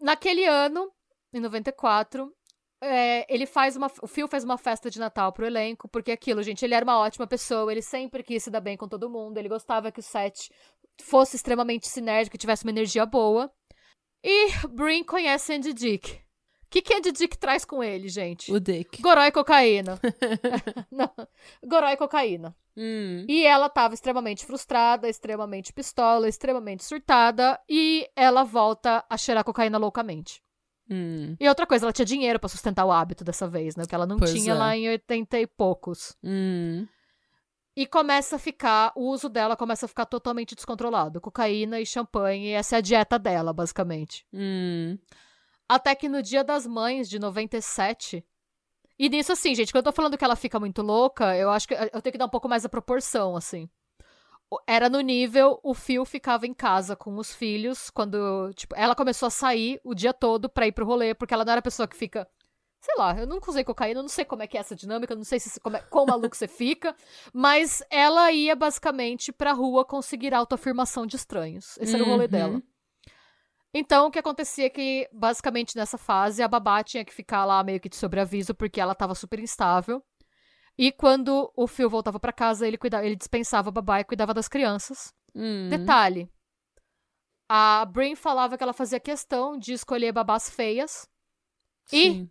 Naquele 0.00 0.44
ano, 0.44 0.90
em 1.32 1.40
94, 1.40 2.32
é, 2.80 3.26
ele 3.32 3.46
faz 3.46 3.76
uma. 3.76 3.90
O 4.02 4.06
Phil 4.06 4.28
faz 4.28 4.44
uma 4.44 4.58
festa 4.58 4.90
de 4.90 4.98
Natal 4.98 5.32
pro 5.32 5.46
elenco, 5.46 5.88
porque 5.88 6.12
aquilo, 6.12 6.42
gente, 6.42 6.64
ele 6.64 6.74
era 6.74 6.84
uma 6.84 6.98
ótima 6.98 7.26
pessoa, 7.26 7.70
ele 7.72 7.82
sempre 7.82 8.22
quis 8.22 8.42
se 8.42 8.50
dar 8.50 8.60
bem 8.60 8.76
com 8.76 8.88
todo 8.88 9.10
mundo, 9.10 9.38
ele 9.38 9.48
gostava 9.48 9.90
que 9.90 10.00
o 10.00 10.02
set 10.02 10.50
fosse 11.02 11.36
extremamente 11.36 11.88
sinérgico 11.88 12.36
e 12.36 12.38
tivesse 12.38 12.64
uma 12.64 12.70
energia 12.70 13.04
boa. 13.04 13.50
E 14.28 14.66
Brin 14.68 15.04
conhece 15.04 15.52
Andy 15.54 15.72
Dick. 15.72 16.14
O 16.14 16.68
que, 16.68 16.82
que 16.82 16.92
Andy 16.94 17.12
Dick 17.12 17.38
traz 17.38 17.64
com 17.64 17.82
ele, 17.82 18.08
gente? 18.08 18.52
O 18.52 18.58
Dick. 18.58 19.00
Goró 19.00 19.22
e 19.22 19.30
cocaína. 19.30 20.00
Não, 20.90 21.08
Goró 21.64 21.88
e 21.88 21.96
cocaína. 21.96 22.56
Hum. 22.76 23.24
E 23.28 23.46
ela 23.46 23.68
tava 23.70 23.94
extremamente 23.94 24.44
frustrada, 24.44 25.08
extremamente 25.08 25.72
pistola, 25.72 26.28
extremamente 26.28 26.84
surtada. 26.84 27.58
E 27.68 28.10
ela 28.16 28.42
volta 28.42 29.04
a 29.08 29.16
cheirar 29.16 29.44
cocaína 29.44 29.78
loucamente. 29.78 30.42
Hum. 30.90 31.36
E 31.38 31.48
outra 31.48 31.66
coisa, 31.66 31.84
ela 31.86 31.92
tinha 31.92 32.04
dinheiro 32.04 32.38
pra 32.40 32.48
sustentar 32.48 32.84
o 32.84 32.92
hábito 32.92 33.24
dessa 33.24 33.48
vez, 33.48 33.76
né? 33.76 33.84
Que 33.88 33.94
ela 33.94 34.06
não 34.06 34.16
Pois 34.16 34.32
tinha 34.32 34.52
é. 34.52 34.54
lá 34.54 34.76
em 34.76 34.88
80 34.88 35.38
e 35.38 35.46
poucos. 35.46 36.16
Hum. 36.22 36.86
E 37.76 37.86
começa 37.86 38.36
a 38.36 38.38
ficar, 38.38 38.90
o 38.96 39.10
uso 39.10 39.28
dela 39.28 39.54
começa 39.54 39.84
a 39.84 39.88
ficar 39.88 40.06
totalmente 40.06 40.54
descontrolado. 40.54 41.20
Cocaína 41.20 41.78
e 41.78 41.84
champanhe, 41.84 42.52
essa 42.52 42.76
é 42.76 42.78
a 42.78 42.80
dieta 42.80 43.18
dela, 43.18 43.52
basicamente. 43.52 44.26
Hum. 44.32 44.98
Até 45.68 45.94
que 45.94 46.08
no 46.08 46.22
dia 46.22 46.42
das 46.42 46.66
mães 46.66 47.06
de 47.06 47.18
97. 47.18 48.24
E 48.98 49.08
nisso, 49.10 49.30
assim, 49.30 49.54
gente, 49.54 49.72
quando 49.72 49.84
eu 49.86 49.92
tô 49.92 49.96
falando 49.96 50.16
que 50.16 50.24
ela 50.24 50.36
fica 50.36 50.58
muito 50.58 50.80
louca, 50.80 51.36
eu 51.36 51.50
acho 51.50 51.68
que 51.68 51.74
eu 51.74 52.00
tenho 52.00 52.12
que 52.12 52.18
dar 52.18 52.24
um 52.24 52.30
pouco 52.30 52.48
mais 52.48 52.64
a 52.64 52.68
proporção, 52.68 53.36
assim. 53.36 53.68
Era 54.66 54.88
no 54.88 55.00
nível, 55.00 55.60
o 55.62 55.74
Phil 55.74 56.04
ficava 56.06 56.46
em 56.46 56.54
casa 56.54 56.96
com 56.96 57.16
os 57.16 57.34
filhos, 57.34 57.90
quando, 57.90 58.52
tipo, 58.54 58.74
ela 58.74 58.94
começou 58.94 59.26
a 59.26 59.30
sair 59.30 59.80
o 59.84 59.94
dia 59.94 60.14
todo 60.14 60.48
pra 60.48 60.66
ir 60.66 60.72
pro 60.72 60.86
rolê, 60.86 61.14
porque 61.14 61.34
ela 61.34 61.44
não 61.44 61.52
era 61.52 61.58
a 61.58 61.62
pessoa 61.62 61.86
que 61.86 61.96
fica. 61.96 62.26
Sei 62.86 62.94
lá, 62.98 63.18
eu 63.18 63.26
nunca 63.26 63.50
usei 63.50 63.64
cocaína, 63.64 63.98
eu 63.98 64.02
não 64.04 64.08
sei 64.08 64.24
como 64.24 64.44
é 64.44 64.46
que 64.46 64.56
é 64.56 64.60
essa 64.60 64.76
dinâmica, 64.76 65.12
eu 65.12 65.16
não 65.16 65.24
sei 65.24 65.40
se, 65.40 65.58
como 65.58 65.76
é, 65.76 65.80
quão 65.80 66.06
maluco 66.06 66.36
você 66.36 66.46
fica, 66.46 66.94
mas 67.34 67.82
ela 67.90 68.30
ia 68.30 68.54
basicamente 68.54 69.32
pra 69.32 69.52
rua 69.52 69.84
conseguir 69.84 70.32
autoafirmação 70.32 71.04
de 71.04 71.16
estranhos. 71.16 71.76
Esse 71.78 71.96
era 71.96 72.04
o 72.04 72.06
rolê 72.06 72.26
Uhum. 72.26 72.30
dela. 72.30 72.62
Então, 73.74 74.06
o 74.06 74.10
que 74.12 74.20
acontecia 74.20 74.66
é 74.66 74.70
que, 74.70 75.08
basicamente, 75.12 75.74
nessa 75.74 75.98
fase, 75.98 76.44
a 76.44 76.46
babá 76.46 76.84
tinha 76.84 77.04
que 77.04 77.12
ficar 77.12 77.44
lá 77.44 77.60
meio 77.64 77.80
que 77.80 77.88
de 77.88 77.96
sobreaviso, 77.96 78.54
porque 78.54 78.80
ela 78.80 78.94
tava 78.94 79.16
super 79.16 79.40
instável. 79.40 80.00
E 80.78 80.92
quando 80.92 81.52
o 81.56 81.66
Phil 81.66 81.90
voltava 81.90 82.20
pra 82.20 82.32
casa, 82.32 82.68
ele, 82.68 82.78
cuidava, 82.78 83.04
ele 83.04 83.16
dispensava 83.16 83.70
a 83.70 83.72
babá 83.72 83.98
e 83.98 84.04
cuidava 84.04 84.32
das 84.32 84.46
crianças. 84.46 85.12
Hum. 85.34 85.68
Detalhe: 85.68 86.30
a 87.48 87.84
Brin 87.84 88.14
falava 88.14 88.56
que 88.56 88.62
ela 88.62 88.72
fazia 88.72 89.00
questão 89.00 89.58
de 89.58 89.72
escolher 89.72 90.12
babás 90.12 90.48
feias. 90.48 91.08
E 91.92 92.10
Sim. 92.10 92.30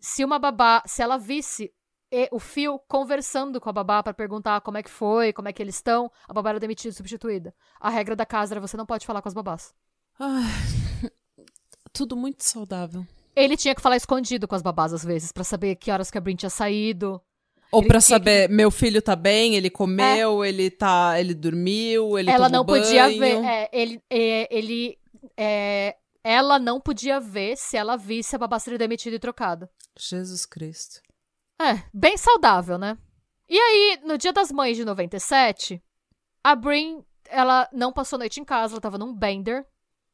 Se 0.00 0.24
uma 0.24 0.38
babá, 0.38 0.82
se 0.86 1.02
ela 1.02 1.16
visse 1.18 1.72
e- 2.12 2.28
o 2.32 2.38
Phil 2.38 2.78
conversando 2.88 3.60
com 3.60 3.68
a 3.68 3.72
babá 3.72 4.02
pra 4.02 4.14
perguntar 4.14 4.60
como 4.60 4.78
é 4.78 4.82
que 4.82 4.90
foi, 4.90 5.32
como 5.32 5.48
é 5.48 5.52
que 5.52 5.62
eles 5.62 5.74
estão, 5.76 6.10
a 6.28 6.32
babá 6.32 6.50
era 6.50 6.60
demitida 6.60 6.90
e 6.90 6.96
substituída. 6.96 7.54
A 7.80 7.90
regra 7.90 8.14
da 8.14 8.24
casa 8.26 8.54
era 8.54 8.60
você 8.60 8.76
não 8.76 8.86
pode 8.86 9.04
falar 9.06 9.20
com 9.22 9.28
as 9.28 9.34
babás. 9.34 9.74
Ai. 10.18 11.10
Tudo 11.92 12.16
muito 12.16 12.42
saudável. 12.44 13.06
Ele 13.34 13.56
tinha 13.56 13.74
que 13.74 13.82
falar 13.82 13.96
escondido 13.96 14.46
com 14.48 14.54
as 14.54 14.62
babás 14.62 14.92
às 14.92 15.04
vezes, 15.04 15.32
pra 15.32 15.44
saber 15.44 15.76
que 15.76 15.90
horas 15.90 16.10
que 16.10 16.18
a 16.18 16.20
Brin 16.20 16.36
tinha 16.36 16.50
saído. 16.50 17.20
Ou 17.72 17.82
tinha 17.82 18.00
saber, 18.00 18.48
meu 18.48 18.70
filho 18.70 19.02
tá 19.02 19.16
bem, 19.16 19.56
ele 19.56 19.68
comeu, 19.68 20.44
ele 20.44 20.70
tá, 20.70 21.18
ele 21.18 21.34
dormiu, 21.34 22.16
ele 22.18 22.30
ela 22.30 22.48
não 22.48 22.64
podia 22.64 23.08
banho. 23.08 23.18
ver. 23.18 23.44
é, 23.44 23.68
ele, 23.72 24.02
é, 24.08 24.56
ele 24.56 24.98
é, 25.36 25.96
ela 26.26 26.58
não 26.58 26.80
podia 26.80 27.20
ver 27.20 27.56
se 27.56 27.76
ela 27.76 27.96
visse 27.96 28.34
a 28.34 28.38
babá 28.38 28.58
ser 28.58 28.76
demitida 28.76 29.14
e 29.14 29.20
trocada. 29.20 29.70
Jesus 29.96 30.44
Cristo. 30.44 31.00
É, 31.56 31.84
bem 31.94 32.16
saudável, 32.16 32.76
né? 32.76 32.98
E 33.48 33.56
aí, 33.56 34.00
no 34.04 34.18
dia 34.18 34.32
das 34.32 34.50
mães 34.50 34.76
de 34.76 34.84
97, 34.84 35.80
a 36.42 36.56
Brin 36.56 37.04
ela 37.28 37.68
não 37.72 37.92
passou 37.92 38.16
a 38.16 38.20
noite 38.20 38.40
em 38.40 38.44
casa, 38.44 38.74
ela 38.74 38.80
tava 38.80 38.98
num 38.98 39.14
bender. 39.14 39.64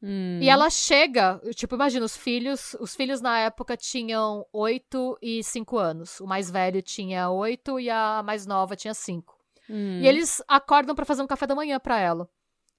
Hum. 0.02 0.38
E 0.42 0.50
ela 0.50 0.68
chega, 0.68 1.40
tipo, 1.54 1.76
imagina, 1.76 2.04
os 2.04 2.14
filhos, 2.14 2.76
os 2.78 2.94
filhos 2.94 3.22
na 3.22 3.38
época 3.38 3.74
tinham 3.74 4.44
8 4.52 5.18
e 5.22 5.42
5 5.42 5.78
anos. 5.78 6.20
O 6.20 6.26
mais 6.26 6.50
velho 6.50 6.82
tinha 6.82 7.30
8 7.30 7.80
e 7.80 7.88
a 7.88 8.22
mais 8.22 8.44
nova 8.44 8.76
tinha 8.76 8.92
5. 8.92 9.34
Hum. 9.70 10.00
E 10.02 10.06
eles 10.06 10.42
acordam 10.46 10.94
pra 10.94 11.06
fazer 11.06 11.22
um 11.22 11.26
café 11.26 11.46
da 11.46 11.54
manhã 11.54 11.80
pra 11.80 11.98
ela. 11.98 12.28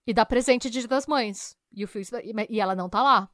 E 0.05 0.13
dá 0.13 0.23
presente 0.23 0.69
de 0.69 0.79
Dia 0.79 0.87
das 0.87 1.07
Mães. 1.07 1.57
E 1.73 1.83
o 1.83 1.87
filho, 1.87 2.05
e 2.49 2.59
ela 2.59 2.75
não 2.75 2.87
tá 2.89 3.01
lá. 3.01 3.29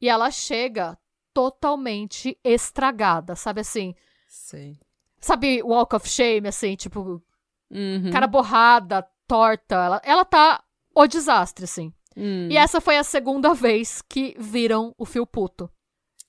E 0.00 0.08
ela 0.08 0.30
chega 0.30 0.96
totalmente 1.34 2.38
estragada, 2.44 3.34
sabe 3.34 3.60
assim? 3.60 3.94
Sei. 4.28 4.78
Sabe 5.20 5.62
walk 5.62 5.94
of 5.96 6.08
shame, 6.08 6.48
assim, 6.48 6.76
tipo, 6.76 7.22
Uhum. 7.70 8.10
cara 8.12 8.26
borrada, 8.26 9.06
torta. 9.26 9.74
Ela, 9.74 10.00
ela 10.04 10.24
tá 10.24 10.62
o 10.94 11.06
desastre, 11.06 11.64
assim. 11.64 11.92
Hum, 12.16 12.48
E 12.50 12.56
essa 12.56 12.80
foi 12.80 12.96
a 12.96 13.04
segunda 13.04 13.54
vez 13.54 14.02
que 14.02 14.34
viram 14.38 14.94
o 14.98 15.04
fio 15.04 15.26
puto. 15.26 15.70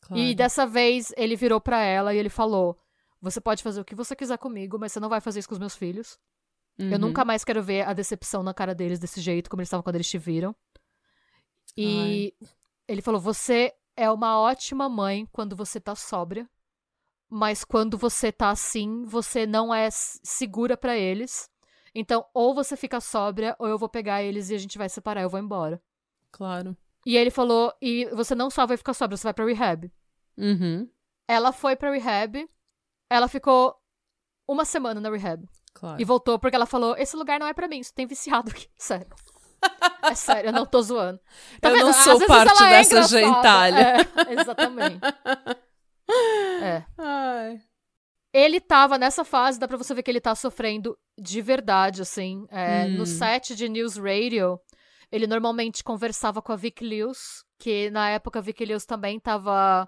claro. 0.01 0.21
E 0.21 0.35
dessa 0.35 0.65
vez 0.67 1.13
ele 1.17 1.35
virou 1.35 1.59
pra 1.61 1.79
ela 1.81 2.13
e 2.13 2.17
ele 2.17 2.29
falou: 2.29 2.77
Você 3.21 3.39
pode 3.41 3.63
fazer 3.63 3.81
o 3.81 3.85
que 3.85 3.95
você 3.95 4.15
quiser 4.15 4.37
comigo, 4.37 4.77
mas 4.79 4.91
você 4.91 4.99
não 4.99 5.09
vai 5.09 5.21
fazer 5.21 5.39
isso 5.39 5.47
com 5.47 5.55
os 5.55 5.59
meus 5.59 5.75
filhos. 5.75 6.19
Eu 6.77 6.91
Uhum. 6.93 6.97
nunca 6.99 7.23
mais 7.25 7.43
quero 7.43 7.61
ver 7.61 7.87
a 7.87 7.93
decepção 7.93 8.41
na 8.43 8.53
cara 8.53 8.73
deles 8.73 8.99
desse 8.99 9.19
jeito, 9.21 9.49
como 9.49 9.61
eles 9.61 9.67
estavam 9.67 9.83
quando 9.83 9.95
eles 9.95 10.09
te 10.09 10.17
viram. 10.17 10.55
E 11.77 12.33
ele 12.87 13.01
falou: 13.01 13.19
Você 13.19 13.73
é 13.95 14.09
uma 14.09 14.39
ótima 14.39 14.89
mãe 14.89 15.27
quando 15.31 15.55
você 15.55 15.79
tá 15.79 15.95
sóbria, 15.95 16.49
mas 17.29 17.63
quando 17.63 17.97
você 17.97 18.31
tá 18.31 18.49
assim, 18.49 19.05
você 19.05 19.45
não 19.45 19.73
é 19.73 19.89
segura 19.91 20.75
pra 20.75 20.97
eles. 20.97 21.49
Então, 21.93 22.25
ou 22.33 22.53
você 22.53 22.77
fica 22.77 23.01
sóbria, 23.01 23.55
ou 23.59 23.67
eu 23.67 23.77
vou 23.77 23.89
pegar 23.89 24.23
eles 24.23 24.49
e 24.49 24.55
a 24.55 24.57
gente 24.57 24.77
vai 24.77 24.87
separar, 24.87 25.21
eu 25.21 25.29
vou 25.29 25.39
embora. 25.39 25.81
Claro. 26.31 26.75
E 27.05 27.17
ele 27.17 27.31
falou: 27.31 27.73
E 27.81 28.05
você 28.13 28.35
não 28.35 28.49
só 28.49 28.65
vai 28.65 28.77
ficar 28.77 28.93
sóbria, 28.93 29.17
você 29.17 29.23
vai 29.23 29.33
pra 29.33 29.45
rehab. 29.45 29.91
Uhum. 30.37 30.89
Ela 31.27 31.51
foi 31.51 31.75
pra 31.75 31.91
rehab, 31.91 32.47
ela 33.09 33.27
ficou 33.27 33.75
uma 34.47 34.65
semana 34.65 34.99
na 34.99 35.09
rehab. 35.09 35.47
Claro. 35.73 36.01
E 36.01 36.05
voltou 36.05 36.39
porque 36.39 36.55
ela 36.55 36.65
falou: 36.65 36.95
Esse 36.97 37.15
lugar 37.15 37.39
não 37.39 37.47
é 37.47 37.53
pra 37.53 37.67
mim, 37.67 37.79
isso 37.79 37.93
tem 37.93 38.05
viciado 38.07 38.51
aqui. 38.51 38.67
Sério. 38.77 39.07
É 40.03 40.15
sério, 40.15 40.49
eu 40.49 40.53
não 40.53 40.65
tô 40.65 40.81
zoando. 40.81 41.19
Tá 41.59 41.69
Eu 41.69 41.73
vendo? 41.75 41.85
não 41.85 41.93
sou 41.93 42.19
parte 42.25 42.63
é 42.63 42.69
dessa 42.69 42.91
engraçada. 42.95 43.07
gentalha. 43.21 44.09
É, 44.27 44.33
exatamente. 44.33 44.99
É. 46.61 46.83
Ai. 46.97 47.61
Ele 48.33 48.59
tava 48.59 48.97
nessa 48.97 49.23
fase, 49.25 49.59
dá 49.59 49.67
pra 49.67 49.77
você 49.77 49.93
ver 49.93 50.03
que 50.03 50.11
ele 50.11 50.21
tá 50.21 50.35
sofrendo 50.35 50.97
de 51.19 51.41
verdade, 51.41 52.01
assim. 52.01 52.45
É, 52.49 52.85
Hum. 52.85 52.97
No 52.97 53.05
set 53.05 53.55
de 53.55 53.67
News 53.69 53.97
Radio, 53.97 54.59
ele 55.11 55.27
normalmente 55.27 55.83
conversava 55.83 56.41
com 56.41 56.51
a 56.51 56.55
Vic 56.55 56.83
Lewis, 56.83 57.43
que 57.59 57.89
na 57.91 58.09
época 58.09 58.39
a 58.39 58.41
Vic 58.41 58.63
Lewis 58.65 58.85
também 58.85 59.19
tava 59.19 59.87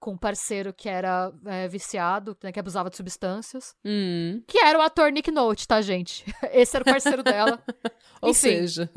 com 0.00 0.12
um 0.12 0.18
parceiro 0.18 0.72
que 0.72 0.88
era 0.88 1.32
é, 1.46 1.66
viciado, 1.66 2.36
né, 2.42 2.52
que 2.52 2.60
abusava 2.60 2.90
de 2.90 2.96
substâncias. 2.96 3.74
Hum. 3.84 4.42
Que 4.46 4.58
era 4.58 4.78
o 4.78 4.82
ator 4.82 5.10
Nick 5.10 5.30
Note, 5.30 5.66
tá, 5.66 5.80
gente? 5.80 6.24
Esse 6.52 6.76
era 6.76 6.82
o 6.82 6.86
parceiro 6.92 7.22
dela. 7.22 7.62
Ou 8.20 8.30
Enfim. 8.30 8.40
seja, 8.40 8.90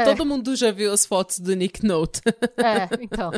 É. 0.00 0.04
todo 0.04 0.24
mundo 0.26 0.54
já 0.56 0.70
viu 0.70 0.92
as 0.92 1.04
fotos 1.06 1.38
do 1.38 1.54
Nick 1.54 1.84
Note. 1.84 2.20
É, 2.58 2.88
então. 3.00 3.30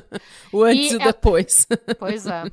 o 0.53 0.63
antes 0.63 0.91
E 0.91 0.95
e, 0.95 0.97
o 0.97 1.01
é- 1.03 1.05
depois. 1.05 1.67
Pois 1.99 2.27
é. 2.27 2.45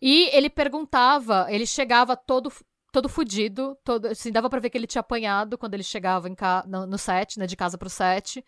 E 0.00 0.28
ele 0.36 0.50
perguntava, 0.50 1.46
ele 1.48 1.66
chegava 1.66 2.16
todo 2.16 2.52
todo 2.92 3.08
fudido, 3.10 3.76
todo, 3.84 4.06
assim, 4.06 4.32
dava 4.32 4.48
pra 4.48 4.58
ver 4.58 4.70
que 4.70 4.78
ele 4.78 4.86
tinha 4.86 5.00
apanhado 5.00 5.58
quando 5.58 5.74
ele 5.74 5.82
chegava 5.82 6.34
ca, 6.34 6.64
no, 6.66 6.86
no 6.86 6.96
set, 6.96 7.38
né, 7.38 7.46
de 7.46 7.54
casa 7.54 7.76
pro 7.76 7.90
set. 7.90 8.42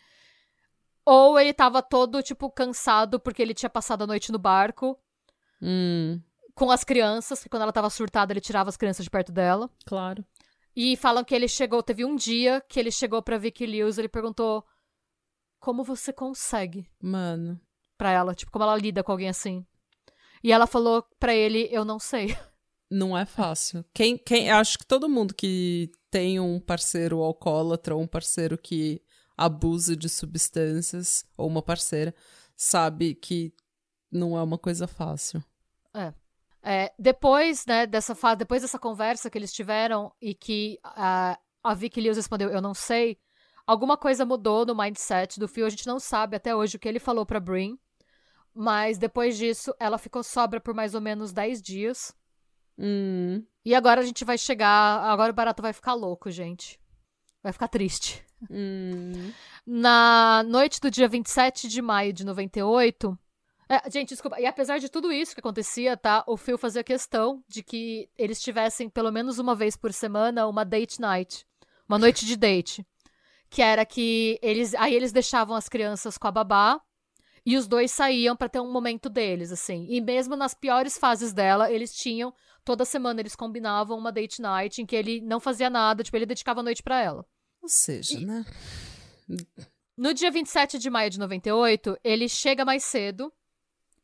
Ou 1.05 1.39
ele 1.39 1.53
tava 1.53 1.83
todo, 1.83 2.23
tipo, 2.23 2.51
cansado 2.51 3.21
porque 3.21 3.43
ele 3.43 3.53
tinha 3.53 3.69
passado 3.69 4.05
a 4.05 4.07
noite 4.07 4.33
no 4.33 4.39
barco 4.39 4.99
Hum. 5.61 6.19
com 6.55 6.71
as 6.71 6.83
crianças, 6.83 7.43
que 7.43 7.49
quando 7.51 7.63
ela 7.63 7.73
tava 7.73 7.91
surtada 7.91 8.33
ele 8.33 8.41
tirava 8.41 8.71
as 8.71 8.77
crianças 8.77 9.05
de 9.05 9.11
perto 9.11 9.33
dela. 9.33 9.69
Claro. 9.85 10.25
E 10.81 10.97
falam 10.97 11.25
que 11.25 11.35
ele 11.35 11.49
chegou, 11.49 11.83
teve 11.83 12.05
um 12.05 12.15
dia 12.15 12.61
que 12.69 12.79
ele 12.79 12.93
chegou 12.93 13.21
pra 13.21 13.37
Vicky 13.37 13.67
Lewis, 13.67 13.99
ele 13.99 14.09
perguntou 14.09 14.65
como 15.59 15.83
você 15.83 16.13
consegue 16.13 16.89
Mano. 17.03 17.61
pra 17.97 18.13
ela, 18.13 18.33
tipo, 18.33 18.53
como 18.53 18.63
ela 18.63 18.77
lida 18.77 19.03
com 19.03 19.11
alguém 19.11 19.29
assim. 19.29 19.67
E 20.41 20.53
ela 20.53 20.69
falou 20.69 21.05
pra 21.19 21.35
ele, 21.35 21.69
eu 21.73 21.85
não 21.85 21.99
sei. 21.99 22.29
Não 22.89 23.19
é 23.19 23.27
fácil. 23.27 23.85
Quem, 23.93 24.17
quem, 24.17 24.51
acho 24.51 24.79
que 24.79 24.87
todo 24.87 25.11
mundo 25.11 25.35
que 25.35 25.91
tem 26.11 26.41
um 26.41 26.59
parceiro 26.59 27.23
alcoólatra 27.23 27.95
ou 27.95 28.01
um 28.01 28.07
parceiro 28.07 28.57
que 28.57 29.03
abusa 29.37 29.95
de 29.95 30.09
substâncias, 30.09 31.27
ou 31.37 31.49
uma 31.49 31.61
parceira, 31.61 32.15
sabe 32.57 33.15
que 33.15 33.53
não 34.11 34.39
é 34.39 34.43
uma 34.43 34.57
coisa 34.57 34.87
fácil. 34.87 35.45
É, 35.93 36.15
depois, 36.99 37.65
né, 37.67 37.87
dessa 37.87 38.15
fa 38.15 38.35
depois 38.35 38.63
dessa 38.63 38.79
conversa 38.79 39.31
que 39.31 39.39
eles 39.39 39.53
tiveram 39.53 40.13
e 40.21 40.35
que 40.35 40.79
a 40.83 41.39
a 41.63 41.75
Vicky 41.75 42.01
Lewis 42.01 42.17
respondeu, 42.17 42.51
eu 42.51 42.63
não 42.63 42.73
sei, 42.73 43.19
alguma 43.67 43.97
coisa 43.97 44.25
mudou 44.25 44.65
no 44.65 44.75
mindset 44.75 45.39
do 45.39 45.49
Phil, 45.49 45.67
a 45.67 45.71
gente 45.71 45.87
não 45.87 45.99
sabe 45.99 46.37
até 46.37 46.55
hoje 46.55 46.77
o 46.77 46.79
que 46.79 46.89
ele 46.89 46.99
falou 46.99 47.27
pra 47.27 47.41
Brin, 47.41 47.79
mas 48.55 48.99
depois 48.99 49.37
disso 49.37 49.75
ela 49.79 49.99
ficou 49.99 50.23
sobra 50.23 50.61
por 50.61 50.75
mais 50.75 50.95
ou 50.95 51.01
menos 51.01 51.33
10 51.33 51.61
dias. 51.61 52.17
Hum. 52.79 53.45
E 53.65 53.75
agora 53.75 54.01
a 54.01 54.05
gente 54.05 54.25
vai 54.25 54.39
chegar, 54.39 55.03
agora 55.03 55.33
o 55.33 55.35
barato 55.35 55.63
vai 55.63 55.73
ficar 55.73 55.95
louco, 55.95 56.31
gente. 56.31 56.81
Vai 57.43 57.53
ficar 57.53 57.69
triste. 57.69 58.25
Hum. 58.51 59.33
Na 59.67 60.43
noite 60.45 60.81
do 60.81 60.91
dia 60.91 61.09
27 61.09 61.69
de 61.69 61.83
maio 61.83 62.13
de 62.13 62.25
98. 62.25 63.19
É, 63.69 63.91
gente, 63.91 64.11
desculpa. 64.11 64.41
E 64.41 64.47
apesar 64.47 64.79
de 64.79 64.89
tudo 64.89 65.13
isso 65.13 65.35
que 65.35 65.41
acontecia, 65.41 65.97
tá? 65.97 66.25
O 66.27 66.39
Phil 66.39 66.57
fazia 66.57 66.83
questão 66.83 67.45
de 67.47 67.63
que 67.63 68.09
eles 68.17 68.41
tivessem, 68.41 68.89
pelo 68.89 69.13
menos 69.13 69.39
uma 69.39 69.55
vez 69.55 69.77
por 69.77 69.93
semana, 69.93 70.47
uma 70.47 70.65
date 70.65 70.99
night. 71.01 71.47
Uma 71.87 71.99
noite 71.99 72.25
de 72.25 72.35
date. 72.35 72.87
Que 73.51 73.61
era 73.61 73.85
que 73.85 74.39
eles. 74.43 74.75
Aí 74.75 74.95
eles 74.95 75.13
deixavam 75.13 75.55
as 75.55 75.69
crianças 75.69 76.17
com 76.17 76.27
a 76.27 76.33
babá. 76.33 76.81
E 77.45 77.57
os 77.57 77.67
dois 77.67 77.91
saíam 77.91 78.37
pra 78.37 78.49
ter 78.49 78.61
um 78.61 78.71
momento 78.73 79.09
deles, 79.09 79.53
assim. 79.53 79.87
E 79.89 80.01
mesmo 80.01 80.37
nas 80.37 80.55
piores 80.55 80.99
fases 80.99 81.33
dela, 81.33 81.71
eles 81.71 81.95
tinham. 81.95 82.35
Toda 82.65 82.85
semana 82.85 83.21
eles 83.21 83.37
combinavam 83.37 83.97
uma 83.97 84.13
date 84.13 84.43
night 84.43 84.83
em 84.83 84.87
que 84.87 84.97
ele 84.97 85.21
não 85.23 85.41
fazia 85.41 85.71
nada, 85.71 86.03
tipo, 86.03 86.17
ele 86.17 86.27
dedicava 86.27 86.61
a 86.61 86.63
noite 86.63 86.83
pra 86.83 87.01
ela. 87.01 87.25
Ou 87.63 87.69
seja, 87.69 88.21
né? 88.21 88.45
No 89.97 90.13
dia 90.13 90.31
27 90.31 90.79
de 90.79 90.91
maio 90.91 91.09
de 91.09 91.19
98, 91.19 91.99
ele 92.05 92.29
chega 92.29 92.65
mais 92.65 92.85
cedo 92.85 93.33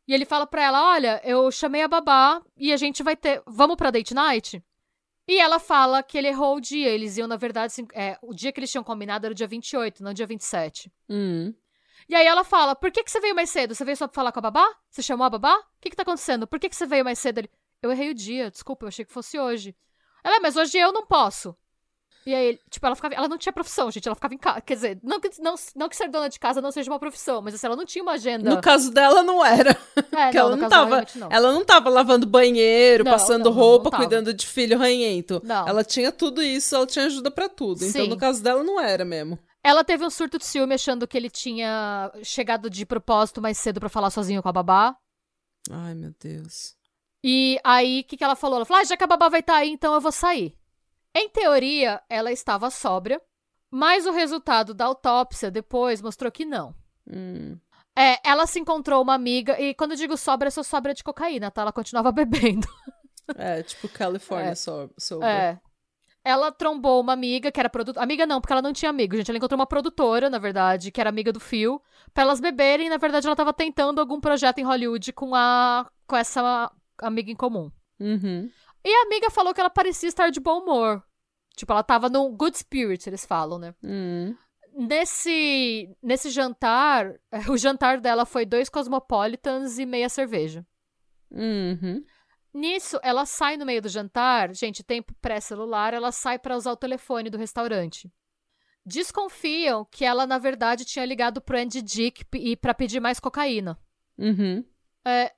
e 0.06 0.14
ele 0.14 0.24
fala 0.24 0.47
pra 0.47 0.62
ela: 0.62 0.93
Olha, 0.93 1.20
eu 1.24 1.51
chamei 1.51 1.82
a 1.82 1.89
babá 1.89 2.43
e 2.56 2.72
a 2.72 2.76
gente 2.76 3.02
vai 3.02 3.16
ter. 3.16 3.43
Vamos 3.47 3.76
pra 3.76 3.90
date 3.90 4.14
night? 4.14 4.62
E 5.26 5.39
ela 5.39 5.59
fala 5.59 6.02
que 6.02 6.18
ele 6.18 6.28
errou 6.28 6.56
o 6.56 6.60
dia. 6.60 6.89
Eles 6.89 7.16
iam, 7.16 7.26
na 7.26 7.36
verdade, 7.36 7.66
assim, 7.66 7.86
é, 7.94 8.18
o 8.20 8.35
dia 8.35 8.52
que 8.52 8.60
eles 8.60 8.70
tinham 8.70 8.85
combinado 8.85 9.26
era 9.26 9.32
o 9.32 9.35
dia 9.35 9.47
28, 9.47 10.02
não 10.02 10.10
o 10.10 10.14
dia 10.14 10.26
27. 10.26 10.93
Hum. 11.09 11.55
E 12.09 12.14
aí 12.14 12.26
ela 12.26 12.44
fala: 12.44 12.76
Por 12.76 12.90
que, 12.90 13.02
que 13.02 13.10
você 13.10 13.20
veio 13.20 13.35
mais 13.35 13.51
cedo? 13.51 13.74
Você 13.74 13.85
veio 13.85 13.97
só 13.97 14.06
pra 14.06 14.14
falar 14.14 14.32
com 14.32 14.39
a 14.39 14.43
babá? 14.43 14.68
Você 14.90 15.02
chamou 15.02 15.24
a 15.24 15.31
babá? 15.31 15.56
O 15.56 15.64
que, 15.81 15.90
que 15.90 15.97
tá 15.97 16.02
acontecendo? 16.02 16.47
Por 16.47 16.60
que, 16.60 16.68
que 16.68 16.76
você 16.76 16.86
veio 16.86 17.05
mais 17.05 17.18
cedo? 17.18 17.39
Ele: 17.39 17.51
Eu 17.82 17.90
errei 17.90 18.10
o 18.10 18.14
dia, 18.14 18.51
desculpa, 18.51 18.85
eu 18.85 18.89
achei 18.89 19.05
que 19.05 19.12
fosse 19.12 19.39
hoje. 19.39 19.74
Ela, 20.22 20.40
mas 20.40 20.56
hoje 20.56 20.78
eu 20.78 20.93
não 20.93 21.06
posso. 21.06 21.56
E 22.26 22.34
aí, 22.34 22.59
tipo, 22.70 22.86
ela 22.86 22.96
ficava. 22.96 23.14
Ela 23.14 23.28
não 23.28 23.36
tinha 23.36 23.52
profissão, 23.52 23.90
gente. 23.90 24.06
Ela 24.09 24.14
ficava 24.14 24.32
em 24.34 24.38
casa. 24.38 24.60
Quer 24.62 24.74
dizer, 24.74 24.98
não 25.02 25.20
que, 25.20 25.30
não, 25.40 25.55
não 25.76 25.88
que 25.88 25.96
ser 25.96 26.09
dona 26.09 26.28
de 26.28 26.38
casa 26.40 26.62
não 26.62 26.72
seja 26.72 26.90
uma 26.90 26.98
profissão, 26.98 27.42
mas 27.42 27.55
assim, 27.55 27.66
ela 27.66 27.76
não 27.76 27.84
tinha 27.84 28.02
uma 28.02 28.12
agenda. 28.12 28.48
No 28.48 28.60
caso 28.62 28.90
dela, 28.90 29.22
não 29.22 29.44
era. 29.44 29.70
é, 29.96 30.02
Porque 30.02 30.38
ela 30.38 30.56
não 30.56 30.68
tava. 30.68 31.06
não. 31.16 31.28
Ela 31.30 31.52
não 31.52 31.64
tava 31.64 31.90
lavando 31.90 32.26
banheiro, 32.26 33.05
Não, 33.05 33.12
passando 33.12 33.44
não, 33.44 33.51
não, 33.52 33.59
roupa, 33.59 33.90
não 33.90 33.98
cuidando 33.98 34.32
de 34.32 34.46
filho 34.46 34.78
ranhento. 34.78 35.40
Não. 35.44 35.68
Ela 35.68 35.84
tinha 35.84 36.10
tudo 36.10 36.42
isso, 36.42 36.74
ela 36.74 36.86
tinha 36.86 37.05
ajuda 37.06 37.30
pra 37.30 37.48
tudo. 37.48 37.84
Então, 37.84 38.05
Sim. 38.05 38.09
no 38.09 38.16
caso 38.16 38.42
dela, 38.42 38.62
não 38.64 38.80
era 38.80 39.05
mesmo. 39.05 39.38
Ela 39.62 39.82
teve 39.84 40.05
um 40.05 40.10
surto 40.10 40.38
de 40.38 40.44
ciúme 40.44 40.74
achando 40.74 41.06
que 41.09 41.16
ele 41.16 41.30
tinha 41.30 42.10
chegado 42.22 42.68
de 42.68 42.84
propósito 42.84 43.40
mais 43.40 43.56
cedo 43.59 43.80
pra 43.80 43.88
falar 43.88 44.10
sozinho 44.10 44.42
com 44.42 44.48
a 44.48 44.52
babá. 44.52 44.96
Ai, 45.70 45.94
meu 45.94 46.12
Deus. 46.22 46.74
E 47.22 47.59
aí, 47.64 48.01
o 48.01 48.05
que, 48.05 48.16
que 48.18 48.24
ela 48.24 48.36
falou? 48.36 48.56
Ela 48.56 48.66
falou: 48.66 48.82
ah, 48.82 48.84
já 48.84 48.96
que 48.96 49.05
a 49.05 49.06
babá 49.06 49.30
vai 49.30 49.40
estar 49.40 49.56
aí, 49.56 49.70
então 49.70 49.94
eu 49.94 50.01
vou 50.01 50.12
sair. 50.12 50.55
Em 51.14 51.28
teoria, 51.28 52.02
ela 52.08 52.32
estava 52.32 52.70
sóbria, 52.70 53.20
mas 53.70 54.06
o 54.06 54.12
resultado 54.12 54.74
da 54.74 54.86
autópsia 54.86 55.50
depois 55.50 56.02
mostrou 56.02 56.30
que 56.30 56.44
não. 56.44 56.74
Hum. 57.06 57.58
É, 57.96 58.18
ela 58.28 58.46
se 58.46 58.58
encontrou 58.58 59.00
uma 59.02 59.14
amiga, 59.14 59.60
e 59.60 59.72
quando 59.74 59.92
eu 59.92 59.96
digo 59.96 60.16
sobra, 60.16 60.48
é 60.48 60.50
só 60.50 60.62
sobra 60.64 60.92
de 60.92 61.04
cocaína, 61.04 61.50
tá? 61.50 61.62
Ela 61.62 61.72
continuava 61.72 62.10
bebendo. 62.12 62.66
É, 63.36 63.62
tipo 63.62 63.88
California 63.88 64.50
É. 64.50 64.54
so 64.54 64.90
sober. 64.98 65.28
É. 65.28 65.60
Ela 66.26 66.50
trombou 66.50 67.00
uma 67.00 67.12
amiga 67.12 67.52
que 67.52 67.60
era 67.60 67.68
produtora. 67.68 68.02
Amiga 68.02 68.26
não, 68.26 68.40
porque 68.40 68.52
ela 68.52 68.62
não 68.62 68.72
tinha 68.72 68.88
amigo, 68.90 69.14
gente. 69.14 69.30
Ela 69.30 69.36
encontrou 69.36 69.58
uma 69.58 69.66
produtora, 69.66 70.30
na 70.30 70.38
verdade, 70.38 70.90
que 70.90 70.98
era 70.98 71.10
amiga 71.10 71.30
do 71.30 71.38
Phil, 71.38 71.80
pra 72.14 72.22
elas 72.22 72.40
beberem. 72.40 72.86
E, 72.86 72.90
na 72.90 72.96
verdade, 72.96 73.26
ela 73.26 73.36
tava 73.36 73.52
tentando 73.52 74.00
algum 74.00 74.18
projeto 74.18 74.58
em 74.58 74.64
Hollywood 74.64 75.12
com 75.12 75.34
a 75.34 75.86
com 76.06 76.16
essa 76.16 76.70
amiga 77.02 77.30
em 77.30 77.36
comum. 77.36 77.70
Uhum. 78.00 78.50
E 78.85 78.94
a 78.94 79.02
amiga 79.02 79.31
falou 79.31 79.55
que 79.55 79.61
ela 79.61 79.70
parecia 79.70 80.09
estar 80.09 80.31
de 80.31 80.40
bom 80.40 80.61
humor. 80.61 81.02
Tipo, 81.56 81.73
ela 81.73 81.82
tava 81.82 82.09
num 82.09 82.36
good 82.36 82.56
spirit, 82.59 83.09
eles 83.09 83.24
falam, 83.24 83.59
né? 83.59 83.74
Hum. 83.82 84.36
nesse, 84.73 85.89
nesse 86.02 86.31
jantar, 86.31 87.15
o 87.48 87.56
jantar 87.56 88.01
dela 88.01 88.27
foi 88.27 88.44
dois 88.44 88.69
Cosmopolitans 88.69 89.78
e 89.78 89.86
meia 89.86 90.09
cerveja. 90.09 90.66
Uhum. 91.31 92.05
Nisso, 92.52 93.01
ela 93.02 93.27
sai 93.27 93.56
no 93.56 93.66
meio 93.66 93.82
do 93.82 93.89
jantar, 93.89 94.55
gente, 94.55 94.85
tempo 94.85 95.12
pré-celular, 95.20 95.93
ela 95.93 96.12
sai 96.12 96.39
para 96.39 96.56
usar 96.56 96.73
o 96.73 96.77
telefone 96.77 97.28
do 97.28 97.39
restaurante. 97.39 98.12
Desconfiam 98.86 99.85
que 99.90 100.05
ela, 100.05 100.27
na 100.27 100.39
verdade, 100.39 100.85
tinha 100.85 101.05
ligado 101.05 101.40
pro 101.40 101.59
Andy 101.59 101.82
Dick 101.82 102.24
e 102.35 102.55
para 102.55 102.74
pedir 102.74 103.01
mais 103.01 103.19
cocaína. 103.19 103.78
Uhum. 104.19 104.65
É, 105.05 105.32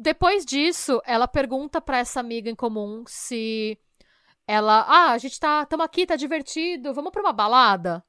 depois 0.00 0.44
disso, 0.44 1.00
ela 1.04 1.26
pergunta 1.28 1.80
para 1.80 1.98
essa 1.98 2.20
amiga 2.20 2.48
em 2.48 2.54
comum 2.54 3.04
se 3.06 3.78
ela, 4.46 4.84
ah, 4.88 5.12
a 5.12 5.18
gente 5.18 5.38
tá, 5.38 5.66
tamo 5.66 5.82
aqui, 5.82 6.06
tá 6.06 6.16
divertido, 6.16 6.94
vamos 6.94 7.12
pra 7.12 7.20
uma 7.20 7.32
balada? 7.32 8.04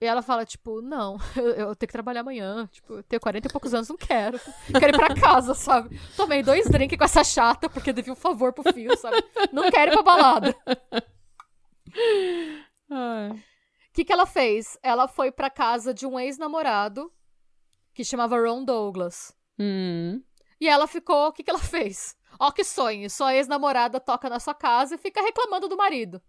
E 0.00 0.06
ela 0.06 0.22
fala, 0.22 0.46
tipo, 0.46 0.80
não, 0.80 1.16
eu, 1.36 1.48
eu 1.48 1.76
tenho 1.76 1.88
que 1.88 1.92
trabalhar 1.92 2.20
amanhã. 2.20 2.68
Tipo, 2.72 2.94
eu 2.94 3.02
tenho 3.02 3.20
40 3.20 3.48
e 3.48 3.50
poucos 3.50 3.74
anos, 3.74 3.88
não 3.88 3.96
quero. 3.96 4.40
Quero 4.78 4.96
ir 4.96 4.96
pra 4.96 5.14
casa, 5.14 5.54
sabe? 5.54 6.00
Tomei 6.16 6.42
dois 6.42 6.68
drinks 6.68 6.96
com 6.96 7.04
essa 7.04 7.24
chata, 7.24 7.68
porque 7.68 7.92
devia 7.92 8.12
um 8.12 8.16
favor 8.16 8.52
pro 8.52 8.72
fio, 8.72 8.96
sabe? 8.96 9.16
Não 9.52 9.70
quero 9.70 9.92
ir 9.92 9.94
pra 9.94 10.02
balada. 10.02 10.56
O 12.90 13.92
que, 13.92 14.04
que 14.04 14.12
ela 14.12 14.26
fez? 14.26 14.78
Ela 14.82 15.08
foi 15.08 15.32
pra 15.32 15.50
casa 15.50 15.92
de 15.92 16.06
um 16.06 16.18
ex-namorado 16.18 17.12
que 17.92 18.04
chamava 18.04 18.38
Ron 18.38 18.64
Douglas. 18.64 19.34
Hum. 19.58 20.22
E 20.60 20.68
ela 20.68 20.86
ficou. 20.86 21.28
O 21.28 21.32
que, 21.32 21.42
que 21.42 21.50
ela 21.50 21.58
fez? 21.58 22.16
Ó, 22.38 22.50
que 22.50 22.64
sonho. 22.64 23.08
Sua 23.10 23.34
ex-namorada 23.34 23.98
toca 24.00 24.28
na 24.28 24.38
sua 24.40 24.54
casa 24.54 24.94
e 24.94 24.98
fica 24.98 25.20
reclamando 25.22 25.68
do 25.68 25.76
marido. 25.76 26.20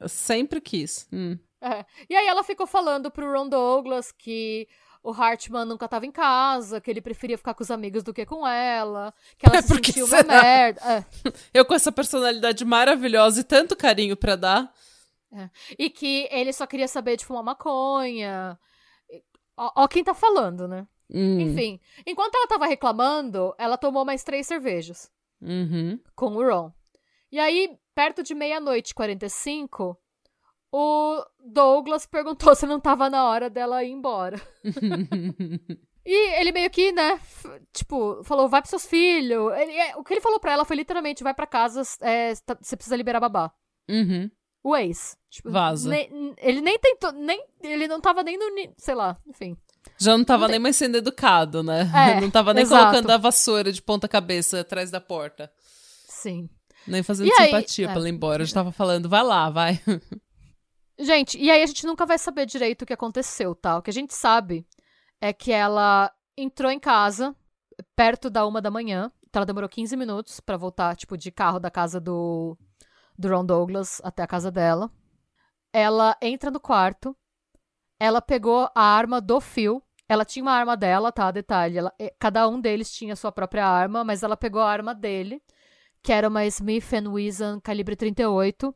Eu 0.00 0.08
sempre 0.08 0.60
quis. 0.60 1.06
Hum. 1.12 1.38
É. 1.60 1.84
E 2.08 2.14
aí 2.16 2.26
ela 2.26 2.42
ficou 2.44 2.66
falando 2.66 3.10
pro 3.10 3.30
Ron 3.32 3.48
Douglas 3.48 4.12
que 4.12 4.68
o 5.02 5.12
Hartman 5.12 5.66
nunca 5.66 5.86
tava 5.86 6.06
em 6.06 6.10
casa, 6.10 6.80
que 6.80 6.90
ele 6.90 7.00
preferia 7.02 7.36
ficar 7.36 7.52
com 7.54 7.62
os 7.62 7.70
amigos 7.70 8.02
do 8.02 8.12
que 8.14 8.24
com 8.24 8.46
ela, 8.46 9.12
que 9.38 9.46
ela 9.46 9.58
É, 9.58 9.62
se 9.62 9.68
sentiu 9.68 10.06
uma 10.06 10.16
será? 10.16 10.42
merda. 10.42 10.80
É. 10.82 11.04
Eu 11.52 11.64
com 11.66 11.74
essa 11.74 11.92
personalidade 11.92 12.64
maravilhosa 12.64 13.40
e 13.40 13.44
tanto 13.44 13.76
carinho 13.76 14.16
pra 14.16 14.36
dar. 14.36 14.72
E 15.78 15.90
que 15.90 16.28
ele 16.30 16.52
só 16.52 16.64
queria 16.66 16.86
saber 16.88 17.16
de 17.16 17.24
fumar 17.26 17.42
maconha. 17.42 18.58
Ó, 19.56 19.82
ó 19.82 19.88
quem 19.88 20.04
tá 20.04 20.14
falando, 20.14 20.68
né? 20.68 20.86
Hum. 21.10 21.40
Enfim, 21.40 21.80
enquanto 22.06 22.34
ela 22.34 22.46
tava 22.46 22.66
reclamando, 22.66 23.54
ela 23.58 23.76
tomou 23.76 24.04
mais 24.04 24.24
três 24.24 24.46
cervejas 24.46 25.10
Uhum. 25.40 25.98
com 26.16 26.36
o 26.36 26.42
Ron. 26.46 26.72
E 27.30 27.38
aí, 27.38 27.76
perto 27.94 28.22
de 28.22 28.34
meia-noite 28.34 28.90
e 28.90 28.94
45, 28.94 29.96
o 30.72 31.24
Douglas 31.38 32.06
perguntou 32.06 32.54
se 32.54 32.66
não 32.66 32.80
tava 32.80 33.10
na 33.10 33.28
hora 33.28 33.48
dela 33.50 33.84
ir 33.84 33.90
embora. 33.90 34.40
E 36.06 36.38
ele 36.38 36.52
meio 36.52 36.68
que, 36.68 36.92
né, 36.92 37.18
tipo, 37.72 38.22
falou, 38.24 38.46
vai 38.46 38.60
pros 38.60 38.68
seus 38.68 38.84
filhos. 38.84 39.50
Ele- 39.54 39.72
é, 39.72 39.96
o 39.96 40.04
que 40.04 40.12
ele 40.12 40.20
falou 40.20 40.38
pra 40.38 40.52
ela 40.52 40.62
foi 40.66 40.76
literalmente, 40.76 41.22
vai 41.24 41.32
pra 41.32 41.46
casa, 41.46 41.80
é, 42.02 42.34
tá- 42.44 42.58
você 42.60 42.76
precisa 42.76 42.94
liberar 42.94 43.20
babá. 43.20 43.50
Uhum. 43.88 44.30
O 44.62 44.76
ex. 44.76 45.16
Tipo, 45.30 45.50
Vaza. 45.50 45.88
nem- 45.88 46.34
ele 46.36 46.60
nem 46.60 46.78
tentou, 46.78 47.10
nem, 47.10 47.42
ele 47.62 47.88
não 47.88 48.02
tava 48.02 48.22
nem 48.22 48.36
no, 48.36 48.44
sei 48.76 48.94
lá, 48.94 49.18
enfim. 49.26 49.56
Já 49.98 50.16
não 50.16 50.24
tava 50.24 50.44
Não 50.44 50.50
nem 50.52 50.60
mais 50.60 50.76
sendo 50.76 50.96
educado, 50.96 51.62
né? 51.62 51.90
É, 51.94 52.18
não 52.20 52.30
tava 52.30 52.52
nem 52.54 52.62
exato. 52.62 52.86
colocando 52.86 53.10
a 53.10 53.16
vassoura 53.16 53.70
de 53.72 53.80
ponta 53.82 54.08
cabeça 54.08 54.60
atrás 54.60 54.90
da 54.90 55.00
porta. 55.00 55.50
Sim. 56.08 56.48
Nem 56.86 57.02
fazendo 57.02 57.28
E 57.28 57.32
aí- 57.38 57.46
simpatia 57.46 57.86
é. 57.86 57.88
pra 57.88 57.98
ela 57.98 58.08
ir 58.08 58.12
embora. 58.12 58.44
Já 58.44 58.54
tava 58.54 58.72
falando, 58.72 59.08
vai 59.08 59.22
lá, 59.22 59.48
vai. 59.50 59.80
Gente, 60.98 61.36
e 61.38 61.50
aí 61.50 61.62
a 61.62 61.66
gente 61.66 61.84
nunca 61.86 62.06
vai 62.06 62.18
saber 62.18 62.46
direito 62.46 62.82
o 62.82 62.86
que 62.86 62.92
aconteceu, 62.92 63.54
tá? 63.54 63.76
O 63.78 63.82
que 63.82 63.90
a 63.90 63.92
gente 63.92 64.14
sabe 64.14 64.64
é 65.20 65.32
que 65.32 65.50
ela 65.50 66.12
entrou 66.36 66.70
em 66.70 66.78
casa 66.78 67.34
perto 67.96 68.30
da 68.30 68.46
uma 68.46 68.60
da 68.62 68.70
manhã. 68.70 69.10
Então 69.28 69.40
ela 69.40 69.46
demorou 69.46 69.68
15 69.68 69.96
minutos 69.96 70.38
pra 70.38 70.56
voltar, 70.56 70.94
tipo, 70.94 71.16
de 71.18 71.32
carro 71.32 71.58
da 71.58 71.68
casa 71.70 72.00
do, 72.00 72.56
do 73.18 73.28
Ron 73.28 73.44
Douglas 73.44 74.00
até 74.04 74.22
a 74.22 74.26
casa 74.26 74.52
dela. 74.52 74.88
Ela 75.72 76.16
entra 76.22 76.50
no 76.52 76.60
quarto. 76.60 77.16
Ela 78.04 78.20
pegou 78.20 78.68
a 78.74 78.82
arma 78.82 79.18
do 79.20 79.40
Phil. 79.40 79.82
Ela 80.06 80.24
tinha 80.26 80.42
uma 80.42 80.52
arma 80.52 80.76
dela, 80.76 81.10
tá? 81.10 81.30
Detalhe. 81.30 81.78
ela- 81.78 81.94
eh, 81.98 82.14
cada 82.18 82.46
um 82.46 82.60
deles 82.60 82.92
tinha 82.92 83.16
sua 83.16 83.32
própria 83.32 83.66
arma, 83.66 84.04
mas 84.04 84.22
ela 84.22 84.36
pegou 84.36 84.60
a 84.60 84.70
arma 84.70 84.94
dele, 84.94 85.42
que 86.02 86.12
era 86.12 86.28
uma 86.28 86.44
Smith 86.44 86.84
Wesson 87.08 87.58
calibre 87.60 87.96
38. 87.96 88.74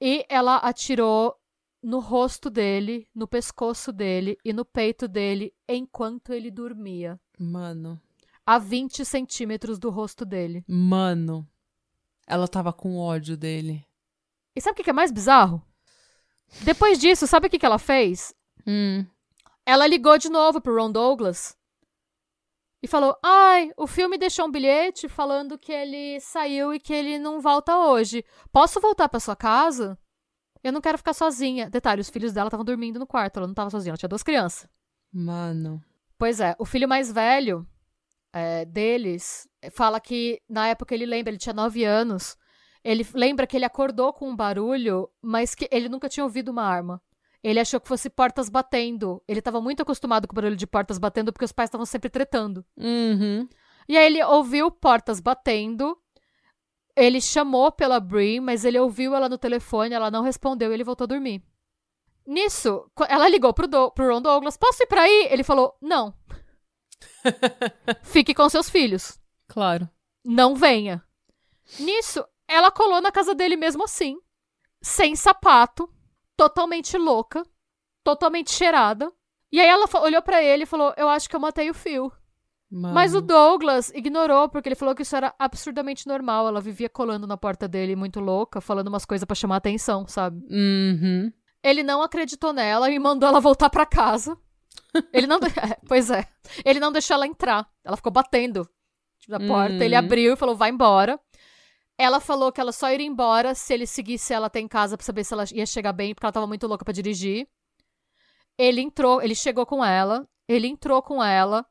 E 0.00 0.26
ela 0.28 0.56
atirou 0.58 1.34
no 1.82 1.98
rosto 2.00 2.50
dele, 2.50 3.08
no 3.14 3.26
pescoço 3.26 3.90
dele 3.90 4.36
e 4.44 4.52
no 4.52 4.64
peito 4.64 5.08
dele 5.08 5.54
enquanto 5.66 6.32
ele 6.34 6.50
dormia. 6.50 7.18
Mano, 7.38 7.98
A 8.44 8.58
20 8.58 9.04
centímetros 9.04 9.78
do 9.78 9.88
rosto 9.88 10.24
dele. 10.26 10.62
mano. 10.68 11.48
Ela 12.28 12.46
tava 12.48 12.72
com 12.72 12.98
ódio 12.98 13.36
dele. 13.36 13.82
E 14.54 14.60
sabe 14.60 14.72
o 14.72 14.76
que 14.76 14.84
que 14.84 14.90
é 14.90 14.92
mais 14.92 15.10
bizarro? 15.12 15.62
Depois 16.62 16.98
disso, 16.98 17.26
sabe 17.26 17.46
o 17.46 17.50
que 17.50 17.58
que 17.58 17.66
ela 17.66 17.78
fez? 17.78 18.34
Hum. 18.66 19.04
Ela 19.64 19.86
ligou 19.86 20.16
de 20.16 20.28
novo 20.28 20.60
pro 20.60 20.76
Ron 20.76 20.90
Douglas 20.90 21.56
e 22.82 22.88
falou: 22.88 23.16
Ai, 23.22 23.72
o 23.76 23.86
filme 23.86 24.16
deixou 24.16 24.46
um 24.46 24.50
bilhete 24.50 25.08
falando 25.08 25.58
que 25.58 25.72
ele 25.72 26.20
saiu 26.20 26.72
e 26.72 26.80
que 26.80 26.92
ele 26.92 27.18
não 27.18 27.40
volta 27.40 27.76
hoje. 27.76 28.24
Posso 28.52 28.80
voltar 28.80 29.08
pra 29.08 29.20
sua 29.20 29.36
casa? 29.36 29.98
Eu 30.62 30.72
não 30.72 30.80
quero 30.80 30.98
ficar 30.98 31.12
sozinha. 31.12 31.68
Detalhe: 31.68 32.00
os 32.00 32.10
filhos 32.10 32.32
dela 32.32 32.48
estavam 32.48 32.64
dormindo 32.64 32.98
no 32.98 33.06
quarto, 33.06 33.38
ela 33.38 33.46
não 33.46 33.54
tava 33.54 33.70
sozinha, 33.70 33.90
ela 33.90 33.98
tinha 33.98 34.08
duas 34.08 34.22
crianças. 34.22 34.68
Mano. 35.12 35.82
Pois 36.18 36.40
é, 36.40 36.54
o 36.58 36.64
filho 36.64 36.88
mais 36.88 37.12
velho 37.12 37.66
é, 38.32 38.64
deles 38.64 39.48
fala 39.70 40.00
que 40.00 40.40
na 40.48 40.68
época 40.68 40.94
ele 40.94 41.06
lembra, 41.06 41.30
ele 41.30 41.38
tinha 41.38 41.52
nove 41.52 41.84
anos. 41.84 42.36
Ele 42.88 43.04
lembra 43.14 43.46
que 43.48 43.56
ele 43.56 43.64
acordou 43.64 44.12
com 44.12 44.28
um 44.30 44.36
barulho, 44.36 45.10
mas 45.20 45.54
que 45.56 45.68
ele 45.72 45.88
nunca 45.88 46.08
tinha 46.08 46.22
ouvido 46.22 46.50
uma 46.50 46.62
arma. 46.62 47.02
Ele 47.42 47.58
achou 47.58 47.80
que 47.80 47.88
fosse 47.88 48.08
portas 48.08 48.48
batendo. 48.48 49.20
Ele 49.26 49.40
estava 49.40 49.60
muito 49.60 49.82
acostumado 49.82 50.28
com 50.28 50.32
o 50.32 50.36
barulho 50.36 50.54
de 50.56 50.66
portas 50.66 50.96
batendo 50.96 51.32
porque 51.32 51.44
os 51.44 51.50
pais 51.52 51.66
estavam 51.68 51.84
sempre 51.84 52.08
tretando. 52.08 52.64
Uhum. 52.76 53.48
E 53.88 53.96
aí 53.96 54.06
ele 54.06 54.22
ouviu 54.24 54.70
portas 54.70 55.18
batendo. 55.20 55.96
Ele 56.94 57.20
chamou 57.20 57.72
pela 57.72 57.98
Brie, 57.98 58.40
mas 58.40 58.64
ele 58.64 58.78
ouviu 58.78 59.14
ela 59.14 59.28
no 59.28 59.36
telefone, 59.36 59.92
ela 59.94 60.10
não 60.10 60.22
respondeu 60.22 60.70
e 60.70 60.74
ele 60.74 60.84
voltou 60.84 61.04
a 61.04 61.08
dormir. 61.08 61.42
Nisso, 62.26 62.88
ela 63.08 63.28
ligou 63.28 63.52
pro, 63.52 63.66
Do- 63.68 63.90
pro 63.90 64.08
Ron 64.12 64.22
Douglas: 64.22 64.56
Posso 64.56 64.82
ir 64.82 64.86
pra 64.86 65.02
aí? 65.02 65.28
Ele 65.30 65.42
falou: 65.44 65.76
Não. 65.82 66.14
Fique 68.02 68.34
com 68.34 68.48
seus 68.48 68.70
filhos. 68.70 69.18
Claro. 69.48 69.88
Não 70.24 70.54
venha. 70.56 71.02
Nisso, 71.78 72.24
ela 72.48 72.70
colou 72.70 73.00
na 73.00 73.10
casa 73.10 73.34
dele 73.34 73.56
mesmo 73.56 73.84
assim, 73.84 74.18
sem 74.80 75.16
sapato, 75.16 75.88
totalmente 76.36 76.96
louca, 76.96 77.42
totalmente 78.04 78.52
cheirada. 78.52 79.12
E 79.50 79.60
aí 79.60 79.66
ela 79.66 79.86
olhou 80.02 80.22
pra 80.22 80.42
ele 80.42 80.64
e 80.64 80.66
falou: 80.66 80.92
Eu 80.96 81.08
acho 81.08 81.28
que 81.28 81.36
eu 81.36 81.40
matei 81.40 81.70
o 81.70 81.74
Phil. 81.74 82.12
Mano. 82.70 82.94
Mas 82.94 83.14
o 83.14 83.20
Douglas 83.20 83.90
ignorou, 83.94 84.48
porque 84.48 84.68
ele 84.68 84.74
falou 84.74 84.94
que 84.94 85.02
isso 85.02 85.14
era 85.14 85.32
absurdamente 85.38 86.06
normal. 86.06 86.48
Ela 86.48 86.60
vivia 86.60 86.88
colando 86.88 87.26
na 87.26 87.36
porta 87.36 87.68
dele, 87.68 87.94
muito 87.94 88.18
louca, 88.18 88.60
falando 88.60 88.88
umas 88.88 89.04
coisas 89.04 89.24
pra 89.24 89.36
chamar 89.36 89.56
atenção, 89.56 90.06
sabe? 90.06 90.44
Uhum. 90.50 91.32
Ele 91.62 91.82
não 91.82 92.02
acreditou 92.02 92.52
nela 92.52 92.90
e 92.90 92.98
mandou 92.98 93.28
ela 93.28 93.40
voltar 93.40 93.70
pra 93.70 93.86
casa. 93.86 94.36
Ele 95.12 95.26
não. 95.26 95.38
é, 95.62 95.78
pois 95.86 96.10
é. 96.10 96.26
Ele 96.64 96.80
não 96.80 96.92
deixou 96.92 97.14
ela 97.14 97.26
entrar. 97.26 97.68
Ela 97.84 97.96
ficou 97.96 98.12
batendo 98.12 98.68
tipo, 99.18 99.32
na 99.32 99.46
porta. 99.46 99.74
Hum. 99.74 99.82
Ele 99.82 99.94
abriu 99.94 100.32
e 100.32 100.36
falou: 100.36 100.56
vai 100.56 100.70
embora. 100.70 101.18
Ela 101.98 102.20
falou 102.20 102.52
que 102.52 102.60
ela 102.60 102.72
só 102.72 102.92
iria 102.92 103.06
embora 103.06 103.54
se 103.54 103.72
ele 103.72 103.86
seguisse 103.86 104.32
ela 104.32 104.48
até 104.48 104.60
em 104.60 104.68
casa 104.68 104.96
pra 104.96 105.04
saber 105.04 105.24
se 105.24 105.32
ela 105.32 105.44
ia 105.52 105.64
chegar 105.64 105.92
bem, 105.92 106.14
porque 106.14 106.26
ela 106.26 106.32
tava 106.32 106.46
muito 106.46 106.66
louca 106.66 106.84
pra 106.84 106.92
dirigir. 106.92 107.48
Ele 108.58 108.80
entrou, 108.80 109.22
ele 109.22 109.34
chegou 109.34 109.64
com 109.64 109.84
ela, 109.84 110.28
ele 110.46 110.66
entrou 110.66 111.02
com 111.02 111.22
ela, 111.22 111.66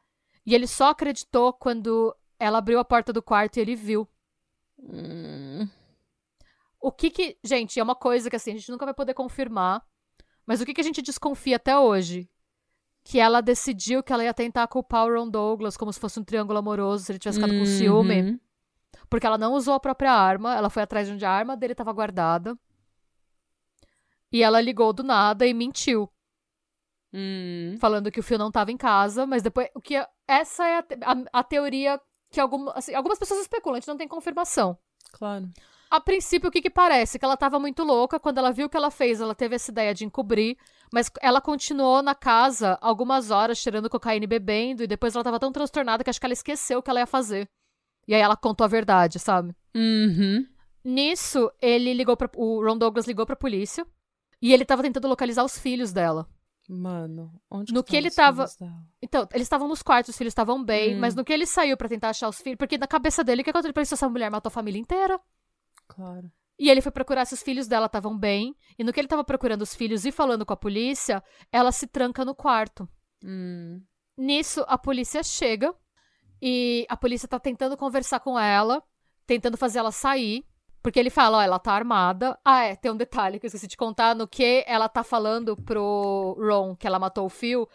e 0.45 0.53
ele 0.53 0.67
só 0.67 0.89
acreditou 0.89 1.53
quando 1.53 2.15
ela 2.39 2.59
abriu 2.59 2.79
a 2.79 2.85
porta 2.85 3.11
do 3.13 3.21
quarto 3.21 3.57
e 3.57 3.61
ele 3.61 3.75
viu. 3.75 4.07
Hum. 4.79 5.67
O 6.79 6.91
que 6.91 7.09
que. 7.09 7.37
Gente, 7.43 7.79
é 7.79 7.83
uma 7.83 7.95
coisa 7.95 8.29
que 8.29 8.35
assim, 8.35 8.51
a 8.51 8.55
gente 8.55 8.69
nunca 8.69 8.85
vai 8.85 8.93
poder 8.93 9.13
confirmar. 9.13 9.83
Mas 10.45 10.61
o 10.61 10.65
que 10.65 10.73
que 10.73 10.81
a 10.81 10.83
gente 10.83 11.01
desconfia 11.01 11.55
até 11.55 11.77
hoje? 11.77 12.29
Que 13.03 13.19
ela 13.19 13.41
decidiu 13.41 14.03
que 14.03 14.13
ela 14.13 14.23
ia 14.23 14.33
tentar 14.33 14.67
culpar 14.67 15.05
o 15.05 15.13
Ron 15.13 15.29
Douglas 15.29 15.77
como 15.77 15.91
se 15.91 15.99
fosse 15.99 16.19
um 16.19 16.23
triângulo 16.23 16.59
amoroso, 16.59 17.05
se 17.05 17.11
ele 17.11 17.19
tivesse 17.19 17.39
ficado 17.39 17.57
com 17.57 17.65
ciúme. 17.65 18.39
Porque 19.09 19.25
ela 19.25 19.37
não 19.37 19.53
usou 19.53 19.73
a 19.73 19.79
própria 19.79 20.11
arma, 20.11 20.55
ela 20.55 20.69
foi 20.69 20.83
atrás 20.83 21.07
de 21.07 21.13
onde 21.13 21.25
a 21.25 21.31
arma 21.31 21.55
dele 21.55 21.73
estava 21.73 21.91
guardada. 21.93 22.57
E 24.31 24.41
ela 24.43 24.59
ligou 24.59 24.91
do 24.91 25.03
nada 25.03 25.45
e 25.45 25.53
mentiu, 25.53 26.09
Hum. 27.13 27.75
falando 27.79 28.11
que 28.11 28.19
o 28.19 28.23
Phil 28.23 28.37
não 28.37 28.49
estava 28.49 28.71
em 28.71 28.77
casa, 28.77 29.25
mas 29.25 29.41
depois. 29.41 29.69
O 29.73 29.79
que 29.81 29.95
é- 29.95 30.07
essa 30.27 30.65
é 30.67 30.77
a, 30.79 30.83
te- 30.83 30.97
a- 31.01 31.39
a 31.39 31.43
teoria 31.43 31.99
que 32.29 32.39
algum, 32.41 32.69
assim, 32.71 32.93
algumas 32.93 33.17
pessoas 33.17 33.39
especulam, 33.41 33.77
a 33.77 33.79
gente 33.79 33.87
não 33.87 33.95
tem 33.97 34.07
confirmação. 34.07 34.77
Claro. 35.13 35.49
A 35.89 36.01
princípio, 36.01 36.49
o 36.49 36.51
que 36.51 36.61
que 36.61 36.69
parece? 36.69 37.17
Que 37.17 37.23
ela 37.23 37.37
tava 37.37 37.57
muito 37.59 37.83
louca. 37.83 38.19
Quando 38.19 38.39
ela 38.39 38.51
viu 38.51 38.65
o 38.65 38.69
que 38.69 38.75
ela 38.75 38.91
fez, 38.91 39.21
ela 39.21 39.33
teve 39.35 39.55
essa 39.55 39.71
ideia 39.71 39.93
de 39.93 40.03
encobrir. 40.03 40.57
Mas 40.91 41.09
ela 41.21 41.39
continuou 41.39 42.01
na 42.01 42.13
casa 42.15 42.77
algumas 42.81 43.31
horas, 43.31 43.61
tirando 43.61 43.89
cocaína 43.89 44.25
e 44.25 44.27
bebendo. 44.27 44.83
E 44.83 44.87
depois 44.87 45.15
ela 45.15 45.23
tava 45.23 45.39
tão 45.39 45.51
transtornada 45.53 46.03
que 46.03 46.09
acho 46.09 46.19
que 46.19 46.25
ela 46.25 46.33
esqueceu 46.33 46.79
o 46.79 46.83
que 46.83 46.89
ela 46.89 46.99
ia 46.99 47.05
fazer. 47.07 47.47
E 48.07 48.13
aí 48.13 48.21
ela 48.21 48.35
contou 48.37 48.63
a 48.65 48.67
verdade, 48.67 49.19
sabe? 49.19 49.55
Uhum. 49.75 50.45
Nisso, 50.83 51.51
ele 51.61 51.93
ligou 51.93 52.15
pra. 52.15 52.29
O 52.35 52.63
Ron 52.63 52.77
Douglas 52.77 53.07
ligou 53.07 53.25
pra 53.25 53.35
polícia. 53.35 53.85
E 54.41 54.53
ele 54.53 54.65
tava 54.65 54.83
tentando 54.83 55.07
localizar 55.07 55.43
os 55.43 55.57
filhos 55.57 55.91
dela. 55.91 56.27
Mano, 56.69 57.31
onde 57.49 57.73
No 57.73 57.83
que, 57.83 57.91
que 57.91 57.97
ele 57.97 58.11
tava-? 58.11 58.47
Então, 59.01 59.27
eles 59.33 59.45
estavam 59.45 59.67
nos 59.67 59.81
quartos, 59.83 60.09
os 60.09 60.17
filhos 60.17 60.31
estavam 60.31 60.63
bem, 60.63 60.95
Hum. 60.95 60.99
mas 60.99 61.13
no 61.15 61.23
que 61.23 61.31
ele 61.31 61.45
saiu 61.45 61.77
pra 61.77 61.87
tentar 61.87 62.09
achar 62.09 62.27
os 62.27 62.39
filhos, 62.41 62.57
porque 62.57 62.77
na 62.77 62.87
cabeça 62.87 63.23
dele, 63.23 63.41
o 63.41 63.43
que 63.43 63.49
aconteceu? 63.51 63.67
Ele 63.69 63.73
pensou, 63.73 63.95
essa 63.95 64.09
mulher 64.09 64.29
matou 64.31 64.49
a 64.49 64.51
família 64.51 64.79
inteira. 64.79 65.19
Claro. 65.87 66.31
E 66.57 66.69
ele 66.69 66.81
foi 66.81 66.91
procurar 66.91 67.25
se 67.25 67.33
os 67.35 67.43
filhos 67.43 67.67
dela 67.67 67.85
estavam 67.85 68.17
bem, 68.17 68.55
e 68.79 68.83
no 68.83 68.91
que 68.91 68.99
ele 68.99 69.07
tava 69.07 69.23
procurando 69.23 69.61
os 69.61 69.75
filhos 69.75 70.05
e 70.05 70.11
falando 70.11 70.45
com 70.45 70.53
a 70.53 70.57
polícia, 70.57 71.23
ela 71.51 71.71
se 71.71 71.85
tranca 71.85 72.25
no 72.25 72.33
quarto. 72.33 72.87
Hum. 73.23 73.81
Nisso, 74.17 74.63
a 74.67 74.77
polícia 74.77 75.21
chega, 75.21 75.73
e 76.47 76.85
a 76.87 76.95
polícia 76.95 77.27
tá 77.27 77.39
tentando 77.39 77.75
conversar 77.75 78.19
com 78.19 78.39
ela, 78.39 78.83
tentando 79.25 79.57
fazer 79.57 79.79
ela 79.79 79.91
sair, 79.91 80.45
porque 80.83 80.99
ele 80.99 81.09
fala, 81.09 81.39
ó, 81.39 81.41
ela 81.41 81.57
tá 81.57 81.73
armada. 81.73 82.37
Ah, 82.45 82.65
é, 82.65 82.75
tem 82.75 82.91
um 82.91 82.95
detalhe 82.95 83.39
que 83.39 83.45
eu 83.45 83.47
esqueci 83.47 83.65
de 83.67 83.75
contar, 83.75 84.13
no 84.13 84.27
que 84.27 84.63
ela 84.67 84.87
tá 84.87 85.03
falando 85.03 85.55
pro 85.57 86.37
Ron 86.39 86.75
que 86.75 86.85
ela 86.85 86.99
matou 86.99 87.25
o 87.25 87.29
Phil, 87.29 87.67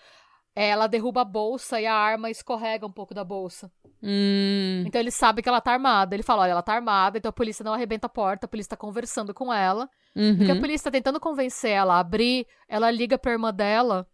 ela 0.54 0.86
derruba 0.86 1.22
a 1.22 1.24
bolsa 1.24 1.80
e 1.80 1.86
a 1.86 1.94
arma 1.94 2.30
escorrega 2.30 2.86
um 2.86 2.92
pouco 2.92 3.12
da 3.12 3.24
bolsa. 3.24 3.68
Hum. 4.00 4.84
Então 4.86 5.00
ele 5.00 5.10
sabe 5.10 5.42
que 5.42 5.48
ela 5.48 5.60
tá 5.60 5.72
armada. 5.72 6.14
Ele 6.14 6.22
fala, 6.22 6.42
olha, 6.42 6.52
ela 6.52 6.62
tá 6.62 6.74
armada, 6.74 7.18
então 7.18 7.28
a 7.30 7.32
polícia 7.32 7.64
não 7.64 7.74
arrebenta 7.74 8.06
a 8.06 8.10
porta, 8.10 8.46
a 8.46 8.48
polícia 8.48 8.70
tá 8.70 8.76
conversando 8.76 9.34
com 9.34 9.52
ela. 9.52 9.88
Porque 10.36 10.50
a 10.50 10.54
Uhum. 10.54 10.60
polícia 10.60 10.84
tá 10.84 10.90
tentando 10.92 11.18
convencer 11.20 11.70
ela 11.72 11.94
a 11.96 11.98
abrir, 12.00 12.46
ela 12.68 12.90
liga 12.90 13.18
pra 13.18 13.32
irmã 13.32 13.52
dela. 13.52 14.06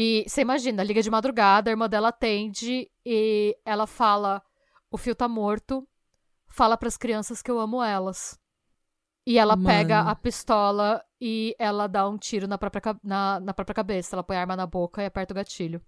E 0.00 0.24
você 0.28 0.42
imagina, 0.42 0.84
liga 0.84 1.02
de 1.02 1.10
madrugada, 1.10 1.68
a 1.68 1.72
irmã 1.72 1.88
dela 1.88 2.10
atende 2.10 2.88
e 3.04 3.58
ela 3.64 3.84
fala: 3.84 4.40
O 4.88 4.96
fio 4.96 5.12
tá 5.12 5.26
morto, 5.26 5.88
fala 6.46 6.76
pras 6.76 6.96
crianças 6.96 7.42
que 7.42 7.50
eu 7.50 7.58
amo 7.58 7.82
elas. 7.82 8.38
E 9.26 9.38
ela 9.38 9.56
pega 9.56 9.98
Mano. 9.98 10.10
a 10.10 10.14
pistola 10.14 11.04
e 11.20 11.52
ela 11.58 11.88
dá 11.88 12.08
um 12.08 12.16
tiro 12.16 12.46
na 12.46 12.56
própria, 12.56 12.80
na, 13.02 13.40
na 13.40 13.52
própria 13.52 13.74
cabeça. 13.74 14.14
Ela 14.14 14.22
põe 14.22 14.36
a 14.36 14.40
arma 14.40 14.54
na 14.54 14.68
boca 14.68 15.02
e 15.02 15.06
aperta 15.06 15.34
o 15.34 15.34
gatilho. 15.34 15.84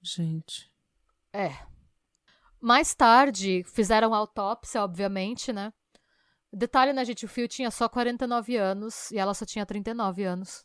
Gente. 0.00 0.72
É. 1.32 1.56
Mais 2.60 2.94
tarde, 2.94 3.64
fizeram 3.64 4.14
autópsia, 4.14 4.80
obviamente, 4.80 5.52
né? 5.52 5.72
Detalhe, 6.52 6.92
né, 6.92 7.04
gente? 7.04 7.24
O 7.24 7.28
Phil 7.28 7.48
tinha 7.48 7.70
só 7.72 7.88
49 7.88 8.56
anos 8.56 9.10
e 9.10 9.18
ela 9.18 9.34
só 9.34 9.44
tinha 9.44 9.66
39 9.66 10.22
anos. 10.22 10.64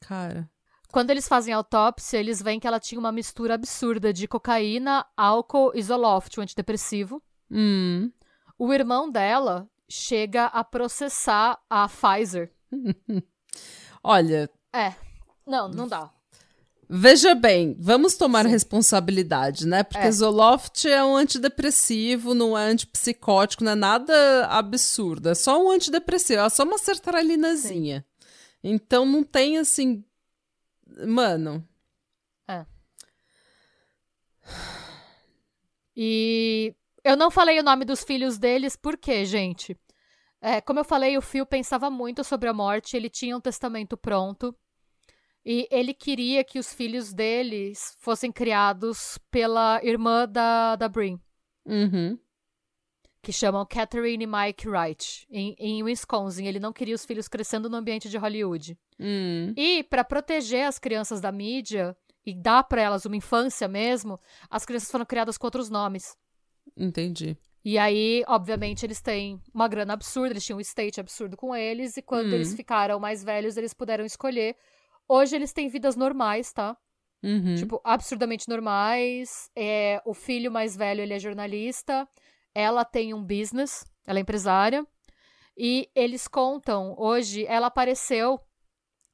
Cara. 0.00 0.50
Quando 0.92 1.10
eles 1.10 1.28
fazem 1.28 1.52
autópsia, 1.52 2.18
eles 2.18 2.40
veem 2.40 2.60
que 2.60 2.66
ela 2.66 2.80
tinha 2.80 2.98
uma 2.98 3.12
mistura 3.12 3.54
absurda 3.54 4.12
de 4.12 4.26
cocaína, 4.26 5.04
álcool 5.16 5.72
e 5.74 5.82
Zoloft, 5.82 6.38
um 6.38 6.42
antidepressivo. 6.42 7.22
Hum. 7.50 8.10
O 8.58 8.72
irmão 8.72 9.10
dela 9.10 9.68
chega 9.88 10.46
a 10.46 10.64
processar 10.64 11.58
a 11.68 11.88
Pfizer. 11.88 12.52
Olha, 14.02 14.50
É. 14.72 14.94
Não, 15.46 15.68
não 15.68 15.86
dá. 15.86 16.10
veja 16.88 17.34
bem, 17.34 17.76
vamos 17.78 18.16
tomar 18.16 18.44
Sim. 18.44 18.50
responsabilidade, 18.50 19.66
né? 19.66 19.82
Porque 19.82 20.06
É. 20.06 20.10
Zoloft 20.10 20.86
é 20.86 21.04
um 21.04 21.16
antidepressivo, 21.16 22.34
não 22.34 22.56
é 22.56 22.64
antipsicótico, 22.64 23.62
não 23.64 23.72
é 23.72 23.76
nada 23.76 24.46
absurdo. 24.46 25.28
É 25.28 25.34
só 25.34 25.62
um 25.62 25.70
antidepressivo, 25.70 26.40
é 26.42 26.48
só 26.48 26.64
uma 26.64 26.78
sertralinazinha. 26.78 28.04
Então 28.62 29.06
não 29.06 29.22
tem 29.22 29.58
assim. 29.58 30.04
Mano. 30.86 31.66
E 35.96 36.74
eu 37.02 37.16
não 37.16 37.30
falei 37.30 37.58
o 37.58 37.62
nome 37.62 37.84
dos 37.84 38.04
filhos 38.04 38.38
deles, 38.38 38.76
por 38.76 38.98
quê, 38.98 39.24
gente? 39.24 39.76
É, 40.40 40.60
como 40.60 40.78
eu 40.78 40.84
falei, 40.84 41.16
o 41.16 41.22
Phil 41.22 41.46
pensava 41.46 41.88
muito 41.90 42.22
sobre 42.22 42.48
a 42.48 42.52
morte, 42.52 42.96
ele 42.96 43.08
tinha 43.08 43.36
um 43.36 43.40
testamento 43.40 43.96
pronto. 43.96 44.54
E 45.44 45.66
ele 45.70 45.94
queria 45.94 46.44
que 46.44 46.58
os 46.58 46.74
filhos 46.74 47.14
deles 47.14 47.96
fossem 48.00 48.30
criados 48.30 49.18
pela 49.30 49.80
irmã 49.82 50.28
da, 50.28 50.76
da 50.76 50.88
Brin, 50.88 51.18
Uhum. 51.64 52.18
Que 53.26 53.32
chamam 53.32 53.66
Catherine 53.66 54.22
e 54.22 54.26
Mike 54.26 54.68
Wright, 54.68 55.26
em, 55.28 55.56
em 55.58 55.82
Wisconsin. 55.82 56.46
Ele 56.46 56.60
não 56.60 56.72
queria 56.72 56.94
os 56.94 57.04
filhos 57.04 57.26
crescendo 57.26 57.68
no 57.68 57.76
ambiente 57.76 58.08
de 58.08 58.16
Hollywood. 58.16 58.78
Hum. 59.00 59.52
E 59.56 59.82
para 59.82 60.04
proteger 60.04 60.64
as 60.64 60.78
crianças 60.78 61.20
da 61.20 61.32
mídia 61.32 61.96
e 62.24 62.32
dar 62.32 62.62
para 62.62 62.82
elas 62.82 63.04
uma 63.04 63.16
infância 63.16 63.66
mesmo, 63.66 64.16
as 64.48 64.64
crianças 64.64 64.88
foram 64.92 65.04
criadas 65.04 65.36
com 65.36 65.44
outros 65.44 65.68
nomes. 65.68 66.16
Entendi. 66.76 67.36
E 67.64 67.76
aí, 67.78 68.22
obviamente, 68.28 68.86
eles 68.86 69.00
têm 69.00 69.42
uma 69.52 69.66
grana 69.66 69.94
absurda, 69.94 70.34
eles 70.34 70.44
tinham 70.44 70.58
um 70.58 70.60
estate 70.60 71.00
absurdo 71.00 71.36
com 71.36 71.52
eles, 71.52 71.96
e 71.96 72.02
quando 72.02 72.28
Hum. 72.28 72.34
eles 72.34 72.54
ficaram 72.54 73.00
mais 73.00 73.24
velhos, 73.24 73.56
eles 73.56 73.74
puderam 73.74 74.04
escolher. 74.04 74.54
Hoje 75.08 75.34
eles 75.34 75.52
têm 75.52 75.68
vidas 75.68 75.96
normais, 75.96 76.52
tá? 76.52 76.76
Uhum. 77.24 77.56
Tipo, 77.56 77.80
absurdamente 77.82 78.48
normais. 78.48 79.50
É, 79.56 80.00
o 80.04 80.14
filho 80.14 80.52
mais 80.52 80.76
velho, 80.76 81.00
ele 81.00 81.12
é 81.12 81.18
jornalista. 81.18 82.08
Ela 82.58 82.86
tem 82.86 83.12
um 83.12 83.22
business, 83.22 83.84
ela 84.06 84.18
é 84.18 84.22
empresária. 84.22 84.86
E 85.54 85.90
eles 85.94 86.26
contam, 86.26 86.94
hoje, 86.98 87.44
ela 87.46 87.66
apareceu, 87.66 88.40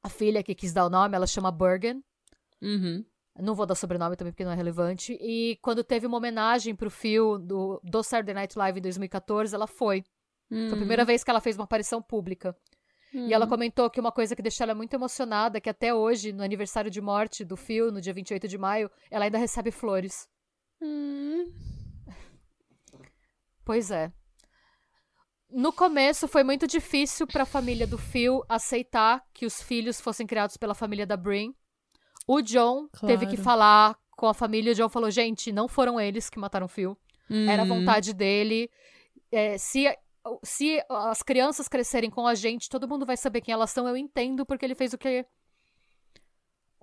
a 0.01 0.07
filha 0.07 0.41
que 0.41 0.55
quis 0.55 0.71
dar 0.71 0.85
o 0.85 0.89
nome, 0.89 1.13
ela 1.13 1.27
chama 1.27 1.51
Bergen. 1.51 2.01
Uhum. 2.61 3.03
Não 3.37 3.53
vou 3.53 3.65
dar 3.65 3.75
sobrenome 3.75 4.15
também 4.15 4.31
porque 4.31 4.45
não 4.45 4.53
é 4.53 4.55
relevante. 4.55 5.17
E 5.19 5.57
quando 5.61 5.83
teve 5.83 6.07
uma 6.07 6.15
homenagem 6.15 6.73
pro 6.73 6.89
Phil 6.89 7.37
do, 7.37 7.81
do 7.83 8.01
Saturday 8.01 8.33
Night 8.33 8.57
Live 8.57 8.79
em 8.79 8.81
2014, 8.81 9.53
ela 9.53 9.67
foi. 9.67 10.05
Foi 10.69 10.77
a 10.77 10.77
primeira 10.77 11.03
vez 11.03 11.21
que 11.21 11.29
ela 11.29 11.41
fez 11.41 11.57
uma 11.57 11.65
aparição 11.65 12.01
pública. 12.01 12.55
E 13.13 13.33
ela 13.33 13.45
comentou 13.45 13.89
que 13.89 13.99
uma 13.99 14.11
coisa 14.11 14.37
que 14.37 14.41
deixou 14.41 14.63
ela 14.63 14.73
muito 14.73 14.93
emocionada, 14.93 15.57
é 15.57 15.61
que 15.61 15.69
até 15.69 15.93
hoje, 15.93 16.31
no 16.31 16.43
aniversário 16.43 16.89
de 16.89 17.01
morte 17.01 17.43
do 17.43 17.57
Phil, 17.57 17.91
no 17.91 17.99
dia 17.99 18.13
28 18.13 18.47
de 18.47 18.57
maio, 18.57 18.89
ela 19.11 19.25
ainda 19.25 19.37
recebe 19.37 19.69
flores. 19.69 20.29
Hum. 20.81 21.51
Pois 23.65 23.91
é. 23.91 24.11
No 25.49 25.71
começo 25.71 26.27
foi 26.27 26.43
muito 26.43 26.65
difícil 26.67 27.27
para 27.27 27.43
a 27.43 27.45
família 27.45 27.85
do 27.85 27.97
Phil 27.97 28.43
aceitar 28.49 29.23
que 29.33 29.45
os 29.45 29.61
filhos 29.61 30.01
fossem 30.01 30.25
criados 30.25 30.57
pela 30.57 30.73
família 30.73 31.05
da 31.05 31.15
Brin. 31.15 31.53
O 32.27 32.41
John 32.41 32.87
teve 33.05 33.25
que 33.27 33.35
Claro. 33.35 33.43
falar 33.43 33.99
com 34.11 34.27
a 34.27 34.33
família. 34.33 34.71
O 34.71 34.75
John 34.75 34.89
falou: 34.89 35.11
gente, 35.11 35.51
não 35.51 35.67
foram 35.67 35.99
eles 35.99 36.29
que 36.29 36.39
mataram 36.39 36.65
o 36.65 36.69
Phil. 36.69 36.97
Era 37.29 37.61
a 37.61 37.65
Hum. 37.65 37.69
vontade 37.69 38.13
dele. 38.13 38.69
É, 39.31 39.57
se, 39.57 39.85
se 40.43 40.83
as 40.89 41.21
crianças 41.21 41.67
crescerem 41.67 42.09
com 42.09 42.25
a 42.27 42.33
gente, 42.35 42.67
todo 42.69 42.87
mundo 42.87 43.05
vai 43.05 43.15
saber 43.17 43.41
quem 43.41 43.53
elas 43.53 43.69
são. 43.71 43.87
Eu 43.87 43.95
entendo 43.97 44.45
porque 44.45 44.65
ele 44.65 44.75
fez 44.75 44.93
o 44.93 44.97
que. 44.97 45.25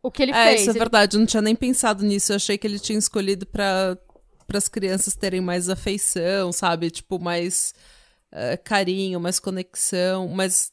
O 0.03 0.11
que 0.11 0.23
ele 0.23 0.33
É, 0.33 0.45
fez. 0.49 0.61
isso 0.63 0.71
é 0.71 0.73
Ele- 0.73 0.79
verdade. 0.79 1.17
Eu 1.17 1.21
não 1.21 1.27
tinha 1.27 1.43
nem 1.43 1.55
pensado 1.57 2.05
nisso. 2.05 2.33
Eu 2.33 2.37
achei 2.37 2.57
que 2.57 2.67
ele 2.67 2.79
tinha 2.79 2.99
escolhido 2.99 3.47
pra 4.51 4.59
as 4.59 4.67
crianças 4.67 5.15
terem 5.15 5.41
mais 5.41 5.69
afeição, 5.69 6.51
sabe? 6.53 6.91
Tipo, 6.91 7.21
mais 7.21 7.73
eh, 8.33 8.57
carinho, 8.57 9.21
mais 9.21 9.39
conexão. 9.39 10.27
Mas 10.27 10.73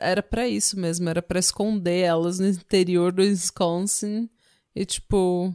era 0.00 0.20
pra 0.24 0.48
isso 0.48 0.76
mesmo. 0.76 1.08
Era 1.08 1.22
pra 1.22 1.38
esconder 1.38 2.00
elas 2.00 2.40
no 2.40 2.48
interior 2.48 3.12
do 3.12 3.22
Wisconsin. 3.22 4.28
E, 4.74 4.84
tipo. 4.84 5.54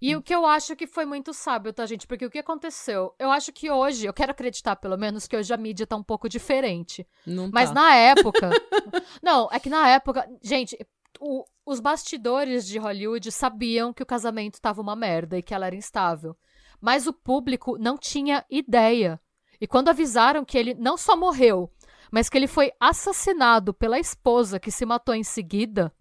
E 0.00 0.14
o 0.14 0.22
que 0.22 0.32
eu 0.34 0.46
acho 0.46 0.76
que 0.76 0.86
foi 0.86 1.04
muito 1.04 1.32
sábio, 1.34 1.72
tá, 1.72 1.84
gente? 1.84 2.06
Porque 2.06 2.26
o 2.26 2.30
que 2.30 2.38
aconteceu? 2.38 3.12
Eu 3.18 3.30
acho 3.32 3.52
que 3.52 3.70
hoje, 3.70 4.06
eu 4.06 4.12
quero 4.12 4.30
acreditar 4.30 4.76
pelo 4.76 4.96
menos 4.96 5.26
que 5.26 5.36
hoje 5.36 5.52
a 5.52 5.56
mídia 5.56 5.86
tá 5.86 5.96
um 5.96 6.02
pouco 6.02 6.28
diferente. 6.28 7.04
Não 7.26 7.50
Mas 7.52 7.70
tá. 7.70 7.74
na 7.74 7.94
época. 7.94 8.50
não, 9.22 9.48
é 9.50 9.58
que 9.58 9.68
na 9.70 9.88
época. 9.88 10.28
Gente, 10.42 10.78
o- 11.18 11.44
os 11.66 11.80
bastidores 11.80 12.66
de 12.66 12.78
Hollywood 12.78 13.32
sabiam 13.32 13.92
que 13.92 14.02
o 14.02 14.06
casamento 14.06 14.60
tava 14.60 14.80
uma 14.80 14.94
merda 14.94 15.36
e 15.38 15.42
que 15.42 15.52
ela 15.52 15.66
era 15.66 15.76
instável. 15.76 16.36
Mas 16.80 17.06
o 17.06 17.12
público 17.12 17.76
não 17.78 17.96
tinha 17.96 18.44
ideia. 18.50 19.20
E 19.60 19.66
quando 19.66 19.88
avisaram 19.88 20.44
que 20.44 20.56
ele 20.56 20.74
não 20.74 20.96
só 20.96 21.16
morreu, 21.16 21.70
mas 22.10 22.28
que 22.28 22.38
ele 22.38 22.46
foi 22.46 22.72
assassinado 22.78 23.74
pela 23.74 23.98
esposa 23.98 24.60
que 24.60 24.70
se 24.70 24.86
matou 24.86 25.14
em 25.14 25.24
seguida, 25.24 25.92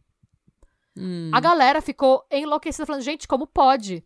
Hum. 1.00 1.30
a 1.32 1.40
galera 1.40 1.80
ficou 1.82 2.26
enlouquecida, 2.32 2.86
falando: 2.86 3.04
gente, 3.04 3.28
como 3.28 3.46
pode? 3.46 4.04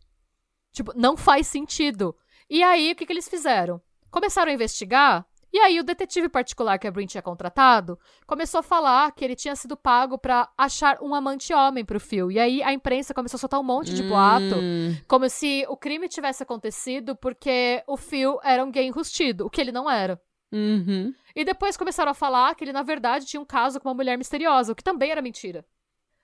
Tipo, 0.73 0.91
não 0.95 1.15
faz 1.15 1.47
sentido. 1.47 2.15
E 2.49 2.61
aí, 2.63 2.91
o 2.91 2.95
que, 2.95 3.05
que 3.05 3.13
eles 3.13 3.29
fizeram? 3.29 3.81
Começaram 4.09 4.51
a 4.51 4.53
investigar. 4.55 5.25
E 5.53 5.59
aí, 5.59 5.79
o 5.79 5.83
detetive 5.83 6.29
particular 6.29 6.79
que 6.79 6.87
a 6.87 6.91
Brin 6.91 7.05
tinha 7.05 7.21
contratado 7.21 7.99
começou 8.25 8.59
a 8.59 8.63
falar 8.63 9.11
que 9.11 9.23
ele 9.25 9.35
tinha 9.35 9.55
sido 9.55 9.75
pago 9.75 10.17
pra 10.17 10.49
achar 10.57 10.97
um 11.01 11.13
amante 11.13 11.53
homem 11.53 11.83
pro 11.83 11.99
Phil. 11.99 12.31
E 12.31 12.39
aí, 12.39 12.63
a 12.63 12.71
imprensa 12.71 13.13
começou 13.13 13.37
a 13.37 13.39
soltar 13.39 13.59
um 13.59 13.63
monte 13.63 13.93
de 13.93 14.03
boato, 14.03 14.55
Hum. 14.55 14.95
como 15.07 15.29
se 15.29 15.65
o 15.67 15.75
crime 15.75 16.07
tivesse 16.07 16.41
acontecido 16.41 17.15
porque 17.15 17.83
o 17.85 17.97
Phil 17.97 18.39
era 18.43 18.63
um 18.63 18.71
gay 18.71 18.85
enrustido, 18.87 19.45
o 19.45 19.49
que 19.49 19.59
ele 19.59 19.71
não 19.73 19.89
era. 19.89 20.21
Uhum. 20.53 21.13
E 21.35 21.43
depois 21.45 21.77
começaram 21.77 22.11
a 22.11 22.13
falar 22.15 22.55
que 22.55 22.63
ele, 22.63 22.73
na 22.73 22.83
verdade, 22.83 23.25
tinha 23.25 23.39
um 23.41 23.45
caso 23.45 23.79
com 23.79 23.87
uma 23.89 23.95
mulher 23.95 24.17
misteriosa, 24.17 24.71
o 24.71 24.75
que 24.75 24.83
também 24.83 25.11
era 25.11 25.21
mentira. 25.21 25.65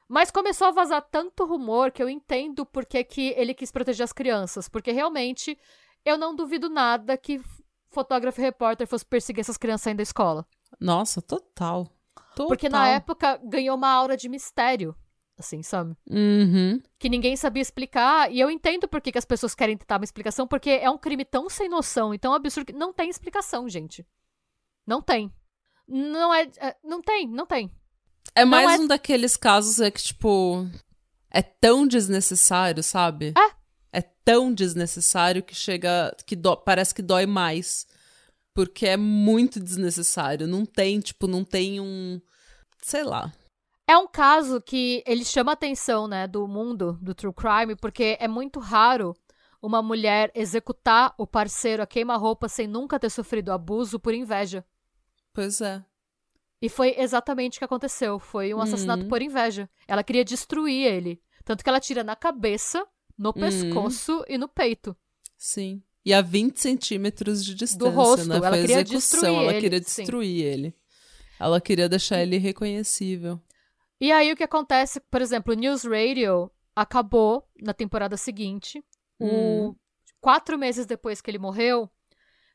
Mas 0.09 0.31
começou 0.31 0.67
a 0.67 0.71
vazar 0.71 1.01
tanto 1.11 1.45
rumor 1.45 1.91
que 1.91 2.01
eu 2.01 2.09
entendo 2.09 2.65
por 2.65 2.85
que, 2.85 3.03
que 3.03 3.33
ele 3.37 3.53
quis 3.53 3.71
proteger 3.71 4.05
as 4.05 4.13
crianças. 4.13 4.69
Porque 4.69 4.91
realmente 4.91 5.57
eu 6.05 6.17
não 6.17 6.33
duvido 6.33 6.69
nada 6.69 7.17
que 7.17 7.41
fotógrafo 7.89 8.39
e 8.39 8.43
repórter 8.43 8.87
fosse 8.87 9.05
perseguir 9.05 9.41
essas 9.41 9.57
crianças 9.57 9.83
saindo 9.83 9.97
da 9.97 10.03
escola. 10.03 10.45
Nossa, 10.79 11.21
total. 11.21 11.87
total. 12.35 12.47
Porque 12.47 12.69
na 12.69 12.87
época 12.89 13.39
ganhou 13.43 13.75
uma 13.75 13.89
aura 13.89 14.17
de 14.17 14.29
mistério. 14.29 14.95
Assim, 15.39 15.61
sabe? 15.61 15.95
Uhum. 16.09 16.81
Que 16.97 17.09
ninguém 17.09 17.35
sabia 17.35 17.61
explicar. 17.61 18.31
E 18.31 18.39
eu 18.39 18.49
entendo 18.49 18.87
por 18.87 18.99
que, 18.99 19.11
que 19.11 19.19
as 19.19 19.25
pessoas 19.25 19.53
querem 19.53 19.77
tentar 19.77 19.97
uma 19.97 20.03
explicação, 20.03 20.47
porque 20.47 20.71
é 20.71 20.89
um 20.89 20.97
crime 20.97 21.23
tão 21.23 21.47
sem 21.47 21.69
noção 21.69 22.11
e 22.11 22.17
tão 22.17 22.33
absurdo 22.33 22.65
que 22.65 22.73
não 22.73 22.91
tem 22.91 23.07
explicação, 23.07 23.69
gente. 23.69 24.03
Não 24.85 24.99
tem. 24.99 25.31
Não 25.87 26.33
é. 26.33 26.49
é 26.57 26.75
não 26.83 27.03
tem, 27.03 27.27
não 27.27 27.45
tem. 27.45 27.71
É 28.33 28.43
mais 28.45 28.79
é- 28.79 28.83
um 28.83 28.87
daqueles 28.87 29.37
casos 29.37 29.79
é 29.79 29.91
que, 29.91 30.01
tipo, 30.01 30.67
é 31.29 31.43
tão 31.43 31.87
desnecessário, 31.87 32.81
sabe? 32.81 33.33
É. 33.37 33.56
Tão 34.27 34.53
desnecessário 34.53 35.41
que 35.41 35.55
chega. 35.55 36.13
que 36.25 36.35
dó- 36.35 36.57
parece 36.57 36.93
que 36.93 37.01
dói 37.01 37.25
mais. 37.25 37.87
Porque 38.53 38.85
é 38.87 38.97
muito 38.97 39.59
desnecessário. 39.59 40.47
Não 40.47 40.65
tem, 40.65 40.99
tipo, 40.99 41.27
não 41.27 41.43
tem 41.45 41.79
um. 41.79 42.19
Sei 42.81 43.03
lá. 43.03 43.31
É 43.89 43.97
um 43.97 44.07
caso 44.07 44.59
que 44.59 45.01
ele 45.07 45.23
chama 45.23 45.51
a 45.51 45.53
atenção, 45.53 46.07
né, 46.09 46.27
do 46.27 46.45
mundo 46.45 46.99
do 47.01 47.15
true 47.15 47.33
crime, 47.33 47.75
porque 47.75 48.17
é 48.19 48.27
muito 48.27 48.59
raro 48.59 49.15
uma 49.61 49.81
mulher 49.81 50.29
executar 50.35 51.13
o 51.17 51.25
parceiro 51.25 51.81
a 51.81 51.87
queima-roupa 51.87 52.49
sem 52.49 52.67
nunca 52.67 52.99
ter 52.99 53.09
sofrido 53.09 53.51
abuso 53.53 53.97
por 53.99 54.13
inveja. 54.13 54.65
Pois 55.33 55.61
é. 55.61 55.81
E 56.61 56.67
foi 56.67 56.95
exatamente 56.97 57.55
o 57.55 57.59
que 57.59 57.65
aconteceu. 57.65 58.19
Foi 58.19 58.53
um 58.53 58.59
assassinato 58.59 59.03
Uhum. 59.03 59.09
por 59.09 59.21
inveja. 59.21 59.69
Ela 59.87 60.03
queria 60.03 60.25
destruir 60.25 60.85
ele. 60.85 61.21
Tanto 61.45 61.63
que 61.63 61.69
ela 61.69 61.79
tira 61.79 62.03
na 62.03 62.15
cabeça, 62.15 62.85
no 63.17 63.33
pescoço 63.33 64.23
e 64.27 64.37
no 64.37 64.47
peito. 64.47 64.95
Sim. 65.37 65.81
E 66.05 66.13
a 66.13 66.21
20 66.21 66.57
centímetros 66.57 67.43
de 67.43 67.53
distância, 67.53 67.91
rosto. 67.91 68.27
né? 68.27 68.37
Ela 68.37 68.49
Foi 68.49 68.61
queria 68.61 68.75
execução. 68.81 69.19
destruir 69.19 69.35
Ela 69.35 69.51
ele, 69.51 69.61
queria 69.61 69.83
sim. 69.83 70.01
destruir 70.01 70.45
ele. 70.45 70.75
Ela 71.39 71.61
queria 71.61 71.89
deixar 71.89 72.21
ele 72.21 72.37
irreconhecível. 72.37 73.39
E 73.99 74.11
aí 74.11 74.31
o 74.31 74.35
que 74.35 74.43
acontece, 74.43 74.99
por 74.99 75.21
exemplo, 75.21 75.53
o 75.53 75.55
News 75.55 75.83
Radio 75.83 76.51
acabou 76.75 77.47
na 77.61 77.73
temporada 77.73 78.15
seguinte. 78.15 78.83
Hum. 79.19 79.69
O... 79.69 79.75
Quatro 80.21 80.57
meses 80.57 80.85
depois 80.85 81.21
que 81.21 81.29
ele 81.29 81.39
morreu, 81.39 81.89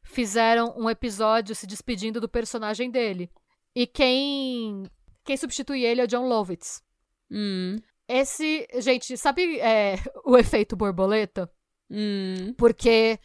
fizeram 0.02 0.74
um 0.76 0.88
episódio 0.88 1.54
se 1.54 1.66
despedindo 1.66 2.20
do 2.20 2.28
personagem 2.28 2.90
dele. 2.90 3.30
E 3.74 3.86
quem 3.86 4.84
quem 5.24 5.36
substitui 5.36 5.84
ele 5.84 6.00
é 6.00 6.04
o 6.04 6.08
John 6.08 6.28
Lovitz. 6.28 6.82
Hum. 7.30 7.76
Esse, 8.14 8.68
gente, 8.78 9.16
sabe 9.16 9.58
é, 9.60 9.96
o 10.24 10.36
efeito 10.36 10.76
borboleta? 10.76 11.50
Hum. 11.90 12.52
Porque 12.58 13.18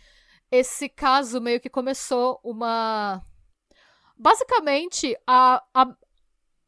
esse 0.49 0.88
caso 0.88 1.41
meio 1.41 1.59
que 1.59 1.69
começou 1.69 2.39
uma. 2.43 3.22
Basicamente, 4.18 5.15
a, 5.27 5.64
a- 5.73 5.95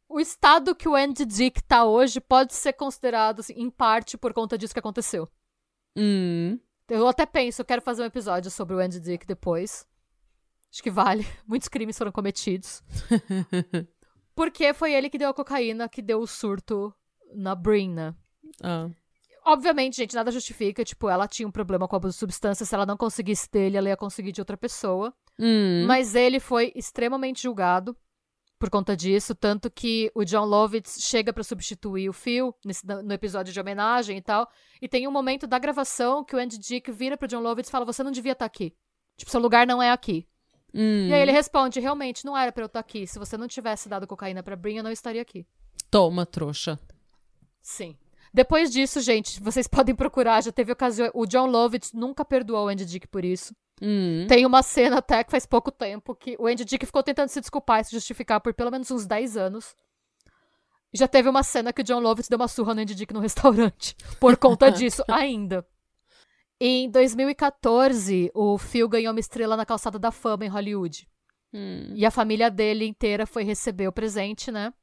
o 0.08 0.20
estado 0.20 0.76
que 0.76 0.88
o 0.90 0.96
Andy 0.96 1.26
Dick 1.26 1.64
tá 1.64 1.86
hoje 1.86 2.20
pode 2.20 2.54
ser 2.54 2.74
considerado, 2.74 3.40
assim, 3.40 3.54
em 3.54 3.70
parte, 3.70 4.18
por 4.18 4.34
conta 4.34 4.58
disso 4.58 4.74
que 4.74 4.80
aconteceu. 4.80 5.30
Hum. 5.96 6.60
Eu 6.90 7.08
até 7.08 7.26
penso, 7.26 7.62
eu 7.62 7.66
quero 7.66 7.82
fazer 7.82 8.02
um 8.02 8.06
episódio 8.06 8.50
sobre 8.50 8.76
o 8.76 8.80
Andy 8.80 9.00
Dick 9.00 9.26
depois. 9.26 9.88
Acho 10.72 10.84
que 10.84 10.92
vale. 10.92 11.26
Muitos 11.48 11.68
crimes 11.68 11.98
foram 11.98 12.12
cometidos. 12.12 12.84
Porque 14.36 14.74
foi 14.74 14.94
ele 14.94 15.10
que 15.10 15.18
deu 15.18 15.30
a 15.30 15.34
cocaína 15.34 15.88
que 15.90 16.02
deu 16.02 16.20
o 16.20 16.28
surto 16.28 16.94
na 17.34 17.56
Brin, 17.56 17.94
né? 17.94 18.14
ah. 18.64 18.90
Obviamente, 19.46 19.96
gente, 19.98 20.14
nada 20.16 20.32
justifica. 20.32 20.84
Tipo, 20.84 21.10
ela 21.10 21.28
tinha 21.28 21.48
um 21.48 21.52
problema 21.52 21.88
com 21.88 21.96
abuso 21.96 22.14
de 22.14 22.20
substância. 22.20 22.66
Se 22.66 22.76
ela 22.76 22.86
não 22.86 22.96
conseguisse 22.98 23.50
dele, 23.50 23.78
ela 23.78 23.90
ia 23.90 23.98
conseguir 23.98 24.32
de 24.32 24.42
outra 24.42 24.56
pessoa. 24.58 25.14
Hum. 25.40 25.86
Mas 25.88 26.14
ele 26.14 26.40
foi 26.40 26.72
extremamente 26.76 27.42
julgado 27.44 27.96
por 28.60 28.70
conta 28.70 28.96
disso. 28.96 29.34
Tanto 29.34 29.72
que 29.72 30.12
o 30.14 30.24
John 30.24 30.46
Lovitz 30.46 31.02
chega 31.02 31.34
pra 31.34 31.44
substituir 31.44 32.10
o 32.10 32.14
Phil 32.14 32.54
nesse- 32.64 32.86
no 32.86 33.12
episódio 33.14 33.52
de 33.52 33.60
homenagem 33.60 34.18
e 34.18 34.22
tal. 34.22 34.48
E 34.80 34.88
tem 34.88 35.08
um 35.08 35.12
momento 35.12 35.48
da 35.48 35.58
gravação 35.58 36.24
que 36.24 36.36
o 36.36 36.40
Andy 36.40 36.60
Dick 36.60 36.92
vira 36.92 37.18
pro 37.18 37.28
John 37.28 37.40
Lovitz 37.42 37.70
e 37.70 37.72
fala: 37.72 37.86
Você 37.86 38.04
não 38.04 38.12
devia 38.12 38.34
estar 38.34 38.46
aqui. 38.46 38.76
Tipo, 39.18 39.32
seu 39.32 39.40
lugar 39.40 39.66
não 39.66 39.82
é 39.82 39.90
aqui. 39.90 40.28
Hum. 40.76 41.08
E 41.08 41.14
aí 41.14 41.22
ele 41.22 41.32
responde: 41.32 41.80
Realmente, 41.80 42.24
não 42.24 42.38
era 42.38 42.52
pra 42.52 42.64
eu 42.64 42.68
estar 42.68 42.82
aqui. 42.82 43.08
Se 43.08 43.18
você 43.18 43.36
não 43.36 43.48
tivesse 43.48 43.90
dado 43.90 44.06
cocaína 44.06 44.44
pra 44.44 44.56
Brin, 44.56 44.76
eu 44.78 44.84
não 44.84 44.92
estaria 44.92 45.22
aqui. 45.22 45.48
Toma, 45.90 46.24
trouxa. 46.26 46.78
Sim. 47.70 47.96
Depois 48.34 48.72
disso, 48.72 49.00
gente, 49.00 49.40
vocês 49.40 49.68
podem 49.70 49.94
procurar, 49.94 50.42
já 50.42 50.52
teve 50.52 50.72
ocasião. 50.72 51.12
O 51.14 51.28
John 51.28 51.46
Lovitz 51.46 51.94
nunca 51.94 52.26
perdoou 52.26 52.66
o 52.66 52.68
Andy 52.68 52.84
Dick 52.84 53.08
por 53.08 53.24
isso. 53.24 53.56
Hum. 53.80 54.26
Tem 54.28 54.46
uma 54.46 54.64
cena 54.64 54.98
até 54.98 55.24
que 55.24 55.32
faz 55.32 55.46
pouco 55.46 55.72
tempo 55.72 56.16
que 56.16 56.36
o 56.40 56.48
Andy 56.48 56.66
Dick 56.66 56.86
ficou 56.86 57.04
tentando 57.04 57.30
se 57.30 57.40
desculpar 57.40 57.80
e 57.80 57.84
se 57.86 57.92
justificar 57.92 58.42
por 58.42 58.54
pelo 58.56 58.72
menos 58.72 58.90
uns 58.90 59.06
10 59.06 59.38
anos. 59.38 59.76
Já 60.92 61.08
teve 61.08 61.30
uma 61.30 61.44
cena 61.44 61.72
que 61.72 61.82
o 61.82 61.84
John 61.84 62.00
Lovitz 62.00 62.28
deu 62.28 62.38
uma 62.40 62.48
surra 62.48 62.74
no 62.74 62.82
Andy 62.82 62.96
Dick 62.96 63.14
no 63.14 63.20
restaurante. 63.22 63.96
Por 64.20 64.36
conta 64.36 64.70
disso, 64.74 65.04
ainda. 65.08 65.66
Em 66.60 66.90
2014, 66.90 68.32
o 68.34 68.58
Phil 68.58 68.90
ganhou 68.90 69.14
uma 69.14 69.20
estrela 69.20 69.56
na 69.56 69.66
calçada 69.66 70.00
da 70.00 70.12
fama 70.12 70.44
em 70.44 70.50
Hollywood. 70.50 71.08
Hum. 71.54 71.94
E 71.96 72.06
a 72.06 72.12
família 72.12 72.50
dele 72.50 72.86
inteira 72.86 73.28
foi 73.28 73.44
receber 73.44 73.88
o 73.88 73.94
presente, 73.94 74.52
né? 74.52 74.74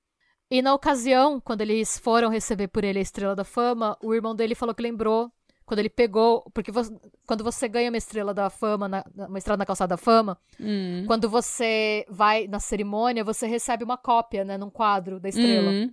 E 0.51 0.63
na 0.63 0.75
ocasião, 0.75 1.41
quando 1.41 1.61
eles 1.63 1.99
foram 1.99 2.29
receber 2.31 2.69
por 2.69 2.85
ele 2.85 2.99
a 2.99 3.03
Estrela 3.03 3.35
da 3.35 3.45
Fama, 3.45 3.97
o 4.03 4.15
irmão 4.15 4.35
dele 4.35 4.55
falou 4.55 4.75
que 4.75 4.83
lembrou 4.83 5.31
quando 5.65 5.81
ele 5.81 5.89
pegou. 5.91 6.49
Porque 6.55 6.71
vo- 6.71 7.01
quando 7.27 7.43
você 7.43 7.67
ganha 7.69 7.91
uma 7.91 7.97
Estrela 7.97 8.33
da 8.33 8.49
Fama, 8.49 8.87
na- 8.89 9.05
na- 9.15 9.27
uma 9.27 9.39
estrela 9.39 9.57
na 9.57 9.67
calçada 9.67 9.95
da 9.95 9.97
fama, 9.97 10.39
Hum. 10.61 11.03
quando 11.07 11.29
você 11.29 12.07
vai 12.09 12.47
na 12.47 12.61
cerimônia, 12.61 13.25
você 13.25 13.47
recebe 13.49 13.83
uma 13.83 13.97
cópia, 13.97 14.45
né, 14.45 14.57
num 14.57 14.71
quadro 14.71 15.19
da 15.19 15.29
estrela. 15.29 15.71
Hum. 15.71 15.93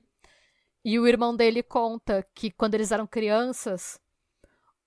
E 0.86 1.00
o 1.00 1.08
irmão 1.08 1.36
dele 1.36 1.64
conta 1.64 2.24
que 2.36 2.52
quando 2.52 2.76
eles 2.76 2.92
eram 2.92 3.08
crianças, 3.08 4.00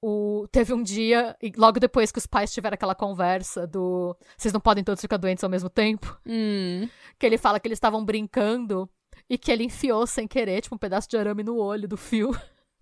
o... 0.00 0.46
teve 0.52 0.72
um 0.74 0.82
dia, 0.82 1.34
e 1.42 1.50
logo 1.56 1.80
depois 1.80 2.12
que 2.12 2.18
os 2.18 2.26
pais 2.26 2.52
tiveram 2.52 2.74
aquela 2.74 2.94
conversa 2.94 3.66
do 3.66 4.14
vocês 4.36 4.52
não 4.52 4.60
podem 4.60 4.84
todos 4.84 5.00
ficar 5.00 5.16
doentes 5.16 5.42
ao 5.42 5.50
mesmo 5.50 5.68
tempo, 5.70 6.16
Hum. 6.24 6.88
que 7.18 7.26
ele 7.26 7.38
fala 7.38 7.58
que 7.58 7.66
eles 7.66 7.76
estavam 7.78 8.04
brincando 8.04 8.88
e 9.28 9.36
que 9.36 9.50
ele 9.50 9.64
enfiou 9.64 10.06
sem 10.06 10.26
querer, 10.26 10.60
tipo, 10.60 10.74
um 10.74 10.78
pedaço 10.78 11.08
de 11.08 11.16
arame 11.16 11.42
no 11.42 11.56
olho 11.56 11.88
do 11.88 11.96
fio. 11.96 12.30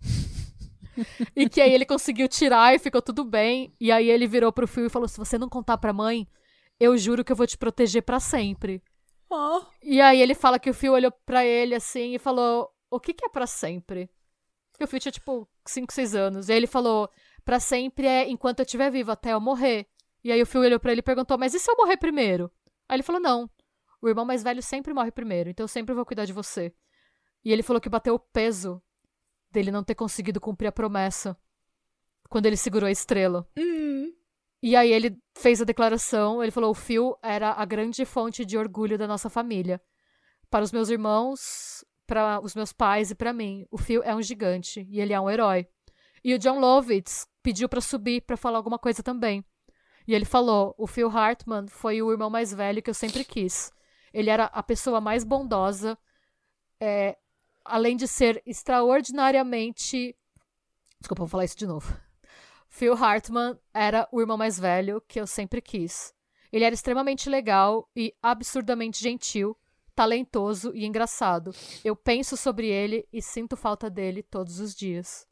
e 1.35 1.49
que 1.49 1.61
aí 1.61 1.73
ele 1.73 1.87
conseguiu 1.87 2.29
tirar 2.29 2.75
e 2.75 2.79
ficou 2.79 3.03
tudo 3.03 3.25
bem. 3.25 3.75
E 3.81 3.91
aí 3.91 4.09
ele 4.09 4.27
virou 4.27 4.53
pro 4.53 4.69
fio 4.69 4.87
e 4.87 4.91
falou: 4.91 5.09
se 5.09 5.19
você 5.19 5.39
não 5.39 5.49
contar 5.49 5.79
pra 5.79 5.93
mãe, 5.93 6.29
eu 6.79 6.97
juro 6.97 7.25
que 7.25 7.33
eu 7.33 7.37
vou 7.37 7.47
te 7.47 7.57
proteger 7.57 8.03
pra 8.03 8.21
sempre. 8.21 8.83
Oh. 9.31 9.63
E 9.83 10.01
aí 10.01 10.21
ele 10.21 10.35
fala 10.35 10.59
que 10.59 10.71
o 10.71 10.75
Phil 10.75 10.93
olhou 10.93 11.11
pra 11.25 11.45
ele 11.45 11.75
assim 11.75 12.15
e 12.15 12.19
falou: 12.19 12.71
O 12.91 13.01
que, 13.01 13.13
que 13.13 13.25
é 13.25 13.29
pra 13.29 13.47
sempre? 13.47 14.11
Porque 14.73 14.85
o 14.85 14.89
Phil 14.89 15.01
tinha 15.01 15.13
tipo 15.13 15.49
5, 15.67 15.93
6 15.93 16.15
anos. 16.15 16.49
E 16.49 16.53
aí 16.53 16.59
ele 16.59 16.67
falou: 16.67 17.09
Pra 17.45 17.59
sempre 17.59 18.07
é 18.07 18.29
enquanto 18.29 18.61
eu 18.61 18.65
estiver 18.65 18.91
vivo, 18.91 19.11
até 19.11 19.33
eu 19.33 19.41
morrer. 19.41 19.87
E 20.23 20.33
aí 20.33 20.41
o 20.41 20.47
Phil 20.47 20.61
olhou 20.61 20.79
pra 20.81 20.93
ele 20.93 21.01
e 21.01 21.03
perguntou: 21.03 21.39
Mas 21.39 21.55
e 21.55 21.59
se 21.59 21.71
eu 21.71 21.77
morrer 21.77 21.97
primeiro? 21.97 22.51
Aí 22.89 22.97
ele 22.97 23.03
falou: 23.03 23.21
Não. 23.21 23.51
O 24.05 24.09
irmão 24.11 24.27
mais 24.27 24.43
velho 24.43 24.63
sempre 24.63 24.93
morre 24.93 25.11
primeiro, 25.11 25.49
então 25.49 25.65
eu 25.65 25.69
sempre 25.69 25.95
vou 25.95 26.05
cuidar 26.05 26.27
de 26.27 26.33
você. 26.35 26.75
E 27.43 27.51
ele 27.51 27.63
falou 27.63 27.81
que 27.81 27.89
bateu 27.89 28.15
o 28.15 28.19
peso 28.19 28.83
dele 29.51 29.71
não 29.71 29.83
ter 29.83 29.95
conseguido 29.95 30.39
cumprir 30.39 30.69
a 30.69 30.73
promessa 30.73 31.35
quando 32.29 32.45
ele 32.45 32.57
segurou 32.59 32.87
a 32.87 32.91
estrela. 32.91 33.49
Hum. 33.57 34.13
E 34.63 34.77
aí 34.77 34.93
ele 34.93 35.19
fez 35.35 35.63
a 35.63 35.65
declaração, 35.65 36.43
ele 36.43 36.53
falou: 36.53 36.71
o 36.71 36.75
Phil 36.75 37.17
era 37.23 37.53
a 37.53 37.65
grande 37.65 38.05
fonte 38.05 38.45
de 38.45 38.59
orgulho 38.59 38.99
da 38.99 39.07
nossa 39.07 39.31
família. 39.31 39.81
Para 40.51 40.65
os 40.65 40.71
meus 40.71 40.91
irmãos, 40.91 41.83
para 42.07 42.41
os 42.43 42.55
meus 42.55 42.75
pais 42.75 43.11
e 43.11 43.15
para 43.15 43.33
mim, 43.33 43.67
o 43.71 43.79
Phil 43.79 44.03
é 44.03 44.15
um 44.15 44.21
gigante 44.21 44.87
e 44.91 45.01
ele 45.01 45.15
é 45.15 45.21
um 45.21 45.31
herói. 45.31 45.67
E 46.23 46.35
o 46.35 46.39
John 46.39 46.61
Lovitz 46.61 47.27
pediu 47.43 47.71
para 47.71 47.81
subir 47.81 48.21
para 48.21 48.37
falar 48.37 48.59
alguma 48.59 48.79
coisa 48.79 49.03
também. 49.03 49.43
E 50.07 50.15
ele 50.15 50.27
falou: 50.27 50.75
o 50.77 50.87
Phil 50.87 51.09
Hartman 51.09 51.69
foi 51.69 52.03
o 52.03 52.13
irmão 52.13 52.29
mais 52.29 52.53
velho 52.53 52.83
que 52.83 52.91
eu 52.91 52.95
sempre 52.95 53.25
quis. 53.25 53.73
Ele 54.15 54.31
era 54.31 54.45
a 54.45 54.63
pessoa 54.63 55.01
mais 55.01 55.25
bondosa, 55.25 55.99
é, 56.81 57.19
além 57.65 57.97
de 57.97 58.07
ser 58.07 58.41
extraordinariamente. 58.47 60.17
Desculpa, 61.01 61.23
vou 61.23 61.29
falar 61.29 61.45
isso 61.45 61.59
de 61.59 61.67
novo. 61.67 61.93
Phil 62.69 62.95
Hartman 62.95 63.59
era 63.73 64.09
o 64.13 64.21
irmão 64.21 64.37
mais 64.37 64.59
velho 64.59 65.03
que 65.09 65.21
eu 65.21 65.27
sempre 65.27 65.61
quis. 65.61 66.15
Ele 66.53 66.65
era 66.65 66.75
extremamente 66.75 67.29
legal 67.29 67.91
e 67.97 68.15
absurdamente 68.23 69.03
gentil, 69.03 69.57
talentoso 69.97 70.73
e 70.75 70.87
engraçado. 70.87 71.51
Eu 71.85 71.97
penso 71.97 72.37
sobre 72.37 72.69
ele 72.69 73.09
e 73.13 73.21
sinto 73.21 73.57
falta 73.57 73.91
dele 73.91 74.23
todos 74.23 74.61
os 74.61 74.75
dias. 74.75 75.27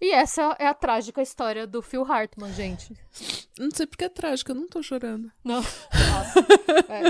E 0.00 0.12
essa 0.12 0.56
é 0.58 0.66
a 0.66 0.74
trágica 0.74 1.20
história 1.20 1.66
do 1.66 1.82
Phil 1.82 2.04
Hartman, 2.04 2.52
gente. 2.52 2.94
Não 3.58 3.70
sei 3.72 3.86
porque 3.86 4.04
é 4.04 4.08
trágico, 4.08 4.52
eu 4.52 4.54
não 4.54 4.68
tô 4.68 4.82
chorando. 4.82 5.30
Não. 5.44 5.56
Nossa. 5.90 6.46
É, 6.88 7.02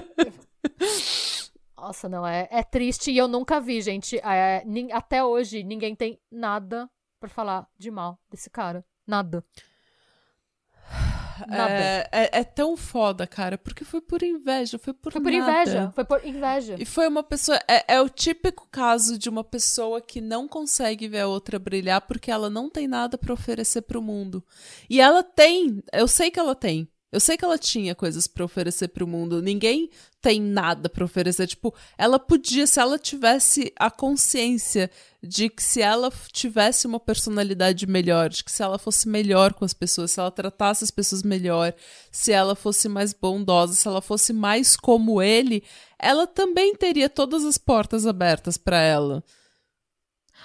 Nossa, 1.76 2.08
não, 2.08 2.26
é, 2.26 2.48
é 2.50 2.62
triste 2.62 3.10
e 3.10 3.18
eu 3.18 3.28
nunca 3.28 3.60
vi, 3.60 3.82
gente. 3.82 4.18
É, 4.18 4.64
até 4.92 5.22
hoje, 5.22 5.62
ninguém 5.62 5.94
tem 5.94 6.18
nada 6.30 6.90
pra 7.20 7.28
falar 7.28 7.68
de 7.76 7.90
mal 7.90 8.18
desse 8.30 8.48
cara. 8.48 8.84
Nada. 9.06 9.44
É, 11.50 12.08
é, 12.12 12.40
é, 12.40 12.44
tão 12.44 12.76
foda, 12.76 13.26
cara, 13.26 13.56
porque 13.58 13.84
foi 13.84 14.00
por 14.00 14.22
inveja, 14.22 14.78
foi 14.78 14.92
por 14.92 15.12
Foi 15.12 15.20
por 15.20 15.32
nada. 15.32 15.62
inveja, 15.62 15.92
foi 15.94 16.04
por 16.04 16.24
inveja. 16.24 16.76
E 16.78 16.84
foi 16.84 17.06
uma 17.08 17.22
pessoa. 17.22 17.58
É, 17.68 17.94
é 17.94 18.00
o 18.00 18.08
típico 18.08 18.66
caso 18.70 19.18
de 19.18 19.28
uma 19.28 19.44
pessoa 19.44 20.00
que 20.00 20.20
não 20.20 20.48
consegue 20.48 21.08
ver 21.08 21.20
a 21.20 21.28
outra 21.28 21.58
brilhar 21.58 22.00
porque 22.02 22.30
ela 22.30 22.48
não 22.50 22.68
tem 22.70 22.88
nada 22.88 23.16
para 23.18 23.32
oferecer 23.32 23.82
pro 23.82 24.02
mundo. 24.02 24.42
E 24.88 25.00
ela 25.00 25.22
tem, 25.22 25.82
eu 25.92 26.08
sei 26.08 26.30
que 26.30 26.40
ela 26.40 26.54
tem. 26.54 26.88
Eu 27.10 27.20
sei 27.20 27.38
que 27.38 27.44
ela 27.44 27.56
tinha 27.56 27.94
coisas 27.94 28.26
para 28.26 28.44
oferecer 28.44 28.88
para 28.88 29.02
o 29.02 29.06
mundo. 29.06 29.40
Ninguém 29.40 29.88
tem 30.20 30.38
nada 30.38 30.90
para 30.90 31.04
oferecer. 31.04 31.46
Tipo, 31.46 31.74
ela 31.96 32.18
podia, 32.18 32.66
se 32.66 32.78
ela 32.78 32.98
tivesse 32.98 33.72
a 33.78 33.90
consciência 33.90 34.90
de 35.22 35.48
que 35.48 35.62
se 35.62 35.80
ela 35.80 36.12
tivesse 36.30 36.86
uma 36.86 37.00
personalidade 37.00 37.86
melhor, 37.86 38.28
de 38.28 38.44
que 38.44 38.52
se 38.52 38.62
ela 38.62 38.78
fosse 38.78 39.08
melhor 39.08 39.54
com 39.54 39.64
as 39.64 39.72
pessoas, 39.72 40.10
se 40.10 40.20
ela 40.20 40.30
tratasse 40.30 40.84
as 40.84 40.90
pessoas 40.90 41.22
melhor, 41.22 41.72
se 42.12 42.30
ela 42.30 42.54
fosse 42.54 42.90
mais 42.90 43.14
bondosa, 43.14 43.72
se 43.72 43.88
ela 43.88 44.02
fosse 44.02 44.34
mais 44.34 44.76
como 44.76 45.22
ele, 45.22 45.64
ela 45.98 46.26
também 46.26 46.74
teria 46.74 47.08
todas 47.08 47.42
as 47.42 47.56
portas 47.56 48.06
abertas 48.06 48.58
para 48.58 48.82
ela. 48.82 49.24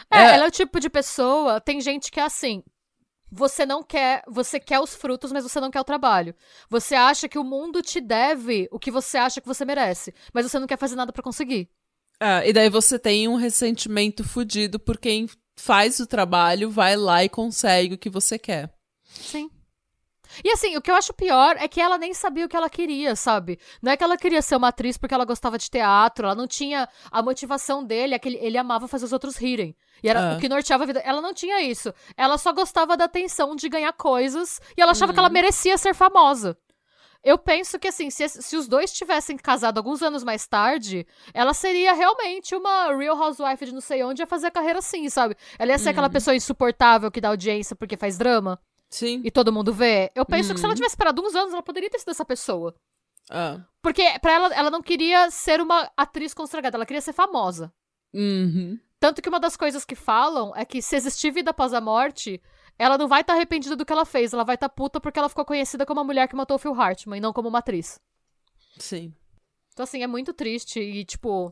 É, 0.10 0.18
é, 0.18 0.36
ela 0.36 0.46
é 0.46 0.48
o 0.48 0.52
tipo 0.52 0.80
de 0.80 0.90
pessoa. 0.90 1.60
Tem 1.60 1.82
gente 1.82 2.10
que 2.10 2.22
é 2.22 2.24
assim 2.24 2.64
você 3.36 3.66
não 3.66 3.82
quer, 3.82 4.24
você 4.28 4.60
quer 4.60 4.80
os 4.80 4.94
frutos, 4.94 5.32
mas 5.32 5.44
você 5.44 5.60
não 5.60 5.72
quer 5.72 5.82
o 5.82 5.84
trabalho. 5.84 6.36
Você 6.70 6.94
acha 6.94 7.28
que 7.28 7.40
o 7.40 7.44
mundo 7.44 7.82
te 7.82 8.00
deve 8.00 8.68
o 8.72 8.78
que 8.78 8.92
você 8.92 9.18
acha 9.18 9.42
que 9.42 9.48
você 9.48 9.66
merece, 9.66 10.14
mas 10.32 10.50
você 10.50 10.60
não 10.60 10.68
quer 10.68 10.78
fazer 10.78 10.96
nada 10.96 11.12
para 11.12 11.24
conseguir. 11.24 11.68
É, 12.20 12.48
e 12.48 12.54
daí 12.54 12.70
você 12.70 13.00
tem 13.00 13.28
um 13.28 13.36
ressentimento 13.36 14.24
fudido 14.24 14.80
por 14.80 15.00
quem 15.00 15.28
faz 15.58 16.00
o 16.00 16.06
trabalho, 16.06 16.70
vai 16.70 16.96
lá 16.96 17.24
e 17.24 17.30
consegue 17.30 17.96
o 17.96 17.98
que 17.98 18.10
você 18.10 18.38
quer. 18.38 18.72
Sim. 19.04 19.50
E 20.44 20.52
assim, 20.52 20.78
o 20.78 20.82
que 20.82 20.90
eu 20.90 20.96
acho 20.96 21.14
pior 21.14 21.56
é 21.58 21.68
que 21.68 21.82
ela 21.82 21.98
nem 21.98 22.14
sabia 22.14 22.46
o 22.46 22.50
que 22.50 22.56
ela 22.56 22.70
queria, 22.70 23.16
sabe? 23.16 23.60
Não 23.82 23.92
é 23.92 23.98
que 23.98 24.04
ela 24.04 24.18
queria 24.18 24.42
ser 24.42 24.56
uma 24.56 24.70
atriz 24.70 24.98
porque 24.98 25.14
ela 25.14 25.26
gostava 25.26 25.58
de 25.58 25.70
teatro, 25.70 26.26
ela 26.26 26.36
não 26.36 26.48
tinha 26.48 26.88
a 27.12 27.22
motivação 27.22 27.84
dele, 27.84 28.16
é 28.16 28.20
que 28.20 28.30
ele, 28.30 28.38
ele 28.42 28.58
amava 28.58 28.88
fazer 28.88 29.06
os 29.06 29.14
outros 29.14 29.36
rirem. 29.36 29.76
E 30.04 30.10
era 30.10 30.34
ah. 30.34 30.38
o 30.38 30.40
que 30.40 30.50
norteava 30.50 30.84
a 30.84 30.88
vida. 30.88 31.00
Ela 31.00 31.22
não 31.22 31.34
tinha 31.34 31.62
isso. 31.62 31.94
Ela 32.16 32.38
só 32.38 32.52
gostava 32.52 32.98
da 32.98 33.06
atenção 33.06 33.56
de 33.56 33.70
ganhar 33.70 33.94
coisas 33.94 34.60
e 34.78 34.82
ela 34.82 34.92
achava 34.92 35.12
uhum. 35.12 35.14
que 35.14 35.20
ela 35.20 35.28
uhum. 35.30 35.34
merecia 35.34 35.78
ser 35.78 35.94
famosa. 35.94 36.58
Eu 37.24 37.38
penso 37.38 37.80
que, 37.80 37.88
assim, 37.88 38.10
se, 38.10 38.28
se 38.28 38.58
os 38.58 38.68
dois 38.68 38.92
tivessem 38.92 39.38
casado 39.38 39.78
alguns 39.78 40.04
anos 40.04 40.26
mais 40.26 40.46
tarde, 40.46 41.08
ela 41.34 41.54
seria 41.54 41.94
realmente 41.94 42.54
uma 42.54 42.94
Real 42.94 43.18
Housewife 43.18 43.66
de 43.66 43.74
não 43.74 43.80
sei 43.80 44.04
onde 44.04 44.22
a 44.22 44.28
fazer 44.28 44.48
a 44.48 44.52
carreira 44.52 44.80
assim, 44.80 45.10
sabe? 45.10 45.38
Ela 45.58 45.72
ia 45.72 45.78
ser 45.78 45.86
uhum. 45.86 45.92
aquela 45.92 46.10
pessoa 46.10 46.36
insuportável 46.36 47.10
que 47.10 47.22
dá 47.22 47.30
audiência 47.30 47.78
porque 47.78 47.96
faz 47.96 48.18
drama. 48.18 48.60
Sim. 48.94 49.22
E 49.24 49.32
todo 49.32 49.52
mundo 49.52 49.74
vê. 49.74 50.12
Eu 50.14 50.24
penso 50.24 50.50
uhum. 50.50 50.54
que 50.54 50.60
se 50.60 50.66
ela 50.66 50.72
uhum. 50.72 50.76
tivesse 50.76 50.94
esperado 50.94 51.20
uns 51.20 51.34
anos, 51.34 51.52
ela 51.52 51.64
poderia 51.64 51.90
ter 51.90 51.98
sido 51.98 52.12
essa 52.12 52.24
pessoa. 52.24 52.76
Ah. 53.28 53.60
Porque 53.82 54.04
pra 54.20 54.32
ela, 54.32 54.54
ela 54.54 54.70
não 54.70 54.84
queria 54.84 55.32
ser 55.32 55.60
uma 55.60 55.92
atriz 55.98 56.32
consagrada, 56.32 56.78
ela 56.78 56.86
queria 56.86 57.02
ser 57.02 57.12
famosa. 57.12 57.74
Uhum. 58.14 58.80
Tanto 59.00 59.20
que 59.20 59.28
uma 59.28 59.40
das 59.40 59.58
coisas 59.58 59.84
que 59.84 59.96
falam 59.96 60.54
é 60.56 60.64
que 60.64 60.80
se 60.80 60.96
existir 60.96 61.32
vida 61.32 61.50
após 61.50 61.74
a 61.74 61.82
morte, 61.82 62.40
ela 62.78 62.96
não 62.96 63.08
vai 63.08 63.22
estar 63.22 63.34
tá 63.34 63.38
arrependida 63.38 63.76
do 63.76 63.84
que 63.84 63.92
ela 63.92 64.06
fez, 64.06 64.32
ela 64.32 64.44
vai 64.44 64.54
estar 64.54 64.70
tá 64.70 64.76
puta 64.76 65.02
porque 65.02 65.18
ela 65.18 65.28
ficou 65.28 65.44
conhecida 65.44 65.88
como 65.88 66.00
a 66.00 66.04
mulher 66.04 66.28
que 66.28 66.36
matou 66.36 66.56
o 66.56 66.60
Phil 66.60 66.80
Hartman 66.80 67.18
e 67.18 67.22
não 67.22 67.34
como 67.34 67.50
uma 67.50 67.60
atriz. 67.60 68.00
Sim. 68.78 69.12
Então, 69.74 69.86
assim, 69.86 70.04
é 70.04 70.08
muito 70.08 70.34
triste. 70.34 70.80
E, 70.80 71.04
tipo, 71.04 71.52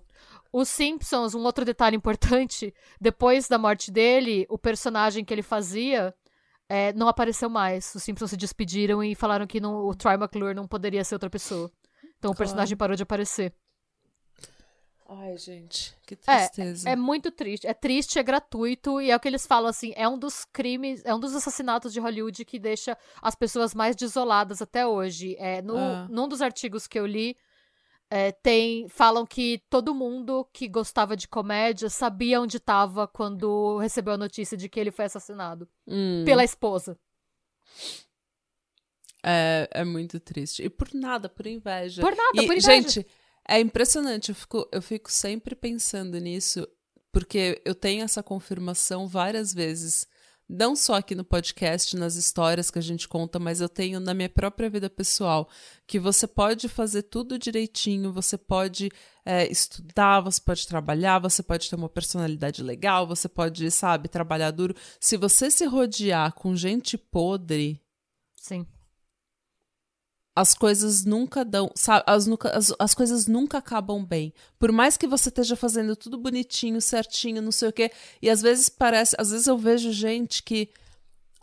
os 0.54 0.70
Simpsons, 0.70 1.34
um 1.34 1.44
outro 1.44 1.66
detalhe 1.66 1.98
importante, 1.98 2.72
depois 3.02 3.48
da 3.48 3.58
morte 3.58 3.90
dele, 3.90 4.46
o 4.48 4.60
personagem 4.60 5.26
que 5.26 5.34
ele 5.34 5.42
fazia 5.42 6.14
é, 6.72 6.94
não 6.94 7.10
apareceu 7.10 7.50
mais. 7.50 7.94
Os 7.94 8.02
Simpsons 8.02 8.30
se 8.30 8.38
despediram 8.38 9.04
e 9.04 9.14
falaram 9.14 9.46
que 9.46 9.60
não, 9.60 9.86
o 9.86 9.94
Troy 9.94 10.16
McClure 10.16 10.54
não 10.54 10.66
poderia 10.66 11.04
ser 11.04 11.16
outra 11.16 11.30
pessoa. 11.30 11.70
Então 12.18 12.30
claro. 12.30 12.34
o 12.34 12.38
personagem 12.38 12.78
parou 12.78 12.96
de 12.96 13.04
aparecer. 13.04 13.54
Ai, 15.10 15.38
gente, 15.38 15.94
que 16.08 16.16
tristeza. 16.16 16.88
É, 16.88 16.94
é 16.94 16.96
muito 16.96 17.30
triste. 17.30 17.68
É 17.68 17.74
triste, 17.74 18.18
é 18.18 18.24
gratuito 18.24 19.02
e 19.02 19.12
é 19.12 19.16
o 19.16 19.20
que 19.20 19.28
eles 19.28 19.46
falam 19.46 19.70
assim, 19.70 19.92
é 19.98 20.08
um 20.08 20.18
dos 20.18 20.46
crimes, 20.46 21.02
é 21.04 21.14
um 21.14 21.20
dos 21.20 21.36
assassinatos 21.36 21.92
de 21.92 22.00
Hollywood 22.00 22.46
que 22.46 22.58
deixa 22.58 22.98
as 23.22 23.36
pessoas 23.36 23.76
mais 23.76 23.94
desoladas 23.94 24.62
até 24.62 24.88
hoje. 24.88 25.36
É, 25.38 25.62
no, 25.62 25.78
ah. 25.78 26.08
Num 26.10 26.30
dos 26.30 26.42
artigos 26.42 26.88
que 26.88 26.98
eu 26.98 27.06
li, 27.06 27.36
é, 28.14 28.34
tem 28.34 28.90
falam 28.90 29.26
que 29.26 29.64
todo 29.70 29.96
mundo 29.96 30.46
que 30.52 30.68
gostava 30.68 31.16
de 31.16 31.30
comédia 31.30 31.90
sabia 31.90 32.42
onde 32.42 32.58
estava 32.58 33.08
quando 33.08 33.78
recebeu 33.78 34.16
a 34.16 34.18
notícia 34.18 34.58
de 34.58 34.68
que 34.68 34.78
ele 34.78 34.92
foi 34.92 35.06
assassinado 35.06 35.66
hum. 35.88 36.24
pela 36.26 36.44
esposa. 36.44 37.00
É, 39.24 39.70
é 39.72 39.86
muito 39.86 40.20
triste. 40.20 40.62
E 40.62 40.70
por 40.70 40.94
nada, 40.94 41.30
por 41.30 41.48
inveja. 41.48 42.02
Por 42.02 42.14
nada, 42.14 42.32
e, 42.34 42.46
por 42.46 42.58
inveja. 42.58 42.60
Gente, 42.60 43.08
é 43.48 43.62
impressionante, 43.62 44.30
eu 44.30 44.36
fico, 44.36 44.68
eu 44.74 44.82
fico 44.82 45.10
sempre 45.10 45.56
pensando 45.56 46.20
nisso, 46.20 46.68
porque 47.14 47.62
eu 47.64 47.74
tenho 47.74 48.04
essa 48.04 48.22
confirmação 48.22 49.08
várias 49.08 49.54
vezes. 49.54 50.06
Não 50.54 50.76
só 50.76 50.96
aqui 50.96 51.16
no 51.16 51.24
podcast, 51.24 51.96
nas 51.96 52.16
histórias 52.16 52.70
que 52.70 52.78
a 52.78 52.82
gente 52.82 53.08
conta, 53.08 53.40
mas 53.40 53.62
eu 53.62 53.70
tenho 53.70 54.02
na 54.02 54.14
minha 54.14 54.28
própria 54.28 54.70
vida 54.70 54.90
pessoal. 54.90 55.48
Que 55.88 55.98
você 55.98 56.28
pode 56.28 56.68
fazer 56.68 57.04
tudo 57.04 57.40
direitinho, 57.40 58.12
você 58.12 58.38
pode 58.38 58.92
é, 59.26 59.50
estudar, 59.50 60.20
você 60.20 60.42
pode 60.42 60.68
trabalhar, 60.68 61.20
você 61.20 61.42
pode 61.42 61.70
ter 61.70 61.76
uma 61.78 61.88
personalidade 61.88 62.62
legal, 62.62 63.08
você 63.08 63.30
pode, 63.30 63.72
sabe, 63.72 64.10
trabalhar 64.10 64.52
duro. 64.52 64.76
Se 65.00 65.16
você 65.16 65.50
se 65.50 65.64
rodear 65.66 66.34
com 66.34 66.54
gente 66.54 66.98
podre. 66.98 67.82
Sim 68.36 68.68
as 70.36 70.54
coisas 70.54 71.04
nunca 71.04 71.44
dão, 71.44 71.70
sabe, 71.76 72.04
as, 72.08 72.28
as, 72.28 72.74
as, 72.80 72.94
coisas 72.94 73.28
nunca 73.28 73.58
acabam 73.58 74.04
bem. 74.04 74.34
Por 74.58 74.72
mais 74.72 74.96
que 74.96 75.08
você 75.08 75.30
esteja 75.30 75.56
fazendo 75.56 75.96
tudo 75.96 76.18
bonitinho, 76.18 76.80
certinho, 76.82 77.42
não 77.42 77.52
sei 77.52 77.70
o 77.70 77.74
quê, 77.74 77.92
e 78.22 78.30
às 78.30 78.42
vezes 78.42 78.70
parece, 78.70 79.16
às 79.20 79.32
vezes 79.32 79.48
eu 79.48 79.58
vejo 79.58 79.92
gente 79.92 80.44
que 80.44 80.70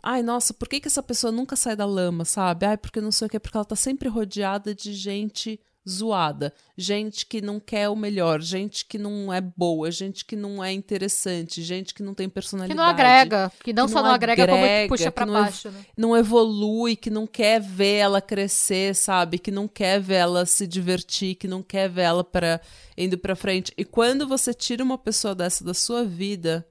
Ai, 0.01 0.23
nossa, 0.23 0.53
por 0.53 0.69
que, 0.69 0.79
que 0.79 0.87
essa 0.87 1.03
pessoa 1.03 1.29
nunca 1.29 1.57
sai 1.57 1.75
da 1.75 1.85
lama, 1.85 2.23
sabe? 2.23 2.65
Ai, 2.65 2.77
porque 2.77 3.01
não 3.01 3.11
sei 3.11 3.27
o 3.27 3.29
quê, 3.29 3.37
porque 3.37 3.57
ela 3.57 3.65
tá 3.65 3.75
sempre 3.75 4.07
rodeada 4.07 4.73
de 4.73 4.93
gente 4.93 5.59
zoada, 5.89 6.53
gente 6.77 7.25
que 7.25 7.41
não 7.41 7.59
quer 7.59 7.89
o 7.89 7.95
melhor, 7.95 8.41
gente 8.41 8.85
que 8.85 8.97
não 8.97 9.33
é 9.33 9.41
boa, 9.41 9.89
gente 9.89 10.23
que 10.23 10.35
não 10.35 10.63
é 10.63 10.71
interessante, 10.71 11.61
gente 11.61 11.93
que 11.93 12.03
não 12.03 12.13
tem 12.13 12.29
personalidade. 12.29 12.75
Que 12.75 12.77
não 12.77 12.89
agrega, 12.89 13.51
que 13.63 13.73
não 13.73 13.85
que 13.85 13.91
só 13.91 14.03
não, 14.03 14.11
agrega, 14.11 14.43
agrega, 14.43 14.87
como 14.87 14.89
puxa 14.89 15.11
pra 15.11 15.25
não 15.25 15.33
baixo. 15.33 15.69
Né? 15.69 15.85
Não 15.97 16.15
evolui, 16.15 16.95
que 16.95 17.09
não 17.09 17.25
quer 17.25 17.59
ver 17.59 17.95
ela 17.95 18.21
crescer, 18.21 18.95
sabe? 18.95 19.39
Que 19.39 19.51
não 19.51 19.67
quer 19.67 19.99
ver 19.99 20.15
ela 20.15 20.45
se 20.45 20.67
divertir, 20.67 21.35
que 21.35 21.47
não 21.47 21.63
quer 21.63 21.89
ver 21.89 22.03
ela 22.03 22.23
para 22.23 22.61
indo 22.97 23.17
pra 23.17 23.35
frente. 23.35 23.73
E 23.77 23.83
quando 23.83 24.27
você 24.27 24.53
tira 24.53 24.83
uma 24.83 24.97
pessoa 24.97 25.33
dessa 25.33 25.63
da 25.63 25.73
sua 25.73 26.03
vida, 26.03 26.67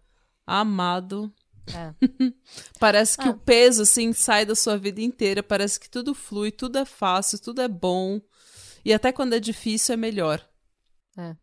amado, 0.47 1.33
é. 1.75 1.95
parece 2.79 3.17
que 3.17 3.27
é. 3.27 3.31
o 3.31 3.35
peso 3.35 3.83
assim 3.83 4.13
sai 4.13 4.45
da 4.45 4.55
sua 4.55 4.77
vida 4.77 5.01
inteira, 5.01 5.43
parece 5.43 5.79
que 5.79 5.89
tudo 5.89 6.15
flui, 6.15 6.51
tudo 6.51 6.79
é 6.79 6.85
fácil, 6.85 7.39
tudo 7.39 7.61
é 7.61 7.69
bom. 7.69 8.21
E 8.89 8.95
até 8.95 9.13
quando 9.13 9.35
é 9.35 9.39
difícil 9.39 9.93
é 9.93 9.97
melhor. 9.99 10.43
É. 11.19 11.37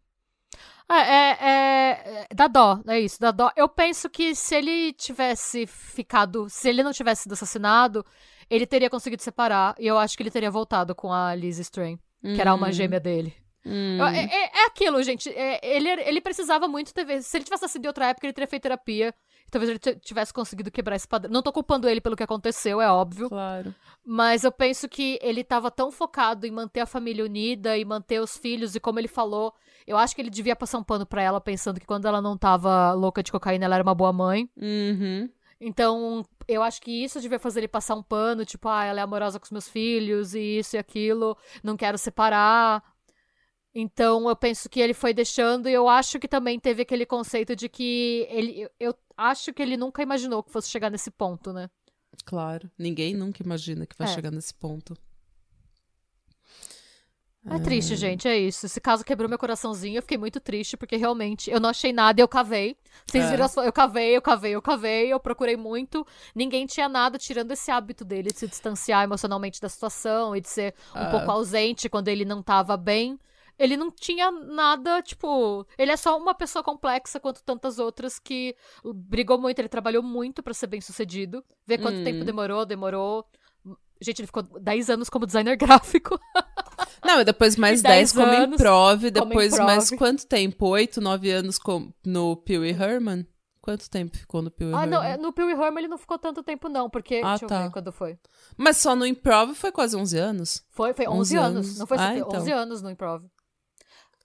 É, 0.89 0.99
é, 0.99 1.47
é, 1.47 2.27
dá 2.33 2.47
dó, 2.47 2.81
é 2.87 2.99
isso, 2.99 3.19
dá 3.19 3.29
dó. 3.29 3.51
Eu 3.55 3.69
penso 3.69 4.09
que 4.09 4.33
se 4.33 4.55
ele 4.55 4.91
tivesse 4.93 5.67
ficado, 5.67 6.49
se 6.49 6.67
ele 6.67 6.81
não 6.81 6.91
tivesse 6.91 7.23
sido 7.23 7.33
assassinado, 7.33 8.03
ele 8.49 8.65
teria 8.65 8.89
conseguido 8.89 9.21
separar 9.21 9.75
e 9.77 9.85
eu 9.85 9.95
acho 9.95 10.17
que 10.17 10.23
ele 10.23 10.31
teria 10.31 10.49
voltado 10.49 10.95
com 10.95 11.13
a 11.13 11.35
Liz 11.35 11.59
Strain, 11.59 11.99
que 12.19 12.41
era 12.41 12.55
uma 12.55 12.69
hum. 12.69 12.71
gêmea 12.71 12.99
dele. 12.99 13.31
Hum. 13.63 14.03
É, 14.03 14.23
é, 14.23 14.45
é, 14.45 14.65
aquilo, 14.65 15.03
gente. 15.03 15.29
É, 15.29 15.59
ele, 15.61 15.89
ele 15.89 16.21
precisava 16.21 16.67
muito 16.67 16.91
ter. 16.95 17.21
Se 17.21 17.37
ele 17.37 17.43
tivesse 17.43 17.69
sido 17.69 17.83
de 17.83 17.87
outra 17.87 18.07
época, 18.07 18.25
ele 18.25 18.33
teria 18.33 18.47
feito 18.47 18.63
terapia. 18.63 19.13
Talvez 19.51 19.69
ele 19.69 19.79
tivesse 19.99 20.33
conseguido 20.33 20.71
quebrar 20.71 20.95
esse 20.95 21.07
padrão. 21.07 21.31
Não 21.31 21.41
tô 21.41 21.51
culpando 21.51 21.87
ele 21.87 22.01
pelo 22.01 22.15
que 22.15 22.23
aconteceu, 22.23 22.81
é 22.81 22.89
óbvio. 22.89 23.29
Claro. 23.29 23.73
Mas 24.03 24.43
eu 24.43 24.51
penso 24.51 24.89
que 24.89 25.19
ele 25.21 25.43
tava 25.43 25.71
tão 25.71 25.91
focado 25.91 26.45
em 26.45 26.51
manter 26.51 26.81
a 26.81 26.85
família 26.85 27.23
unida 27.23 27.77
e 27.77 27.85
manter 27.85 28.19
os 28.19 28.37
filhos, 28.37 28.75
e 28.75 28.79
como 28.79 28.99
ele 28.99 29.07
falou, 29.07 29.53
eu 29.87 29.97
acho 29.97 30.15
que 30.15 30.21
ele 30.21 30.29
devia 30.29 30.55
passar 30.55 30.77
um 30.77 30.83
pano 30.83 31.05
pra 31.05 31.21
ela, 31.21 31.39
pensando 31.39 31.79
que 31.79 31.85
quando 31.85 32.07
ela 32.07 32.21
não 32.21 32.37
tava 32.37 32.91
louca 32.93 33.23
de 33.23 33.31
cocaína, 33.31 33.65
ela 33.65 33.75
era 33.75 33.83
uma 33.83 33.95
boa 33.95 34.11
mãe. 34.11 34.49
Uhum. 34.57 35.29
Então, 35.59 36.25
eu 36.47 36.61
acho 36.61 36.81
que 36.81 36.91
isso 36.91 37.21
devia 37.21 37.39
fazer 37.39 37.61
ele 37.61 37.67
passar 37.67 37.95
um 37.95 38.03
pano, 38.03 38.45
tipo, 38.45 38.67
ah, 38.67 38.83
ela 38.83 38.99
é 38.99 39.03
amorosa 39.03 39.39
com 39.39 39.45
os 39.45 39.51
meus 39.51 39.69
filhos, 39.69 40.35
e 40.35 40.59
isso 40.59 40.75
e 40.75 40.79
aquilo, 40.79 41.37
não 41.63 41.77
quero 41.77 41.97
separar. 41.97 42.83
Então 43.77 44.29
eu 44.29 44.35
penso 44.37 44.69
que 44.69 44.79
ele 44.79 44.93
foi 44.93 45.13
deixando 45.13 45.67
e 45.67 45.73
eu 45.73 45.89
acho 45.89 46.17
que 46.17 46.29
também 46.29 46.57
teve 46.57 46.81
aquele 46.83 47.05
conceito 47.05 47.53
de 47.57 47.67
que 47.67 48.25
ele 48.29 48.69
eu 48.79 48.95
acho 49.17 49.53
que 49.53 49.61
ele 49.61 49.75
nunca 49.75 50.01
imaginou 50.01 50.41
que 50.41 50.49
fosse 50.51 50.69
chegar 50.69 50.89
nesse 50.89 51.11
ponto, 51.11 51.51
né? 51.51 51.69
Claro. 52.23 52.71
Ninguém 52.79 53.13
nunca 53.13 53.43
imagina 53.43 53.85
que 53.85 53.95
vai 53.97 54.07
É. 54.07 54.11
chegar 54.13 54.31
nesse 54.31 54.53
ponto. 54.53 54.95
É 57.47 57.59
triste, 57.59 57.95
gente, 57.95 58.27
é 58.27 58.35
isso. 58.39 58.65
Esse 58.65 58.81
caso 58.81 59.03
quebrou 59.05 59.29
meu 59.29 59.37
coraçãozinho, 59.37 59.97
eu 59.97 60.01
fiquei 60.01 60.17
muito 60.17 60.39
triste, 60.39 60.75
porque 60.75 60.95
realmente 60.95 61.51
eu 61.51 61.59
não 61.59 61.69
achei 61.69 61.93
nada 61.93 62.19
e 62.19 62.23
eu 62.23 62.27
cavei. 62.27 62.75
Vocês 63.05 63.23
É. 63.25 63.29
viram 63.29 63.45
as 63.45 63.55
Eu 63.57 63.71
cavei, 63.71 64.17
eu 64.17 64.21
cavei, 64.21 64.51
eu 64.55 64.61
cavei, 64.63 65.13
eu 65.13 65.19
procurei 65.19 65.55
muito. 65.55 66.07
Ninguém 66.33 66.65
tinha 66.65 66.89
nada, 66.89 67.19
tirando 67.19 67.51
esse 67.51 67.69
hábito 67.69 68.03
dele 68.03 68.31
de 68.31 68.39
se 68.39 68.47
distanciar 68.47 69.03
emocionalmente 69.03 69.61
da 69.61 69.69
situação 69.69 70.35
e 70.35 70.41
de 70.41 70.49
ser 70.49 70.73
um 70.95 70.99
Ah. 71.01 71.11
pouco 71.11 71.29
ausente 71.29 71.87
quando 71.87 72.07
ele 72.07 72.25
não 72.25 72.41
tava 72.41 72.75
bem. 72.75 73.19
Ele 73.57 73.77
não 73.77 73.89
tinha 73.91 74.29
nada, 74.31 75.01
tipo. 75.01 75.65
Ele 75.77 75.91
é 75.91 75.97
só 75.97 76.17
uma 76.17 76.33
pessoa 76.33 76.63
complexa 76.63 77.19
quanto 77.19 77.43
tantas 77.43 77.79
outras 77.79 78.19
que 78.19 78.55
brigou 78.93 79.39
muito, 79.39 79.59
ele 79.59 79.69
trabalhou 79.69 80.03
muito 80.03 80.43
pra 80.43 80.53
ser 80.53 80.67
bem 80.67 80.81
sucedido. 80.81 81.43
Vê 81.65 81.77
quanto 81.77 81.99
Hum. 81.99 82.03
tempo 82.03 82.25
demorou, 82.25 82.65
demorou. 82.65 83.25
Gente, 84.01 84.19
ele 84.19 84.27
ficou 84.27 84.43
10 84.43 84.89
anos 84.89 85.09
como 85.09 85.25
designer 85.25 85.55
gráfico. 86.03 86.19
Não, 87.03 87.21
e 87.21 87.23
depois 87.23 87.55
mais 87.55 87.79
E 87.79 87.83
10 87.83 88.11
dez 88.11 88.11
como 88.13 88.33
improv, 88.53 89.01
como 89.11 89.11
depois 89.29 89.57
mais 89.57 89.89
quanto 89.91 90.27
tempo? 90.27 90.67
8, 90.67 90.99
9 90.99 91.31
anos 91.31 91.57
com, 91.57 91.93
no 92.05 92.35
Pee 92.35 92.55
Herman? 92.71 93.25
Quanto 93.61 93.89
tempo 93.89 94.15
ficou 94.15 94.41
no 94.43 94.51
Pee 94.51 94.65
Wee 94.65 94.73
Ah, 94.75 94.81
Herman? 94.83 94.89
não, 94.91 95.03
é, 95.03 95.17
no 95.17 95.33
Pee 95.33 95.43
Wee 95.43 95.53
Herman 95.53 95.79
ele 95.79 95.87
não 95.87 95.97
ficou 95.97 96.19
tanto 96.19 96.43
tempo, 96.43 96.69
não, 96.69 96.87
porque. 96.89 97.21
Ah, 97.23 97.29
deixa 97.31 97.45
eu 97.45 97.49
tá. 97.49 97.63
ver 97.63 97.71
quando 97.71 97.91
foi. 97.91 98.19
Mas 98.57 98.77
só 98.77 98.95
no 98.95 99.05
improv 99.07 99.55
foi 99.55 99.71
quase 99.71 99.95
11 99.95 100.17
anos. 100.19 100.63
Foi, 100.69 100.93
foi 100.93 101.07
11, 101.07 101.17
11 101.17 101.37
anos. 101.37 101.65
anos. 101.67 101.79
Não 101.79 101.87
foi, 101.87 101.97
Ah, 101.97 102.09
foi 102.11 102.19
então. 102.19 102.39
11 102.41 102.51
anos 102.51 102.81
no 102.83 102.91
improv. 102.91 103.23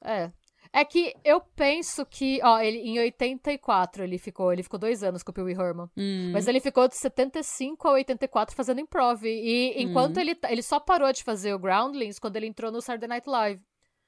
É. 0.03 0.31
É 0.73 0.85
que 0.85 1.15
eu 1.25 1.41
penso 1.57 2.07
que, 2.07 2.39
ó, 2.45 2.61
ele 2.61 2.79
em 2.79 2.99
84 3.01 4.05
ele 4.05 4.19
ficou, 4.19 4.53
ele 4.53 4.63
ficou 4.63 4.79
dois 4.79 5.03
anos 5.03 5.21
com 5.23 5.33
o 5.33 5.35
Pee 5.35 5.43
Wee 5.43 5.53
Herman. 5.55 5.89
Hum. 5.97 6.31
Mas 6.33 6.47
ele 6.47 6.61
ficou 6.61 6.87
de 6.87 6.97
75 6.97 7.89
a 7.89 7.93
84 7.93 8.55
fazendo 8.55 8.81
improv. 8.81 9.25
E 9.25 9.75
enquanto 9.83 10.19
Hum. 10.19 10.21
ele, 10.21 10.35
ta- 10.37 10.53
ele 10.53 10.63
só 10.63 10.79
parou 10.79 11.13
de 11.13 11.25
fazer 11.25 11.53
o 11.53 11.59
Groundlings 11.59 12.21
quando 12.21 12.37
ele 12.37 12.47
entrou 12.47 12.71
no 12.71 12.81
Saturday 12.81 13.09
Night 13.09 13.29
Live. 13.29 13.61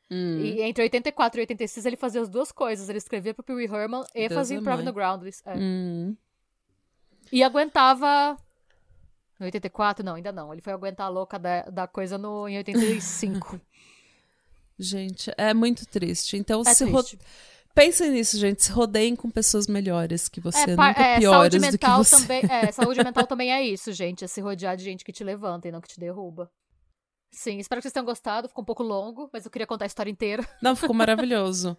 Hum. 0.09 0.39
E 0.39 0.62
entre 0.62 0.85
84 0.85 1.40
e 1.40 1.43
86 1.43 1.85
ele 1.85 1.97
fazia 1.97 2.20
as 2.20 2.28
duas 2.28 2.52
coisas. 2.52 2.89
Ele 2.89 2.98
escrevia 2.98 3.35
pro 3.35 3.43
Pee 3.43 3.55
Wee 3.55 3.64
Herman 3.64 4.05
e 4.14 4.28
Deus 4.28 4.35
fazia 4.39 4.56
improv 4.56 4.77
mãe. 4.77 4.85
no 4.85 4.93
Groundlings. 4.93 5.43
É. 5.44 5.55
Hum. 5.56 6.16
E 7.32 7.43
aguentava. 7.43 8.36
No 9.40 9.47
84, 9.47 10.05
não, 10.05 10.14
ainda 10.14 10.31
não. 10.31 10.52
Ele 10.52 10.62
foi 10.62 10.73
aguentar 10.73 11.06
a 11.06 11.10
louca 11.10 11.40
da, 11.40 11.62
da 11.62 11.86
coisa 11.89 12.16
no, 12.16 12.48
em 12.48 12.56
85. 12.59 13.59
Gente, 14.78 15.31
é 15.36 15.53
muito 15.55 15.86
triste. 15.86 16.36
Então, 16.36 16.62
É 16.66 16.74
se 16.74 16.85
ro... 16.85 17.03
triste. 17.03 17.19
pensem 17.74 18.11
nisso, 18.11 18.39
gente. 18.39 18.65
Se 18.65 18.73
rodeiem 18.73 19.15
com 19.16 19.31
pessoas 19.31 19.66
melhores 19.66 20.28
que 20.28 20.40
você, 20.40 20.59
É, 20.59 20.66
nunca 20.77 21.01
é, 21.03 21.19
piores 21.19 21.36
saúde 21.53 21.59
do 21.59 21.61
que 21.65 21.70
mental 21.73 22.05
você. 22.05 22.16
também. 22.16 22.43
É, 22.51 22.73
saúde 22.73 23.05
mental 23.05 23.27
também 23.27 23.53
é 23.53 23.62
isso, 23.62 23.93
gente. 23.93 24.24
É 24.24 24.27
se 24.27 24.40
rodear 24.40 24.77
de 24.77 24.85
gente 24.85 25.05
que 25.05 25.12
te 25.12 25.23
levanta 25.23 25.69
e 25.69 25.73
não 25.73 25.81
que 25.81 25.89
te 25.89 26.01
derruba. 26.01 26.51
Sim, 27.35 27.59
espero 27.59 27.81
que 27.81 27.85
vocês 27.85 27.93
tenham 27.93 28.05
gostado. 28.05 28.49
Ficou 28.49 28.62
um 28.62 28.66
pouco 28.66 28.82
longo, 28.82 29.31
mas 29.32 29.44
eu 29.44 29.51
queria 29.51 29.66
contar 29.66 29.85
a 29.85 29.86
história 29.86 30.11
inteira. 30.11 30.47
Não, 30.62 30.77
ficou 30.77 30.94
maravilhoso. 30.94 31.74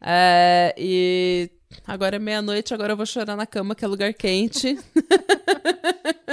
É, 0.00 0.74
e 0.76 1.48
agora 1.86 2.16
é 2.16 2.18
meia-noite, 2.18 2.74
agora 2.74 2.92
eu 2.92 2.96
vou 2.96 3.06
chorar 3.06 3.36
na 3.36 3.46
cama, 3.46 3.74
que 3.76 3.84
é 3.84 3.88
lugar 3.88 4.12
quente. 4.12 4.76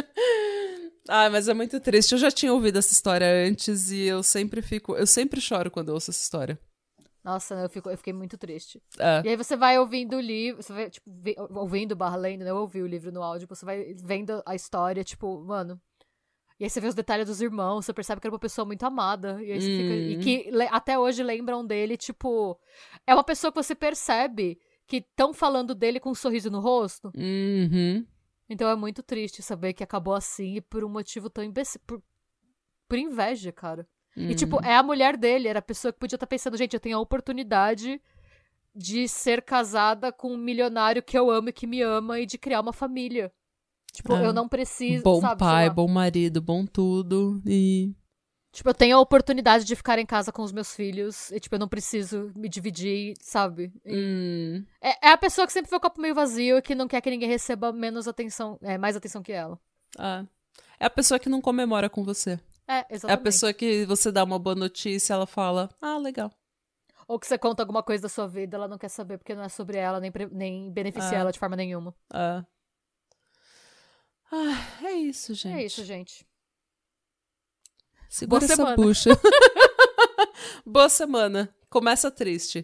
Ai, 1.10 1.30
mas 1.30 1.48
é 1.48 1.54
muito 1.54 1.80
triste. 1.80 2.14
Eu 2.14 2.18
já 2.18 2.32
tinha 2.32 2.54
ouvido 2.54 2.78
essa 2.80 2.92
história 2.94 3.28
antes 3.48 3.92
e 3.92 4.02
eu 4.04 4.24
sempre 4.24 4.62
fico. 4.62 4.96
Eu 4.96 5.06
sempre 5.06 5.42
choro 5.42 5.70
quando 5.70 5.90
eu 5.90 5.96
ouço 5.96 6.12
essa 6.12 6.22
história. 6.22 6.58
Nossa, 7.24 7.56
eu, 7.56 7.70
fico, 7.70 7.90
eu 7.90 7.98
fiquei 7.98 8.12
muito 8.14 8.38
triste. 8.38 8.82
É. 9.00 9.22
E 9.26 9.30
aí 9.30 9.36
você 9.38 9.56
vai 9.56 9.80
ouvindo 9.80 10.18
o 10.18 10.20
livro, 10.22 10.62
você 10.62 10.74
vai, 10.74 10.90
tipo, 10.90 11.10
ouvindo 11.56 11.96
barra 11.96 12.18
lendo, 12.18 12.44
né? 12.44 12.50
Eu 12.52 12.58
ouvi 12.58 12.82
o 12.82 12.88
livro 12.88 13.12
no 13.14 13.24
áudio, 13.24 13.48
você 13.48 13.66
vai 13.66 13.94
vendo 14.04 14.42
a 14.46 14.56
história, 14.56 15.04
tipo, 15.04 15.42
mano. 15.42 15.80
E 16.60 16.66
aí 16.66 16.70
você 16.70 16.80
vê 16.82 16.88
os 16.88 16.94
detalhes 16.96 17.28
dos 17.28 17.42
irmãos, 17.42 17.86
você 17.86 17.94
percebe 17.94 18.20
que 18.22 18.28
era 18.28 18.34
uma 18.34 18.40
pessoa 18.40 18.66
muito 18.66 18.84
amada. 18.86 19.42
E 19.42 19.52
aí 19.52 19.62
você 19.62 19.68
fica. 19.68 19.94
E 19.96 20.18
Hum. 20.18 20.20
que 20.20 20.52
le- 20.52 20.68
até 20.72 21.00
hoje 21.00 21.24
lembram 21.24 21.66
dele, 21.66 21.96
tipo. 21.98 22.60
É 23.08 23.14
uma 23.14 23.24
pessoa 23.24 23.52
que 23.52 23.62
você 23.62 23.74
percebe 23.74 24.60
que 24.86 24.98
estão 24.98 25.34
falando 25.34 25.74
dele 25.74 26.00
com 26.00 26.12
um 26.12 26.16
sorriso 26.16 26.52
no 26.52 26.60
rosto. 26.60 27.10
Uhum. 27.16 28.06
Então 28.54 28.70
é 28.70 28.76
muito 28.76 29.02
triste 29.04 29.42
saber 29.42 29.74
que 29.74 29.84
acabou 29.84 30.14
assim 30.14 30.56
e 30.56 30.62
por 30.62 30.84
um 30.84 30.90
motivo 30.90 31.30
tão 31.30 31.44
imbecil. 31.44 31.82
Por, 31.86 32.02
por 32.88 32.98
inveja, 32.98 33.52
cara. 33.52 33.88
E, 34.16 34.36
tipo, 34.36 34.58
Uhum. 34.58 34.64
é 34.66 34.76
a 34.76 34.84
mulher 34.84 35.18
dele, 35.18 35.48
era 35.48 35.58
a 35.60 35.62
pessoa 35.62 35.92
que 35.92 35.98
podia 36.00 36.16
estar 36.16 36.28
pensando, 36.28 36.56
gente, 36.56 36.74
eu 36.76 36.80
tenho 36.80 36.98
a 36.98 37.02
oportunidade 37.02 38.00
de 38.76 39.08
ser 39.08 39.42
casada 39.42 40.12
com 40.12 40.34
um 40.34 40.38
milionário 40.38 41.02
que 41.02 41.18
eu 41.18 41.32
amo 41.32 41.50
e 41.50 41.54
que 41.54 41.66
me 41.66 41.82
ama 41.82 42.20
e 42.20 42.26
de 42.26 42.38
criar 42.38 42.62
uma 42.62 42.74
família. 42.74 43.32
Tipo, 43.92 44.14
É. 44.16 44.26
eu 44.26 44.34
não 44.34 44.48
preciso, 44.48 45.04
bom 45.04 45.20
sabe? 45.22 45.40
pai, 45.40 45.70
bom 45.70 45.88
marido, 45.88 46.42
bom 46.42 46.66
tudo. 46.66 47.42
E. 47.46 47.94
Tipo, 48.54 48.70
eu 48.70 48.74
tenho 48.76 48.96
a 48.96 49.00
oportunidade 49.00 49.66
de 49.66 49.76
ficar 49.76 49.98
em 49.98 50.06
casa 50.06 50.32
com 50.32 50.44
os 50.44 50.52
meus 50.52 50.76
filhos 50.76 51.32
e, 51.32 51.40
tipo, 51.40 51.56
eu 51.56 51.60
não 51.60 51.68
preciso 51.68 52.32
me 52.36 52.48
dividir, 52.48 53.16
sabe? 53.20 53.74
Hum, 53.84 54.64
É, 54.80 55.08
é 55.08 55.12
a 55.12 55.18
pessoa 55.18 55.48
que 55.48 55.52
sempre 55.52 55.72
vê 55.72 55.76
o 55.76 55.80
copo 55.80 56.00
meio 56.00 56.14
vazio 56.14 56.58
e 56.58 56.62
que 56.62 56.76
não 56.76 56.88
quer 56.88 57.02
que 57.02 57.10
ninguém 57.10 57.28
receba 57.28 57.74
menos 57.74 58.08
atenção, 58.08 58.60
é, 58.62 58.78
mais 58.78 58.96
atenção 58.96 59.24
que 59.24 59.32
ela. 59.34 59.60
ah. 59.98 60.24
É 60.80 60.86
a 60.86 60.90
pessoa 60.90 61.18
que 61.20 61.30
não 61.30 61.42
comemora 61.42 61.90
com 61.90 62.04
você. 62.04 62.40
É, 62.68 62.80
É 62.80 62.86
exatamente. 62.92 63.20
a 63.20 63.24
pessoa 63.24 63.54
que 63.54 63.86
você 63.86 64.12
dá 64.12 64.24
uma 64.24 64.38
boa 64.38 64.56
notícia, 64.56 65.14
ela 65.14 65.26
fala, 65.26 65.68
ah, 65.82 65.98
legal. 65.98 66.32
Ou 67.08 67.18
que 67.20 67.26
você 67.26 67.38
conta 67.40 67.64
alguma 67.64 67.82
coisa 67.82 68.04
da 68.04 68.10
sua 68.10 68.28
vida, 68.28 68.56
ela 68.56 68.68
não 68.68 68.78
quer 68.78 68.90
saber 68.90 69.18
porque 69.18 69.34
não 69.34 69.44
é 69.44 69.50
sobre 69.50 69.78
ela, 69.78 70.00
nem, 70.00 70.12
nem 70.32 70.72
beneficia 70.72 71.18
Ah. 71.18 71.22
ela 71.22 71.32
de 71.32 71.40
forma 71.40 71.56
nenhuma. 71.56 71.96
Ah. 72.14 72.46
Ah, 74.32 74.86
é 74.86 74.92
isso, 74.94 75.34
gente. 75.34 75.56
É 75.58 75.66
isso, 75.66 75.84
gente. 75.84 76.26
Segura 78.14 78.42
Boa 78.42 78.46
essa 78.46 78.56
semana. 78.56 78.76
bucha. 78.76 79.10
Boa 80.64 80.88
semana. 80.88 81.50
Começa 81.68 82.12
triste. 82.12 82.64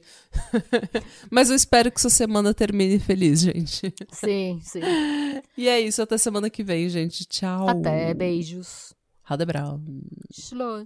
Mas 1.31 1.49
eu 1.49 1.55
espero 1.55 1.91
que 1.91 1.99
sua 1.99 2.11
semana 2.11 2.53
termine 2.53 2.99
feliz, 2.99 3.39
gente. 3.39 3.91
Sim, 4.11 4.59
sim. 4.61 4.79
E 5.57 5.67
é 5.67 5.81
isso, 5.81 6.03
até 6.03 6.19
semana 6.19 6.51
que 6.51 6.63
vem, 6.63 6.87
gente. 6.87 7.25
Tchau. 7.25 7.67
Até, 7.67 8.13
beijos. 8.13 8.93
Radebrau. 9.23 9.81
Shalom. 10.31 10.85